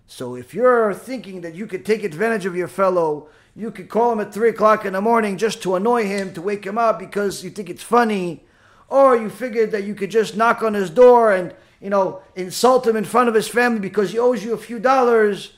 So 0.07 0.35
if 0.35 0.53
you're 0.53 0.93
thinking 0.93 1.41
that 1.41 1.55
you 1.55 1.65
could 1.65 1.85
take 1.85 2.03
advantage 2.03 2.45
of 2.45 2.55
your 2.55 2.67
fellow, 2.67 3.29
you 3.55 3.71
could 3.71 3.89
call 3.89 4.11
him 4.11 4.19
at 4.19 4.33
3 4.33 4.49
o'clock 4.49 4.85
in 4.85 4.93
the 4.93 5.01
morning 5.01 5.37
just 5.37 5.61
to 5.63 5.75
annoy 5.75 6.05
him, 6.05 6.33
to 6.33 6.41
wake 6.41 6.65
him 6.65 6.77
up 6.77 6.99
because 6.99 7.43
you 7.43 7.49
think 7.49 7.69
it's 7.69 7.83
funny, 7.83 8.43
or 8.87 9.15
you 9.15 9.29
figured 9.29 9.71
that 9.71 9.83
you 9.83 9.95
could 9.95 10.11
just 10.11 10.35
knock 10.35 10.61
on 10.61 10.73
his 10.73 10.89
door 10.89 11.31
and, 11.33 11.53
you 11.81 11.89
know, 11.89 12.21
insult 12.35 12.85
him 12.85 12.95
in 12.95 13.05
front 13.05 13.29
of 13.29 13.35
his 13.35 13.47
family 13.47 13.79
because 13.79 14.11
he 14.11 14.19
owes 14.19 14.43
you 14.43 14.53
a 14.53 14.57
few 14.57 14.79
dollars 14.79 15.53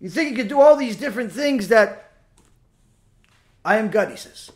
you 0.00 0.08
think 0.08 0.30
you 0.30 0.36
could 0.36 0.48
do 0.48 0.60
all 0.60 0.76
these 0.76 0.96
different 0.96 1.30
things 1.30 1.68
that 1.68 2.12
I 3.64 3.76
am 3.76 3.90
God, 3.90 4.10
he 4.10 4.16
says. 4.16 4.50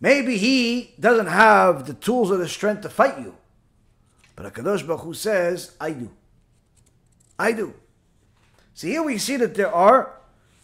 Maybe 0.00 0.38
he 0.38 0.94
doesn't 0.98 1.26
have 1.26 1.86
the 1.86 1.94
tools 1.94 2.30
or 2.30 2.36
the 2.36 2.48
strength 2.48 2.82
to 2.82 2.88
fight 2.88 3.18
you. 3.18 3.34
But 4.36 4.54
HaKadosh 4.54 4.86
Baruch 4.86 5.02
Hu 5.02 5.12
says, 5.12 5.74
I 5.80 5.90
do. 5.90 6.10
I 7.40 7.52
do. 7.52 7.72
So 8.74 8.86
here 8.86 9.02
we 9.02 9.16
see 9.16 9.36
that 9.38 9.54
there 9.54 9.72
are 9.74 10.12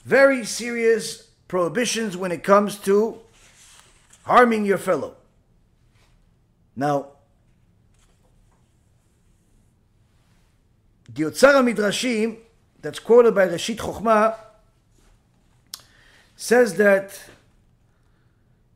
very 0.04 0.44
serious 0.44 1.30
prohibitions 1.48 2.18
when 2.18 2.32
it 2.32 2.42
comes 2.44 2.76
to 2.80 3.18
harming 4.24 4.66
your 4.66 4.76
fellow. 4.76 5.14
Now, 6.76 7.12
the 11.08 11.22
Otzar 11.22 11.64
Midrashim 11.64 12.36
that's 12.82 12.98
quoted 12.98 13.34
by 13.34 13.48
Reishit 13.48 13.78
Chokhmah 13.78 14.34
says 16.36 16.74
that 16.74 17.18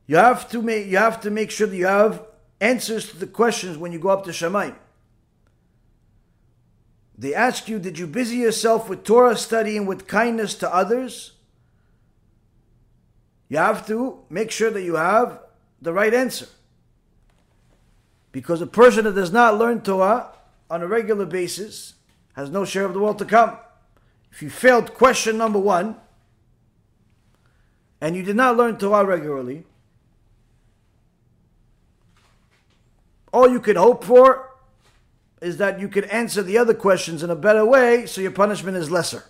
you 0.07 0.17
have 0.17 0.49
to 0.51 0.63
make 0.63 0.87
you 0.87 0.97
have 0.97 1.21
to 1.21 1.31
make 1.31 1.51
sure 1.51 1.67
that 1.67 1.77
you 1.77 1.87
have 1.87 2.23
answers 2.63 3.11
to 3.11 3.19
the 3.19 3.27
questions 3.27 3.77
when 3.77 3.93
you 3.93 3.99
go 3.99 4.09
up 4.09 4.25
to 4.25 4.31
Shamayim. 4.31 4.75
They 7.21 7.35
ask 7.35 7.69
you, 7.69 7.79
did 7.79 7.99
you 7.99 8.07
busy 8.07 8.37
yourself 8.37 8.89
with 8.89 9.05
Torah 9.05 9.37
study 9.37 9.77
and 9.77 9.87
with 9.87 10.07
kindness 10.07 10.55
to 10.55 10.75
others? 10.75 11.33
You 13.51 13.59
have 13.59 13.87
to 13.89 14.21
make 14.31 14.51
sure 14.51 14.71
that 14.71 14.83
you 14.83 14.95
have 14.97 15.39
the 15.83 15.93
right 15.93 16.15
answer. 16.15 16.47
Because 18.33 18.63
a 18.63 18.67
person 18.67 19.05
that 19.05 19.15
does 19.15 19.33
not 19.33 19.59
learn 19.59 19.83
Torah 19.83 20.31
on 20.71 20.81
a 20.81 20.87
regular 20.87 21.27
basis 21.27 21.93
has 22.37 22.49
no 22.49 22.65
share 22.65 22.87
of 22.87 22.95
the 22.95 23.01
world 23.01 23.19
to 23.19 23.27
come. 23.27 23.59
If 24.33 24.41
you 24.41 24.49
failed 24.49 24.95
question 24.95 25.37
number 25.37 25.59
one, 25.59 25.97
and 28.01 28.17
you 28.17 28.23
did 28.23 28.37
not 28.37 28.57
learn 28.57 28.79
Torah 28.79 29.05
regularly, 29.05 29.65
all 33.31 33.51
you 33.51 33.61
can 33.61 33.77
hope 33.77 34.05
for 34.05 34.50
is 35.41 35.57
that 35.57 35.81
you 35.81 35.89
can 35.89 36.05
answer 36.05 36.43
the 36.43 36.59
other 36.59 36.75
questions 36.75 37.23
in 37.23 37.31
a 37.31 37.37
better 37.37 37.65
way 37.65 38.07
so 38.07 38.21
your 38.21 38.31
punishment 38.31 38.77
is 38.77 38.91
lesser. 38.91 39.25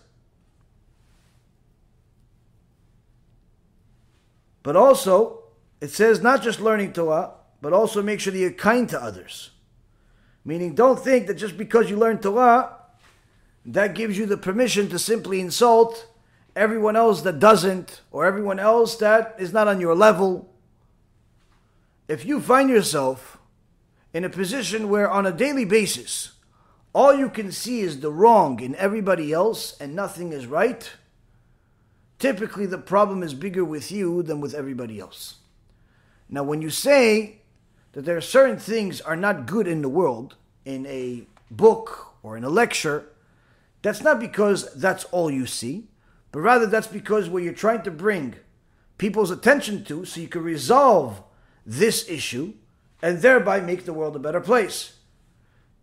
But 4.62 4.76
also, 4.76 5.44
it 5.80 5.90
says 5.90 6.20
not 6.20 6.42
just 6.42 6.60
learning 6.60 6.92
Torah, 6.92 7.32
but 7.62 7.72
also 7.72 8.02
make 8.02 8.20
sure 8.20 8.32
that 8.32 8.38
you're 8.38 8.50
kind 8.50 8.88
to 8.88 9.02
others. 9.02 9.50
Meaning, 10.44 10.74
don't 10.74 10.98
think 10.98 11.26
that 11.26 11.34
just 11.34 11.56
because 11.56 11.90
you 11.90 11.96
learn 11.96 12.18
Torah, 12.18 12.76
that 13.64 13.94
gives 13.94 14.16
you 14.16 14.26
the 14.26 14.36
permission 14.36 14.88
to 14.88 14.98
simply 14.98 15.40
insult 15.40 16.08
everyone 16.56 16.96
else 16.96 17.22
that 17.22 17.38
doesn't, 17.38 18.00
or 18.10 18.24
everyone 18.26 18.58
else 18.58 18.96
that 18.96 19.36
is 19.38 19.52
not 19.52 19.68
on 19.68 19.80
your 19.80 19.94
level. 19.94 20.52
If 22.08 22.24
you 22.24 22.40
find 22.40 22.68
yourself 22.68 23.38
in 24.12 24.24
a 24.24 24.30
position 24.30 24.88
where, 24.88 25.10
on 25.10 25.26
a 25.26 25.32
daily 25.32 25.64
basis, 25.64 26.32
all 26.92 27.14
you 27.14 27.28
can 27.28 27.52
see 27.52 27.80
is 27.80 28.00
the 28.00 28.10
wrong 28.10 28.60
in 28.60 28.74
everybody 28.76 29.32
else 29.32 29.76
and 29.80 29.94
nothing 29.94 30.32
is 30.32 30.46
right, 30.46 30.90
typically 32.18 32.66
the 32.66 32.78
problem 32.78 33.22
is 33.22 33.34
bigger 33.34 33.64
with 33.64 33.92
you 33.92 34.22
than 34.22 34.40
with 34.40 34.54
everybody 34.54 34.98
else. 34.98 35.36
Now, 36.28 36.42
when 36.42 36.62
you 36.62 36.70
say 36.70 37.38
that 37.92 38.04
there 38.04 38.16
are 38.16 38.20
certain 38.20 38.58
things 38.58 39.00
are 39.00 39.16
not 39.16 39.46
good 39.46 39.66
in 39.66 39.82
the 39.82 39.88
world, 39.88 40.36
in 40.64 40.86
a 40.86 41.24
book 41.50 42.14
or 42.22 42.36
in 42.36 42.44
a 42.44 42.48
lecture, 42.48 43.06
that's 43.82 44.02
not 44.02 44.20
because 44.20 44.72
that's 44.74 45.04
all 45.04 45.30
you 45.30 45.46
see, 45.46 45.88
but 46.32 46.40
rather 46.40 46.66
that's 46.66 46.86
because 46.86 47.28
what 47.28 47.42
you're 47.42 47.52
trying 47.52 47.82
to 47.82 47.90
bring 47.90 48.34
people's 48.98 49.30
attention 49.30 49.84
to 49.84 50.04
so 50.04 50.20
you 50.20 50.28
can 50.28 50.42
resolve 50.42 51.22
this 51.64 52.08
issue 52.08 52.52
and 53.02 53.18
thereby 53.18 53.60
make 53.60 53.84
the 53.84 53.92
world 53.92 54.16
a 54.16 54.20
better 54.20 54.40
place. 54.40 54.94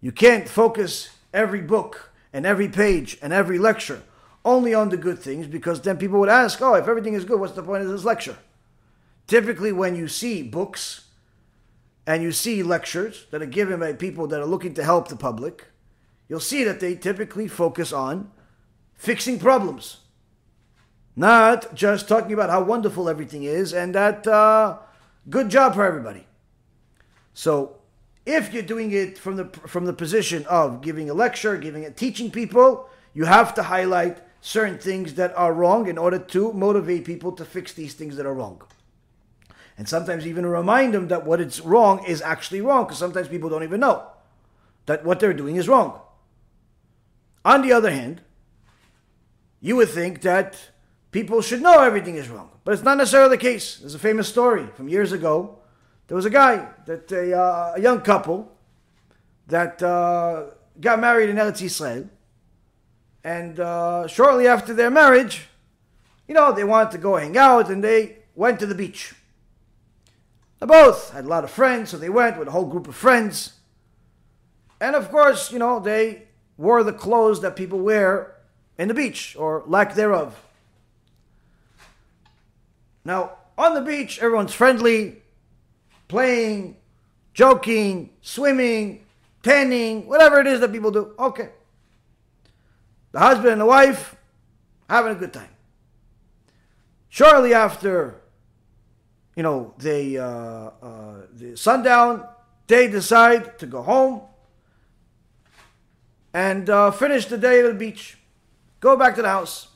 You 0.01 0.11
can't 0.11 0.47
focus 0.47 1.09
every 1.34 1.61
book 1.61 2.11
and 2.32 2.45
every 2.45 2.68
page 2.68 3.18
and 3.22 3.34
every 3.34 3.57
lecture 3.57 4.03
only 4.45 4.74
on 4.74 4.89
the 4.89 4.97
good 4.97 5.20
things 5.20 5.45
because 5.45 5.82
then 5.82 5.97
people 5.97 6.20
would 6.20 6.30
ask, 6.30 6.61
oh, 6.61 6.76
if 6.76 6.88
everything 6.88 7.13
is 7.13 7.26
good, 7.26 7.39
what's 7.39 7.53
the 7.53 7.63
point 7.63 7.84
of 7.84 7.89
this 7.89 8.05
lecture? 8.05 8.38
Typically, 9.28 9.74
when 9.74 9.95
you 9.95 10.07
see 10.07 10.41
books 10.41 11.07
and 12.05 12.24
you 12.24 12.32
see 12.32 12.63
lectures 12.63 13.26
that 13.32 13.41
are 13.41 13.47
given 13.47 13.82
by 13.82 13.91
people 13.91 14.26
that 14.28 14.39
are 14.39 14.45
looking 14.45 14.74
to 14.76 14.84
help 14.84 15.09
the 15.09 15.18
public, 15.18 15.65
you'll 16.30 16.39
see 16.39 16.63
that 16.63 16.80
they 16.80 16.95
typically 16.95 17.47
focus 17.47 17.91
on 17.91 18.32
fixing 18.95 19.38
problems. 19.38 19.97
Not 21.15 21.74
just 21.76 22.07
talking 22.07 22.32
about 22.32 22.49
how 22.49 22.63
wonderful 22.63 23.09
everything 23.09 23.43
is 23.43 23.74
and 23.74 23.93
that 23.95 24.26
uh, 24.26 24.78
good 25.30 25.49
job 25.49 25.76
for 25.76 25.84
everybody. 25.84 26.26
So, 27.38 27.75
if 28.25 28.51
you're 28.51 28.63
doing 28.63 28.91
it 28.91 29.15
from 29.15 29.35
the 29.35 29.45
from 29.67 29.85
the 29.85 29.93
position 29.93 30.43
of 30.47 30.81
giving 30.81 31.07
a 31.07 31.13
lecture, 31.13 31.55
giving 31.55 31.83
it, 31.83 31.95
teaching 31.95 32.31
people, 32.31 32.89
you 33.13 33.25
have 33.25 33.53
to 33.53 33.61
highlight 33.61 34.17
certain 34.41 34.79
things 34.79 35.13
that 35.13 35.38
are 35.38 35.53
wrong 35.53 35.88
in 35.88 35.99
order 35.99 36.17
to 36.17 36.51
motivate 36.51 37.05
people 37.05 37.31
to 37.33 37.45
fix 37.45 37.73
these 37.73 37.93
things 37.93 38.15
that 38.15 38.25
are 38.25 38.33
wrong. 38.33 38.63
And 39.77 39.88
sometimes 39.88 40.25
even 40.25 40.47
remind 40.47 40.95
them 40.95 41.09
that 41.09 41.27
what 41.27 41.39
it's 41.39 41.59
wrong 41.59 42.03
is 42.05 42.23
actually 42.23 42.61
wrong, 42.61 42.85
because 42.85 42.97
sometimes 42.97 43.27
people 43.27 43.51
don't 43.51 43.61
even 43.61 43.81
know 43.81 44.07
that 44.88 45.05
what 45.05 45.19
they're 45.19 45.31
doing 45.31 45.57
is 45.57 45.67
wrong. 45.67 46.01
On 47.45 47.61
the 47.61 47.71
other 47.71 47.91
hand, 47.91 48.21
you 49.61 49.75
would 49.75 49.89
think 49.89 50.21
that 50.23 50.71
people 51.11 51.43
should 51.43 51.61
know 51.61 51.81
everything 51.81 52.15
is 52.15 52.29
wrong, 52.29 52.49
but 52.63 52.73
it's 52.73 52.83
not 52.83 52.97
necessarily 52.97 53.38
the 53.38 53.43
case. 53.49 53.77
There's 53.77 53.93
a 53.93 53.99
famous 53.99 54.27
story 54.27 54.65
from 54.73 54.89
years 54.89 55.11
ago 55.11 55.59
there 56.08 56.16
was 56.16 56.26
a 56.26 56.30
guy 56.30 56.68
that 56.86 57.12
a, 57.12 57.38
uh, 57.38 57.74
a 57.76 57.82
young 57.82 58.01
couple 58.01 58.51
that 59.47 59.82
uh, 59.84 60.45
got 60.80 60.99
married 60.99 61.30
in 61.30 61.36
Eretz 61.36 61.62
Israel, 61.62 62.10
and 63.24 63.60
uh, 63.60 64.08
shortly 64.08 64.47
after 64.47 64.74
their 64.74 64.89
marriage, 64.89 65.47
you 66.28 66.34
know, 66.34 66.51
they 66.51 66.64
wanted 66.64 66.91
to 66.91 66.97
go 66.97 67.18
hang 67.18 67.38
out, 67.38 67.70
and 67.70 67.84
they 67.84 68.18
went 68.36 68.60
to 68.60 68.66
the 68.66 68.76
beach. 68.76 69.14
They 70.60 70.66
both 70.66 71.12
had 71.12 71.26
a 71.26 71.28
lot 71.28 71.43
of 71.43 71.51
friends, 71.51 71.89
so 71.89 71.97
they 71.97 72.10
went 72.10 72.39
with 72.39 72.47
a 72.47 72.51
whole 72.51 72.66
group 72.66 72.88
of 72.88 72.95
friends. 72.95 73.53
And 74.80 74.95
of 74.95 75.10
course, 75.10 75.51
you 75.51 75.60
know, 75.60 75.80
they 75.80 76.24
wore 76.58 76.84
the 76.84 76.93
clothes 76.93 77.41
that 77.41 77.55
people 77.55 77.80
wear 77.80 78.36
in 78.78 78.88
the 78.88 78.93
beach, 78.93 79.36
or 79.38 79.64
lack 79.66 79.95
thereof. 79.95 80.41
Now, 83.03 83.32
on 83.58 83.74
the 83.74 83.82
beach, 83.82 84.20
everyone's 84.20 84.53
friendly, 84.53 85.22
playing, 86.08 86.78
joking, 87.34 88.10
swimming, 88.22 89.05
tanning, 89.43 90.08
whatever 90.08 90.39
it 90.39 90.47
is 90.47 90.60
that 90.60 90.72
people 90.72 90.91
do. 90.91 91.14
Okay. 91.20 91.49
The 93.12 93.20
husband 93.20 93.49
and 93.49 93.62
the 93.62 93.66
wife 93.66 94.16
having 94.89 95.14
a 95.14 95.16
good 95.16 95.34
time. 95.34 95.49
Shortly 97.10 97.53
after, 97.53 98.22
you 99.36 99.43
know, 99.43 99.74
they 99.78 100.18
uh, 100.18 100.26
uh, 100.26 101.22
the 101.34 101.55
sundown, 101.55 102.28
they 102.68 102.88
decide 102.88 103.58
to 103.60 103.66
go 103.66 103.82
home 103.82 104.22
and 106.34 106.70
uh, 106.70 106.91
finish 106.91 107.26
the 107.26 107.38
day 107.38 107.62
at 107.62 107.68
the 107.68 107.74
beach. 107.74 108.18
Go 108.80 108.95
back 108.95 109.16
to 109.16 109.22
the 109.22 109.30
house. 109.30 109.70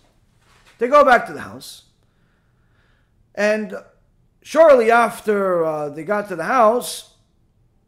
They 0.77 0.87
go 0.87 1.03
back 1.05 1.25
to 1.27 1.33
the 1.33 1.41
house, 1.41 1.83
and 3.33 3.75
shortly 4.41 4.91
after 4.91 5.63
uh, 5.63 5.89
they 5.89 6.03
got 6.03 6.27
to 6.29 6.35
the 6.35 6.43
house, 6.43 7.15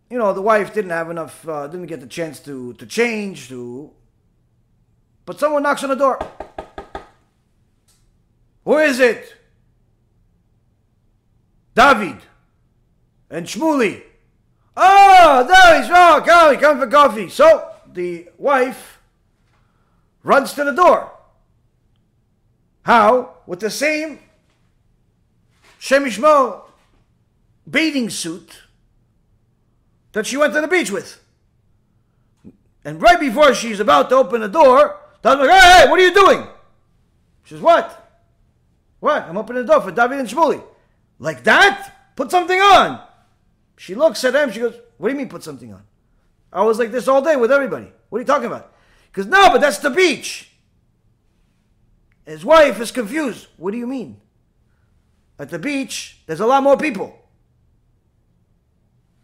you 0.10 0.18
know, 0.18 0.34
the 0.34 0.42
wife 0.42 0.74
didn't 0.74 0.92
have 0.92 1.10
enough, 1.10 1.48
uh, 1.48 1.68
didn't 1.68 1.88
get 1.88 2.00
the 2.00 2.08
chance 2.08 2.40
to, 2.42 2.74
to 2.74 2.86
change, 2.86 3.50
to. 3.50 3.92
But 5.26 5.40
someone 5.40 5.64
knocks 5.64 5.84
on 5.84 5.90
the 5.90 5.96
door. 5.96 6.20
Who 8.66 8.78
is 8.78 9.00
it? 9.00 9.36
David 11.76 12.18
and 13.30 13.46
Shmuli. 13.46 14.04
Oh, 14.76 15.48
David, 15.48 15.92
oh, 15.92 16.24
come, 16.26 16.58
come 16.58 16.80
for 16.80 16.88
coffee. 16.88 17.30
So 17.30 17.72
the 17.92 18.30
wife 18.38 19.00
runs 20.24 20.54
to 20.54 20.64
the 20.64 20.72
door. 20.72 21.12
How? 22.84 23.38
With 23.46 23.60
the 23.60 23.70
same 23.70 24.20
Shemishmo 25.84 26.62
bathing 27.70 28.10
suit 28.10 28.62
that 30.14 30.26
she 30.26 30.38
went 30.38 30.54
to 30.54 30.62
the 30.62 30.68
beach 30.70 30.90
with. 30.90 31.20
And 32.86 33.02
right 33.02 33.20
before 33.20 33.54
she's 33.54 33.82
about 33.82 34.08
to 34.08 34.16
open 34.16 34.40
the 34.40 34.48
door, 34.48 34.98
David's 35.22 35.42
like, 35.42 35.62
hey, 35.62 35.82
hey, 35.82 35.90
what 35.90 36.00
are 36.00 36.04
you 36.04 36.14
doing? 36.14 36.48
She 37.44 37.56
says, 37.56 37.62
what? 37.62 38.18
What? 39.02 39.24
I'm 39.24 39.36
opening 39.36 39.66
the 39.66 39.74
door 39.74 39.82
for 39.82 39.92
David 39.92 40.20
and 40.20 40.30
Shmuley. 40.30 40.64
Like 41.20 41.44
that? 41.44 42.14
Put 42.16 42.32
something 42.32 42.60
on. 42.60 43.06
She 43.76 43.94
looks 43.94 44.24
at 44.24 44.36
him, 44.36 44.54
she 44.54 44.62
goes, 44.62 44.80
what 44.98 45.10
do 45.10 45.14
you 45.14 45.18
mean 45.18 45.28
put 45.28 45.44
something 45.44 45.74
on? 45.74 45.84
I 46.54 46.64
was 46.64 46.80
like 46.80 46.92
this 46.92 47.10
all 47.10 47.22
day 47.22 47.36
with 47.36 47.52
everybody. 47.52 47.92
What 48.08 48.20
are 48.20 48.22
you 48.22 48.28
talking 48.28 48.48
about? 48.48 48.74
Because 49.12 49.26
no, 49.26 49.50
but 49.50 49.60
that's 49.60 49.80
the 49.80 49.90
beach. 49.90 50.50
His 52.26 52.46
wife 52.46 52.80
is 52.80 52.92
confused. 52.92 53.48
What 53.58 53.72
do 53.72 53.78
you 53.78 53.88
mean? 53.88 54.22
At 55.44 55.50
the 55.50 55.60
beach, 55.60 56.20
there's 56.26 56.40
a 56.40 56.46
lot 56.46 56.64
more 56.64 56.78
people. 56.78 57.20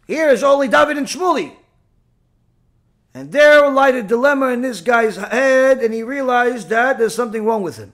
Here 0.05 0.27
is 0.27 0.43
only 0.43 0.67
David 0.67 0.97
and 0.97 1.07
Shmuley. 1.07 1.53
And 3.13 3.31
there 3.31 3.69
lied 3.69 3.95
a 3.95 4.03
dilemma 4.03 4.47
in 4.47 4.61
this 4.61 4.81
guy's 4.81 5.15
head, 5.15 5.77
and 5.77 5.93
he 5.93 6.03
realized 6.03 6.67
that 6.67 6.97
there's 6.97 7.15
something 7.15 7.45
wrong 7.45 7.63
with 7.63 7.77
him. 7.77 7.93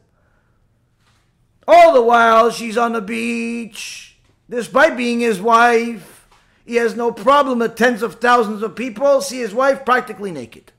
All 1.67 1.93
the 1.93 2.01
while, 2.01 2.49
she's 2.49 2.79
on 2.79 2.93
the 2.93 3.01
beach. 3.01 4.17
Despite 4.49 4.97
being 4.97 5.19
his 5.19 5.39
wife, 5.39 6.27
he 6.65 6.77
has 6.77 6.95
no 6.95 7.11
problem 7.11 7.59
that 7.59 7.77
tens 7.77 8.01
of 8.01 8.15
thousands 8.15 8.63
of 8.63 8.75
people 8.75 9.21
see 9.21 9.37
his 9.37 9.53
wife 9.53 9.85
practically 9.85 10.31
naked. 10.31 10.71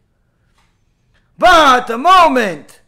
But 1.38 1.86
the 1.86 1.96
moment 1.96 2.80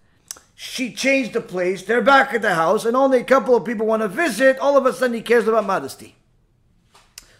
she 0.60 0.92
changed 0.92 1.34
the 1.34 1.40
place. 1.40 1.84
They're 1.84 2.02
back 2.02 2.34
at 2.34 2.42
the 2.42 2.56
house, 2.56 2.84
and 2.84 2.96
only 2.96 3.20
a 3.20 3.24
couple 3.24 3.54
of 3.54 3.64
people 3.64 3.86
want 3.86 4.02
to 4.02 4.08
visit. 4.08 4.58
All 4.58 4.76
of 4.76 4.86
a 4.86 4.92
sudden, 4.92 5.14
he 5.14 5.22
cares 5.22 5.46
about 5.46 5.64
modesty. 5.64 6.16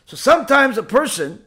So 0.07 0.17
sometimes 0.17 0.79
a 0.79 0.85
person 0.85 1.45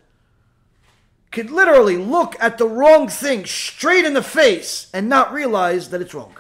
could 1.32 1.50
literally 1.50 1.96
look 1.96 2.36
at 2.42 2.58
the 2.58 2.68
wrong 2.68 3.08
thing 3.08 3.46
straight 3.46 4.04
in 4.04 4.16
the 4.16 4.22
face 4.22 4.92
and 4.94 5.08
not 5.08 5.32
realize 5.32 5.92
that 5.92 6.02
it's 6.02 6.14
wrong. 6.14 6.36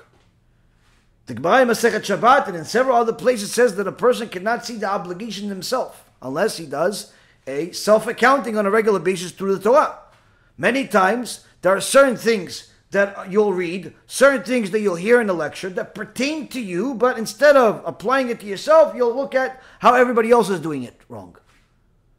The 1.27 1.35
Gemara 1.35 1.65
Masechet 1.65 2.01
Shabbat 2.01 2.49
and 2.49 2.57
in 2.57 2.65
several 2.65 2.97
other 2.97 3.13
places 3.13 3.53
says 3.53 3.77
that 3.77 3.87
a 3.87 3.93
person 3.93 4.27
cannot 4.27 4.65
see 4.65 4.75
the 4.75 4.89
obligation 4.89 5.47
himself. 5.47 6.03
unless 6.21 6.57
he 6.57 6.65
does 6.65 7.13
a 7.47 7.71
self 7.71 8.05
accounting 8.05 8.57
on 8.57 8.65
a 8.65 8.69
regular 8.69 8.99
basis 8.99 9.31
through 9.31 9.55
the 9.55 9.63
Torah. 9.63 9.97
Many 10.57 10.87
times, 10.87 11.45
there 11.61 11.73
are 11.73 11.79
certain 11.79 12.17
things 12.17 12.70
that 12.91 13.31
you'll 13.31 13.53
read, 13.53 13.93
certain 14.05 14.43
things 14.43 14.71
that 14.71 14.81
you'll 14.81 14.95
hear 14.95 15.21
in 15.21 15.27
the 15.27 15.33
lecture 15.33 15.69
that 15.69 15.95
pertain 15.95 16.47
to 16.49 16.59
you, 16.59 16.93
but 16.93 17.17
instead 17.17 17.55
of 17.55 17.81
applying 17.85 18.29
it 18.29 18.39
to 18.41 18.45
yourself, 18.45 18.93
you'll 18.95 19.15
look 19.15 19.33
at 19.33 19.61
how 19.79 19.95
everybody 19.95 20.29
else 20.29 20.49
is 20.49 20.59
doing 20.59 20.83
it 20.83 20.99
wrong. 21.07 21.37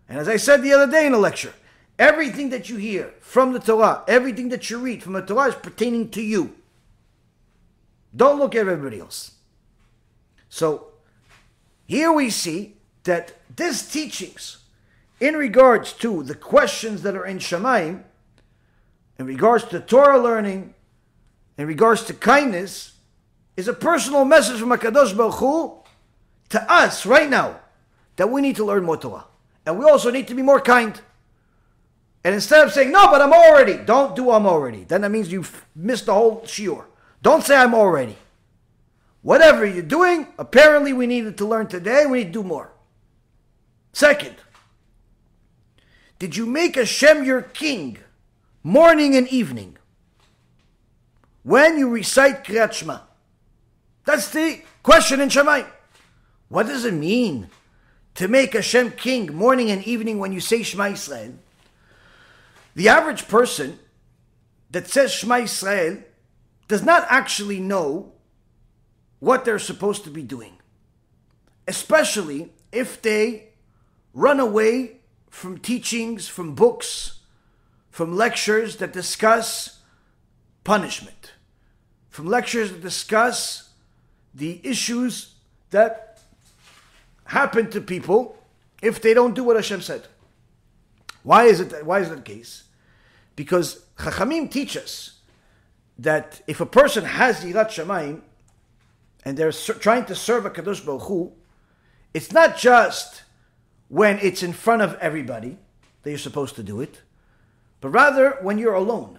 And 0.08 0.18
as 0.18 0.28
I 0.28 0.36
said 0.36 0.62
the 0.62 0.72
other 0.72 0.90
day 0.90 1.06
in 1.06 1.12
a 1.12 1.18
lecture, 1.18 1.52
everything 1.98 2.48
that 2.50 2.70
you 2.70 2.76
hear 2.76 3.12
from 3.20 3.52
the 3.52 3.58
Torah, 3.58 4.02
everything 4.08 4.48
that 4.48 4.70
you 4.70 4.78
read 4.78 5.02
from 5.02 5.12
the 5.12 5.22
Torah 5.22 5.48
is 5.48 5.54
pertaining 5.54 6.10
to 6.10 6.22
you. 6.22 6.54
Don't 8.16 8.38
look 8.38 8.54
at 8.54 8.66
everybody 8.66 8.98
else. 8.98 9.32
So 10.48 10.88
here 11.86 12.12
we 12.12 12.30
see 12.30 12.76
that 13.04 13.34
these 13.54 13.86
teachings, 13.86 14.58
in 15.20 15.34
regards 15.34 15.92
to 15.94 16.22
the 16.22 16.34
questions 16.34 17.02
that 17.02 17.16
are 17.16 17.26
in 17.26 17.38
Shamayim, 17.38 18.04
in 19.22 19.28
regards 19.28 19.62
to 19.66 19.78
Torah 19.78 20.18
learning, 20.18 20.74
in 21.56 21.68
regards 21.68 22.02
to 22.06 22.12
kindness, 22.12 22.94
is 23.56 23.68
a 23.68 23.72
personal 23.72 24.24
message 24.24 24.58
from 24.58 24.70
HaKadosh 24.70 25.16
Baruch 25.16 25.34
Hu 25.34 25.78
to 26.48 26.72
us 26.72 27.06
right 27.06 27.30
now 27.30 27.60
that 28.16 28.28
we 28.28 28.40
need 28.40 28.56
to 28.56 28.64
learn 28.64 28.82
more 28.82 28.96
Torah. 28.96 29.26
And 29.64 29.78
we 29.78 29.84
also 29.84 30.10
need 30.10 30.26
to 30.26 30.34
be 30.34 30.42
more 30.42 30.60
kind. 30.60 31.00
And 32.24 32.34
instead 32.34 32.66
of 32.66 32.72
saying, 32.72 32.90
no, 32.90 33.12
but 33.12 33.22
I'm 33.22 33.32
already, 33.32 33.76
don't 33.76 34.16
do 34.16 34.32
I'm 34.32 34.44
already. 34.44 34.82
Then 34.82 35.02
that 35.02 35.10
means 35.10 35.30
you've 35.30 35.66
missed 35.76 36.06
the 36.06 36.14
whole 36.14 36.40
shiur. 36.40 36.84
Don't 37.22 37.44
say 37.44 37.54
I'm 37.54 37.74
already. 37.74 38.16
Whatever 39.22 39.64
you're 39.64 39.84
doing, 39.84 40.26
apparently 40.36 40.92
we 40.92 41.06
needed 41.06 41.38
to 41.38 41.46
learn 41.46 41.68
today, 41.68 42.06
we 42.06 42.18
need 42.18 42.32
to 42.32 42.32
do 42.32 42.42
more. 42.42 42.72
Second, 43.92 44.34
did 46.18 46.34
you 46.34 46.44
make 46.44 46.74
Hashem 46.74 47.22
your 47.22 47.42
king 47.42 47.98
morning 48.62 49.16
and 49.16 49.28
evening 49.28 49.76
when 51.42 51.78
you 51.78 51.88
recite 51.88 52.44
Kriyat 52.44 52.72
Shema? 52.72 53.00
That's 54.04 54.30
the 54.30 54.62
question 54.82 55.20
in 55.20 55.28
Shemai. 55.28 55.66
What 56.48 56.66
does 56.66 56.84
it 56.84 56.94
mean 56.94 57.48
to 58.14 58.28
make 58.28 58.52
Hashem 58.52 58.92
king 58.92 59.34
morning 59.34 59.70
and 59.70 59.82
evening 59.84 60.18
when 60.18 60.32
you 60.32 60.40
say 60.40 60.62
Shema 60.62 60.90
Israel? 60.90 61.34
The 62.74 62.88
average 62.88 63.28
person 63.28 63.78
that 64.70 64.88
says 64.88 65.12
Shema 65.12 65.38
Israel 65.38 65.98
does 66.68 66.84
not 66.84 67.06
actually 67.08 67.60
know 67.60 68.12
what 69.18 69.44
they're 69.44 69.58
supposed 69.58 70.04
to 70.04 70.10
be 70.10 70.22
doing, 70.22 70.54
especially 71.68 72.52
if 72.72 73.00
they 73.02 73.48
run 74.14 74.40
away 74.40 74.98
from 75.30 75.58
teachings, 75.58 76.28
from 76.28 76.54
books, 76.54 77.20
from 77.92 78.16
lectures 78.16 78.76
that 78.76 78.92
discuss 78.92 79.78
punishment, 80.64 81.32
from 82.08 82.26
lectures 82.26 82.72
that 82.72 82.80
discuss 82.80 83.68
the 84.34 84.60
issues 84.64 85.34
that 85.70 86.18
happen 87.26 87.70
to 87.70 87.82
people 87.82 88.36
if 88.80 89.00
they 89.02 89.12
don't 89.12 89.34
do 89.34 89.44
what 89.44 89.56
Hashem 89.56 89.82
said. 89.82 90.06
Why 91.22 91.44
is 91.44 91.60
it? 91.60 91.84
Why 91.84 92.00
is 92.00 92.08
that 92.08 92.16
the 92.16 92.22
case? 92.22 92.64
Because 93.36 93.84
Chachamim 93.98 94.50
teach 94.50 94.74
us 94.76 95.18
that 95.98 96.40
if 96.46 96.62
a 96.62 96.66
person 96.66 97.04
has 97.04 97.44
Yirat 97.44 97.68
Shamayim 97.68 98.22
and 99.24 99.36
they're 99.36 99.52
trying 99.52 100.06
to 100.06 100.14
serve 100.14 100.46
a 100.46 100.50
Kadosh 100.50 100.84
Baruch 100.84 101.02
Hu, 101.02 101.32
it's 102.14 102.32
not 102.32 102.56
just 102.56 103.22
when 103.88 104.18
it's 104.20 104.42
in 104.42 104.54
front 104.54 104.80
of 104.80 104.94
everybody 104.94 105.58
that 106.02 106.10
you're 106.10 106.18
supposed 106.18 106.56
to 106.56 106.62
do 106.62 106.80
it, 106.80 107.02
but 107.82 107.90
rather 107.90 108.38
when 108.40 108.56
you're 108.56 108.72
alone. 108.72 109.18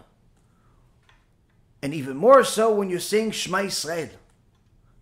And 1.84 1.94
even 1.94 2.18
more 2.18 2.44
so 2.44 2.73
when 2.73 2.90
you're 2.90 2.99
saying 2.99 3.31
Shema 3.31 3.60
Israel. 3.60 4.10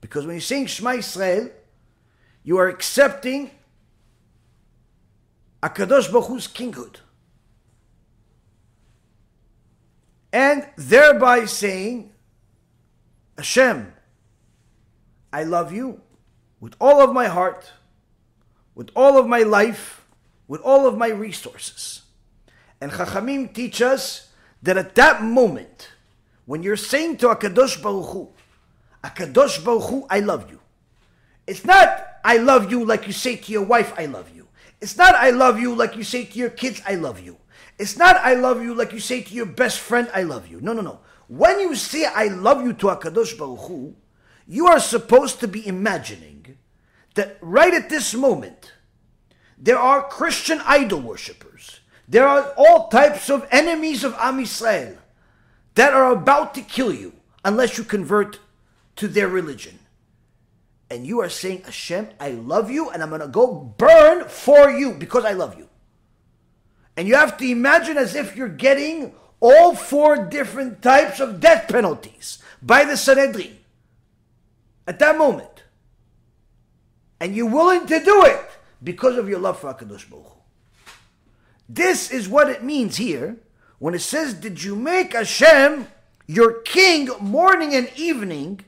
Because 0.02 0.26
when 0.26 0.36
you're 0.36 0.42
saying 0.42 0.66
Shema 0.66 0.96
Israel, 0.96 1.50
you 2.44 2.58
are 2.58 2.68
accepting 2.68 3.52
HaKadosh 5.64 6.12
Baruch 6.12 6.28
Hu's 6.28 6.48
kinghood. 6.48 6.98
And 10.34 10.68
thereby 10.76 11.46
saying, 11.46 12.12
Hashem, 13.38 13.94
I 15.32 15.44
love 15.44 15.72
you 15.72 16.02
with 16.60 16.76
all 16.82 17.02
of 17.02 17.14
my 17.14 17.28
heart 17.28 17.72
with 18.76 18.90
all 18.96 19.18
of 19.18 19.28
my 19.28 19.44
life, 19.44 20.06
with 20.48 20.62
all 20.62 20.88
of 20.88 20.98
my 20.98 21.10
resources. 21.10 22.01
And 22.82 22.92
Chachamim 22.92 23.54
teach 23.54 23.82
us 23.82 24.30
that 24.64 24.76
at 24.76 24.96
that 24.96 25.24
moment, 25.24 25.90
when 26.46 26.64
you're 26.64 26.76
saying 26.76 27.18
to 27.18 27.28
HaKadosh 27.28 27.82
Baruch 27.82 28.10
Hu, 28.10 28.30
HaKadosh 29.04 29.64
Baruch 29.64 29.90
Hu, 29.90 30.08
I 30.10 30.20
love 30.20 30.50
you. 30.50 30.60
It's 31.48 31.64
not 31.64 32.08
I 32.24 32.38
love 32.38 32.72
you 32.72 32.84
like 32.84 33.08
you 33.08 33.14
say 33.14 33.36
to 33.36 33.52
your 33.52 33.64
wife, 33.64 33.94
I 33.98 34.06
love 34.06 34.30
you. 34.36 34.48
It's 34.80 34.98
not 34.98 35.16
I 35.16 35.30
love 35.30 35.60
you 35.60 35.76
like 35.76 35.96
you 35.96 36.04
say 36.04 36.26
to 36.26 36.38
your 36.38 36.50
kids, 36.50 36.82
I 36.86 36.96
love 36.96 37.20
you. 37.20 37.38
It's 37.78 37.98
not 37.98 38.18
I 38.18 38.34
love 38.34 38.62
you 38.62 38.74
like 38.74 38.94
you 38.94 39.00
say 39.00 39.22
to 39.22 39.34
your 39.34 39.46
best 39.46 39.80
friend, 39.80 40.10
I 40.14 40.24
love 40.24 40.48
you. 40.48 40.60
No, 40.62 40.74
no, 40.74 40.82
no. 40.82 41.00
When 41.28 41.60
you 41.60 41.76
say 41.76 42.06
I 42.06 42.26
love 42.26 42.64
you 42.64 42.74
to 42.74 42.88
HaKadosh 42.88 43.38
Baruch 43.38 43.68
Hu, 43.68 43.96
you 44.48 44.68
are 44.68 44.80
supposed 44.80 45.40
to 45.40 45.48
be 45.48 45.66
imagining 45.66 46.58
that 47.16 47.38
right 47.42 47.74
at 47.74 47.90
this 47.90 48.14
moment, 48.14 48.74
there 49.58 49.78
are 49.78 50.08
Christian 50.08 50.62
idol 50.66 51.02
worshippers. 51.02 51.51
There 52.12 52.28
are 52.28 52.54
all 52.58 52.90
types 52.90 53.30
of 53.30 53.48
enemies 53.52 54.04
of 54.04 54.14
Am 54.20 54.38
Yisrael 54.38 54.98
that 55.76 55.94
are 55.94 56.12
about 56.12 56.54
to 56.56 56.62
kill 56.62 56.94
you 56.94 57.14
unless 57.46 57.78
you 57.78 57.86
convert 57.86 58.38
to 58.98 59.08
their 59.08 59.30
religion. 59.30 59.80
And 60.90 61.08
you 61.08 61.22
are 61.22 61.30
saying, 61.30 61.62
Hashem, 61.64 62.10
I 62.20 62.32
love 62.32 62.70
you 62.70 62.90
and 62.90 63.02
I'm 63.02 63.08
going 63.08 63.22
to 63.22 63.30
go 63.30 63.54
burn 63.78 64.28
for 64.28 64.70
you 64.70 64.92
because 64.92 65.24
I 65.24 65.32
love 65.32 65.58
you. 65.58 65.70
And 66.98 67.08
you 67.08 67.16
have 67.16 67.38
to 67.38 67.50
imagine 67.50 67.98
as 67.98 68.14
if 68.14 68.36
you're 68.36 68.50
getting 68.50 69.16
all 69.40 69.74
four 69.74 70.26
different 70.26 70.82
types 70.82 71.22
of 71.22 71.40
death 71.40 71.70
penalties 71.70 72.40
by 72.62 72.84
the 72.84 72.98
Sanhedrin 72.98 73.58
at 74.86 75.00
that 75.00 75.18
moment 75.18 75.64
and 77.22 77.34
you're 77.34 77.50
willing 77.50 77.86
to 77.88 78.04
do 78.04 78.26
it 78.26 78.50
because 78.84 79.16
of 79.16 79.30
your 79.30 79.40
love 79.40 79.60
for 79.60 79.74
HaKadosh 79.74 80.10
Baruch 80.10 80.26
Hu. 80.26 80.41
This 81.74 82.12
is 82.12 82.28
what 82.28 82.50
it 82.50 82.64
means 82.64 82.98
here 82.98 83.38
when 83.80 83.94
it 83.94 84.00
says, 84.00 84.34
Did 84.34 84.62
you 84.62 84.76
make 84.76 85.14
Hashem 85.14 85.88
your 86.28 86.62
king 86.62 87.10
morning 87.22 87.74
and 87.74 87.90
evening 87.96 88.60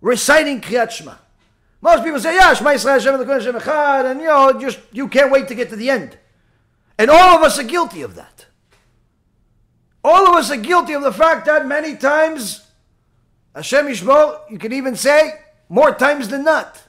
reciting 0.00 0.62
Kriyat 0.62 0.90
Shema? 0.90 1.16
Most 1.82 2.02
people 2.02 2.18
say, 2.18 2.34
Yeah, 2.34 2.54
Shema 2.54 2.70
Yisrael 2.70 3.02
Hashem 3.02 3.28
Hashem 3.28 3.54
Echad, 3.56 4.10
and 4.10 4.20
you 4.20 4.26
know, 4.26 4.58
just 4.58 4.78
you 4.90 5.06
can't 5.08 5.30
wait 5.30 5.48
to 5.48 5.54
get 5.54 5.68
to 5.68 5.76
the 5.76 5.90
end. 5.90 6.16
And 6.96 7.10
all 7.10 7.36
of 7.36 7.42
us 7.42 7.58
are 7.58 7.64
guilty 7.64 8.00
of 8.00 8.14
that. 8.14 8.46
All 10.02 10.26
of 10.26 10.34
us 10.34 10.50
are 10.50 10.56
guilty 10.56 10.94
of 10.94 11.02
the 11.02 11.12
fact 11.12 11.44
that 11.44 11.66
many 11.66 11.94
times 11.94 12.66
Hashem 13.54 13.86
Yishmor, 13.86 14.50
you 14.50 14.58
can 14.58 14.72
even 14.72 14.96
say 14.96 15.40
more 15.68 15.94
times 15.94 16.28
than 16.28 16.44
not. 16.44 16.83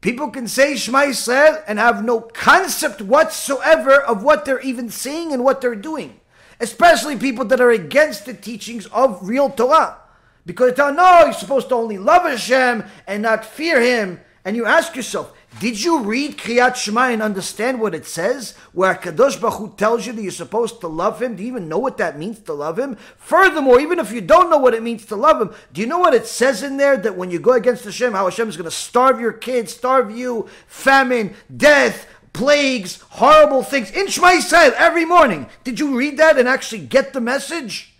People 0.00 0.30
can 0.30 0.46
say 0.46 0.76
Shema 0.76 1.06
Yisrael 1.06 1.62
and 1.66 1.78
have 1.78 2.04
no 2.04 2.20
concept 2.20 3.02
whatsoever 3.02 4.00
of 4.00 4.22
what 4.22 4.44
they're 4.44 4.60
even 4.60 4.90
saying 4.90 5.32
and 5.32 5.42
what 5.42 5.60
they're 5.60 5.74
doing. 5.74 6.20
Especially 6.60 7.16
people 7.16 7.44
that 7.46 7.60
are 7.60 7.70
against 7.70 8.24
the 8.24 8.34
teachings 8.34 8.86
of 8.86 9.28
real 9.28 9.50
Torah. 9.50 9.98
Because 10.46 10.70
they 10.70 10.76
tell, 10.76 10.94
no, 10.94 11.24
you're 11.24 11.32
supposed 11.32 11.68
to 11.68 11.74
only 11.74 11.98
love 11.98 12.22
Hashem 12.22 12.84
and 13.06 13.22
not 13.22 13.44
fear 13.44 13.80
Him. 13.80 14.20
And 14.48 14.56
you 14.56 14.64
ask 14.64 14.96
yourself, 14.96 15.34
did 15.60 15.84
you 15.84 16.04
read 16.04 16.38
Kriyat 16.38 16.74
Shema 16.74 17.08
and 17.08 17.20
understand 17.20 17.82
what 17.82 17.94
it 17.94 18.06
says? 18.06 18.52
Where 18.72 18.94
Kadosh 18.94 19.38
Baruch 19.38 19.58
Hu 19.58 19.74
tells 19.76 20.06
you 20.06 20.14
that 20.14 20.22
you're 20.22 20.30
supposed 20.30 20.80
to 20.80 20.88
love 20.88 21.20
Him. 21.20 21.36
Do 21.36 21.42
you 21.42 21.50
even 21.50 21.68
know 21.68 21.76
what 21.76 21.98
that 21.98 22.18
means 22.18 22.38
to 22.38 22.54
love 22.54 22.78
Him? 22.78 22.96
Furthermore, 23.18 23.78
even 23.78 23.98
if 23.98 24.10
you 24.10 24.22
don't 24.22 24.48
know 24.48 24.56
what 24.56 24.72
it 24.72 24.82
means 24.82 25.04
to 25.04 25.16
love 25.16 25.42
Him, 25.42 25.54
do 25.74 25.82
you 25.82 25.86
know 25.86 25.98
what 25.98 26.14
it 26.14 26.26
says 26.26 26.62
in 26.62 26.78
there 26.78 26.96
that 26.96 27.14
when 27.14 27.30
you 27.30 27.38
go 27.38 27.52
against 27.52 27.84
Hashem, 27.84 28.14
how 28.14 28.24
Hashem 28.24 28.48
is 28.48 28.56
going 28.56 28.64
to 28.64 28.70
starve 28.70 29.20
your 29.20 29.34
kids, 29.34 29.74
starve 29.74 30.16
you, 30.16 30.48
famine, 30.66 31.34
death, 31.54 32.06
plagues, 32.32 33.02
horrible 33.10 33.62
things 33.62 33.90
in 33.90 34.06
Shema 34.06 34.28
Yisrael 34.28 34.72
every 34.78 35.04
morning? 35.04 35.46
Did 35.62 35.78
you 35.78 35.94
read 35.94 36.16
that 36.16 36.38
and 36.38 36.48
actually 36.48 36.86
get 36.86 37.12
the 37.12 37.20
message? 37.20 37.92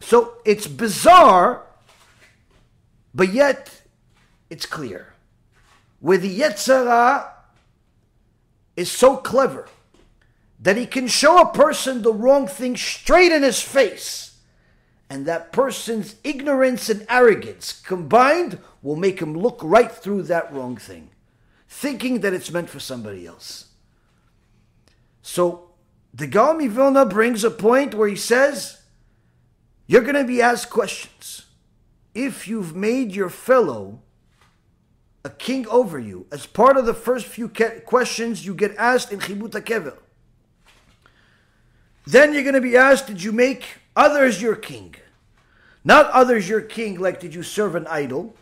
So 0.00 0.34
it's 0.44 0.66
bizarre, 0.66 1.62
but 3.14 3.32
yet 3.32 3.80
it's 4.50 4.66
clear 4.66 5.14
where 6.00 6.18
the 6.18 6.40
Yetzer 6.40 6.86
Hara 6.86 7.32
is 8.76 8.90
so 8.90 9.16
clever 9.16 9.68
that 10.60 10.76
he 10.76 10.86
can 10.86 11.06
show 11.08 11.40
a 11.40 11.52
person 11.52 12.02
the 12.02 12.12
wrong 12.12 12.46
thing 12.46 12.76
straight 12.76 13.32
in 13.32 13.42
his 13.42 13.60
face. 13.60 14.38
And 15.10 15.26
that 15.26 15.52
person's 15.52 16.16
ignorance 16.24 16.88
and 16.88 17.06
arrogance 17.08 17.72
combined 17.72 18.58
will 18.82 18.96
make 18.96 19.20
him 19.20 19.34
look 19.36 19.60
right 19.62 19.92
through 19.92 20.22
that 20.22 20.52
wrong 20.52 20.76
thing. 20.76 21.10
thinking 21.74 22.20
that 22.20 22.32
it's 22.32 22.52
meant 22.52 22.70
for 22.70 22.78
somebody 22.78 23.26
else. 23.26 23.66
So 25.22 25.70
the 26.12 26.28
Gaon 26.28 26.68
Vilna 26.70 27.04
brings 27.04 27.42
a 27.42 27.50
point 27.50 27.94
where 27.94 28.08
he 28.08 28.14
says, 28.14 28.80
you're 29.88 30.02
going 30.02 30.14
to 30.14 30.24
be 30.24 30.40
asked 30.40 30.70
questions. 30.70 31.46
If 32.14 32.46
you've 32.46 32.76
made 32.76 33.10
your 33.10 33.28
fellow 33.28 34.02
a 35.24 35.30
king 35.30 35.66
over 35.68 35.98
you, 35.98 36.26
as 36.30 36.46
part 36.46 36.76
of 36.76 36.84
the 36.84 36.94
first 36.94 37.26
few 37.26 37.50
questions 37.86 38.44
you 38.44 38.54
get 38.54 38.76
asked 38.76 39.10
in 39.10 39.18
Chibut 39.18 39.50
HaKever, 39.50 39.96
then 42.06 42.34
you're 42.34 42.42
going 42.42 42.54
to 42.54 42.60
be 42.60 42.76
asked, 42.76 43.06
did 43.06 43.22
you 43.22 43.32
make 43.32 43.64
others 43.96 44.42
your 44.42 44.54
king? 44.54 44.94
Not 45.82 46.10
others 46.10 46.46
your 46.48 46.60
king, 46.60 47.00
like 47.00 47.20
did 47.20 47.34
you 47.34 47.42
serve 47.42 47.74
an 47.74 47.86
idol? 47.86 48.36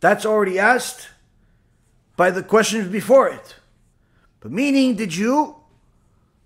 That's 0.00 0.26
already 0.26 0.58
asked 0.58 1.08
by 2.16 2.30
the 2.30 2.42
questions 2.42 2.88
before 2.88 3.28
it. 3.28 3.54
But 4.40 4.50
meaning, 4.50 4.96
did 4.96 5.14
you 5.14 5.56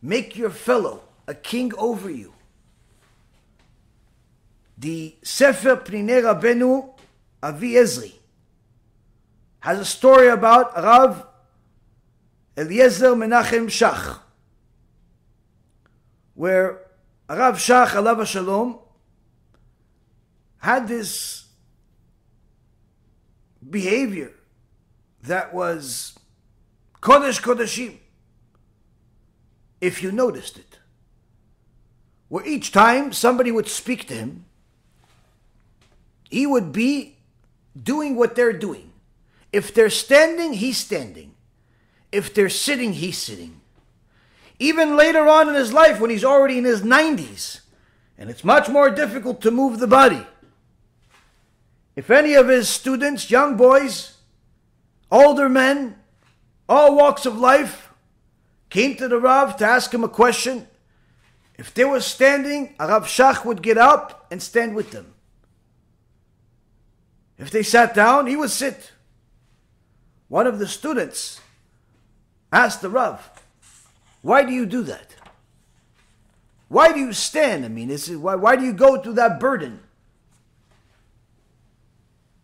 make 0.03 0.37
your 0.37 0.51
fellow 0.51 1.01
a 1.27 1.35
king 1.35 1.73
over 1.79 2.11
you? 2.11 2.35
The 4.77 5.17
Sefer 5.23 5.77
Pnei 5.77 6.23
Rabenu 6.23 6.91
Avi 7.43 7.73
Ezri 7.73 8.16
has 9.61 9.79
a 9.79 9.85
story 9.85 10.29
about 10.29 10.75
Rav 10.77 11.27
Eliezer 12.57 13.15
Menachem 13.15 13.67
Shach, 13.67 14.19
where 16.35 16.81
Rav 17.29 17.57
Shach, 17.57 17.89
Alav 17.89 18.25
Shalom, 18.27 18.79
had 20.59 20.89
this 20.89 21.47
behavior 23.69 24.33
that 25.23 25.53
was 25.53 26.19
Kodesh 27.01 27.41
Kodeshim, 27.43 27.99
if 29.81 30.03
you 30.03 30.13
noticed 30.13 30.59
it. 30.59 30.79
Where 32.29 32.47
each 32.47 32.73
time 32.73 33.13
somebody 33.13 33.53
would 33.53 33.69
speak 33.69 34.09
to 34.09 34.15
him, 34.15 34.47
he 36.29 36.47
would 36.47 36.73
be 36.73 37.19
doing 37.81 38.17
what 38.17 38.35
they're 38.35 38.53
doing. 38.53 38.93
If 39.57 39.73
they're 39.73 39.89
standing, 39.89 40.53
he's 40.53 40.77
standing. 40.77 41.33
If 42.13 42.35
they're 42.35 42.51
sitting, 42.51 42.93
he's 42.93 43.17
sitting. 43.17 43.63
Even 44.59 44.99
later 44.99 45.27
on 45.27 45.49
in 45.49 45.55
his 45.55 45.73
life, 45.73 45.99
when 45.99 46.11
he's 46.11 46.27
already 46.27 46.59
in 46.59 46.65
his 46.65 46.83
90s, 46.83 47.61
and 48.19 48.29
it's 48.29 48.45
much 48.45 48.69
more 48.69 48.91
difficult 48.91 49.41
to 49.41 49.51
move 49.51 49.79
the 49.79 49.87
body. 49.87 50.27
If 51.95 52.11
any 52.11 52.35
of 52.35 52.49
his 52.49 52.69
students, 52.69 53.31
young 53.31 53.57
boys, 53.57 54.19
older 55.11 55.49
men, 55.49 55.97
all 56.69 56.95
walks 56.95 57.25
of 57.25 57.39
life, 57.39 57.89
came 58.69 58.95
to 58.97 59.09
the 59.09 59.19
Rav 59.19 59.57
to 59.57 59.65
ask 59.65 59.95
him 59.95 60.05
a 60.05 60.09
question, 60.23 60.67
if 61.55 61.73
they 61.73 61.87
were 61.87 62.01
standing, 62.03 62.75
Rav 62.79 63.07
Shach 63.07 63.43
would 63.47 63.63
get 63.63 63.79
up 63.79 64.27
and 64.31 64.43
stand 64.43 64.77
with 64.77 64.91
them. 64.91 65.15
If 67.39 67.51
they 67.51 67.63
sat 67.63 67.95
down, 67.95 68.27
he 68.27 68.37
would 68.37 68.51
sit. 68.51 68.93
One 70.29 70.47
of 70.47 70.59
the 70.59 70.67
students 70.67 71.41
asked 72.53 72.83
the 72.83 72.91
Rav, 72.91 73.31
Why 74.23 74.45
do 74.45 74.53
you 74.53 74.67
do 74.67 74.83
that? 74.83 75.15
Why 76.69 76.93
do 76.93 76.99
you 76.99 77.13
stand? 77.13 77.65
I 77.65 77.69
mean, 77.69 77.91
is 77.91 78.09
it, 78.09 78.17
why, 78.17 78.35
why 78.35 78.57
do 78.57 78.65
you 78.65 78.73
go 78.73 79.01
through 79.01 79.15
that 79.15 79.39
burden? 79.39 79.81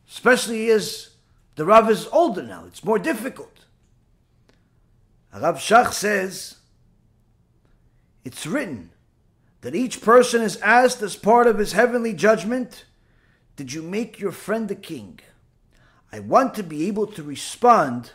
Especially 0.08 0.70
as 0.70 1.10
the 1.56 1.64
Rav 1.64 1.90
is 1.90 2.06
older 2.12 2.42
now, 2.42 2.64
it's 2.66 2.84
more 2.84 2.98
difficult. 2.98 3.48
Rav 5.34 5.56
Shach 5.56 5.92
says, 5.92 6.56
It's 8.24 8.46
written 8.46 8.90
that 9.62 9.74
each 9.74 10.00
person 10.00 10.42
is 10.42 10.56
asked 10.58 11.02
as 11.02 11.16
part 11.16 11.46
of 11.46 11.58
his 11.58 11.72
heavenly 11.72 12.12
judgment 12.12 12.84
did 13.56 13.72
you 13.72 13.82
make 13.82 14.18
your 14.18 14.32
friend 14.32 14.70
a 14.70 14.74
king? 14.74 15.20
I 16.12 16.20
want 16.20 16.54
to 16.54 16.62
be 16.62 16.86
able 16.88 17.06
to 17.08 17.22
respond 17.22 18.12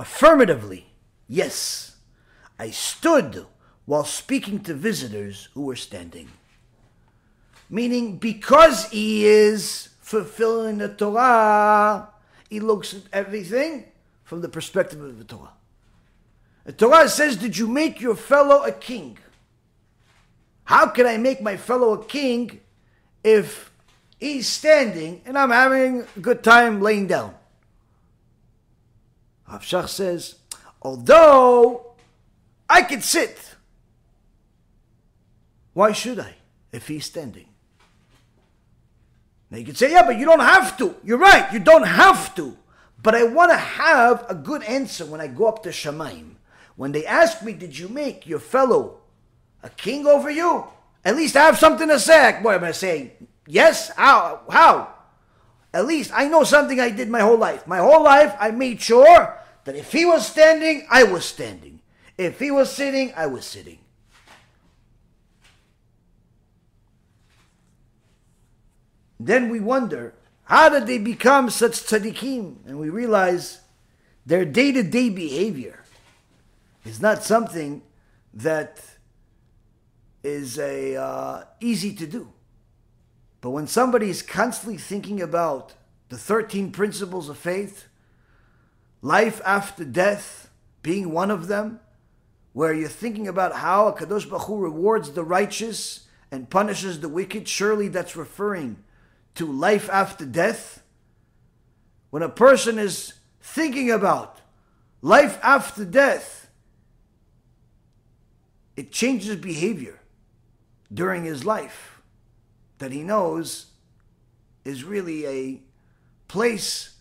affirmatively, 0.00 0.86
yes. 1.28 1.96
I 2.58 2.70
stood 2.70 3.46
while 3.84 4.04
speaking 4.04 4.60
to 4.64 4.74
visitors 4.74 5.48
who 5.54 5.62
were 5.62 5.76
standing. 5.76 6.28
Meaning, 7.70 8.16
because 8.16 8.90
he 8.90 9.26
is 9.26 9.90
fulfilling 10.00 10.78
the 10.78 10.88
Torah, 10.88 12.08
he 12.50 12.60
looks 12.60 12.94
at 12.94 13.02
everything 13.12 13.84
from 14.24 14.40
the 14.40 14.48
perspective 14.48 15.00
of 15.00 15.18
the 15.18 15.24
Torah. 15.24 15.52
The 16.64 16.72
Torah 16.72 17.08
says, 17.08 17.36
Did 17.36 17.56
you 17.56 17.68
make 17.68 18.00
your 18.00 18.16
fellow 18.16 18.64
a 18.64 18.72
king? 18.72 19.18
How 20.64 20.88
can 20.88 21.06
I 21.06 21.16
make 21.16 21.40
my 21.40 21.56
fellow 21.56 21.92
a 21.92 22.04
king 22.04 22.60
if 23.22 23.67
He's 24.18 24.48
standing, 24.48 25.22
and 25.24 25.38
I'm 25.38 25.50
having 25.50 26.04
a 26.16 26.20
good 26.20 26.42
time 26.42 26.80
laying 26.80 27.06
down. 27.06 27.34
Rav 29.48 29.62
Shach 29.62 29.88
says, 29.88 30.34
although 30.82 31.92
I 32.68 32.82
could 32.82 33.02
sit, 33.02 33.54
why 35.72 35.92
should 35.92 36.18
I 36.18 36.34
if 36.72 36.88
he's 36.88 37.06
standing? 37.06 37.46
Now 39.50 39.58
you 39.58 39.64
could 39.64 39.78
say, 39.78 39.92
yeah, 39.92 40.04
but 40.04 40.18
you 40.18 40.26
don't 40.26 40.40
have 40.40 40.76
to. 40.78 40.96
You're 41.04 41.18
right, 41.18 41.50
you 41.52 41.60
don't 41.60 41.86
have 41.86 42.34
to. 42.34 42.56
But 43.02 43.14
I 43.14 43.22
want 43.24 43.52
to 43.52 43.56
have 43.56 44.26
a 44.28 44.34
good 44.34 44.62
answer 44.64 45.06
when 45.06 45.20
I 45.20 45.28
go 45.28 45.46
up 45.46 45.62
to 45.62 45.68
Shamayim. 45.70 46.34
When 46.76 46.92
they 46.92 47.06
ask 47.06 47.42
me, 47.42 47.52
did 47.52 47.78
you 47.78 47.88
make 47.88 48.26
your 48.26 48.40
fellow 48.40 48.98
a 49.62 49.70
king 49.70 50.06
over 50.06 50.28
you? 50.28 50.64
At 51.04 51.16
least 51.16 51.36
I 51.36 51.44
have 51.44 51.58
something 51.58 51.88
to 51.88 51.98
say. 51.98 52.38
What 52.42 52.56
am 52.56 52.64
I 52.64 52.72
saying? 52.72 53.12
Yes? 53.48 53.90
How? 53.96 54.42
How? 54.50 54.94
At 55.72 55.86
least 55.86 56.10
I 56.14 56.28
know 56.28 56.44
something 56.44 56.78
I 56.78 56.90
did 56.90 57.08
my 57.08 57.20
whole 57.20 57.38
life. 57.38 57.66
My 57.66 57.78
whole 57.78 58.04
life 58.04 58.36
I 58.38 58.50
made 58.50 58.80
sure 58.80 59.38
that 59.64 59.74
if 59.74 59.90
he 59.90 60.04
was 60.04 60.26
standing, 60.26 60.86
I 60.90 61.04
was 61.04 61.24
standing. 61.24 61.80
If 62.18 62.38
he 62.38 62.50
was 62.50 62.70
sitting, 62.70 63.12
I 63.16 63.26
was 63.26 63.46
sitting. 63.46 63.78
Then 69.18 69.48
we 69.48 69.60
wonder, 69.60 70.14
how 70.44 70.68
did 70.68 70.86
they 70.86 70.98
become 70.98 71.48
such 71.48 71.72
tzaddikim? 71.72 72.66
And 72.66 72.78
we 72.78 72.90
realize 72.90 73.60
their 74.26 74.44
day 74.44 74.72
to 74.72 74.82
day 74.82 75.08
behavior 75.08 75.84
is 76.84 77.00
not 77.00 77.24
something 77.24 77.82
that 78.34 78.84
is 80.22 80.58
a 80.58 80.96
uh, 80.96 81.44
easy 81.60 81.94
to 81.94 82.06
do. 82.06 82.32
But 83.40 83.50
when 83.50 83.66
somebody 83.66 84.10
is 84.10 84.22
constantly 84.22 84.78
thinking 84.78 85.20
about 85.20 85.74
the 86.08 86.18
13 86.18 86.72
principles 86.72 87.28
of 87.28 87.38
faith, 87.38 87.86
life 89.02 89.40
after 89.44 89.84
death 89.84 90.50
being 90.82 91.12
one 91.12 91.30
of 91.30 91.46
them, 91.46 91.80
where 92.52 92.72
you're 92.72 92.88
thinking 92.88 93.28
about 93.28 93.56
how 93.56 93.92
Kadosh 93.92 94.28
Baruch 94.28 94.46
Hu 94.46 94.58
rewards 94.58 95.12
the 95.12 95.22
righteous 95.22 96.06
and 96.32 96.50
punishes 96.50 97.00
the 97.00 97.08
wicked, 97.08 97.46
surely 97.46 97.88
that's 97.88 98.16
referring 98.16 98.82
to 99.36 99.46
life 99.46 99.88
after 99.90 100.24
death. 100.24 100.82
When 102.10 102.22
a 102.22 102.28
person 102.28 102.78
is 102.78 103.14
thinking 103.40 103.90
about 103.90 104.40
life 105.00 105.38
after 105.42 105.84
death, 105.84 106.50
it 108.76 108.90
changes 108.90 109.36
behavior 109.36 110.00
during 110.92 111.24
his 111.24 111.44
life 111.44 111.97
that 112.78 112.92
he 112.92 113.02
knows 113.02 113.66
is 114.64 114.84
really 114.84 115.26
a 115.26 115.60
place 116.28 116.96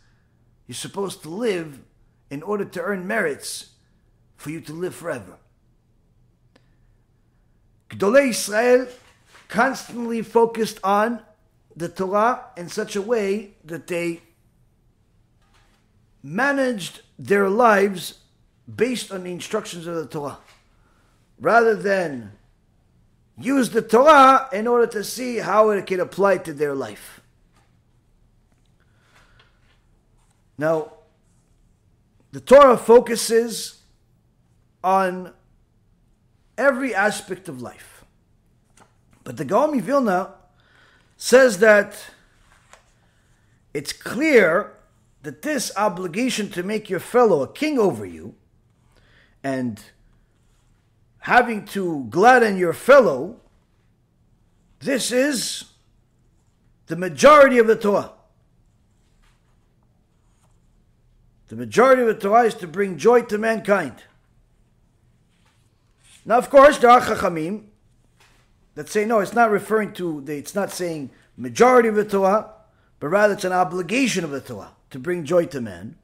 you're 0.67 0.75
supposed 0.75 1.21
to 1.23 1.29
live 1.29 1.79
in 2.29 2.43
order 2.43 2.65
to 2.65 2.81
earn 2.81 3.07
merits 3.07 3.71
for 4.35 4.49
you 4.49 4.61
to 4.61 4.73
live 4.73 4.95
forever. 4.95 5.37
Gdolei 7.89 8.29
Israel 8.29 8.87
constantly 9.47 10.21
focused 10.21 10.79
on 10.83 11.21
the 11.75 11.87
Torah 11.87 12.45
in 12.57 12.67
such 12.69 12.95
a 12.95 13.01
way 13.01 13.51
that 13.63 13.87
they 13.87 14.21
managed 16.21 17.01
their 17.17 17.49
lives 17.49 18.19
based 18.73 19.11
on 19.11 19.23
the 19.23 19.31
instructions 19.31 19.87
of 19.87 19.95
the 19.95 20.05
Torah. 20.05 20.39
Rather 21.39 21.75
than 21.75 22.33
use 23.39 23.69
the 23.69 23.81
Torah 23.81 24.49
in 24.51 24.67
order 24.67 24.87
to 24.87 25.03
see 25.03 25.37
how 25.37 25.69
it 25.69 25.85
can 25.85 25.99
apply 25.99 26.39
to 26.39 26.53
their 26.53 26.73
life. 26.73 27.21
Now, 30.57 30.93
the 32.31 32.41
Torah 32.41 32.77
focuses 32.77 33.81
on 34.83 35.33
every 36.57 36.93
aspect 36.93 37.47
of 37.47 37.61
life. 37.61 38.03
But 39.23 39.37
the 39.37 39.45
Gaon 39.45 39.79
Vilna 39.81 40.33
says 41.17 41.59
that 41.59 41.95
it's 43.73 43.93
clear 43.93 44.73
that 45.23 45.41
this 45.41 45.71
obligation 45.75 46.49
to 46.51 46.63
make 46.63 46.89
your 46.89 46.99
fellow 46.99 47.43
a 47.43 47.51
king 47.51 47.77
over 47.77 48.05
you 48.05 48.35
and 49.43 49.81
having 51.27 51.65
to 51.65 52.05
gladden 52.09 52.55
your 52.55 52.71
fellow, 52.71 53.35
this 54.79 55.11
is 55.11 55.65
the 56.85 56.95
majority 56.95 57.57
of 57.57 57.67
the 57.67 57.75
Torah. 57.75 58.13
The 61.49 61.57
majority 61.57 62.01
of 62.03 62.07
the 62.07 62.13
Torah 62.13 62.43
is 62.43 62.55
to 62.55 62.65
bring 62.65 62.97
joy 62.97 63.23
to 63.23 63.37
mankind. 63.37 63.95
Now, 66.25 66.37
of 66.37 66.49
course, 66.49 66.77
there 66.77 66.91
are 66.91 67.01
Chachamim 67.01 67.63
that 68.75 68.87
say 68.87 69.03
no, 69.03 69.19
it's 69.19 69.33
not 69.33 69.51
referring 69.51 69.91
to, 69.95 70.21
the, 70.21 70.37
it's 70.37 70.55
not 70.55 70.71
saying 70.71 71.09
majority 71.35 71.89
of 71.89 71.95
the 71.95 72.05
Torah, 72.05 72.51
but 73.01 73.09
rather 73.09 73.33
it's 73.33 73.43
an 73.43 73.51
obligation 73.51 74.23
of 74.23 74.29
the 74.29 74.39
Torah 74.39 74.71
to 74.91 74.97
bring 74.97 75.25
joy 75.25 75.45
to 75.47 75.59
man. 75.59 75.97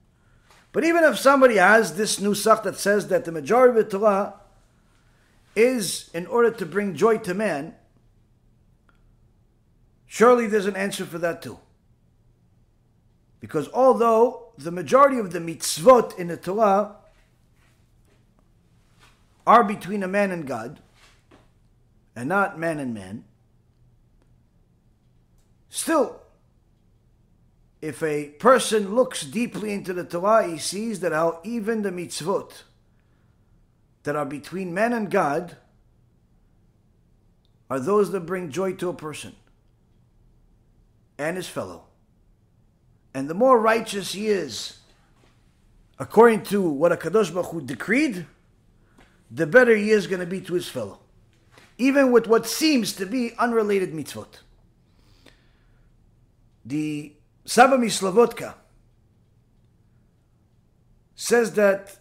But 0.73 0.83
even 0.83 1.05
if 1.05 1.17
somebody 1.17 1.55
has 1.55 1.95
this 1.95 2.19
nusach 2.19 2.63
that 2.63 2.75
says 2.75 3.07
that 3.07 3.23
the 3.23 3.31
majority 3.31 3.79
of 3.79 3.89
the 3.89 3.97
Torah 3.97 4.33
is 5.55 6.09
in 6.13 6.25
order 6.27 6.51
to 6.51 6.65
bring 6.65 6.95
joy 6.95 7.17
to 7.19 7.34
man, 7.34 7.75
surely 10.05 10.47
there's 10.47 10.65
an 10.65 10.75
answer 10.75 11.05
for 11.05 11.17
that 11.19 11.41
too. 11.41 11.59
Because 13.39 13.69
although 13.73 14.53
the 14.57 14.71
majority 14.71 15.17
of 15.17 15.31
the 15.31 15.39
mitzvot 15.39 16.17
in 16.17 16.27
the 16.27 16.38
Torah 16.38 16.95
are 19.45 19.63
between 19.63 20.03
a 20.03 20.07
man 20.07 20.31
and 20.31 20.47
God, 20.47 20.80
and 22.15 22.30
not 22.30 22.57
man 22.57 22.80
and 22.80 22.93
man, 22.93 23.25
still, 25.69 26.21
if 27.81 28.01
a 28.01 28.30
person 28.39 28.95
looks 28.95 29.25
deeply 29.25 29.73
into 29.73 29.91
the 29.91 30.05
Torah, 30.05 30.47
he 30.47 30.57
sees 30.57 31.01
that 31.01 31.11
how 31.11 31.41
even 31.43 31.81
the 31.81 31.91
mitzvot 31.91 32.63
that 34.03 34.15
are 34.15 34.25
between 34.25 34.73
man 34.73 34.93
and 34.93 35.09
God 35.09 35.57
are 37.69 37.80
those 37.80 38.11
that 38.11 38.21
bring 38.21 38.51
joy 38.51 38.73
to 38.73 38.89
a 38.89 38.93
person 38.93 39.35
and 41.17 41.38
his 41.38 41.47
fellow. 41.47 41.85
And 43.13 43.30
the 43.30 43.34
more 43.34 43.59
righteous 43.59 44.13
he 44.13 44.27
is, 44.27 44.80
according 45.99 46.43
to 46.43 46.61
what 46.61 46.91
a 46.91 46.97
Kadosh 46.97 47.34
Baruch 47.34 47.51
Hu 47.51 47.61
decreed, 47.61 48.25
the 49.31 49.47
better 49.47 49.75
he 49.75 49.91
is 49.91 50.07
going 50.07 50.19
to 50.19 50.25
be 50.25 50.41
to 50.41 50.53
his 50.53 50.67
fellow. 50.67 50.99
Even 51.77 52.11
with 52.11 52.27
what 52.27 52.45
seems 52.45 52.93
to 52.93 53.05
be 53.05 53.34
unrelated 53.39 53.93
mitzvot. 53.93 54.41
The 56.65 57.13
Saba 57.45 57.77
MiSlobodka 57.77 58.53
says 61.15 61.53
that 61.53 61.97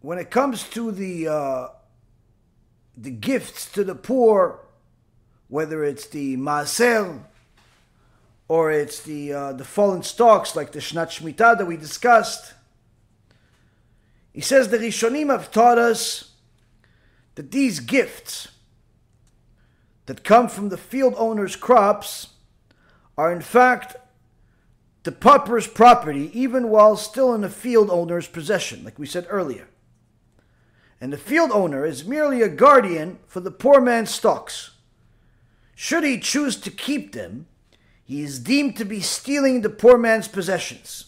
when 0.00 0.18
it 0.18 0.30
comes 0.30 0.64
to 0.70 0.92
the 0.92 1.28
uh, 1.28 1.68
the 2.96 3.10
gifts 3.10 3.70
to 3.72 3.84
the 3.84 3.94
poor, 3.94 4.60
whether 5.48 5.84
it's 5.84 6.06
the 6.06 6.36
maaser 6.36 7.20
or 8.48 8.70
it's 8.70 9.02
the 9.02 9.32
uh, 9.32 9.52
the 9.52 9.64
fallen 9.64 10.02
stalks 10.02 10.54
like 10.54 10.72
the 10.72 10.78
shnat 10.78 11.08
shmita 11.08 11.58
that 11.58 11.66
we 11.66 11.76
discussed, 11.76 12.54
he 14.32 14.40
says 14.40 14.68
the 14.68 14.78
Rishonim 14.78 15.30
have 15.30 15.50
taught 15.50 15.78
us 15.78 16.32
that 17.34 17.50
these 17.50 17.80
gifts 17.80 18.48
that 20.06 20.24
come 20.24 20.48
from 20.48 20.70
the 20.70 20.76
field 20.76 21.14
owner's 21.16 21.56
crops 21.56 22.28
are 23.16 23.32
in 23.32 23.40
fact 23.40 23.96
the 25.02 25.12
pauper's 25.12 25.66
property 25.66 26.30
even 26.38 26.68
while 26.68 26.96
still 26.96 27.34
in 27.34 27.40
the 27.40 27.48
field 27.48 27.90
owner's 27.90 28.28
possession, 28.28 28.84
like 28.84 28.98
we 28.98 29.06
said 29.06 29.26
earlier. 29.28 29.68
And 31.00 31.12
the 31.12 31.18
field 31.18 31.50
owner 31.52 31.84
is 31.84 32.04
merely 32.04 32.42
a 32.42 32.48
guardian 32.48 33.18
for 33.26 33.40
the 33.40 33.50
poor 33.50 33.80
man's 33.80 34.10
stocks. 34.10 34.72
Should 35.74 36.02
he 36.02 36.18
choose 36.18 36.56
to 36.56 36.70
keep 36.70 37.12
them, 37.12 37.46
he 38.04 38.22
is 38.22 38.40
deemed 38.40 38.76
to 38.78 38.84
be 38.84 39.00
stealing 39.00 39.60
the 39.60 39.70
poor 39.70 39.96
man's 39.96 40.26
possessions. 40.26 41.06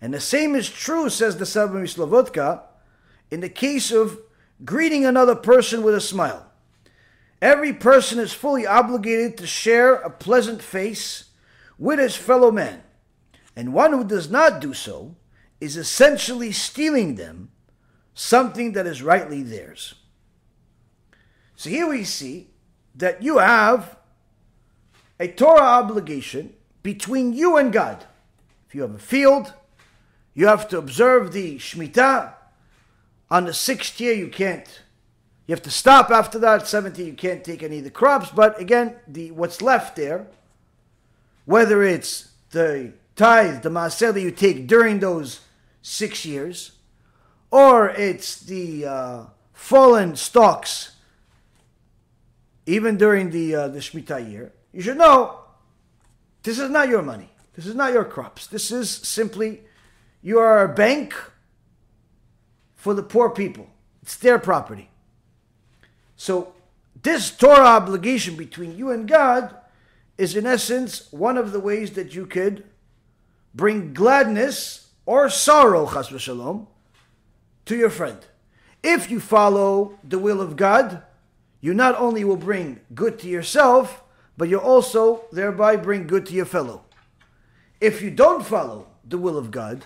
And 0.00 0.12
the 0.12 0.20
same 0.20 0.54
is 0.54 0.68
true, 0.68 1.08
says 1.08 1.36
the 1.36 1.46
Saba 1.46 1.74
MiSlobodka, 1.74 2.62
in 3.30 3.40
the 3.40 3.48
case 3.48 3.92
of 3.92 4.18
greeting 4.64 5.04
another 5.04 5.34
person 5.34 5.82
with 5.82 5.94
a 5.94 6.00
smile. 6.00 6.50
Every 7.40 7.72
person 7.72 8.18
is 8.18 8.32
fully 8.32 8.66
obligated 8.66 9.36
to 9.38 9.46
share 9.46 9.94
a 9.94 10.10
pleasant 10.10 10.62
face 10.62 11.26
with 11.78 11.98
his 11.98 12.16
fellow 12.16 12.50
man, 12.50 12.82
and 13.54 13.74
one 13.74 13.92
who 13.92 14.04
does 14.04 14.30
not 14.30 14.60
do 14.60 14.72
so 14.72 15.16
is 15.60 15.76
essentially 15.76 16.52
stealing 16.52 17.14
them 17.14 17.50
something 18.14 18.72
that 18.72 18.86
is 18.86 19.02
rightly 19.02 19.42
theirs. 19.42 19.94
So 21.56 21.70
here 21.70 21.88
we 21.88 22.04
see 22.04 22.48
that 22.94 23.22
you 23.22 23.38
have 23.38 23.96
a 25.18 25.28
Torah 25.28 25.60
obligation 25.60 26.54
between 26.82 27.32
you 27.32 27.56
and 27.56 27.72
God. 27.72 28.04
If 28.68 28.74
you 28.74 28.82
have 28.82 28.94
a 28.94 28.98
field, 28.98 29.52
you 30.34 30.46
have 30.46 30.68
to 30.68 30.78
observe 30.78 31.32
the 31.32 31.56
Shemitah. 31.56 32.34
On 33.30 33.44
the 33.44 33.54
sixth 33.54 34.00
year, 34.00 34.14
you 34.14 34.28
can't 34.28 34.82
you 35.46 35.52
have 35.52 35.62
to 35.62 35.70
stop 35.70 36.10
after 36.10 36.38
that. 36.38 36.66
70, 36.66 37.04
you 37.04 37.12
can't 37.12 37.44
take 37.44 37.62
any 37.62 37.78
of 37.78 37.84
the 37.84 37.90
crops. 37.90 38.30
But 38.30 38.58
again, 38.58 38.96
the 39.06 39.30
what's 39.30 39.60
left 39.60 39.96
there, 39.96 40.26
whether 41.44 41.82
it's 41.82 42.30
the 42.50 42.94
tithe, 43.14 43.62
the 43.62 43.68
maaser 43.68 44.12
that 44.14 44.20
you 44.20 44.30
take 44.30 44.66
during 44.66 45.00
those 45.00 45.40
six 45.82 46.24
years, 46.24 46.72
or 47.54 47.90
it's 47.90 48.40
the 48.40 48.84
uh, 48.84 49.24
fallen 49.52 50.16
stocks, 50.16 50.96
even 52.66 52.96
during 52.96 53.30
the 53.30 53.54
uh, 53.54 53.68
the 53.68 53.78
Shemitah 53.78 54.28
year, 54.28 54.52
you 54.72 54.82
should 54.82 54.96
know 54.96 55.38
this 56.42 56.58
is 56.58 56.68
not 56.68 56.88
your 56.88 57.00
money. 57.00 57.30
This 57.54 57.66
is 57.66 57.76
not 57.76 57.92
your 57.92 58.04
crops. 58.04 58.48
This 58.48 58.72
is 58.72 58.90
simply 58.90 59.60
you 60.20 60.40
are 60.40 60.64
a 60.64 60.74
bank 60.74 61.14
for 62.74 62.92
the 62.92 63.04
poor 63.04 63.30
people. 63.30 63.68
It's 64.02 64.16
their 64.16 64.40
property. 64.40 64.90
So, 66.16 66.54
this 67.00 67.30
Torah 67.30 67.66
obligation 67.66 68.34
between 68.34 68.76
you 68.76 68.90
and 68.90 69.06
God 69.06 69.54
is, 70.18 70.34
in 70.34 70.44
essence, 70.44 71.06
one 71.12 71.38
of 71.38 71.52
the 71.52 71.60
ways 71.60 71.92
that 71.92 72.16
you 72.16 72.26
could 72.26 72.64
bring 73.54 73.94
gladness 73.94 74.88
or 75.06 75.30
sorrow, 75.30 75.86
chas 75.86 76.08
v'shalom, 76.08 76.66
to 77.66 77.76
your 77.76 77.90
friend. 77.90 78.18
If 78.82 79.10
you 79.10 79.20
follow 79.20 79.98
the 80.04 80.18
will 80.18 80.40
of 80.40 80.56
God, 80.56 81.02
you 81.60 81.72
not 81.72 81.96
only 81.96 82.24
will 82.24 82.36
bring 82.36 82.80
good 82.94 83.18
to 83.20 83.28
yourself, 83.28 84.02
but 84.36 84.48
you 84.48 84.58
also 84.58 85.24
thereby 85.32 85.76
bring 85.76 86.06
good 86.06 86.26
to 86.26 86.34
your 86.34 86.44
fellow. 86.44 86.84
If 87.80 88.02
you 88.02 88.10
don't 88.10 88.44
follow 88.44 88.88
the 89.06 89.18
will 89.18 89.38
of 89.38 89.50
God, 89.50 89.84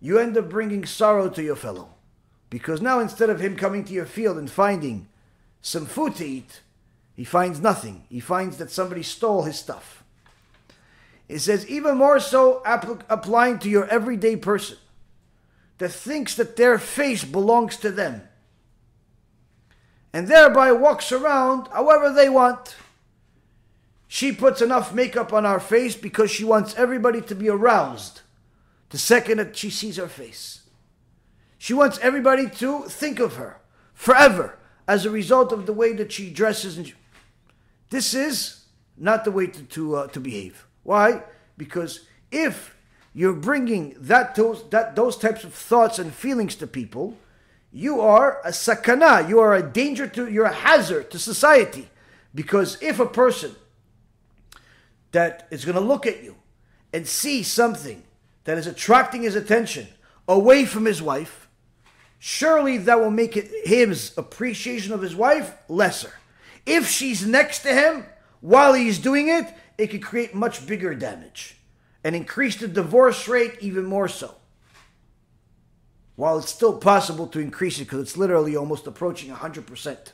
you 0.00 0.18
end 0.18 0.36
up 0.36 0.50
bringing 0.50 0.84
sorrow 0.84 1.30
to 1.30 1.42
your 1.42 1.56
fellow. 1.56 1.90
Because 2.50 2.80
now 2.80 3.00
instead 3.00 3.30
of 3.30 3.40
him 3.40 3.56
coming 3.56 3.84
to 3.84 3.92
your 3.92 4.06
field 4.06 4.36
and 4.36 4.50
finding 4.50 5.08
some 5.62 5.86
food 5.86 6.16
to 6.16 6.26
eat, 6.26 6.60
he 7.14 7.24
finds 7.24 7.60
nothing. 7.60 8.04
He 8.10 8.20
finds 8.20 8.58
that 8.58 8.70
somebody 8.70 9.02
stole 9.02 9.44
his 9.44 9.58
stuff. 9.58 10.04
It 11.28 11.40
says, 11.40 11.66
even 11.68 11.96
more 11.96 12.20
so 12.20 12.62
applying 12.64 13.58
to 13.60 13.68
your 13.68 13.86
everyday 13.86 14.36
person 14.36 14.76
that 15.78 15.90
thinks 15.90 16.34
that 16.34 16.56
their 16.56 16.78
face 16.78 17.24
belongs 17.24 17.76
to 17.78 17.90
them 17.90 18.22
and 20.12 20.28
thereby 20.28 20.72
walks 20.72 21.12
around 21.12 21.68
however 21.68 22.12
they 22.12 22.28
want. 22.28 22.76
She 24.08 24.32
puts 24.32 24.62
enough 24.62 24.94
makeup 24.94 25.32
on 25.32 25.44
our 25.44 25.60
face 25.60 25.96
because 25.96 26.30
she 26.30 26.44
wants 26.44 26.74
everybody 26.76 27.20
to 27.22 27.34
be 27.34 27.48
aroused 27.48 28.22
the 28.90 28.98
second 28.98 29.38
that 29.38 29.56
she 29.56 29.68
sees 29.68 29.96
her 29.96 30.08
face. 30.08 30.62
She 31.58 31.74
wants 31.74 31.98
everybody 31.98 32.48
to 32.48 32.82
think 32.84 33.18
of 33.18 33.34
her 33.34 33.60
forever 33.92 34.58
as 34.86 35.04
a 35.04 35.10
result 35.10 35.52
of 35.52 35.66
the 35.66 35.72
way 35.72 35.92
that 35.94 36.12
she 36.12 36.30
dresses. 36.30 36.78
And 36.78 36.92
this 37.90 38.14
is 38.14 38.64
not 38.96 39.24
the 39.24 39.32
way 39.32 39.48
to 39.48 39.62
to, 39.64 39.96
uh, 39.96 40.06
to 40.08 40.20
behave. 40.20 40.66
Why? 40.82 41.24
Because 41.58 42.06
if 42.30 42.75
you're 43.16 43.32
bringing 43.32 43.96
that 43.98 44.34
those 44.34 44.68
that 44.68 44.94
those 44.94 45.16
types 45.16 45.42
of 45.42 45.54
thoughts 45.54 45.98
and 45.98 46.12
feelings 46.12 46.54
to 46.56 46.66
people, 46.66 47.16
you 47.72 48.02
are 48.02 48.42
a 48.44 48.50
sakana. 48.50 49.26
You 49.26 49.40
are 49.40 49.54
a 49.54 49.62
danger 49.62 50.06
to. 50.06 50.30
You're 50.30 50.44
a 50.44 50.52
hazard 50.52 51.10
to 51.12 51.18
society. 51.18 51.88
Because 52.34 52.76
if 52.82 53.00
a 53.00 53.06
person 53.06 53.56
that 55.12 55.48
is 55.50 55.64
going 55.64 55.76
to 55.76 55.80
look 55.80 56.04
at 56.04 56.22
you 56.22 56.36
and 56.92 57.08
see 57.08 57.42
something 57.42 58.02
that 58.44 58.58
is 58.58 58.66
attracting 58.66 59.22
his 59.22 59.34
attention 59.34 59.88
away 60.28 60.66
from 60.66 60.84
his 60.84 61.00
wife, 61.00 61.48
surely 62.18 62.76
that 62.76 63.00
will 63.00 63.10
make 63.10 63.34
it 63.34 63.50
his 63.64 64.12
appreciation 64.18 64.92
of 64.92 65.00
his 65.00 65.16
wife 65.16 65.54
lesser. 65.70 66.12
If 66.66 66.90
she's 66.90 67.26
next 67.26 67.60
to 67.60 67.72
him 67.72 68.04
while 68.42 68.74
he's 68.74 68.98
doing 68.98 69.28
it, 69.28 69.46
it 69.78 69.86
could 69.86 70.02
create 70.02 70.34
much 70.34 70.66
bigger 70.66 70.94
damage 70.94 71.55
and 72.06 72.14
increase 72.14 72.54
the 72.54 72.68
divorce 72.68 73.26
rate 73.26 73.56
even 73.60 73.84
more 73.84 74.06
so. 74.06 74.32
While 76.14 76.38
it's 76.38 76.52
still 76.52 76.78
possible 76.78 77.26
to 77.26 77.40
increase 77.40 77.80
it 77.80 77.86
because 77.86 77.98
it's 77.98 78.16
literally 78.16 78.54
almost 78.54 78.86
approaching 78.86 79.34
100%. 79.34 80.12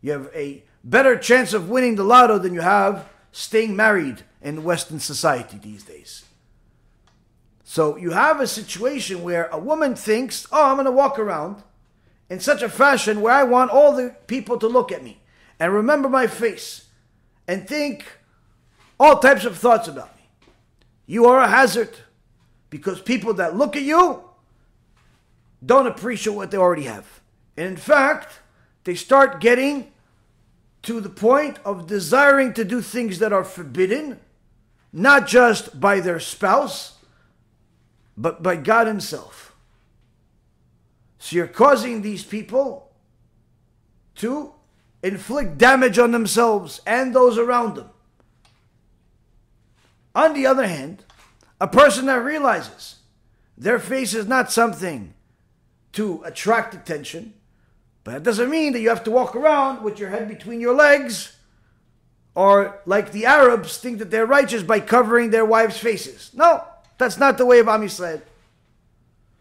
You 0.00 0.12
have 0.12 0.30
a 0.34 0.64
better 0.82 1.18
chance 1.18 1.52
of 1.52 1.68
winning 1.68 1.96
the 1.96 2.02
lotto 2.02 2.38
than 2.38 2.54
you 2.54 2.62
have 2.62 3.06
staying 3.30 3.76
married 3.76 4.22
in 4.40 4.64
Western 4.64 5.00
society 5.00 5.58
these 5.58 5.84
days. 5.84 6.24
So 7.62 7.98
you 7.98 8.12
have 8.12 8.40
a 8.40 8.46
situation 8.46 9.22
where 9.22 9.48
a 9.48 9.58
woman 9.58 9.94
thinks, 9.94 10.46
oh, 10.50 10.70
I'm 10.70 10.76
going 10.76 10.86
to 10.86 10.92
walk 10.92 11.18
around 11.18 11.62
in 12.30 12.40
such 12.40 12.62
a 12.62 12.70
fashion 12.70 13.20
where 13.20 13.34
I 13.34 13.44
want 13.44 13.70
all 13.70 13.94
the 13.94 14.16
people 14.28 14.58
to 14.60 14.66
look 14.66 14.90
at 14.90 15.04
me 15.04 15.20
and 15.60 15.74
remember 15.74 16.08
my 16.08 16.26
face 16.26 16.86
and 17.46 17.68
think 17.68 18.06
all 18.98 19.18
types 19.18 19.44
of 19.44 19.58
thoughts 19.58 19.88
about. 19.88 20.13
You 21.06 21.26
are 21.26 21.40
a 21.40 21.48
hazard 21.48 21.90
because 22.70 23.00
people 23.00 23.34
that 23.34 23.56
look 23.56 23.76
at 23.76 23.82
you 23.82 24.24
don't 25.64 25.86
appreciate 25.86 26.34
what 26.34 26.50
they 26.50 26.56
already 26.56 26.84
have. 26.84 27.20
And 27.56 27.66
in 27.66 27.76
fact, 27.76 28.40
they 28.84 28.94
start 28.94 29.40
getting 29.40 29.92
to 30.82 31.00
the 31.00 31.08
point 31.08 31.58
of 31.64 31.86
desiring 31.86 32.52
to 32.54 32.64
do 32.64 32.82
things 32.82 33.18
that 33.18 33.32
are 33.32 33.44
forbidden, 33.44 34.20
not 34.92 35.26
just 35.26 35.80
by 35.80 36.00
their 36.00 36.20
spouse, 36.20 36.98
but 38.16 38.42
by 38.42 38.56
God 38.56 38.86
Himself. 38.86 39.54
So 41.18 41.36
you're 41.36 41.46
causing 41.46 42.02
these 42.02 42.22
people 42.22 42.92
to 44.16 44.52
inflict 45.02 45.56
damage 45.58 45.98
on 45.98 46.12
themselves 46.12 46.80
and 46.86 47.14
those 47.14 47.38
around 47.38 47.76
them. 47.76 47.90
On 50.14 50.32
the 50.32 50.46
other 50.46 50.66
hand, 50.66 51.04
a 51.60 51.66
person 51.66 52.06
that 52.06 52.24
realizes 52.24 52.96
their 53.56 53.78
face 53.78 54.14
is 54.14 54.26
not 54.26 54.52
something 54.52 55.14
to 55.92 56.22
attract 56.24 56.74
attention, 56.74 57.34
but 58.02 58.12
that 58.12 58.22
doesn't 58.22 58.50
mean 58.50 58.72
that 58.72 58.80
you 58.80 58.88
have 58.88 59.04
to 59.04 59.10
walk 59.10 59.34
around 59.34 59.82
with 59.82 59.98
your 59.98 60.10
head 60.10 60.28
between 60.28 60.60
your 60.60 60.74
legs 60.74 61.36
or 62.34 62.80
like 62.84 63.12
the 63.12 63.26
Arabs 63.26 63.78
think 63.78 63.98
that 63.98 64.10
they're 64.10 64.26
righteous 64.26 64.62
by 64.62 64.80
covering 64.80 65.30
their 65.30 65.44
wives' 65.44 65.78
faces. 65.78 66.30
No, 66.34 66.64
that's 66.98 67.18
not 67.18 67.38
the 67.38 67.46
way 67.46 67.60
of 67.60 67.68
Am. 67.68 67.88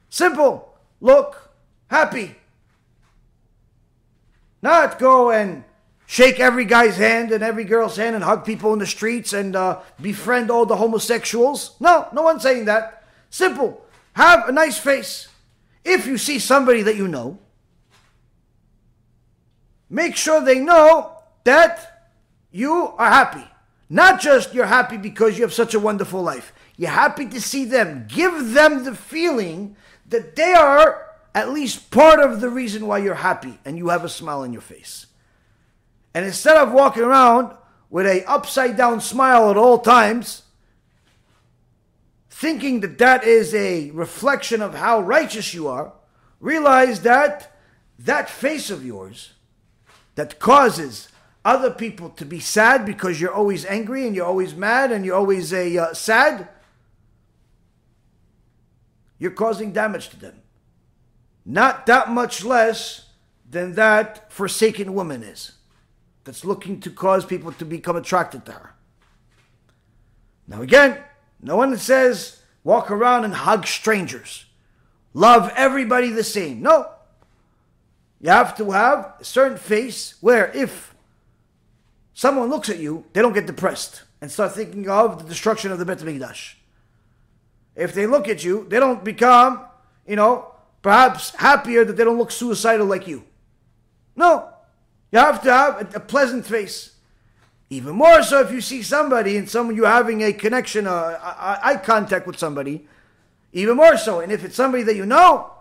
Simple. 0.10 0.76
Look 1.02 1.52
happy. 1.88 2.36
Not 4.62 5.00
go 5.00 5.32
and 5.32 5.64
shake 6.06 6.40
every 6.40 6.66
guy's 6.66 6.98
hand 6.98 7.32
and 7.32 7.44
every 7.44 7.64
girl's 7.64 7.98
hand 7.98 8.16
and 8.16 8.24
hug 8.24 8.46
people 8.46 8.74
in 8.74 8.80
the 8.80 8.86
streets 8.86 9.34
and 9.34 9.56
uh, 9.56 9.80
befriend 10.02 10.52
all 10.52 10.66
the 10.66 10.76
homosexuals. 10.76 11.76
No, 11.80 12.08
no 12.14 12.22
one's 12.22 12.44
saying 12.44 12.66
that. 12.66 13.04
Simple. 13.30 13.84
Have 14.14 14.48
a 14.48 14.52
nice 14.52 14.78
face. 14.78 15.28
If 15.84 16.06
you 16.06 16.18
see 16.18 16.40
somebody 16.40 16.82
that 16.84 16.96
you 16.96 17.08
know, 17.08 17.40
make 19.90 20.16
sure 20.16 20.40
they 20.40 20.60
know 20.60 21.18
that 21.44 22.10
you 22.52 22.94
are 22.98 23.10
happy. 23.10 23.46
Not 23.90 24.22
just 24.22 24.54
you're 24.54 24.66
happy 24.66 24.98
because 24.98 25.38
you 25.38 25.44
have 25.44 25.54
such 25.54 25.74
a 25.74 25.80
wonderful 25.80 26.22
life. 26.22 26.54
You're 26.78 26.90
happy 26.90 27.28
to 27.28 27.42
see 27.42 27.66
them. 27.66 28.08
Give 28.08 28.54
them 28.54 28.84
the 28.84 28.96
feeling 28.96 29.76
that 30.08 30.36
they 30.36 30.54
are 30.54 31.08
at 31.36 31.50
least 31.50 31.92
part 31.92 32.20
of 32.20 32.42
the 32.42 32.50
reason 32.50 32.88
why 32.88 33.00
you're 33.00 33.16
happy 33.16 33.60
and 33.66 33.78
you 33.78 33.90
have 33.90 34.04
a 34.04 34.10
smile 34.10 34.42
on 34.42 34.54
your 34.54 34.62
face. 34.62 35.08
And 36.14 36.26
instead 36.26 36.58
of 36.58 36.72
walking 36.72 37.04
around 37.04 37.56
with 37.90 38.06
a 38.06 38.24
upside 38.30 38.78
down 38.78 39.02
smile 39.02 39.50
at 39.50 39.58
all 39.58 39.80
times, 39.80 40.44
thinking 42.30 42.82
that 42.82 42.98
that 42.98 43.24
is 43.24 43.54
a 43.56 43.90
reflection 43.92 44.62
of 44.62 44.76
how 44.76 45.00
righteous 45.00 45.54
you 45.54 45.68
are, 45.68 45.94
realize 46.40 47.02
that 47.02 47.56
that 47.98 48.30
face 48.30 48.70
of 48.70 48.86
yours 48.86 49.34
that 50.16 50.40
causes 50.40 51.10
other 51.46 51.72
people 51.72 52.10
to 52.10 52.26
be 52.26 52.40
sad 52.40 52.86
because 52.86 53.20
you're 53.20 53.34
always 53.34 53.66
angry 53.66 54.06
and 54.06 54.16
you're 54.16 54.26
always 54.26 54.56
mad 54.56 54.92
and 54.92 55.06
you're 55.06 55.16
always 55.16 55.54
a 55.54 55.78
uh, 55.78 55.94
sad, 55.94 56.48
you're 59.18 59.32
causing 59.32 59.72
damage 59.72 60.10
to 60.10 60.20
them. 60.20 60.42
Not 61.46 61.86
that 61.88 62.10
much 62.10 62.44
less 62.44 63.10
than 63.50 63.76
that 63.76 64.32
forsaken 64.32 64.94
woman 64.94 65.24
is 65.24 65.54
that's 66.24 66.46
looking 66.46 66.80
to 66.82 66.90
cause 66.90 67.26
people 67.26 67.52
to 67.54 67.66
become 67.66 67.96
attracted 67.96 68.46
to 68.46 68.54
her. 68.54 68.74
Now, 70.48 70.62
again, 70.62 70.98
no 71.42 71.56
one 71.56 71.76
says 71.78 72.42
walk 72.64 72.90
around 72.90 73.26
and 73.26 73.34
hug 73.34 73.68
strangers, 73.68 74.46
love 75.14 75.52
everybody 75.56 76.10
the 76.10 76.24
same. 76.24 76.62
No. 76.62 76.90
You 78.22 78.30
have 78.30 78.56
to 78.58 78.72
have 78.72 79.16
a 79.20 79.24
certain 79.24 79.58
face 79.58 80.16
where 80.22 80.50
if 80.56 80.96
someone 82.14 82.50
looks 82.50 82.70
at 82.70 82.80
you, 82.80 83.06
they 83.12 83.22
don't 83.22 83.34
get 83.34 83.46
depressed 83.46 84.04
and 84.22 84.32
start 84.32 84.54
thinking 84.54 84.88
of 84.88 85.22
the 85.22 85.28
destruction 85.28 85.72
of 85.74 85.80
the 85.80 85.86
Bet 85.86 86.00
HaMikdash. 86.00 86.54
If 87.76 87.94
they 87.94 88.08
look 88.08 88.30
at 88.30 88.44
you, 88.44 88.66
they 88.70 88.80
don't 88.80 89.04
become, 89.04 89.66
you 90.08 90.16
know, 90.16 90.54
perhaps 90.82 91.32
happier 91.32 91.84
that 91.84 91.98
they 91.98 92.04
don't 92.06 92.18
look 92.18 92.32
suicidal 92.32 92.86
like 92.86 93.08
you. 93.08 93.26
No. 94.16 94.53
You 95.14 95.20
have 95.20 95.44
to 95.44 95.54
have 95.54 95.96
a, 95.96 96.00
pleasant 96.00 96.44
face. 96.44 96.96
Even 97.70 97.94
more 97.96 98.24
so 98.24 98.42
if 98.42 98.52
you 98.52 98.62
see 98.62 98.82
somebody 98.82 99.38
and 99.38 99.48
someone 99.48 99.76
you're 99.76 99.86
having 99.86 100.24
a 100.24 100.34
connection, 100.34 100.88
uh, 100.88 101.20
eye 101.22 101.80
contact 101.84 102.26
with 102.26 102.40
somebody. 102.40 102.88
Even 103.52 103.78
more 103.78 103.96
so. 103.96 104.22
And 104.22 104.32
if 104.32 104.44
it's 104.44 104.56
somebody 104.56 104.82
that 104.82 104.96
you 104.96 105.06
know, 105.06 105.52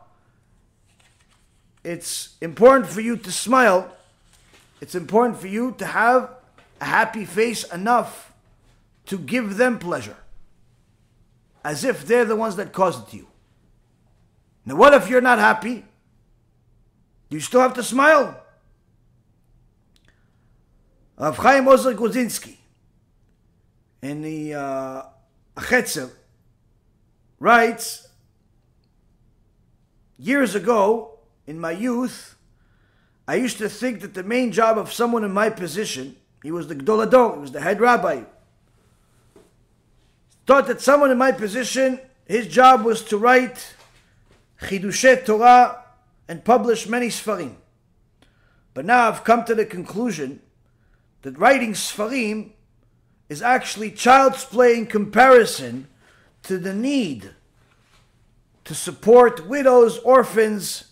it's 1.84 2.34
important 2.40 2.88
for 2.88 3.02
you 3.02 3.18
to 3.18 3.30
smile. 3.30 3.94
It's 4.80 4.94
important 4.94 5.38
for 5.38 5.48
you 5.48 5.72
to 5.76 5.84
have 5.84 6.30
a 6.80 6.86
happy 6.86 7.26
face 7.26 7.62
enough 7.64 8.32
to 9.04 9.18
give 9.18 9.58
them 9.58 9.78
pleasure. 9.78 10.16
As 11.62 11.84
if 11.84 12.06
they're 12.06 12.24
the 12.24 12.36
ones 12.36 12.56
that 12.56 12.72
caused 12.72 13.06
it 13.06 13.10
to 13.10 13.16
you. 13.18 13.26
Now, 14.64 14.76
what 14.76 14.94
if 14.94 15.10
you're 15.10 15.20
not 15.20 15.38
happy? 15.38 15.84
You 17.28 17.38
still 17.38 17.60
have 17.60 17.74
to 17.74 17.82
smile. 17.82 18.41
Rav 21.22 21.36
Chaim 21.36 21.68
Ozer 21.68 21.94
Grodzinski 21.94 22.56
in 24.02 24.22
the 24.22 24.54
uh, 24.54 25.02
Achiezer 25.56 26.10
writes, 27.38 28.08
years 30.18 30.56
ago, 30.56 31.20
in 31.46 31.60
my 31.60 31.70
youth, 31.70 32.34
I 33.28 33.36
used 33.36 33.58
to 33.58 33.68
think 33.68 34.00
that 34.00 34.14
the 34.14 34.24
main 34.24 34.50
job 34.50 34.76
of 34.76 34.92
someone 34.92 35.22
in 35.22 35.30
my 35.30 35.48
position, 35.48 36.16
he 36.42 36.50
was 36.50 36.66
the 36.66 36.74
Gdol 36.74 37.34
he 37.34 37.40
was 37.40 37.52
the 37.52 37.60
head 37.60 37.80
rabbi, 37.80 38.22
thought 40.44 40.66
that 40.66 40.80
someone 40.80 41.12
in 41.12 41.18
my 41.18 41.30
position, 41.30 42.00
his 42.26 42.48
job 42.48 42.84
was 42.84 43.00
to 43.04 43.16
write 43.16 43.76
Chidushe 44.60 45.24
Torah 45.24 45.84
and 46.26 46.44
publish 46.44 46.88
many 46.88 47.10
Sfarim. 47.10 47.54
But 48.74 48.84
now 48.86 49.06
I've 49.06 49.22
come 49.22 49.44
to 49.44 49.54
the 49.54 49.64
conclusion 49.64 50.40
that 51.22 51.38
writing 51.38 51.72
Sfarim 51.72 52.50
is 53.28 53.40
actually 53.40 53.90
child's 53.90 54.44
play 54.44 54.76
in 54.76 54.86
comparison 54.86 55.88
to 56.42 56.58
the 56.58 56.74
need 56.74 57.30
to 58.64 58.74
support 58.74 59.48
widows, 59.48 59.98
orphans, 59.98 60.84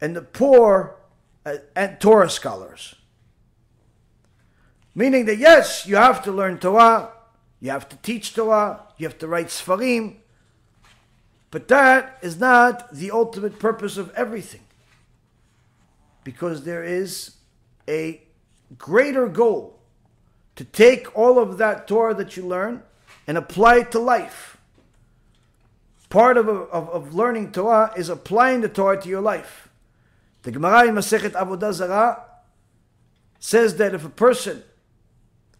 and 0.00 0.16
the 0.16 0.22
poor 0.22 0.96
uh, 1.44 1.56
and 1.76 2.00
Torah 2.00 2.30
scholars. 2.30 2.94
Meaning 4.94 5.26
that 5.26 5.38
yes, 5.38 5.86
you 5.86 5.96
have 5.96 6.22
to 6.24 6.32
learn 6.32 6.58
Torah, 6.58 7.10
you 7.60 7.70
have 7.70 7.88
to 7.88 7.96
teach 7.96 8.34
Torah, 8.34 8.80
you 8.96 9.06
have 9.06 9.18
to 9.18 9.28
write 9.28 9.48
Sfarim, 9.48 10.16
but 11.50 11.68
that 11.68 12.18
is 12.22 12.38
not 12.38 12.92
the 12.92 13.10
ultimate 13.10 13.58
purpose 13.58 13.96
of 13.96 14.12
everything. 14.14 14.62
Because 16.24 16.64
there 16.64 16.82
is 16.82 17.36
a 17.88 18.23
greater 18.78 19.28
goal 19.28 19.78
to 20.56 20.64
take 20.64 21.16
all 21.16 21.38
of 21.38 21.58
that 21.58 21.88
Torah 21.88 22.14
that 22.14 22.36
you 22.36 22.46
learn 22.46 22.82
and 23.26 23.36
apply 23.36 23.78
it 23.78 23.92
to 23.92 23.98
life. 23.98 24.56
Part 26.08 26.36
of, 26.36 26.48
of, 26.48 26.88
of 26.90 27.14
learning 27.14 27.52
Torah 27.52 27.92
is 27.96 28.08
applying 28.08 28.60
the 28.60 28.68
Torah 28.68 29.00
to 29.00 29.08
your 29.08 29.20
life. 29.20 29.68
The 30.42 30.52
Gemara 30.52 30.88
in 30.88 30.94
Masechet 30.94 31.32
Avodah 31.32 31.72
Zarah 31.72 32.22
says 33.40 33.76
that 33.76 33.94
if 33.94 34.04
a 34.04 34.10
person 34.10 34.62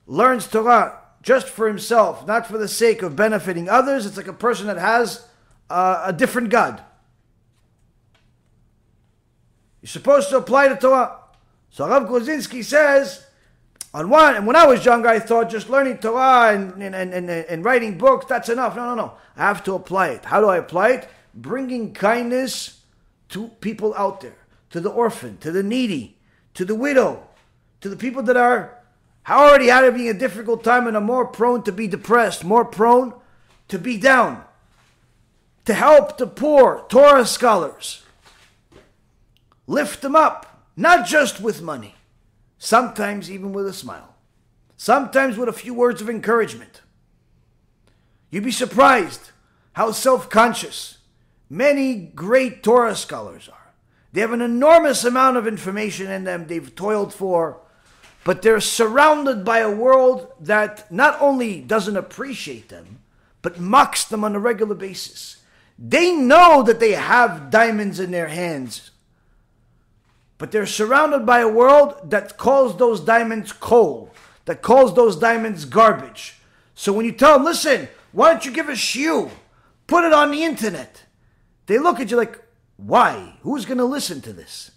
learns 0.07 0.47
Torah 0.47 1.01
just 1.23 1.49
for 1.49 1.67
himself, 1.67 2.27
not 2.27 2.47
for 2.47 2.59
the 2.59 2.69
sake 2.69 3.03
of 3.03 3.17
benefiting 3.17 3.69
others, 3.69 4.07
it's 4.07 4.17
like 4.17 4.29
a 4.29 4.33
person 4.33 4.67
that 4.67 4.79
has 4.79 5.27
uh, 5.71 6.05
a 6.07 6.13
different 6.13 6.51
God. 6.51 6.83
You're 9.81 9.89
supposed 9.89 10.29
to 10.31 10.37
apply 10.37 10.69
the 10.69 10.77
Torah. 10.77 11.19
So 11.75 11.89
Rav 11.89 12.05
Grodzinski 12.05 12.63
says, 12.63 13.27
on 13.93 14.09
one, 14.09 14.37
and 14.37 14.47
when 14.47 14.55
I 14.55 14.65
was 14.65 14.85
younger, 14.85 15.09
I 15.09 15.19
thought 15.19 15.51
just 15.51 15.69
learning 15.69 15.99
Torah 15.99 16.55
and, 16.55 16.81
and, 16.81 16.95
and, 16.95 17.29
and, 17.29 17.65
writing 17.65 17.99
books, 17.99 18.27
that's 18.27 18.49
enough. 18.49 18.77
No, 18.77 18.85
no, 18.85 18.95
no. 18.95 19.15
I 19.37 19.43
have 19.43 19.65
to 19.65 19.75
apply 19.75 20.11
it. 20.11 20.25
How 20.25 20.41
do 20.41 20.47
I 20.47 20.59
apply 20.59 20.91
it? 20.91 21.09
Bringing 21.35 21.93
kindness 21.93 22.81
to 23.31 23.49
people 23.61 23.93
out 23.97 24.21
there, 24.21 24.37
to 24.71 24.79
the 24.79 24.89
orphan, 24.89 25.37
to 25.39 25.51
the 25.51 25.65
needy, 25.65 26.17
to 26.55 26.65
the 26.65 26.77
widow, 26.77 27.27
to 27.81 27.89
the 27.89 27.97
people 27.97 28.23
that 28.23 28.37
are 28.37 28.79
already 29.29 29.67
having 29.67 30.09
a 30.09 30.15
difficult 30.15 30.63
time 30.63 30.87
and 30.87 30.97
are 30.97 31.01
more 31.01 31.27
prone 31.27 31.65
to 31.65 31.73
be 31.73 31.89
depressed, 31.89 32.45
more 32.45 32.65
prone 32.65 33.15
to 33.67 33.81
be 33.81 33.99
down. 33.99 34.45
To 35.65 35.75
help 35.75 36.19
the 36.19 36.29
poor, 36.29 36.87
Torah 36.89 37.27
scholars. 37.27 38.05
Lift 39.67 40.03
them 40.03 40.15
up, 40.15 40.54
not 40.77 41.07
just 41.07 41.41
with 41.41 41.63
money 41.63 41.95
sometimes 42.65 43.31
even 43.31 43.53
with 43.53 43.67
a 43.67 43.73
smile, 43.73 44.15
sometimes 44.77 45.37
with 45.37 45.49
a 45.49 45.53
few 45.53 45.75
words 45.75 46.01
of 46.01 46.09
encouragement. 46.09 46.81
You'd 48.31 48.45
be 48.45 48.51
surprised 48.51 49.31
how 49.75 49.93
self 49.93 50.31
conscious 50.31 50.99
many 51.51 51.95
great 51.95 52.63
Torah 52.63 52.97
scholars 52.97 53.49
are. 53.49 53.75
They 54.13 54.23
have 54.23 54.33
an 54.33 54.41
enormous 54.41 55.05
amount 55.05 55.37
of 55.37 55.47
information 55.47 56.11
in 56.11 56.25
them 56.25 56.47
they've 56.47 56.75
toiled 56.75 57.13
for, 57.13 57.61
but 58.25 58.41
they're 58.41 58.61
surrounded 58.61 59.45
by 59.45 59.59
a 59.59 59.71
world 59.71 60.33
that 60.41 60.91
not 60.91 61.21
only 61.21 61.61
doesn't 61.61 61.97
appreciate 61.97 62.71
them, 62.71 63.01
but 63.43 63.61
mocks 63.61 64.05
them 64.05 64.25
on 64.25 64.35
a 64.35 64.41
regular 64.41 64.75
basis. 64.75 65.43
They 65.79 66.13
know 66.13 66.63
that 66.63 66.81
they 66.81 66.93
have 66.93 67.51
diamonds 67.51 68.01
in 68.01 68.11
their 68.11 68.29
hands 68.29 68.91
but 70.45 70.51
they're 70.51 70.67
surrounded 70.67 71.25
by 71.25 71.39
a 71.39 71.49
world 71.49 72.11
that 72.11 72.37
calls 72.37 72.77
those 72.77 73.01
diamonds 73.01 73.51
coal, 73.51 74.13
that 74.45 74.61
calls 74.61 74.95
those 74.95 75.17
diamonds 75.17 75.65
garbage. 75.65 76.35
So 76.75 76.93
when 76.93 77.07
you 77.07 77.13
tell 77.13 77.39
them, 77.39 77.47
listen, 77.47 77.89
why 78.13 78.31
don't 78.31 78.45
you 78.45 78.53
give 78.53 78.69
a 78.69 78.77
shoe? 78.77 79.31
Put 79.87 80.05
it 80.05 80.13
on 80.13 80.31
the 80.31 80.45
internet. 80.45 81.05
They 81.65 81.79
look 81.79 81.99
at 81.99 82.11
you 82.11 82.19
like, 82.19 82.39
why? 82.77 83.39
Who's 83.41 83.65
going 83.65 83.79
to 83.79 83.87
listen 83.87 84.21
to 84.21 84.35
this? 84.35 84.73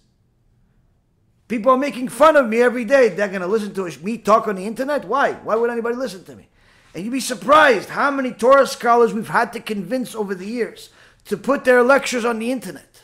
People 1.50 1.74
are 1.74 1.78
making 1.78 2.08
fun 2.08 2.38
of 2.38 2.48
me 2.48 2.62
every 2.62 2.86
day. 2.86 3.10
They're 3.10 3.28
going 3.28 3.42
to 3.42 3.48
listen 3.48 3.74
to 3.74 3.92
me 4.02 4.20
talk 4.20 4.48
on 4.48 4.56
the 4.56 4.66
internet? 4.66 5.04
Why? 5.04 5.34
Why 5.34 5.56
would 5.56 5.70
anybody 5.70 5.98
listen 5.98 6.24
to 6.24 6.36
me? 6.38 6.48
And 6.96 7.04
you'd 7.04 7.12
be 7.12 7.20
surprised 7.20 7.90
how 7.90 8.10
many 8.10 8.32
Torah 8.32 8.68
scholars 8.68 9.14
we've 9.14 9.28
had 9.28 9.52
to 9.52 9.60
convince 9.60 10.16
over 10.16 10.34
the 10.34 10.48
years 10.48 10.92
to 11.26 11.36
put 11.36 11.66
their 11.66 11.84
lectures 11.84 12.24
on 12.24 12.40
the 12.40 12.54
internet 12.54 13.02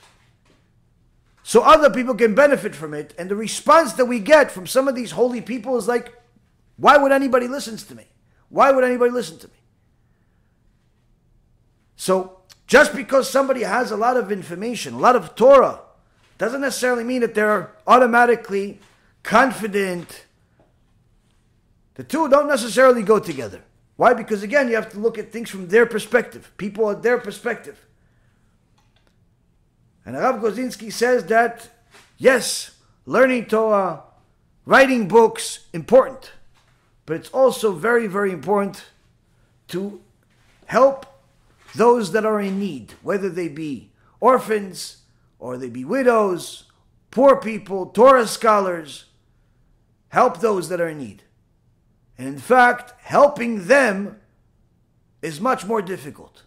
so 1.43 1.61
other 1.61 1.89
people 1.89 2.15
can 2.15 2.33
benefit 2.33 2.73
from 2.73 2.93
it. 2.93 3.13
And 3.17 3.29
the 3.29 3.35
response 3.35 3.93
that 3.93 4.05
we 4.05 4.19
get 4.19 4.49
from 4.49 4.65
some 4.65 4.87
of 4.87 4.95
these 4.95 5.11
holy 5.11 5.41
people 5.41 5.77
is 5.77 5.87
like, 5.87 6.13
why 6.77 6.97
would 6.97 7.11
anybody 7.11 7.47
listen 7.47 7.77
to 7.77 7.95
me? 7.95 8.07
Why 8.49 8.71
would 8.71 8.83
anybody 8.83 9.11
listen 9.11 9.37
to 9.39 9.47
me? 9.47 9.53
So 11.97 12.39
just 12.65 12.95
because 12.95 13.29
somebody 13.29 13.61
has 13.63 13.91
a 13.91 13.97
lot 13.97 14.15
of 14.17 14.31
information, 14.31 14.95
a 14.95 14.99
lot 14.99 15.15
of 15.15 15.35
Torah, 15.35 15.81
doesn't 16.37 16.61
necessarily 16.61 17.03
mean 17.03 17.21
that 17.21 17.35
they're 17.35 17.71
automatically 17.85 18.79
confident. 19.21 20.25
The 21.95 22.03
two 22.03 22.27
don't 22.29 22.47
necessarily 22.47 23.03
go 23.03 23.19
together. 23.19 23.61
Why? 23.97 24.13
Because 24.13 24.43
again, 24.43 24.69
you 24.69 24.75
have 24.75 24.91
to 24.93 24.99
look 24.99 25.17
at 25.17 25.31
things 25.31 25.49
from 25.49 25.67
their 25.67 25.85
perspective. 25.85 26.51
People 26.57 26.89
at 26.89 27.03
their 27.03 27.17
perspective. 27.17 27.85
And 30.05 30.17
Rav 30.17 30.41
Gozinski 30.41 30.91
says 30.91 31.25
that, 31.25 31.69
yes, 32.17 32.71
learning 33.05 33.45
Torah, 33.45 34.03
writing 34.65 35.07
books, 35.07 35.67
important. 35.73 36.31
But 37.05 37.17
it's 37.17 37.29
also 37.29 37.71
very, 37.71 38.07
very 38.07 38.31
important 38.31 38.83
to 39.69 40.01
help 40.65 41.05
those 41.75 42.11
that 42.11 42.25
are 42.25 42.39
in 42.39 42.59
need, 42.59 42.93
whether 43.01 43.29
they 43.29 43.47
be 43.47 43.91
orphans 44.19 44.97
or 45.39 45.57
they 45.57 45.69
be 45.69 45.83
widows, 45.83 46.63
poor 47.11 47.35
people, 47.35 47.87
Torah 47.87 48.27
scholars. 48.27 49.05
Help 50.09 50.39
those 50.39 50.69
that 50.69 50.79
are 50.79 50.89
in 50.89 50.99
need. 50.99 51.23
And 52.17 52.27
in 52.27 52.37
fact, 52.37 52.93
helping 53.01 53.67
them 53.67 54.19
is 55.21 55.41
much 55.41 55.65
more 55.65 55.81
difficult 55.81 56.43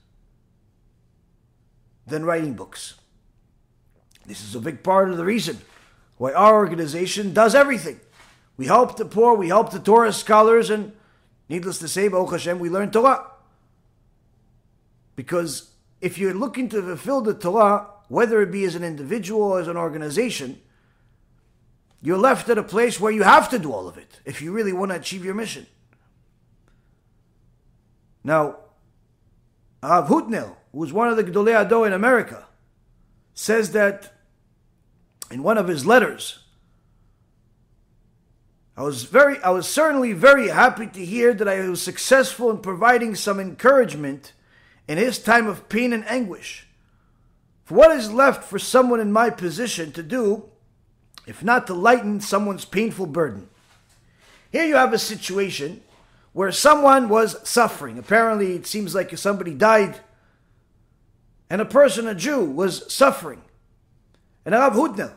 than 2.06 2.24
writing 2.24 2.54
books. 2.54 2.94
This 4.26 4.42
is 4.42 4.54
a 4.54 4.60
big 4.60 4.82
part 4.82 5.10
of 5.10 5.16
the 5.16 5.24
reason 5.24 5.58
why 6.18 6.32
our 6.32 6.54
organization 6.56 7.32
does 7.32 7.54
everything. 7.54 8.00
We 8.56 8.66
help 8.66 8.96
the 8.96 9.04
poor, 9.04 9.34
we 9.34 9.48
help 9.48 9.70
the 9.70 9.78
Torah 9.78 10.12
scholars, 10.12 10.70
and 10.70 10.92
needless 11.48 11.78
to 11.78 11.88
say, 11.88 12.08
Baruch 12.08 12.32
Hashem, 12.32 12.58
we 12.58 12.70
learn 12.70 12.90
Torah. 12.90 13.26
Because 15.14 15.70
if 16.00 16.18
you're 16.18 16.34
looking 16.34 16.68
to 16.70 16.82
fulfill 16.82 17.20
the 17.20 17.34
Torah, 17.34 17.88
whether 18.08 18.40
it 18.40 18.50
be 18.50 18.64
as 18.64 18.74
an 18.74 18.84
individual 18.84 19.42
or 19.42 19.60
as 19.60 19.68
an 19.68 19.76
organization, 19.76 20.60
you're 22.02 22.18
left 22.18 22.48
at 22.48 22.58
a 22.58 22.62
place 22.62 23.00
where 23.00 23.12
you 23.12 23.22
have 23.22 23.48
to 23.50 23.58
do 23.58 23.72
all 23.72 23.88
of 23.88 23.98
it 23.98 24.20
if 24.24 24.40
you 24.40 24.52
really 24.52 24.72
want 24.72 24.90
to 24.90 24.96
achieve 24.96 25.24
your 25.24 25.34
mission. 25.34 25.66
Now, 28.22 28.56
Rav 29.82 30.08
Hutner, 30.08 30.56
who 30.72 30.78
was 30.78 30.92
one 30.92 31.08
of 31.08 31.16
the 31.16 31.24
Gedolei 31.24 31.68
Hador 31.68 31.86
in 31.86 31.92
America, 31.92 32.46
says 33.34 33.72
that 33.72 34.15
in 35.30 35.42
one 35.42 35.58
of 35.58 35.68
his 35.68 35.84
letters. 35.84 36.40
I 38.76 38.82
was 38.82 39.04
very 39.04 39.42
I 39.42 39.50
was 39.50 39.66
certainly 39.66 40.12
very 40.12 40.48
happy 40.48 40.86
to 40.86 41.04
hear 41.04 41.32
that 41.32 41.48
I 41.48 41.68
was 41.68 41.80
successful 41.80 42.50
in 42.50 42.58
providing 42.58 43.14
some 43.14 43.40
encouragement 43.40 44.32
in 44.86 44.98
his 44.98 45.18
time 45.18 45.46
of 45.46 45.68
pain 45.68 45.92
and 45.92 46.06
anguish. 46.08 46.66
For 47.64 47.74
what 47.74 47.90
is 47.90 48.12
left 48.12 48.44
for 48.44 48.58
someone 48.58 49.00
in 49.00 49.12
my 49.12 49.30
position 49.30 49.92
to 49.92 50.02
do 50.02 50.50
if 51.26 51.42
not 51.42 51.66
to 51.66 51.74
lighten 51.74 52.20
someone's 52.20 52.64
painful 52.64 53.06
burden? 53.06 53.48
Here 54.52 54.64
you 54.64 54.76
have 54.76 54.92
a 54.92 54.98
situation 54.98 55.82
where 56.32 56.52
someone 56.52 57.08
was 57.08 57.36
suffering. 57.48 57.98
Apparently, 57.98 58.52
it 58.54 58.66
seems 58.66 58.94
like 58.94 59.16
somebody 59.16 59.54
died, 59.54 60.00
and 61.48 61.60
a 61.60 61.64
person, 61.64 62.06
a 62.06 62.14
Jew, 62.14 62.44
was 62.44 62.92
suffering. 62.92 63.42
And 64.46 64.54
Rav 64.54 64.74
Hutner, 64.74 65.12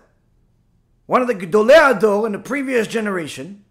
one 1.06 1.22
of 1.22 1.28
the 1.28 1.36
Gedolei 1.36 1.94
Hador 1.94 2.26
in 2.26 2.32
the 2.32 2.40
previous 2.40 2.88
generation, 2.88 3.64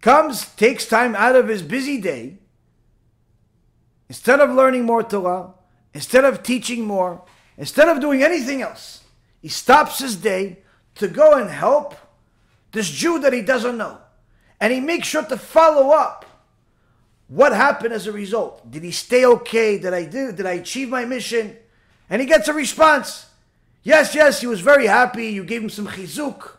comes, 0.00 0.46
takes 0.56 0.86
time 0.86 1.14
out 1.14 1.36
of 1.36 1.48
his 1.48 1.62
busy 1.62 2.00
day, 2.00 2.38
instead 4.08 4.40
of 4.40 4.50
learning 4.50 4.84
more 4.84 5.02
Torah, 5.02 5.50
instead 5.92 6.24
of 6.24 6.42
teaching 6.42 6.86
more, 6.86 7.22
instead 7.58 7.88
of 7.88 8.00
doing 8.00 8.22
anything 8.22 8.62
else, 8.62 9.02
he 9.42 9.48
stops 9.48 9.98
his 9.98 10.16
day 10.16 10.60
to 10.94 11.06
go 11.06 11.34
and 11.34 11.50
help 11.50 11.94
this 12.72 12.90
Jew 12.90 13.18
that 13.20 13.34
he 13.34 13.42
doesn't 13.42 13.76
know. 13.76 13.98
And 14.60 14.72
he 14.72 14.80
makes 14.80 15.08
sure 15.08 15.24
to 15.24 15.36
follow 15.36 15.90
up 15.90 16.24
what 17.28 17.52
happened 17.52 17.92
as 17.92 18.06
a 18.06 18.12
result. 18.12 18.70
Did 18.70 18.82
he 18.82 18.92
stay 18.92 19.26
okay? 19.26 19.78
Did 19.78 19.92
I 19.92 20.06
do? 20.06 20.32
Did 20.32 20.46
I 20.46 20.52
achieve 20.52 20.88
my 20.88 21.04
mission? 21.04 21.56
And 22.08 22.22
he 22.22 22.26
gets 22.26 22.48
a 22.48 22.54
response. 22.54 23.26
Yes, 23.84 24.14
yes, 24.14 24.40
he 24.40 24.46
was 24.46 24.60
very 24.60 24.86
happy. 24.86 25.28
You 25.28 25.44
gave 25.44 25.62
him 25.62 25.70
some 25.70 25.86
chizuk. 25.86 26.56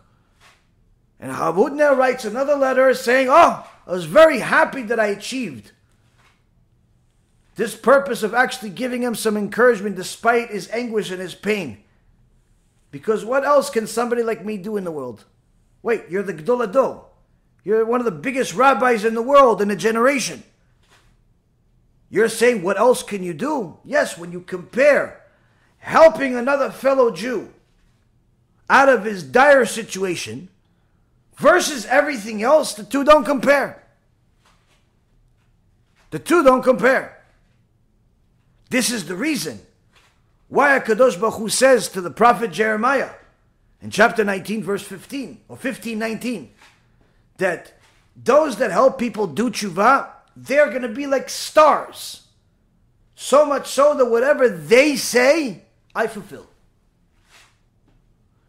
And 1.20 1.32
Hutner 1.32 1.98
writes 1.98 2.24
another 2.24 2.56
letter 2.56 2.94
saying, 2.94 3.28
Oh, 3.30 3.68
I 3.86 3.92
was 3.92 4.06
very 4.06 4.40
happy 4.40 4.84
that 4.84 5.00
I 5.00 5.08
achieved 5.08 5.72
this 7.56 7.76
purpose 7.76 8.22
of 8.22 8.34
actually 8.34 8.70
giving 8.70 9.02
him 9.02 9.16
some 9.16 9.38
encouragement 9.38 9.96
despite 9.96 10.50
his 10.50 10.70
anguish 10.72 11.10
and 11.10 11.22
his 11.22 11.34
pain. 11.34 11.84
Because 12.92 13.26
what 13.26 13.44
else 13.44 13.70
can 13.70 13.88
somebody 13.88 14.24
like 14.24 14.46
me 14.46 14.58
do 14.58 14.78
in 14.78 14.84
the 14.84 14.92
world? 14.92 15.26
Wait, 15.82 16.04
you're 16.10 16.24
the 16.24 16.34
Gedol 16.34 16.66
Hador. 16.68 17.06
You're 17.64 17.86
one 17.86 18.02
of 18.02 18.06
the 18.06 18.12
biggest 18.12 18.54
rabbis 18.54 19.06
in 19.06 19.16
the 19.16 19.22
world 19.22 19.62
in 19.62 19.72
a 19.72 19.76
generation. 19.76 20.44
You're 22.10 22.30
saying, 22.30 22.62
what 22.62 22.78
else 22.78 23.02
can 23.02 23.24
you 23.24 23.34
do? 23.34 23.80
Yes, 23.84 24.18
when 24.18 24.32
you 24.32 24.42
compare 24.42 25.24
helping 25.86 26.36
another 26.36 26.72
fellow 26.72 27.12
Jew 27.12 27.48
out 28.68 28.90
of 28.90 29.06
his 29.06 29.22
dire 29.22 29.68
situation 29.68 30.49
versus 31.38 31.86
everything 31.86 32.41
else, 32.41 32.74
the 32.74 32.84
two 32.84 33.03
don't 33.03 33.24
compare. 33.24 33.84
The 36.10 36.18
two 36.18 36.44
don't 36.44 36.64
compare. 36.64 37.22
This 38.72 38.90
is 38.90 39.06
the 39.06 39.16
reason 39.16 39.62
why 40.48 40.80
Kadosh 40.80 41.20
Baruch 41.20 41.36
Hu 41.36 41.49
says 41.49 41.88
to 41.90 42.02
the 42.02 42.10
prophet 42.10 42.52
Jeremiah 42.52 43.12
in 43.80 43.91
chapter 43.91 44.24
19, 44.24 44.64
verse 44.64 44.82
15, 44.82 45.41
or 45.49 45.56
15, 45.56 45.99
19, 45.99 46.52
that 47.38 47.74
those 48.16 48.57
that 48.57 48.72
help 48.72 48.98
people 48.98 49.28
do 49.28 49.52
tshuva, 49.52 50.10
they're 50.36 50.72
going 50.72 50.82
to 50.82 50.90
be 50.90 51.06
like 51.06 51.30
stars. 51.30 52.24
So 53.14 53.45
much 53.45 53.68
so 53.68 53.94
that 53.94 54.06
whatever 54.06 54.49
they 54.49 54.95
say, 54.95 55.65
I 55.96 56.08
fulfill. 56.08 56.48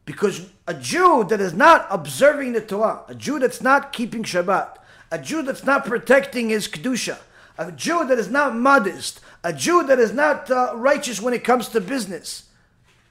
Because 0.05 0.49
a 0.67 0.75
Jew 0.75 1.25
that 1.29 1.41
is 1.41 1.55
not 1.55 1.87
observing 1.91 2.53
the 2.53 2.61
Torah, 2.61 3.03
a 3.09 3.15
Jew 3.15 3.39
that's 3.39 3.61
not 3.61 3.93
keeping 3.93 4.23
Shabbat, 4.23 4.77
a 5.11 5.19
Jew 5.19 5.43
that's 5.43 5.65
not 5.65 5.85
protecting 5.85 6.49
his 6.49 6.69
Kedusha, 6.69 7.19
a 7.59 7.73
Jew 7.73 8.05
that 8.07 8.19
is 8.19 8.29
not 8.29 8.55
modest, 8.55 9.21
a 9.43 9.53
Jew 9.53 9.85
that 9.85 9.99
is 9.99 10.13
not 10.13 10.51
uh, 10.51 10.73
righteous 10.75 11.21
when 11.21 11.35
it 11.35 11.45
comes 11.45 11.69
to 11.69 11.81
business, 11.81 12.45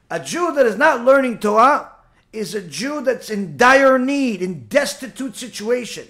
a 0.10 0.20
Jew 0.20 0.54
that 0.54 0.66
is 0.66 0.78
not 0.78 1.04
learning 1.04 1.40
Torah 1.40 1.92
is 2.32 2.54
a 2.54 2.62
Jew 2.62 3.02
that's 3.02 3.30
in 3.30 3.58
dire 3.58 3.98
need, 3.98 4.42
in 4.42 4.68
destitute 4.68 5.36
situation, 5.36 6.08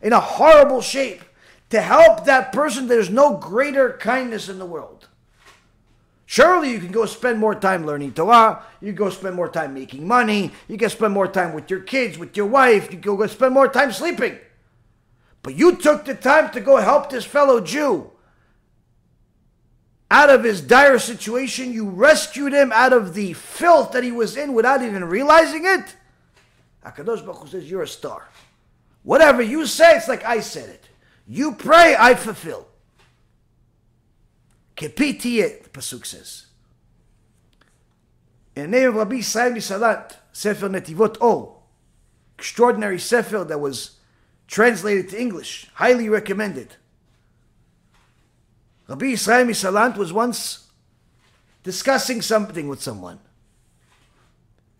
in 0.00 0.12
a 0.12 0.20
horrible 0.20 0.80
shape. 0.80 1.22
To 1.70 1.80
help 1.80 2.26
that 2.26 2.52
person, 2.52 2.86
there's 2.86 3.08
no 3.08 3.38
greater 3.38 3.94
kindness 3.94 4.48
in 4.48 4.58
the 4.58 4.66
world. 4.66 5.08
Surely 6.32 6.70
you 6.70 6.78
can 6.78 6.92
go 6.92 7.04
spend 7.04 7.38
more 7.38 7.54
time 7.54 7.84
learning 7.84 8.14
Torah. 8.14 8.62
You 8.80 8.92
go 8.92 9.10
spend 9.10 9.36
more 9.36 9.50
time 9.50 9.74
making 9.74 10.08
money. 10.08 10.50
You 10.66 10.78
can 10.78 10.88
spend 10.88 11.12
more 11.12 11.28
time 11.28 11.52
with 11.52 11.68
your 11.68 11.80
kids, 11.80 12.16
with 12.16 12.34
your 12.38 12.46
wife. 12.46 12.84
You 12.90 12.98
can 12.98 13.16
go 13.18 13.26
spend 13.26 13.52
more 13.52 13.68
time 13.68 13.92
sleeping. 13.92 14.38
But 15.42 15.56
you 15.56 15.76
took 15.76 16.06
the 16.06 16.14
time 16.14 16.50
to 16.52 16.60
go 16.60 16.78
help 16.78 17.10
this 17.10 17.26
fellow 17.26 17.60
Jew 17.60 18.12
out 20.10 20.30
of 20.30 20.42
his 20.42 20.62
dire 20.62 20.98
situation. 20.98 21.70
You 21.70 21.90
rescued 21.90 22.54
him 22.54 22.72
out 22.72 22.94
of 22.94 23.12
the 23.12 23.34
filth 23.34 23.92
that 23.92 24.02
he 24.02 24.10
was 24.10 24.34
in 24.34 24.54
without 24.54 24.80
even 24.80 25.04
realizing 25.04 25.66
it. 25.66 25.96
HaKadosh 26.82 27.26
Baruch 27.26 27.42
Hu 27.42 27.48
says, 27.48 27.70
You're 27.70 27.82
a 27.82 27.86
star. 27.86 28.26
Whatever 29.02 29.42
you 29.42 29.66
say, 29.66 29.98
it's 29.98 30.08
like 30.08 30.24
I 30.24 30.40
said 30.40 30.70
it. 30.70 30.88
You 31.26 31.52
pray, 31.52 31.94
I 31.98 32.14
fulfill. 32.14 32.68
Kepitiyeh, 34.76 35.64
the 35.64 35.68
Pasuk 35.68 36.06
says. 36.06 36.46
In 38.54 38.70
the 38.70 38.78
name 38.78 38.88
of 38.90 38.94
Rabbi 38.96 39.16
Israel 39.16 39.60
Salat, 39.60 40.18
Sefer 40.32 40.68
Netivot 40.68 41.16
Or, 41.20 41.56
extraordinary 42.38 42.98
Sefer 42.98 43.44
that 43.44 43.60
was 43.60 43.98
translated 44.46 45.08
to 45.10 45.20
English, 45.20 45.68
highly 45.74 46.08
recommended. 46.08 46.76
Rabbi 48.88 49.06
Israel 49.06 49.46
Misalant 49.46 49.96
was 49.96 50.12
once 50.12 50.66
discussing 51.62 52.20
something 52.20 52.68
with 52.68 52.82
someone. 52.82 53.20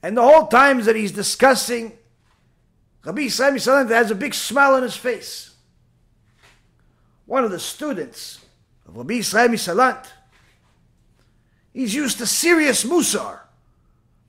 And 0.03 0.17
the 0.17 0.23
whole 0.23 0.49
time 0.49 0.83
that 0.83 0.97
he's 0.97 1.13
discussing, 1.13 1.97
Rabbi 3.05 3.23
Israel 3.23 3.53
Misalant 3.53 3.91
has 3.91 4.11
a 4.11 4.15
big 4.15 4.35
smile 4.35 4.75
on 4.75 4.83
his 4.83 4.97
face. 4.97 5.55
One 7.25 7.45
of 7.45 7.51
the 7.51 7.61
students 7.61 8.42
of 8.87 8.97
Rabbi 8.97 9.15
Israel 9.15 9.49
Misalant, 9.49 10.07
he's 11.73 11.95
used 11.95 12.19
to 12.19 12.27
serious 12.27 12.85
musar. 12.85 13.41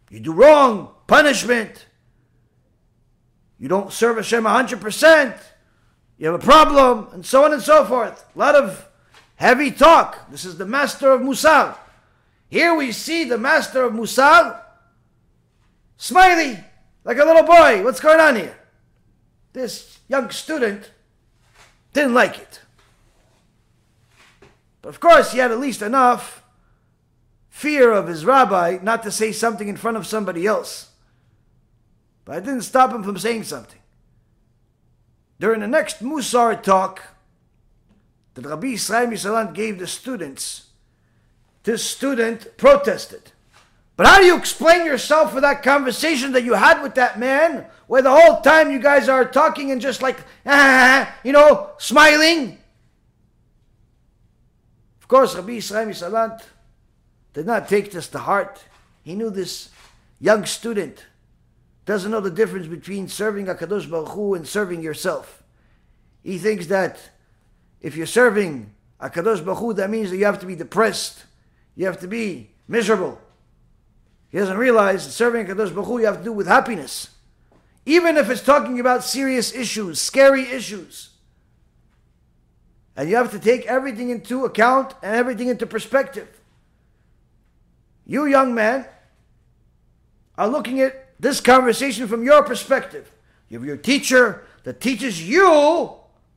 You 0.10 0.20
do 0.20 0.34
wrong, 0.34 0.90
punishment. 1.08 1.88
You 3.60 3.68
don't 3.68 3.92
serve 3.92 4.18
Hashem 4.18 4.44
100%. 4.44 5.38
You 6.18 6.28
have 6.32 6.42
a 6.42 6.44
problem, 6.44 7.08
and 7.14 7.26
so 7.26 7.44
on 7.44 7.54
and 7.54 7.62
so 7.62 7.84
forth. 7.86 8.26
A 8.36 8.40
lot 8.40 8.56
of 8.56 8.88
Heavy 9.36 9.72
talk. 9.72 10.30
This 10.32 10.46
is 10.46 10.58
the 10.58 10.66
master 10.66 11.12
of 11.12 11.22
Musar. 11.22 11.76
Here 12.50 12.74
we 12.74 12.92
see 12.92 13.24
the 13.24 13.38
master 13.38 13.84
of 13.84 13.94
Musar 13.94 14.62
smiley 15.98 16.64
like 17.04 17.18
a 17.18 17.26
little 17.26 17.44
boy. 17.44 17.84
What's 17.84 18.00
going 18.00 18.20
on 18.20 18.36
here? 18.36 18.58
This 19.52 20.00
young 20.08 20.30
student 20.30 20.92
didn't 21.94 22.14
like 22.14 22.40
it. 22.40 22.62
But 24.84 24.90
of 24.90 25.00
course, 25.00 25.32
he 25.32 25.40
had 25.40 25.52
at 25.52 25.60
least 25.60 25.82
enough 25.82 26.44
fear 27.50 27.92
of 27.92 28.08
his 28.08 28.26
rabbi 28.26 28.78
not 28.84 29.02
to 29.04 29.12
say 29.12 29.32
something 29.32 29.68
in 29.68 29.78
front 29.78 29.98
of 29.98 30.06
somebody 30.06 30.46
else. 30.46 30.92
But 32.26 32.36
I 32.36 32.40
didn't 32.42 32.62
stop 32.62 32.94
him 32.94 33.02
from 33.02 33.18
saying 33.18 33.44
something. 33.44 33.80
During 35.40 35.62
the 35.62 35.68
next 35.68 36.04
Musar 36.04 36.62
talk, 36.62 37.02
that 38.34 38.46
Rabbi 38.46 38.68
Israel 38.68 39.08
Misalant 39.08 39.54
gave 39.54 39.80
the 39.80 39.88
students, 39.88 40.68
this 41.64 41.84
student 41.84 42.58
protested. 42.58 43.32
But 43.96 44.08
how 44.08 44.20
do 44.20 44.26
you 44.26 44.38
explain 44.38 44.86
yourself 44.86 45.32
for 45.32 45.42
that 45.42 45.64
conversation 45.64 46.34
that 46.34 46.44
you 46.44 46.56
had 46.56 46.82
with 46.82 46.96
that 46.96 47.20
man, 47.20 47.68
where 47.88 48.02
the 48.02 48.12
whole 48.12 48.42
time 48.42 48.72
you 48.72 48.80
guys 48.80 49.08
are 49.08 49.24
talking 49.24 49.72
and 49.72 49.80
just 49.80 50.02
like, 50.02 50.18
ah, 50.46 51.16
you 51.24 51.32
know, 51.32 51.70
smiling? 51.78 52.58
Of 55.04 55.10
course, 55.10 55.36
Rabbi 55.36 55.58
Israel 55.58 55.88
Misalant 55.88 56.42
did 57.34 57.46
not 57.46 57.68
take 57.68 57.92
this 57.92 58.08
to 58.08 58.20
heart. 58.20 58.64
He 59.04 59.16
knew 59.16 59.30
this 59.30 59.70
young 60.22 60.46
student 60.46 61.06
doesn't 61.86 62.10
know 62.10 62.22
the 62.22 62.32
difference 62.32 62.68
between 62.68 63.10
serving 63.10 63.48
HaKadosh 63.48 63.92
Baruch 63.92 64.10
Hu 64.10 64.34
and 64.34 64.48
serving 64.48 64.82
yourself. 64.82 65.44
He 66.24 66.38
thinks 66.38 66.68
that 66.68 66.98
if 67.82 67.98
you're 67.98 68.06
serving 68.06 68.74
HaKadosh 69.02 69.44
Baruch 69.44 69.60
Hu, 69.60 69.74
that 69.74 69.90
means 69.90 70.10
that 70.10 70.16
you 70.16 70.24
have 70.24 70.40
to 70.40 70.46
be 70.46 70.56
depressed. 70.56 71.26
You 71.76 71.86
have 71.86 72.00
to 72.00 72.08
be 72.08 72.52
miserable. 72.70 73.20
He 74.30 74.38
doesn't 74.38 74.58
realize 74.58 75.06
that 75.06 75.12
serving 75.12 75.48
HaKadosh 75.48 75.76
Baruch 75.76 75.88
Hu 75.88 76.00
you 76.00 76.06
have 76.06 76.20
to 76.20 76.24
do 76.24 76.32
with 76.32 76.48
happiness. 76.48 77.10
Even 77.86 78.16
if 78.16 78.30
it's 78.30 78.42
talking 78.42 78.80
about 78.80 79.04
serious 79.04 79.54
issues, 79.54 80.00
scary 80.00 80.44
issues. 80.44 81.10
And 82.96 83.10
you 83.10 83.16
have 83.16 83.32
to 83.32 83.40
take 83.40 83.66
everything 83.66 84.10
into 84.10 84.46
account 84.46 84.94
and 85.02 85.16
everything 85.16 85.48
into 85.48 85.66
perspective. 85.66 86.28
You, 88.06 88.26
young 88.26 88.54
man, 88.54 88.86
are 90.38 90.48
looking 90.48 90.82
at 90.82 91.10
this 91.20 91.40
conversation 91.40 92.08
from 92.08 92.24
your 92.24 92.44
perspective. 92.44 93.10
You 93.50 93.60
have 93.60 93.66
your 93.66 93.78
teacher 93.78 94.44
that 94.64 94.82
teaches 94.82 95.28
you 95.28 95.94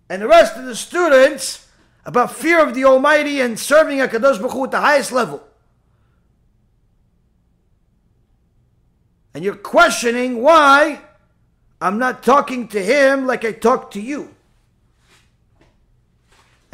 and 0.09 0.23
the 0.23 0.29
rest 0.29 0.57
of 0.57 0.65
the 0.65 0.77
students 0.77 1.67
about 2.05 2.33
fear 2.33 2.63
of 2.63 2.75
the 2.75 2.85
Almighty 2.85 3.41
and 3.41 3.59
serving 3.59 3.99
HaKadosh 3.99 4.39
Baruch 4.39 4.53
Hu 4.53 4.65
at 4.65 4.71
the 4.71 4.81
highest 4.81 5.13
level. 5.13 5.43
And 9.35 9.45
you're 9.45 9.57
questioning 9.57 10.41
why 10.41 11.01
I'm 11.81 11.99
not 11.99 12.23
talking 12.23 12.69
to 12.69 12.83
him 12.83 13.27
like 13.27 13.45
I 13.45 13.53
talk 13.53 13.91
to 13.93 14.01
you. 14.01 14.36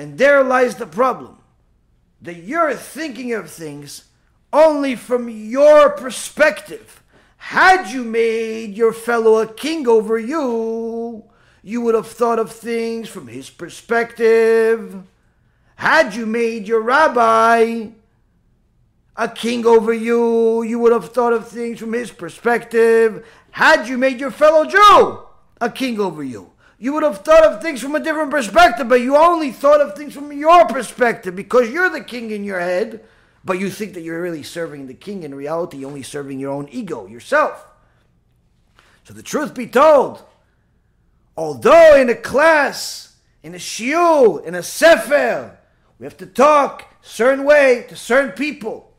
And 0.03 0.19
there 0.19 0.43
lies 0.43 0.75
the 0.75 0.87
problem 0.87 1.39
that 2.23 2.43
you're 2.43 2.75
thinking 2.75 3.35
of 3.35 3.49
things 3.49 4.07
only 4.53 4.97
from 4.97 5.29
your 5.29 5.91
perspective. 5.91 7.05
Had 7.37 7.93
you 7.93 8.03
made 8.03 8.77
your 8.77 8.93
fellow 8.93 9.39
a 9.39 9.47
king 9.47 9.87
over 9.87 10.19
you, 10.19 11.23
you 11.63 11.81
would 11.83 11.95
have 11.95 12.09
thought 12.09 12.41
of 12.41 12.51
things 12.51 13.09
from 13.09 13.29
his 13.29 13.49
perspective. 13.49 15.05
Had 15.77 16.17
you 16.17 16.27
made 16.27 16.67
your 16.67 16.81
rabbi 16.81 17.91
a 19.15 19.29
king 19.29 19.65
over 19.65 19.93
you, 19.93 20.65
you 20.65 20.81
would 20.81 20.91
have 20.91 21.13
thought 21.13 21.33
of 21.33 21.47
things 21.47 21.79
from 21.79 21.93
his 21.93 22.11
perspective. 22.11 23.25
Had 23.53 23.87
you 23.87 23.97
made 23.97 24.19
your 24.19 24.33
fellow 24.33 24.65
Jew 24.65 25.21
a 25.61 25.71
king 25.71 26.01
over 26.01 26.25
you, 26.25 26.51
you 26.83 26.93
would 26.93 27.05
have 27.05 27.19
thought 27.19 27.45
of 27.45 27.63
things 27.63 27.81
from 27.81 27.95
a 27.95 28.01
different 28.01 28.33
perspective, 28.33 28.89
but 28.89 29.01
you 29.01 29.17
only 29.17 29.53
thought 29.53 29.81
of 29.81 29.95
things 29.95 30.15
from 30.15 30.33
your 30.33 30.67
perspective 30.67 31.37
because 31.37 31.71
you're 31.71 31.89
the 31.89 32.03
king 32.03 32.33
in 32.33 32.43
your 32.43 32.59
head, 32.59 33.05
but 33.45 33.61
you 33.61 33.71
think 33.71 33.95
that 33.95 34.01
you're 34.01 34.21
really 34.21 34.43
serving 34.43 34.89
the 34.89 34.95
king. 34.95 35.23
In 35.23 35.33
reality, 35.33 35.85
only 35.85 36.03
serving 36.03 36.41
your 36.41 36.51
own 36.51 36.69
ego, 36.73 37.07
yourself. 37.07 37.65
So 39.05 39.15
the 39.15 39.23
truth 39.23 39.55
be 39.55 39.69
told, 39.69 40.25
Although 41.37 41.95
in 41.95 42.11
a 42.11 42.17
class, 42.17 43.15
in 43.45 43.55
a 43.55 43.59
shiur, 43.59 44.45
in 44.45 44.57
a 44.57 44.63
sefer, 44.65 45.57
we 46.01 46.05
have 46.05 46.17
to 46.17 46.27
talk 46.27 46.97
certain 47.01 47.45
way 47.45 47.87
to 47.91 47.95
certain 47.95 48.33
people. 48.33 48.93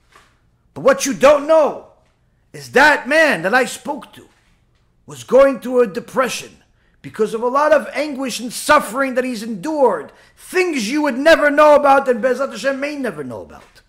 But 0.73 0.85
what 0.85 1.05
you 1.05 1.13
don't 1.13 1.47
know 1.47 1.87
is 2.53 2.71
that 2.71 3.09
man 3.09 3.41
that 3.41 3.53
I 3.53 3.65
spoke 3.65 4.13
to 4.13 4.29
was 5.05 5.25
going 5.25 5.59
through 5.59 5.81
a 5.81 5.87
depression 5.87 6.62
because 7.03 7.33
of 7.33 7.43
a 7.43 7.47
lot 7.47 7.73
of 7.73 7.87
anguish 7.93 8.39
and 8.39 8.51
suffering 8.51 9.13
that 9.13 9.25
he's 9.25 9.43
endured. 9.43 10.11
Things 10.37 10.89
you 10.89 11.03
would 11.03 11.17
never 11.17 11.51
know 11.51 11.75
about 11.75 12.07
and 12.07 12.23
B'ezrat 12.23 12.51
Hashem 12.51 12.79
may 12.79 12.95
never 12.95 13.25
know 13.25 13.41
about. 13.41 13.81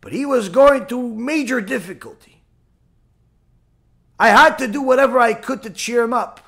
But 0.00 0.12
he 0.12 0.24
was 0.24 0.48
going 0.48 0.86
through 0.86 1.14
major 1.14 1.60
difficulty. 1.60 2.42
I 4.18 4.28
had 4.28 4.58
to 4.58 4.68
do 4.68 4.80
whatever 4.80 5.18
I 5.18 5.34
could 5.34 5.64
to 5.64 5.70
cheer 5.70 6.04
him 6.04 6.12
up. 6.12 6.40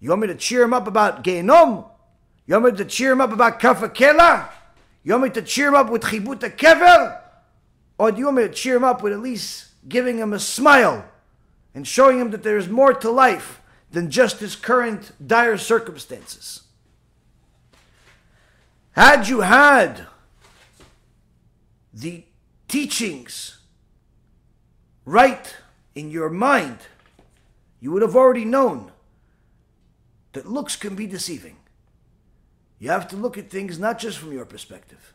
You 0.00 0.10
want 0.10 0.22
me 0.22 0.28
to 0.28 0.34
cheer 0.34 0.64
him 0.64 0.74
up 0.74 0.88
about 0.88 1.22
Gehenom? 1.22 1.88
You 2.46 2.54
want 2.54 2.74
me 2.74 2.78
to 2.78 2.84
cheer 2.84 3.12
him 3.12 3.20
up 3.20 3.32
about 3.32 3.60
Kaf 3.60 3.80
HaKela? 3.80 4.48
You 5.04 5.12
want 5.12 5.24
me 5.24 5.30
to 5.30 5.42
cheer 5.42 5.68
him 5.68 5.76
up 5.76 5.88
with 5.88 6.02
Chibut 6.02 6.40
Kever? 6.56 7.20
Or 7.96 8.10
do 8.10 8.18
you 8.18 8.24
want 8.24 8.38
me 8.38 8.42
to 8.42 8.52
cheer 8.52 8.76
him 8.76 8.84
up 8.84 9.04
with 9.04 9.12
at 9.12 9.20
least 9.20 9.68
giving 9.88 10.18
him 10.18 10.32
a 10.32 10.40
smile 10.40 11.04
and 11.74 11.86
showing 11.86 12.20
him 12.20 12.30
that 12.30 12.42
there 12.42 12.56
is 12.56 12.68
more 12.68 12.94
to 12.94 13.10
life 13.10 13.60
than 13.90 14.10
just 14.10 14.40
his 14.40 14.56
current 14.56 15.12
dire 15.26 15.58
circumstances? 15.58 16.62
Had 18.92 19.28
you 19.28 19.40
had 19.40 20.06
the 21.92 22.24
teachings 22.68 23.58
right 25.04 25.56
in 25.94 26.10
your 26.10 26.30
mind, 26.30 26.78
you 27.80 27.90
would 27.90 28.02
have 28.02 28.16
already 28.16 28.44
known 28.44 28.92
that 30.32 30.46
looks 30.46 30.76
can 30.76 30.94
be 30.94 31.06
deceiving. 31.06 31.56
You 32.78 32.90
have 32.90 33.08
to 33.08 33.16
look 33.16 33.38
at 33.38 33.50
things 33.50 33.78
not 33.78 33.98
just 33.98 34.18
from 34.18 34.32
your 34.32 34.44
perspective. 34.44 35.14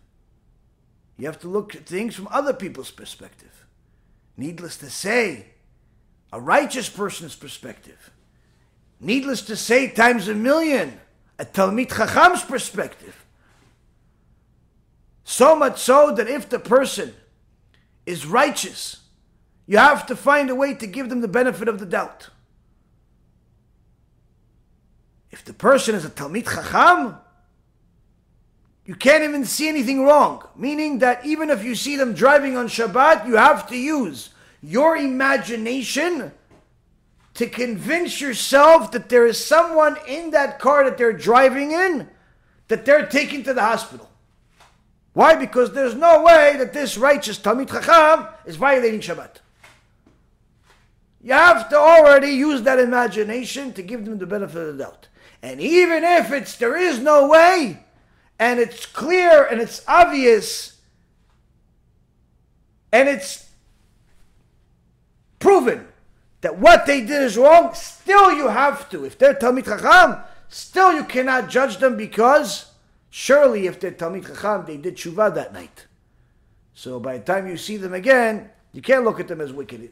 You 1.18 1.26
have 1.26 1.40
to 1.42 1.48
look 1.48 1.76
at 1.76 1.86
things 1.86 2.16
from 2.16 2.28
other 2.32 2.54
people's 2.54 2.92
perspective. 2.92 3.66
Needless 4.38 4.78
to 4.78 4.90
say, 4.90 5.48
a 6.32 6.40
righteous 6.40 6.90
person's 6.90 7.36
perspective. 7.36 8.12
Needless 9.00 9.42
to 9.44 9.56
say, 9.56 9.90
times 9.90 10.28
a 10.28 10.36
million, 10.36 11.00
a 11.38 11.46
Talmid 11.46 11.90
Chacham's 11.96 12.44
perspective. 12.44 13.26
So 15.24 15.56
much 15.56 15.80
so 15.80 16.14
that 16.16 16.28
if 16.28 16.50
the 16.50 16.60
person 16.60 17.14
is 18.06 18.26
righteous, 18.26 18.98
you 19.68 19.78
have 19.78 20.06
to 20.08 20.16
find 20.16 20.50
a 20.50 20.56
way 20.56 20.74
to 20.74 20.88
give 20.88 21.10
them 21.10 21.22
the 21.22 21.28
benefit 21.28 21.68
of 21.68 21.80
the 21.80 21.86
doubt. 21.86 22.30
If 25.32 25.46
the 25.46 25.54
person 25.54 25.96
is 25.96 26.06
a 26.06 26.10
Talmid 26.10 26.46
Chacham, 26.46 27.16
you 28.86 28.96
can't 28.96 29.24
even 29.24 29.46
see 29.46 29.70
anything 29.70 30.04
wrong. 30.04 30.44
Meaning 30.56 31.00
that 31.00 31.24
even 31.24 31.52
if 31.52 31.64
you 31.64 31.76
see 31.76 31.96
them 31.96 32.14
driving 32.14 32.58
on 32.58 32.68
Shabbat, 32.68 33.28
you 33.28 33.36
have 33.36 33.70
to 33.70 33.78
use 33.78 34.32
your 34.62 34.98
imagination 34.98 36.32
to 37.36 37.48
convince 37.48 38.20
yourself 38.20 38.92
that 38.92 39.10
there 39.10 39.26
is 39.26 39.44
someone 39.44 39.98
in 40.08 40.32
that 40.32 40.60
car 40.60 40.84
that 40.84 40.98
they're 40.98 41.14
driving 41.14 41.72
in 41.72 42.10
that 42.68 42.86
they're 42.86 43.06
taking 43.06 43.44
to 43.44 43.54
the 43.54 43.62
hospital. 43.62 44.10
Why? 45.14 45.36
Because 45.36 45.74
there's 45.74 45.96
no 45.96 46.24
way 46.24 46.56
that 46.58 46.74
this 46.74 46.98
righteous 46.98 47.40
Talmid 47.40 47.70
Chacham 47.70 48.28
is 48.46 48.56
violating 48.56 49.00
Shabbat. 49.00 49.38
You 51.22 51.34
have 51.34 51.68
to 51.70 51.78
already 51.78 52.30
use 52.30 52.62
that 52.62 52.80
imagination 52.80 53.74
to 53.74 53.82
give 53.82 54.06
them 54.06 54.18
the 54.18 54.26
benefit 54.26 54.62
of 54.62 54.78
the 54.78 54.84
doubt. 54.84 55.08
And 55.42 55.60
even 55.60 56.04
if 56.04 56.32
it's 56.32 56.56
there 56.58 56.78
is 56.78 57.00
no 57.00 57.28
way, 57.28 57.84
and 58.40 58.60
it's 58.60 58.86
clear 58.86 59.44
and 59.44 59.60
it's 59.60 59.84
obvious 59.88 60.80
and 62.92 63.10
it's 63.10 63.49
proven 65.40 65.88
that 66.42 66.58
what 66.58 66.86
they 66.86 67.02
did 67.02 67.24
is 67.24 67.38
wrong, 67.38 67.74
still 67.74 68.32
you 68.34 68.48
have 68.48 68.90
to. 68.90 69.06
If 69.06 69.18
they're 69.18 69.34
Talmid 69.34 69.66
Chacham, 69.66 70.22
still 70.48 70.94
you 70.94 71.04
cannot 71.04 71.50
judge 71.50 71.78
them 71.78 71.98
because 71.98 72.72
surely 73.10 73.68
if 73.68 73.80
they're 73.80 73.92
Talmid 73.92 74.28
Chacham, 74.28 74.66
they 74.66 74.78
did 74.78 74.96
tshuva 74.96 75.34
that 75.36 75.54
night. 75.54 75.88
So 76.74 77.00
by 77.00 77.18
the 77.18 77.24
time 77.24 77.48
you 77.48 77.58
see 77.58 77.78
them 77.78 77.94
again, 77.94 78.50
you 78.72 78.82
can't 78.82 79.04
look 79.04 79.20
at 79.20 79.28
them 79.28 79.42
as 79.42 79.52
wicked. 79.52 79.92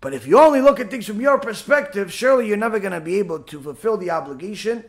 But 0.00 0.14
if 0.14 0.26
you 0.26 0.38
only 0.38 0.60
look 0.60 0.78
at 0.78 0.90
things 0.90 1.06
from 1.06 1.20
your 1.20 1.38
perspective, 1.38 2.12
surely 2.12 2.48
you're 2.48 2.56
never 2.56 2.78
going 2.78 2.92
to 2.92 3.00
be 3.00 3.18
able 3.18 3.40
to 3.40 3.60
fulfill 3.60 3.96
the 3.96 4.10
obligation 4.10 4.84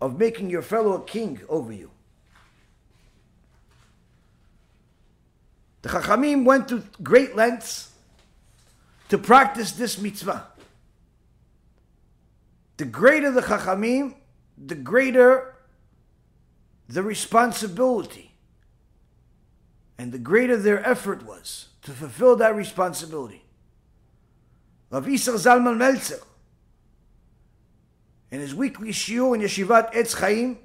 of 0.00 0.18
making 0.18 0.50
your 0.50 0.62
fellow 0.62 0.94
a 0.94 1.04
king 1.04 1.40
over 1.48 1.72
you. 1.72 1.90
The 5.82 5.90
Chachamim 5.90 6.44
went 6.44 6.68
to 6.68 6.82
great 7.02 7.36
lengths 7.36 7.92
to 9.08 9.18
practice 9.18 9.72
this 9.72 9.98
mitzvah. 9.98 10.46
The 12.76 12.84
greater 12.84 13.30
the 13.30 13.42
Chachamim, 13.42 14.14
the 14.56 14.74
greater 14.74 15.54
the 16.88 17.02
responsibility 17.02 18.32
and 19.98 20.12
the 20.12 20.18
greater 20.18 20.56
their 20.56 20.86
effort 20.88 21.24
was 21.24 21.68
to 21.82 21.90
fulfill 21.90 22.36
that 22.36 22.54
responsibility. 22.54 23.44
Rav 24.90 25.04
Yisrael 25.04 25.34
Zalman 25.34 25.76
Meltzer 25.76 26.20
in 28.30 28.40
his 28.40 28.54
weekly 28.54 28.90
shiur 28.90 29.34
in 29.34 29.40
Yeshivat 29.40 29.92
Etz 29.92 30.18
Chaim, 30.18 30.58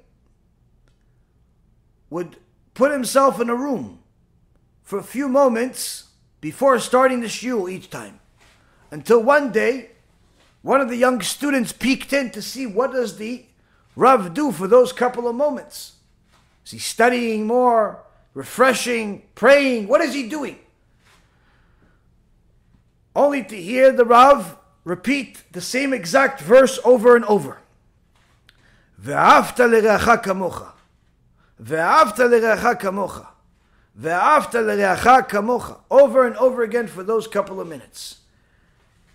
would 2.10 2.36
put 2.74 2.92
himself 2.92 3.40
in 3.40 3.48
a 3.48 3.54
room 3.54 4.00
for 4.82 4.98
a 4.98 5.02
few 5.02 5.28
moments 5.28 6.08
before 6.40 6.78
starting 6.78 7.20
the 7.20 7.26
shiur 7.26 7.70
each 7.70 7.88
time. 7.90 8.20
Until 8.93 9.21
one 9.21 9.51
day, 9.51 9.91
one 10.61 10.81
of 10.81 10.89
the 10.89 10.97
young 10.97 11.21
students 11.21 11.71
peeked 11.71 12.11
in 12.13 12.31
to 12.31 12.41
see 12.41 12.65
what 12.65 12.91
does 12.91 13.17
the 13.17 13.45
Rav 13.95 14.33
do 14.33 14.51
for 14.51 14.67
those 14.67 14.91
couple 14.93 15.27
of 15.27 15.35
moments. 15.35 15.93
Is 16.65 16.71
he 16.71 16.79
studying 16.79 17.45
more, 17.47 18.03
refreshing, 18.33 19.23
praying? 19.35 19.87
What 19.87 20.01
is 20.01 20.13
he 20.13 20.29
doing? 20.29 20.59
Only 23.15 23.43
to 23.43 23.55
hear 23.55 23.91
the 23.91 24.05
Rav 24.05 24.57
repeat 24.83 25.43
the 25.51 25.61
same 25.61 25.93
exact 25.93 26.41
verse 26.41 26.79
over 26.83 27.15
and 27.15 27.25
over. 27.25 27.57
ואהבת 28.99 29.59
לרעך 29.59 30.23
כמוך. 30.23 30.63
ואהבת 31.59 32.19
לרעך 32.19 32.81
כמוך. 32.81 33.21
ואהבת 33.95 34.55
לרעך 34.55 35.07
כמוך. 35.29 35.71
Over 35.89 36.25
and 36.25 36.35
over 36.37 36.63
again 36.63 36.87
for 36.87 37.03
those 37.03 37.27
couple 37.27 37.59
of 37.59 37.67
minutes. 37.67 38.19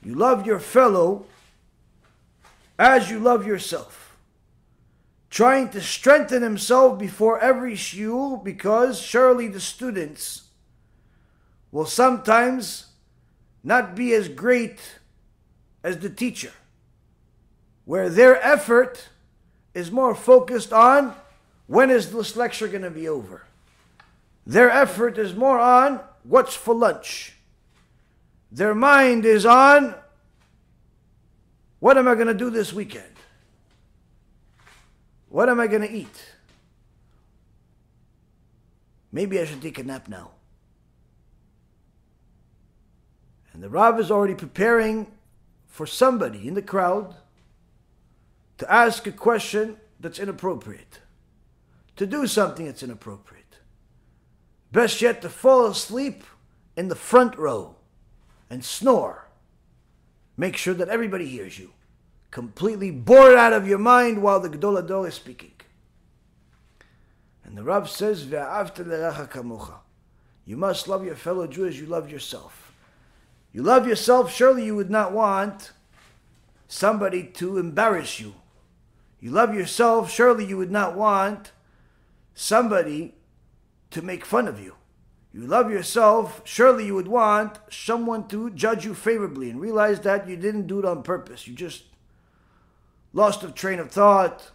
You 0.03 0.15
love 0.15 0.45
your 0.45 0.59
fellow 0.59 1.25
as 2.77 3.09
you 3.09 3.19
love 3.19 3.45
yourself. 3.45 4.17
Trying 5.29 5.69
to 5.69 5.81
strengthen 5.81 6.41
himself 6.41 6.97
before 6.97 7.39
every 7.39 7.73
shiur 7.73 8.43
because 8.43 8.99
surely 8.99 9.47
the 9.47 9.59
students 9.59 10.43
will 11.71 11.85
sometimes 11.85 12.87
not 13.63 13.95
be 13.95 14.13
as 14.13 14.27
great 14.27 14.79
as 15.83 15.99
the 15.99 16.09
teacher, 16.09 16.51
where 17.85 18.09
their 18.09 18.41
effort 18.43 19.09
is 19.73 19.91
more 19.91 20.15
focused 20.15 20.73
on 20.73 21.13
when 21.67 21.89
is 21.89 22.11
this 22.11 22.35
lecture 22.35 22.67
going 22.67 22.81
to 22.81 22.89
be 22.89 23.07
over. 23.07 23.43
Their 24.47 24.71
effort 24.71 25.17
is 25.19 25.35
more 25.35 25.59
on 25.59 25.99
what's 26.23 26.55
for 26.55 26.73
lunch. 26.73 27.35
Their 28.51 28.73
mind 28.73 29.25
is 29.25 29.45
on 29.45 29.95
what 31.79 31.97
am 31.97 32.07
I 32.07 32.15
going 32.15 32.27
to 32.27 32.33
do 32.33 32.49
this 32.49 32.73
weekend? 32.73 33.05
What 35.29 35.49
am 35.49 35.59
I 35.59 35.67
going 35.67 35.81
to 35.81 35.91
eat? 35.91 36.33
Maybe 39.11 39.39
I 39.39 39.45
should 39.45 39.61
take 39.61 39.79
a 39.79 39.83
nap 39.83 40.07
now. 40.07 40.31
And 43.53 43.63
the 43.63 43.69
Rav 43.69 43.99
is 43.99 44.11
already 44.11 44.35
preparing 44.35 45.07
for 45.67 45.85
somebody 45.85 46.47
in 46.47 46.53
the 46.53 46.61
crowd 46.61 47.15
to 48.57 48.71
ask 48.71 49.07
a 49.07 49.11
question 49.11 49.77
that's 49.99 50.19
inappropriate, 50.19 50.99
to 51.95 52.05
do 52.05 52.27
something 52.27 52.65
that's 52.65 52.83
inappropriate. 52.83 53.59
Best 54.71 55.01
yet, 55.01 55.21
to 55.21 55.29
fall 55.29 55.65
asleep 55.65 56.23
in 56.75 56.89
the 56.89 56.95
front 56.95 57.37
row 57.37 57.75
and 58.49 58.63
snore. 58.63 59.27
Make 60.37 60.55
sure 60.55 60.73
that 60.73 60.89
everybody 60.89 61.27
hears 61.27 61.59
you. 61.59 61.71
Completely 62.31 62.91
bored 62.91 63.35
out 63.35 63.53
of 63.53 63.67
your 63.67 63.77
mind 63.77 64.21
while 64.21 64.39
the 64.39 64.49
Gedol 64.49 64.81
Hador 64.81 65.07
is 65.07 65.15
speaking. 65.15 65.51
And 67.43 67.57
the 67.57 67.63
Rav 67.63 67.89
says, 67.89 68.25
You 70.45 70.57
must 70.57 70.87
love 70.87 71.03
your 71.03 71.15
fellow 71.15 71.47
Jew 71.47 71.65
as 71.65 71.79
you 71.79 71.87
love 71.87 72.11
yourself. 72.11 72.73
You 73.51 73.63
love 73.63 73.87
yourself, 73.87 74.31
surely 74.31 74.65
you 74.65 74.75
would 74.75 74.91
not 74.91 75.11
want 75.11 75.71
somebody 76.67 77.23
to 77.23 77.57
embarrass 77.57 78.19
you. 78.19 78.35
You 79.19 79.31
love 79.31 79.53
yourself, 79.53 80.11
surely 80.11 80.45
you 80.45 80.57
would 80.57 80.71
not 80.71 80.95
want 80.95 81.51
somebody 82.35 83.15
to 83.91 84.01
make 84.01 84.23
fun 84.23 84.47
of 84.47 84.59
you. 84.59 84.75
You 85.31 85.45
love 85.45 85.69
yourself, 85.69 86.41
surely 86.43 86.87
you 86.87 86.95
would 86.95 87.07
want 87.07 87.59
someone 87.69 88.27
to 88.29 88.49
judge 88.49 88.83
you 88.83 88.95
favorably 88.95 89.49
and 89.49 89.61
realize 89.61 89.99
that 90.01 90.27
you 90.27 90.35
didn't 90.35 90.67
do 90.67 90.79
it 90.79 90.85
on 90.85 91.03
purpose. 91.03 91.47
You 91.47 91.53
just 91.53 91.83
lost 93.13 93.43
a 93.43 93.51
train 93.51 93.79
of 93.79 93.91
thought, 93.91 94.51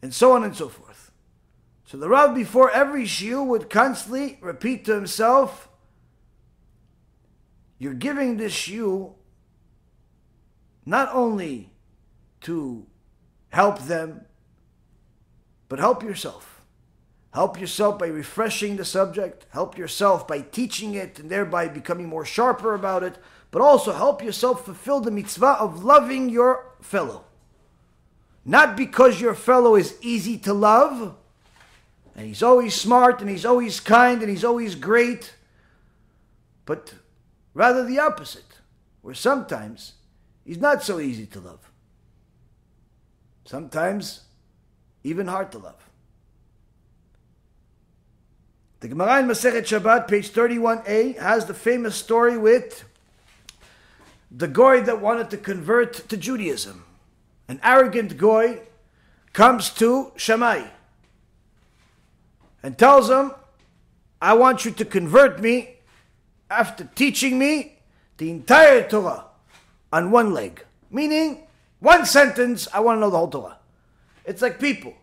and 0.00 0.14
so 0.14 0.32
on 0.32 0.44
and 0.44 0.56
so 0.56 0.68
forth. 0.68 1.10
So 1.84 1.96
the 1.96 2.08
Rav 2.08 2.34
before 2.34 2.70
every 2.70 3.04
shiur 3.04 3.44
would 3.44 3.68
constantly 3.68 4.38
repeat 4.40 4.84
to 4.86 4.94
himself, 4.94 5.68
You're 7.78 7.94
giving 7.94 8.36
this 8.36 8.54
shiur 8.54 9.14
not 10.86 11.08
only 11.12 11.72
to 12.42 12.86
help 13.50 13.80
them, 13.80 14.26
but 15.68 15.78
help 15.78 16.02
yourself. 16.02 16.51
Help 17.32 17.58
yourself 17.58 17.98
by 17.98 18.06
refreshing 18.06 18.76
the 18.76 18.84
subject, 18.84 19.46
help 19.50 19.78
yourself 19.78 20.28
by 20.28 20.40
teaching 20.40 20.94
it 20.94 21.18
and 21.18 21.30
thereby 21.30 21.66
becoming 21.66 22.06
more 22.06 22.26
sharper 22.26 22.74
about 22.74 23.02
it, 23.02 23.16
but 23.50 23.62
also 23.62 23.92
help 23.92 24.22
yourself 24.22 24.64
fulfill 24.64 25.00
the 25.00 25.10
mitzvah 25.10 25.56
of 25.58 25.82
loving 25.82 26.28
your 26.28 26.74
fellow. 26.80 27.24
Not 28.44 28.76
because 28.76 29.20
your 29.20 29.34
fellow 29.34 29.76
is 29.76 29.96
easy 30.02 30.36
to 30.38 30.52
love, 30.52 31.16
and 32.14 32.26
he's 32.26 32.42
always 32.42 32.74
smart, 32.74 33.20
and 33.22 33.30
he's 33.30 33.46
always 33.46 33.80
kind, 33.80 34.20
and 34.20 34.28
he's 34.28 34.44
always 34.44 34.74
great, 34.74 35.34
but 36.66 36.94
rather 37.54 37.82
the 37.82 37.98
opposite, 37.98 38.58
where 39.00 39.14
sometimes 39.14 39.94
he's 40.44 40.58
not 40.58 40.82
so 40.82 41.00
easy 41.00 41.24
to 41.26 41.40
love. 41.40 41.70
Sometimes 43.46 44.24
even 45.02 45.28
hard 45.28 45.50
to 45.52 45.58
love. 45.58 45.88
The 48.82 48.88
Gemara 48.88 49.20
in 49.20 49.28
Masechet 49.28 49.62
Shabbat, 49.62 50.08
page 50.08 50.32
31a, 50.32 51.16
has 51.16 51.46
the 51.46 51.54
famous 51.54 51.94
story 51.94 52.36
with 52.36 52.84
the 54.28 54.48
goy 54.48 54.80
that 54.80 55.00
wanted 55.00 55.30
to 55.30 55.36
convert 55.36 56.08
to 56.08 56.16
Judaism. 56.16 56.84
An 57.46 57.60
arrogant 57.62 58.18
goy 58.18 58.58
comes 59.32 59.70
to 59.74 60.10
Shammai 60.16 60.66
and 62.64 62.76
tells 62.76 63.08
him, 63.08 63.30
I 64.20 64.34
want 64.34 64.64
you 64.64 64.72
to 64.72 64.84
convert 64.84 65.40
me 65.40 65.76
after 66.50 66.90
teaching 66.96 67.38
me 67.38 67.76
the 68.16 68.32
entire 68.32 68.88
Torah 68.88 69.26
on 69.92 70.10
one 70.10 70.34
leg. 70.34 70.64
Meaning, 70.90 71.46
one 71.78 72.04
sentence, 72.04 72.66
I 72.74 72.80
want 72.80 72.96
to 72.96 73.00
know 73.02 73.10
the 73.10 73.16
whole 73.16 73.30
Torah. 73.30 73.58
It's 74.24 74.42
like 74.42 74.58
people 74.58 74.94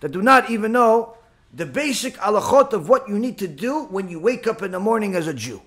that 0.00 0.10
do 0.10 0.22
not 0.22 0.48
even 0.48 0.72
know 0.72 1.15
the 1.56 1.64
basic 1.64 2.16
halachot 2.16 2.74
of 2.74 2.88
what 2.88 3.08
you 3.08 3.18
need 3.18 3.38
to 3.38 3.48
do 3.48 3.84
when 3.84 4.08
you 4.10 4.20
wake 4.20 4.46
up 4.46 4.62
in 4.62 4.72
the 4.72 4.78
morning 4.78 5.14
as 5.14 5.26
a 5.26 5.32
Jew. 5.32 5.62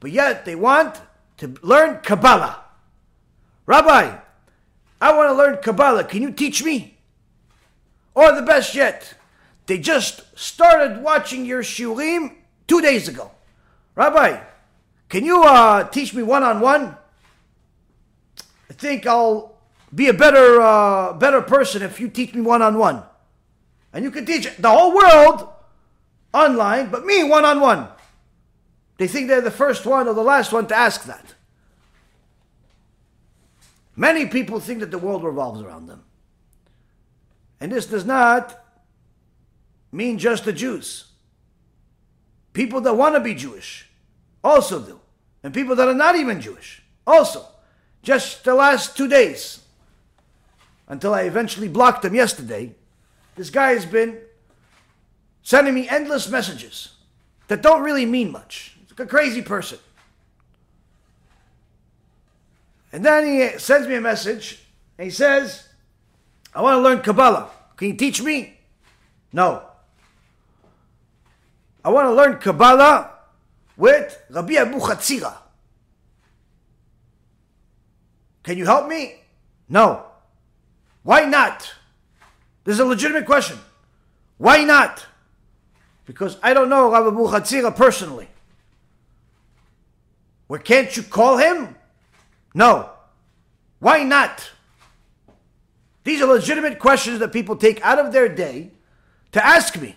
But 0.00 0.10
yet 0.10 0.44
they 0.44 0.56
want 0.56 1.00
to 1.38 1.54
learn 1.62 2.00
Kabbalah. 2.00 2.64
Rabbi, 3.66 4.18
I 5.00 5.16
want 5.16 5.30
to 5.30 5.34
learn 5.34 5.58
Kabbalah. 5.62 6.04
Can 6.04 6.22
you 6.22 6.32
teach 6.32 6.64
me? 6.64 6.98
Or 8.14 8.34
the 8.34 8.42
best 8.42 8.74
yet, 8.74 9.14
they 9.66 9.78
just 9.78 10.22
started 10.36 11.02
watching 11.02 11.46
your 11.46 11.62
shiurim 11.62 12.34
two 12.66 12.80
days 12.80 13.06
ago. 13.06 13.30
Rabbi, 13.94 14.40
can 15.08 15.24
you 15.24 15.44
uh, 15.44 15.84
teach 15.84 16.14
me 16.14 16.24
one 16.24 16.42
on 16.42 16.60
one? 16.60 16.96
I 18.68 18.72
think 18.72 19.06
I'll 19.06 19.56
be 19.94 20.08
a 20.08 20.14
better, 20.14 20.60
uh, 20.60 21.12
better 21.12 21.42
person 21.42 21.82
if 21.82 22.00
you 22.00 22.08
teach 22.08 22.34
me 22.34 22.40
one 22.40 22.60
on 22.60 22.76
one. 22.76 23.04
And 23.96 24.04
you 24.04 24.10
can 24.10 24.26
teach 24.26 24.54
the 24.58 24.68
whole 24.68 24.94
world 24.94 25.48
online, 26.34 26.90
but 26.90 27.06
me 27.06 27.24
one 27.24 27.46
on 27.46 27.60
one. 27.60 27.88
They 28.98 29.08
think 29.08 29.26
they're 29.26 29.40
the 29.40 29.50
first 29.50 29.86
one 29.86 30.06
or 30.06 30.12
the 30.12 30.20
last 30.20 30.52
one 30.52 30.66
to 30.66 30.76
ask 30.76 31.04
that. 31.04 31.32
Many 33.96 34.26
people 34.26 34.60
think 34.60 34.80
that 34.80 34.90
the 34.90 34.98
world 34.98 35.24
revolves 35.24 35.62
around 35.62 35.86
them. 35.86 36.04
And 37.58 37.72
this 37.72 37.86
does 37.86 38.04
not 38.04 38.62
mean 39.92 40.18
just 40.18 40.44
the 40.44 40.52
Jews. 40.52 41.06
People 42.52 42.82
that 42.82 42.92
want 42.92 43.14
to 43.14 43.20
be 43.20 43.34
Jewish 43.34 43.88
also 44.44 44.78
do. 44.78 45.00
And 45.42 45.54
people 45.54 45.74
that 45.74 45.88
are 45.88 45.94
not 45.94 46.16
even 46.16 46.42
Jewish 46.42 46.82
also. 47.06 47.46
Just 48.02 48.44
the 48.44 48.54
last 48.54 48.94
two 48.94 49.08
days, 49.08 49.60
until 50.86 51.14
I 51.14 51.22
eventually 51.22 51.68
blocked 51.68 52.02
them 52.02 52.14
yesterday, 52.14 52.74
this 53.36 53.50
guy 53.50 53.72
has 53.72 53.86
been 53.86 54.18
sending 55.42 55.74
me 55.74 55.88
endless 55.88 56.28
messages 56.28 56.94
that 57.48 57.62
don't 57.62 57.82
really 57.82 58.06
mean 58.06 58.32
much. 58.32 58.76
It's 58.82 58.98
like 58.98 59.06
a 59.06 59.10
crazy 59.10 59.42
person. 59.42 59.78
And 62.92 63.04
then 63.04 63.26
he 63.26 63.58
sends 63.58 63.86
me 63.86 63.94
a 63.94 64.00
message 64.00 64.58
and 64.98 65.04
he 65.04 65.10
says, 65.10 65.68
I 66.54 66.62
want 66.62 66.78
to 66.78 66.80
learn 66.80 67.02
Kabbalah. 67.02 67.50
Can 67.76 67.88
you 67.88 67.94
teach 67.94 68.22
me? 68.22 68.58
No. 69.32 69.62
I 71.84 71.90
want 71.90 72.06
to 72.08 72.14
learn 72.14 72.38
Kabbalah 72.38 73.10
with 73.76 74.18
Rabbi 74.30 74.54
Abu 74.54 74.78
Chatzira. 74.78 75.34
Can 78.42 78.56
you 78.56 78.64
help 78.64 78.88
me? 78.88 79.16
No. 79.68 80.04
Why 81.02 81.26
not? 81.26 81.70
This 82.66 82.74
is 82.74 82.80
a 82.80 82.84
legitimate 82.84 83.26
question. 83.26 83.58
Why 84.38 84.64
not? 84.64 85.06
Because 86.04 86.36
I 86.42 86.52
don't 86.52 86.68
know 86.68 86.90
Rabbi 86.90 87.06
Abu 87.06 87.28
Chatzira 87.28 87.74
personally. 87.74 88.28
Well, 90.48 90.60
can't 90.60 90.94
you 90.96 91.04
call 91.04 91.38
him? 91.38 91.76
No. 92.54 92.90
Why 93.78 94.02
not? 94.02 94.50
These 96.02 96.20
are 96.20 96.26
legitimate 96.26 96.80
questions 96.80 97.20
that 97.20 97.32
people 97.32 97.54
take 97.54 97.80
out 97.82 98.00
of 98.00 98.12
their 98.12 98.28
day 98.28 98.72
to 99.30 99.44
ask 99.44 99.80
me. 99.80 99.94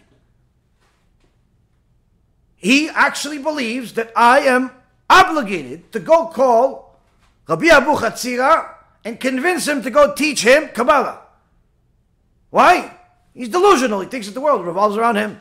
He 2.55 2.87
actually 2.89 3.39
believes 3.39 3.93
that 3.93 4.11
I 4.15 4.41
am 4.41 4.69
obligated 5.09 5.91
to 5.93 5.99
go 5.99 6.27
call 6.27 6.99
Rabbi 7.47 7.67
Abu 7.67 7.95
Chatzira 7.95 8.75
and 9.03 9.19
convince 9.19 9.67
him 9.67 9.81
to 9.81 9.89
go 9.89 10.13
teach 10.13 10.43
him 10.43 10.67
Kabbalah. 10.67 11.21
Why? 12.49 12.97
He's 13.33 13.49
delusional. 13.49 14.01
He 14.01 14.07
thinks 14.07 14.27
that 14.27 14.33
the 14.33 14.41
world 14.41 14.65
revolves 14.65 14.97
around 14.97 15.15
him. 15.15 15.39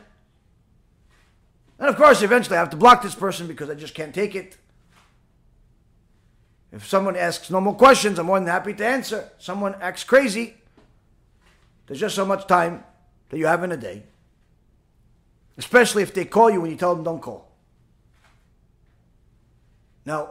And 1.79 1.87
of 1.87 1.95
course, 1.95 2.21
eventually 2.21 2.57
I 2.57 2.59
have 2.59 2.69
to 2.71 2.77
block 2.77 3.01
this 3.01 3.15
person 3.15 3.47
because 3.47 3.69
I 3.69 3.75
just 3.75 3.95
can't 3.95 4.13
take 4.13 4.35
it. 4.35 4.57
If 6.71 6.87
someone 6.87 7.15
asks 7.15 7.49
no 7.49 7.59
more 7.59 7.75
questions, 7.75 8.19
I'm 8.19 8.27
more 8.27 8.39
than 8.39 8.47
happy 8.47 8.73
to 8.73 8.85
answer. 8.85 9.29
Someone 9.39 9.75
acts 9.81 10.03
crazy, 10.03 10.55
there's 11.89 11.99
just 11.99 12.15
so 12.15 12.23
much 12.23 12.45
time 12.45 12.83
that 13.29 13.37
you 13.39 13.47
have 13.47 13.63
in 13.63 13.71
a 13.71 13.77
day. 13.77 14.03
Especially 15.57 16.03
if 16.03 16.13
they 16.13 16.23
call 16.23 16.51
you 16.51 16.61
when 16.61 16.69
you 16.69 16.77
tell 16.77 16.93
them 16.93 17.03
don't 17.03 17.19
call. 17.19 17.51
Now, 20.05 20.29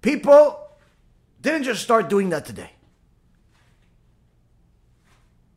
people 0.00 0.66
didn't 1.42 1.64
just 1.64 1.82
start 1.82 2.08
doing 2.08 2.30
that 2.30 2.46
today. 2.46 2.70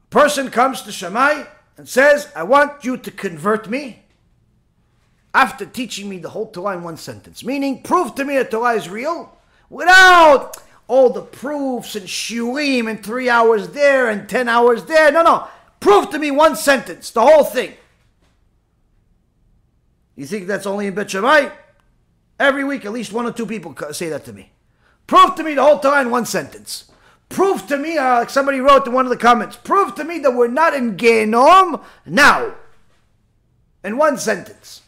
Person 0.09 0.49
comes 0.49 0.81
to 0.83 0.91
Shammai 0.91 1.43
and 1.77 1.87
says, 1.87 2.31
I 2.35 2.43
want 2.43 2.85
you 2.85 2.97
to 2.97 3.11
convert 3.11 3.69
me 3.69 4.03
after 5.33 5.65
teaching 5.65 6.09
me 6.09 6.17
the 6.17 6.29
whole 6.29 6.47
Torah 6.47 6.77
in 6.77 6.83
one 6.83 6.97
sentence. 6.97 7.43
Meaning, 7.43 7.83
prove 7.83 8.15
to 8.15 8.25
me 8.25 8.37
that 8.37 8.49
Torah 8.49 8.75
is 8.75 8.89
real 8.89 9.37
without 9.69 10.57
all 10.87 11.09
the 11.09 11.21
proofs 11.21 11.95
and 11.95 12.07
shiurim 12.07 12.89
and 12.89 13.03
three 13.03 13.29
hours 13.29 13.69
there 13.69 14.09
and 14.09 14.29
ten 14.29 14.47
hours 14.47 14.85
there. 14.85 15.11
No, 15.11 15.21
no. 15.21 15.47
Prove 15.79 16.09
to 16.11 16.19
me 16.19 16.31
one 16.31 16.55
sentence, 16.55 17.11
the 17.11 17.21
whole 17.21 17.43
thing. 17.43 17.73
You 20.15 20.25
think 20.25 20.47
that's 20.47 20.65
only 20.65 20.87
in 20.87 20.95
Bet 20.95 21.11
Shammai? 21.11 21.49
Every 22.39 22.63
week, 22.63 22.85
at 22.85 22.93
least 22.93 23.13
one 23.13 23.25
or 23.25 23.31
two 23.31 23.45
people 23.45 23.75
say 23.91 24.09
that 24.09 24.25
to 24.25 24.33
me. 24.33 24.51
Prove 25.05 25.35
to 25.35 25.43
me 25.43 25.53
the 25.53 25.63
whole 25.63 25.79
Torah 25.79 26.01
in 26.01 26.09
one 26.09 26.25
sentence. 26.25 26.91
Prove 27.29 27.67
to 27.67 27.77
me, 27.77 27.97
uh, 27.97 28.19
like 28.19 28.29
somebody 28.29 28.59
wrote 28.59 28.87
in 28.87 28.93
one 28.93 29.05
of 29.05 29.09
the 29.09 29.17
comments, 29.17 29.57
prove 29.57 29.95
to 29.95 30.03
me 30.03 30.19
that 30.19 30.31
we're 30.31 30.47
not 30.47 30.73
in 30.73 30.95
Gehenom 30.97 31.83
now. 32.05 32.55
In 33.83 33.97
one 33.97 34.17
sentence. 34.17 34.81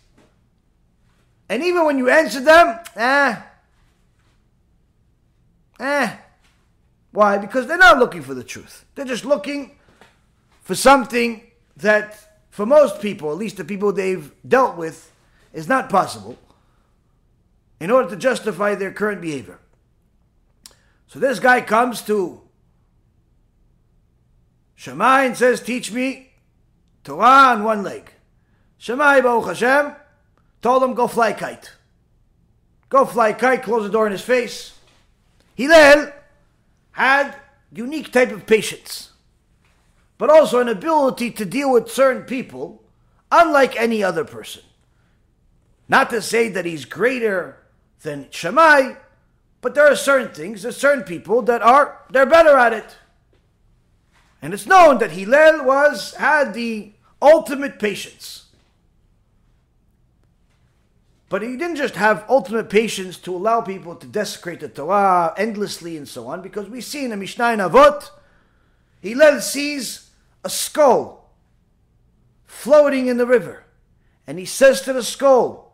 And 1.48 1.64
even 1.64 1.86
when 1.86 1.98
you 1.98 2.10
answer 2.10 2.42
them, 2.42 2.80
eh, 2.96 3.36
Eh. 5.80 6.16
Why? 7.12 7.38
Because 7.38 7.66
they're 7.68 7.78
not 7.78 7.98
looking 7.98 8.22
for 8.22 8.34
the 8.34 8.44
truth. 8.44 8.86
They're 8.96 9.06
just 9.06 9.26
looking 9.26 9.78
for 10.62 10.76
something 10.76 11.42
that, 11.78 12.44
for 12.50 12.66
most 12.66 13.02
people, 13.02 13.32
at 13.32 13.38
least 13.38 13.58
the 13.58 13.64
people 13.64 13.92
they've 13.92 14.32
dealt 14.48 14.78
with, 14.78 15.12
is 15.54 15.68
not 15.68 15.90
possible 15.90 16.38
in 17.80 17.90
order 17.90 18.10
to 18.10 18.16
justify 18.16 18.76
their 18.76 18.92
current 18.92 19.22
behavior. 19.22 19.58
So 21.10 21.18
this 21.18 21.40
guy 21.40 21.62
comes 21.62 22.04
to 22.04 22.40
Shammai 24.76 25.24
and 25.24 25.36
says, 25.36 25.60
Teach 25.60 25.92
me 25.92 26.34
Torah 27.04 27.56
on 27.56 27.64
one 27.64 27.82
leg. 27.82 28.14
Shammai 28.78 29.22
Baruch 29.22 29.48
Hashem 29.48 29.96
told 30.62 30.84
him, 30.84 30.94
Go 30.94 31.08
fly 31.08 31.34
kite. 31.34 31.72
Go 32.90 33.06
fly 33.06 33.34
kite, 33.34 33.64
close 33.64 33.84
the 33.84 33.90
door 33.90 34.06
in 34.06 34.12
his 34.12 34.22
face. 34.22 34.78
Hillel 35.56 36.12
had 36.92 37.36
unique 37.72 38.12
type 38.12 38.32
of 38.32 38.46
patience, 38.46 39.12
but 40.20 40.30
also 40.30 40.60
an 40.60 40.70
ability 40.70 41.32
to 41.32 41.44
deal 41.44 41.72
with 41.72 41.90
certain 41.90 42.24
people 42.24 42.84
unlike 43.32 43.76
any 43.82 44.04
other 44.04 44.26
person. 44.26 44.62
Not 45.88 46.12
to 46.12 46.22
say 46.22 46.50
that 46.50 46.66
he's 46.66 46.86
greater 46.86 47.58
than 48.04 48.28
Shammai, 48.30 48.94
but 49.62 49.76
there 49.76 49.88
are 49.88 49.96
certain 49.96 50.34
things, 50.34 50.62
there's 50.62 50.78
certain 50.78 51.04
people 51.04 51.42
that 51.44 51.62
are 51.62 52.04
they're 52.10 52.26
better 52.26 52.58
at 52.58 52.74
it. 52.74 52.98
And 54.42 54.54
it's 54.54 54.66
known 54.66 55.00
that 55.00 55.12
Hillel 55.12 55.66
was 55.66 56.14
had 56.16 56.54
the 56.54 56.94
ultimate 57.22 57.80
patience. 57.80 58.46
But 61.28 61.44
he 61.44 61.58
didn't 61.58 61.76
just 61.76 61.96
have 61.96 62.26
ultimate 62.28 62.70
patience 62.70 63.18
to 63.20 63.36
allow 63.36 63.62
people 63.62 63.96
to 63.96 64.08
desecrate 64.08 64.62
the 64.62 64.70
Torah 64.70 65.34
endlessly 65.38 65.96
and 65.96 66.08
so 66.08 66.28
on, 66.28 66.42
because 66.42 66.70
we 66.70 66.82
see 66.82 67.04
in 67.04 67.12
the 67.12 67.18
Mishnah 67.18 67.52
in 67.52 67.60
Avot, 67.60 68.10
Hillel 69.02 69.40
sees 69.42 70.10
a 70.44 70.50
skull 70.50 71.30
floating 72.48 73.08
in 73.08 73.18
the 73.18 73.28
river. 73.28 73.66
And 74.26 74.40
he 74.40 74.46
says 74.46 74.82
to 74.82 74.94
the 74.94 75.04
skull, 75.04 75.69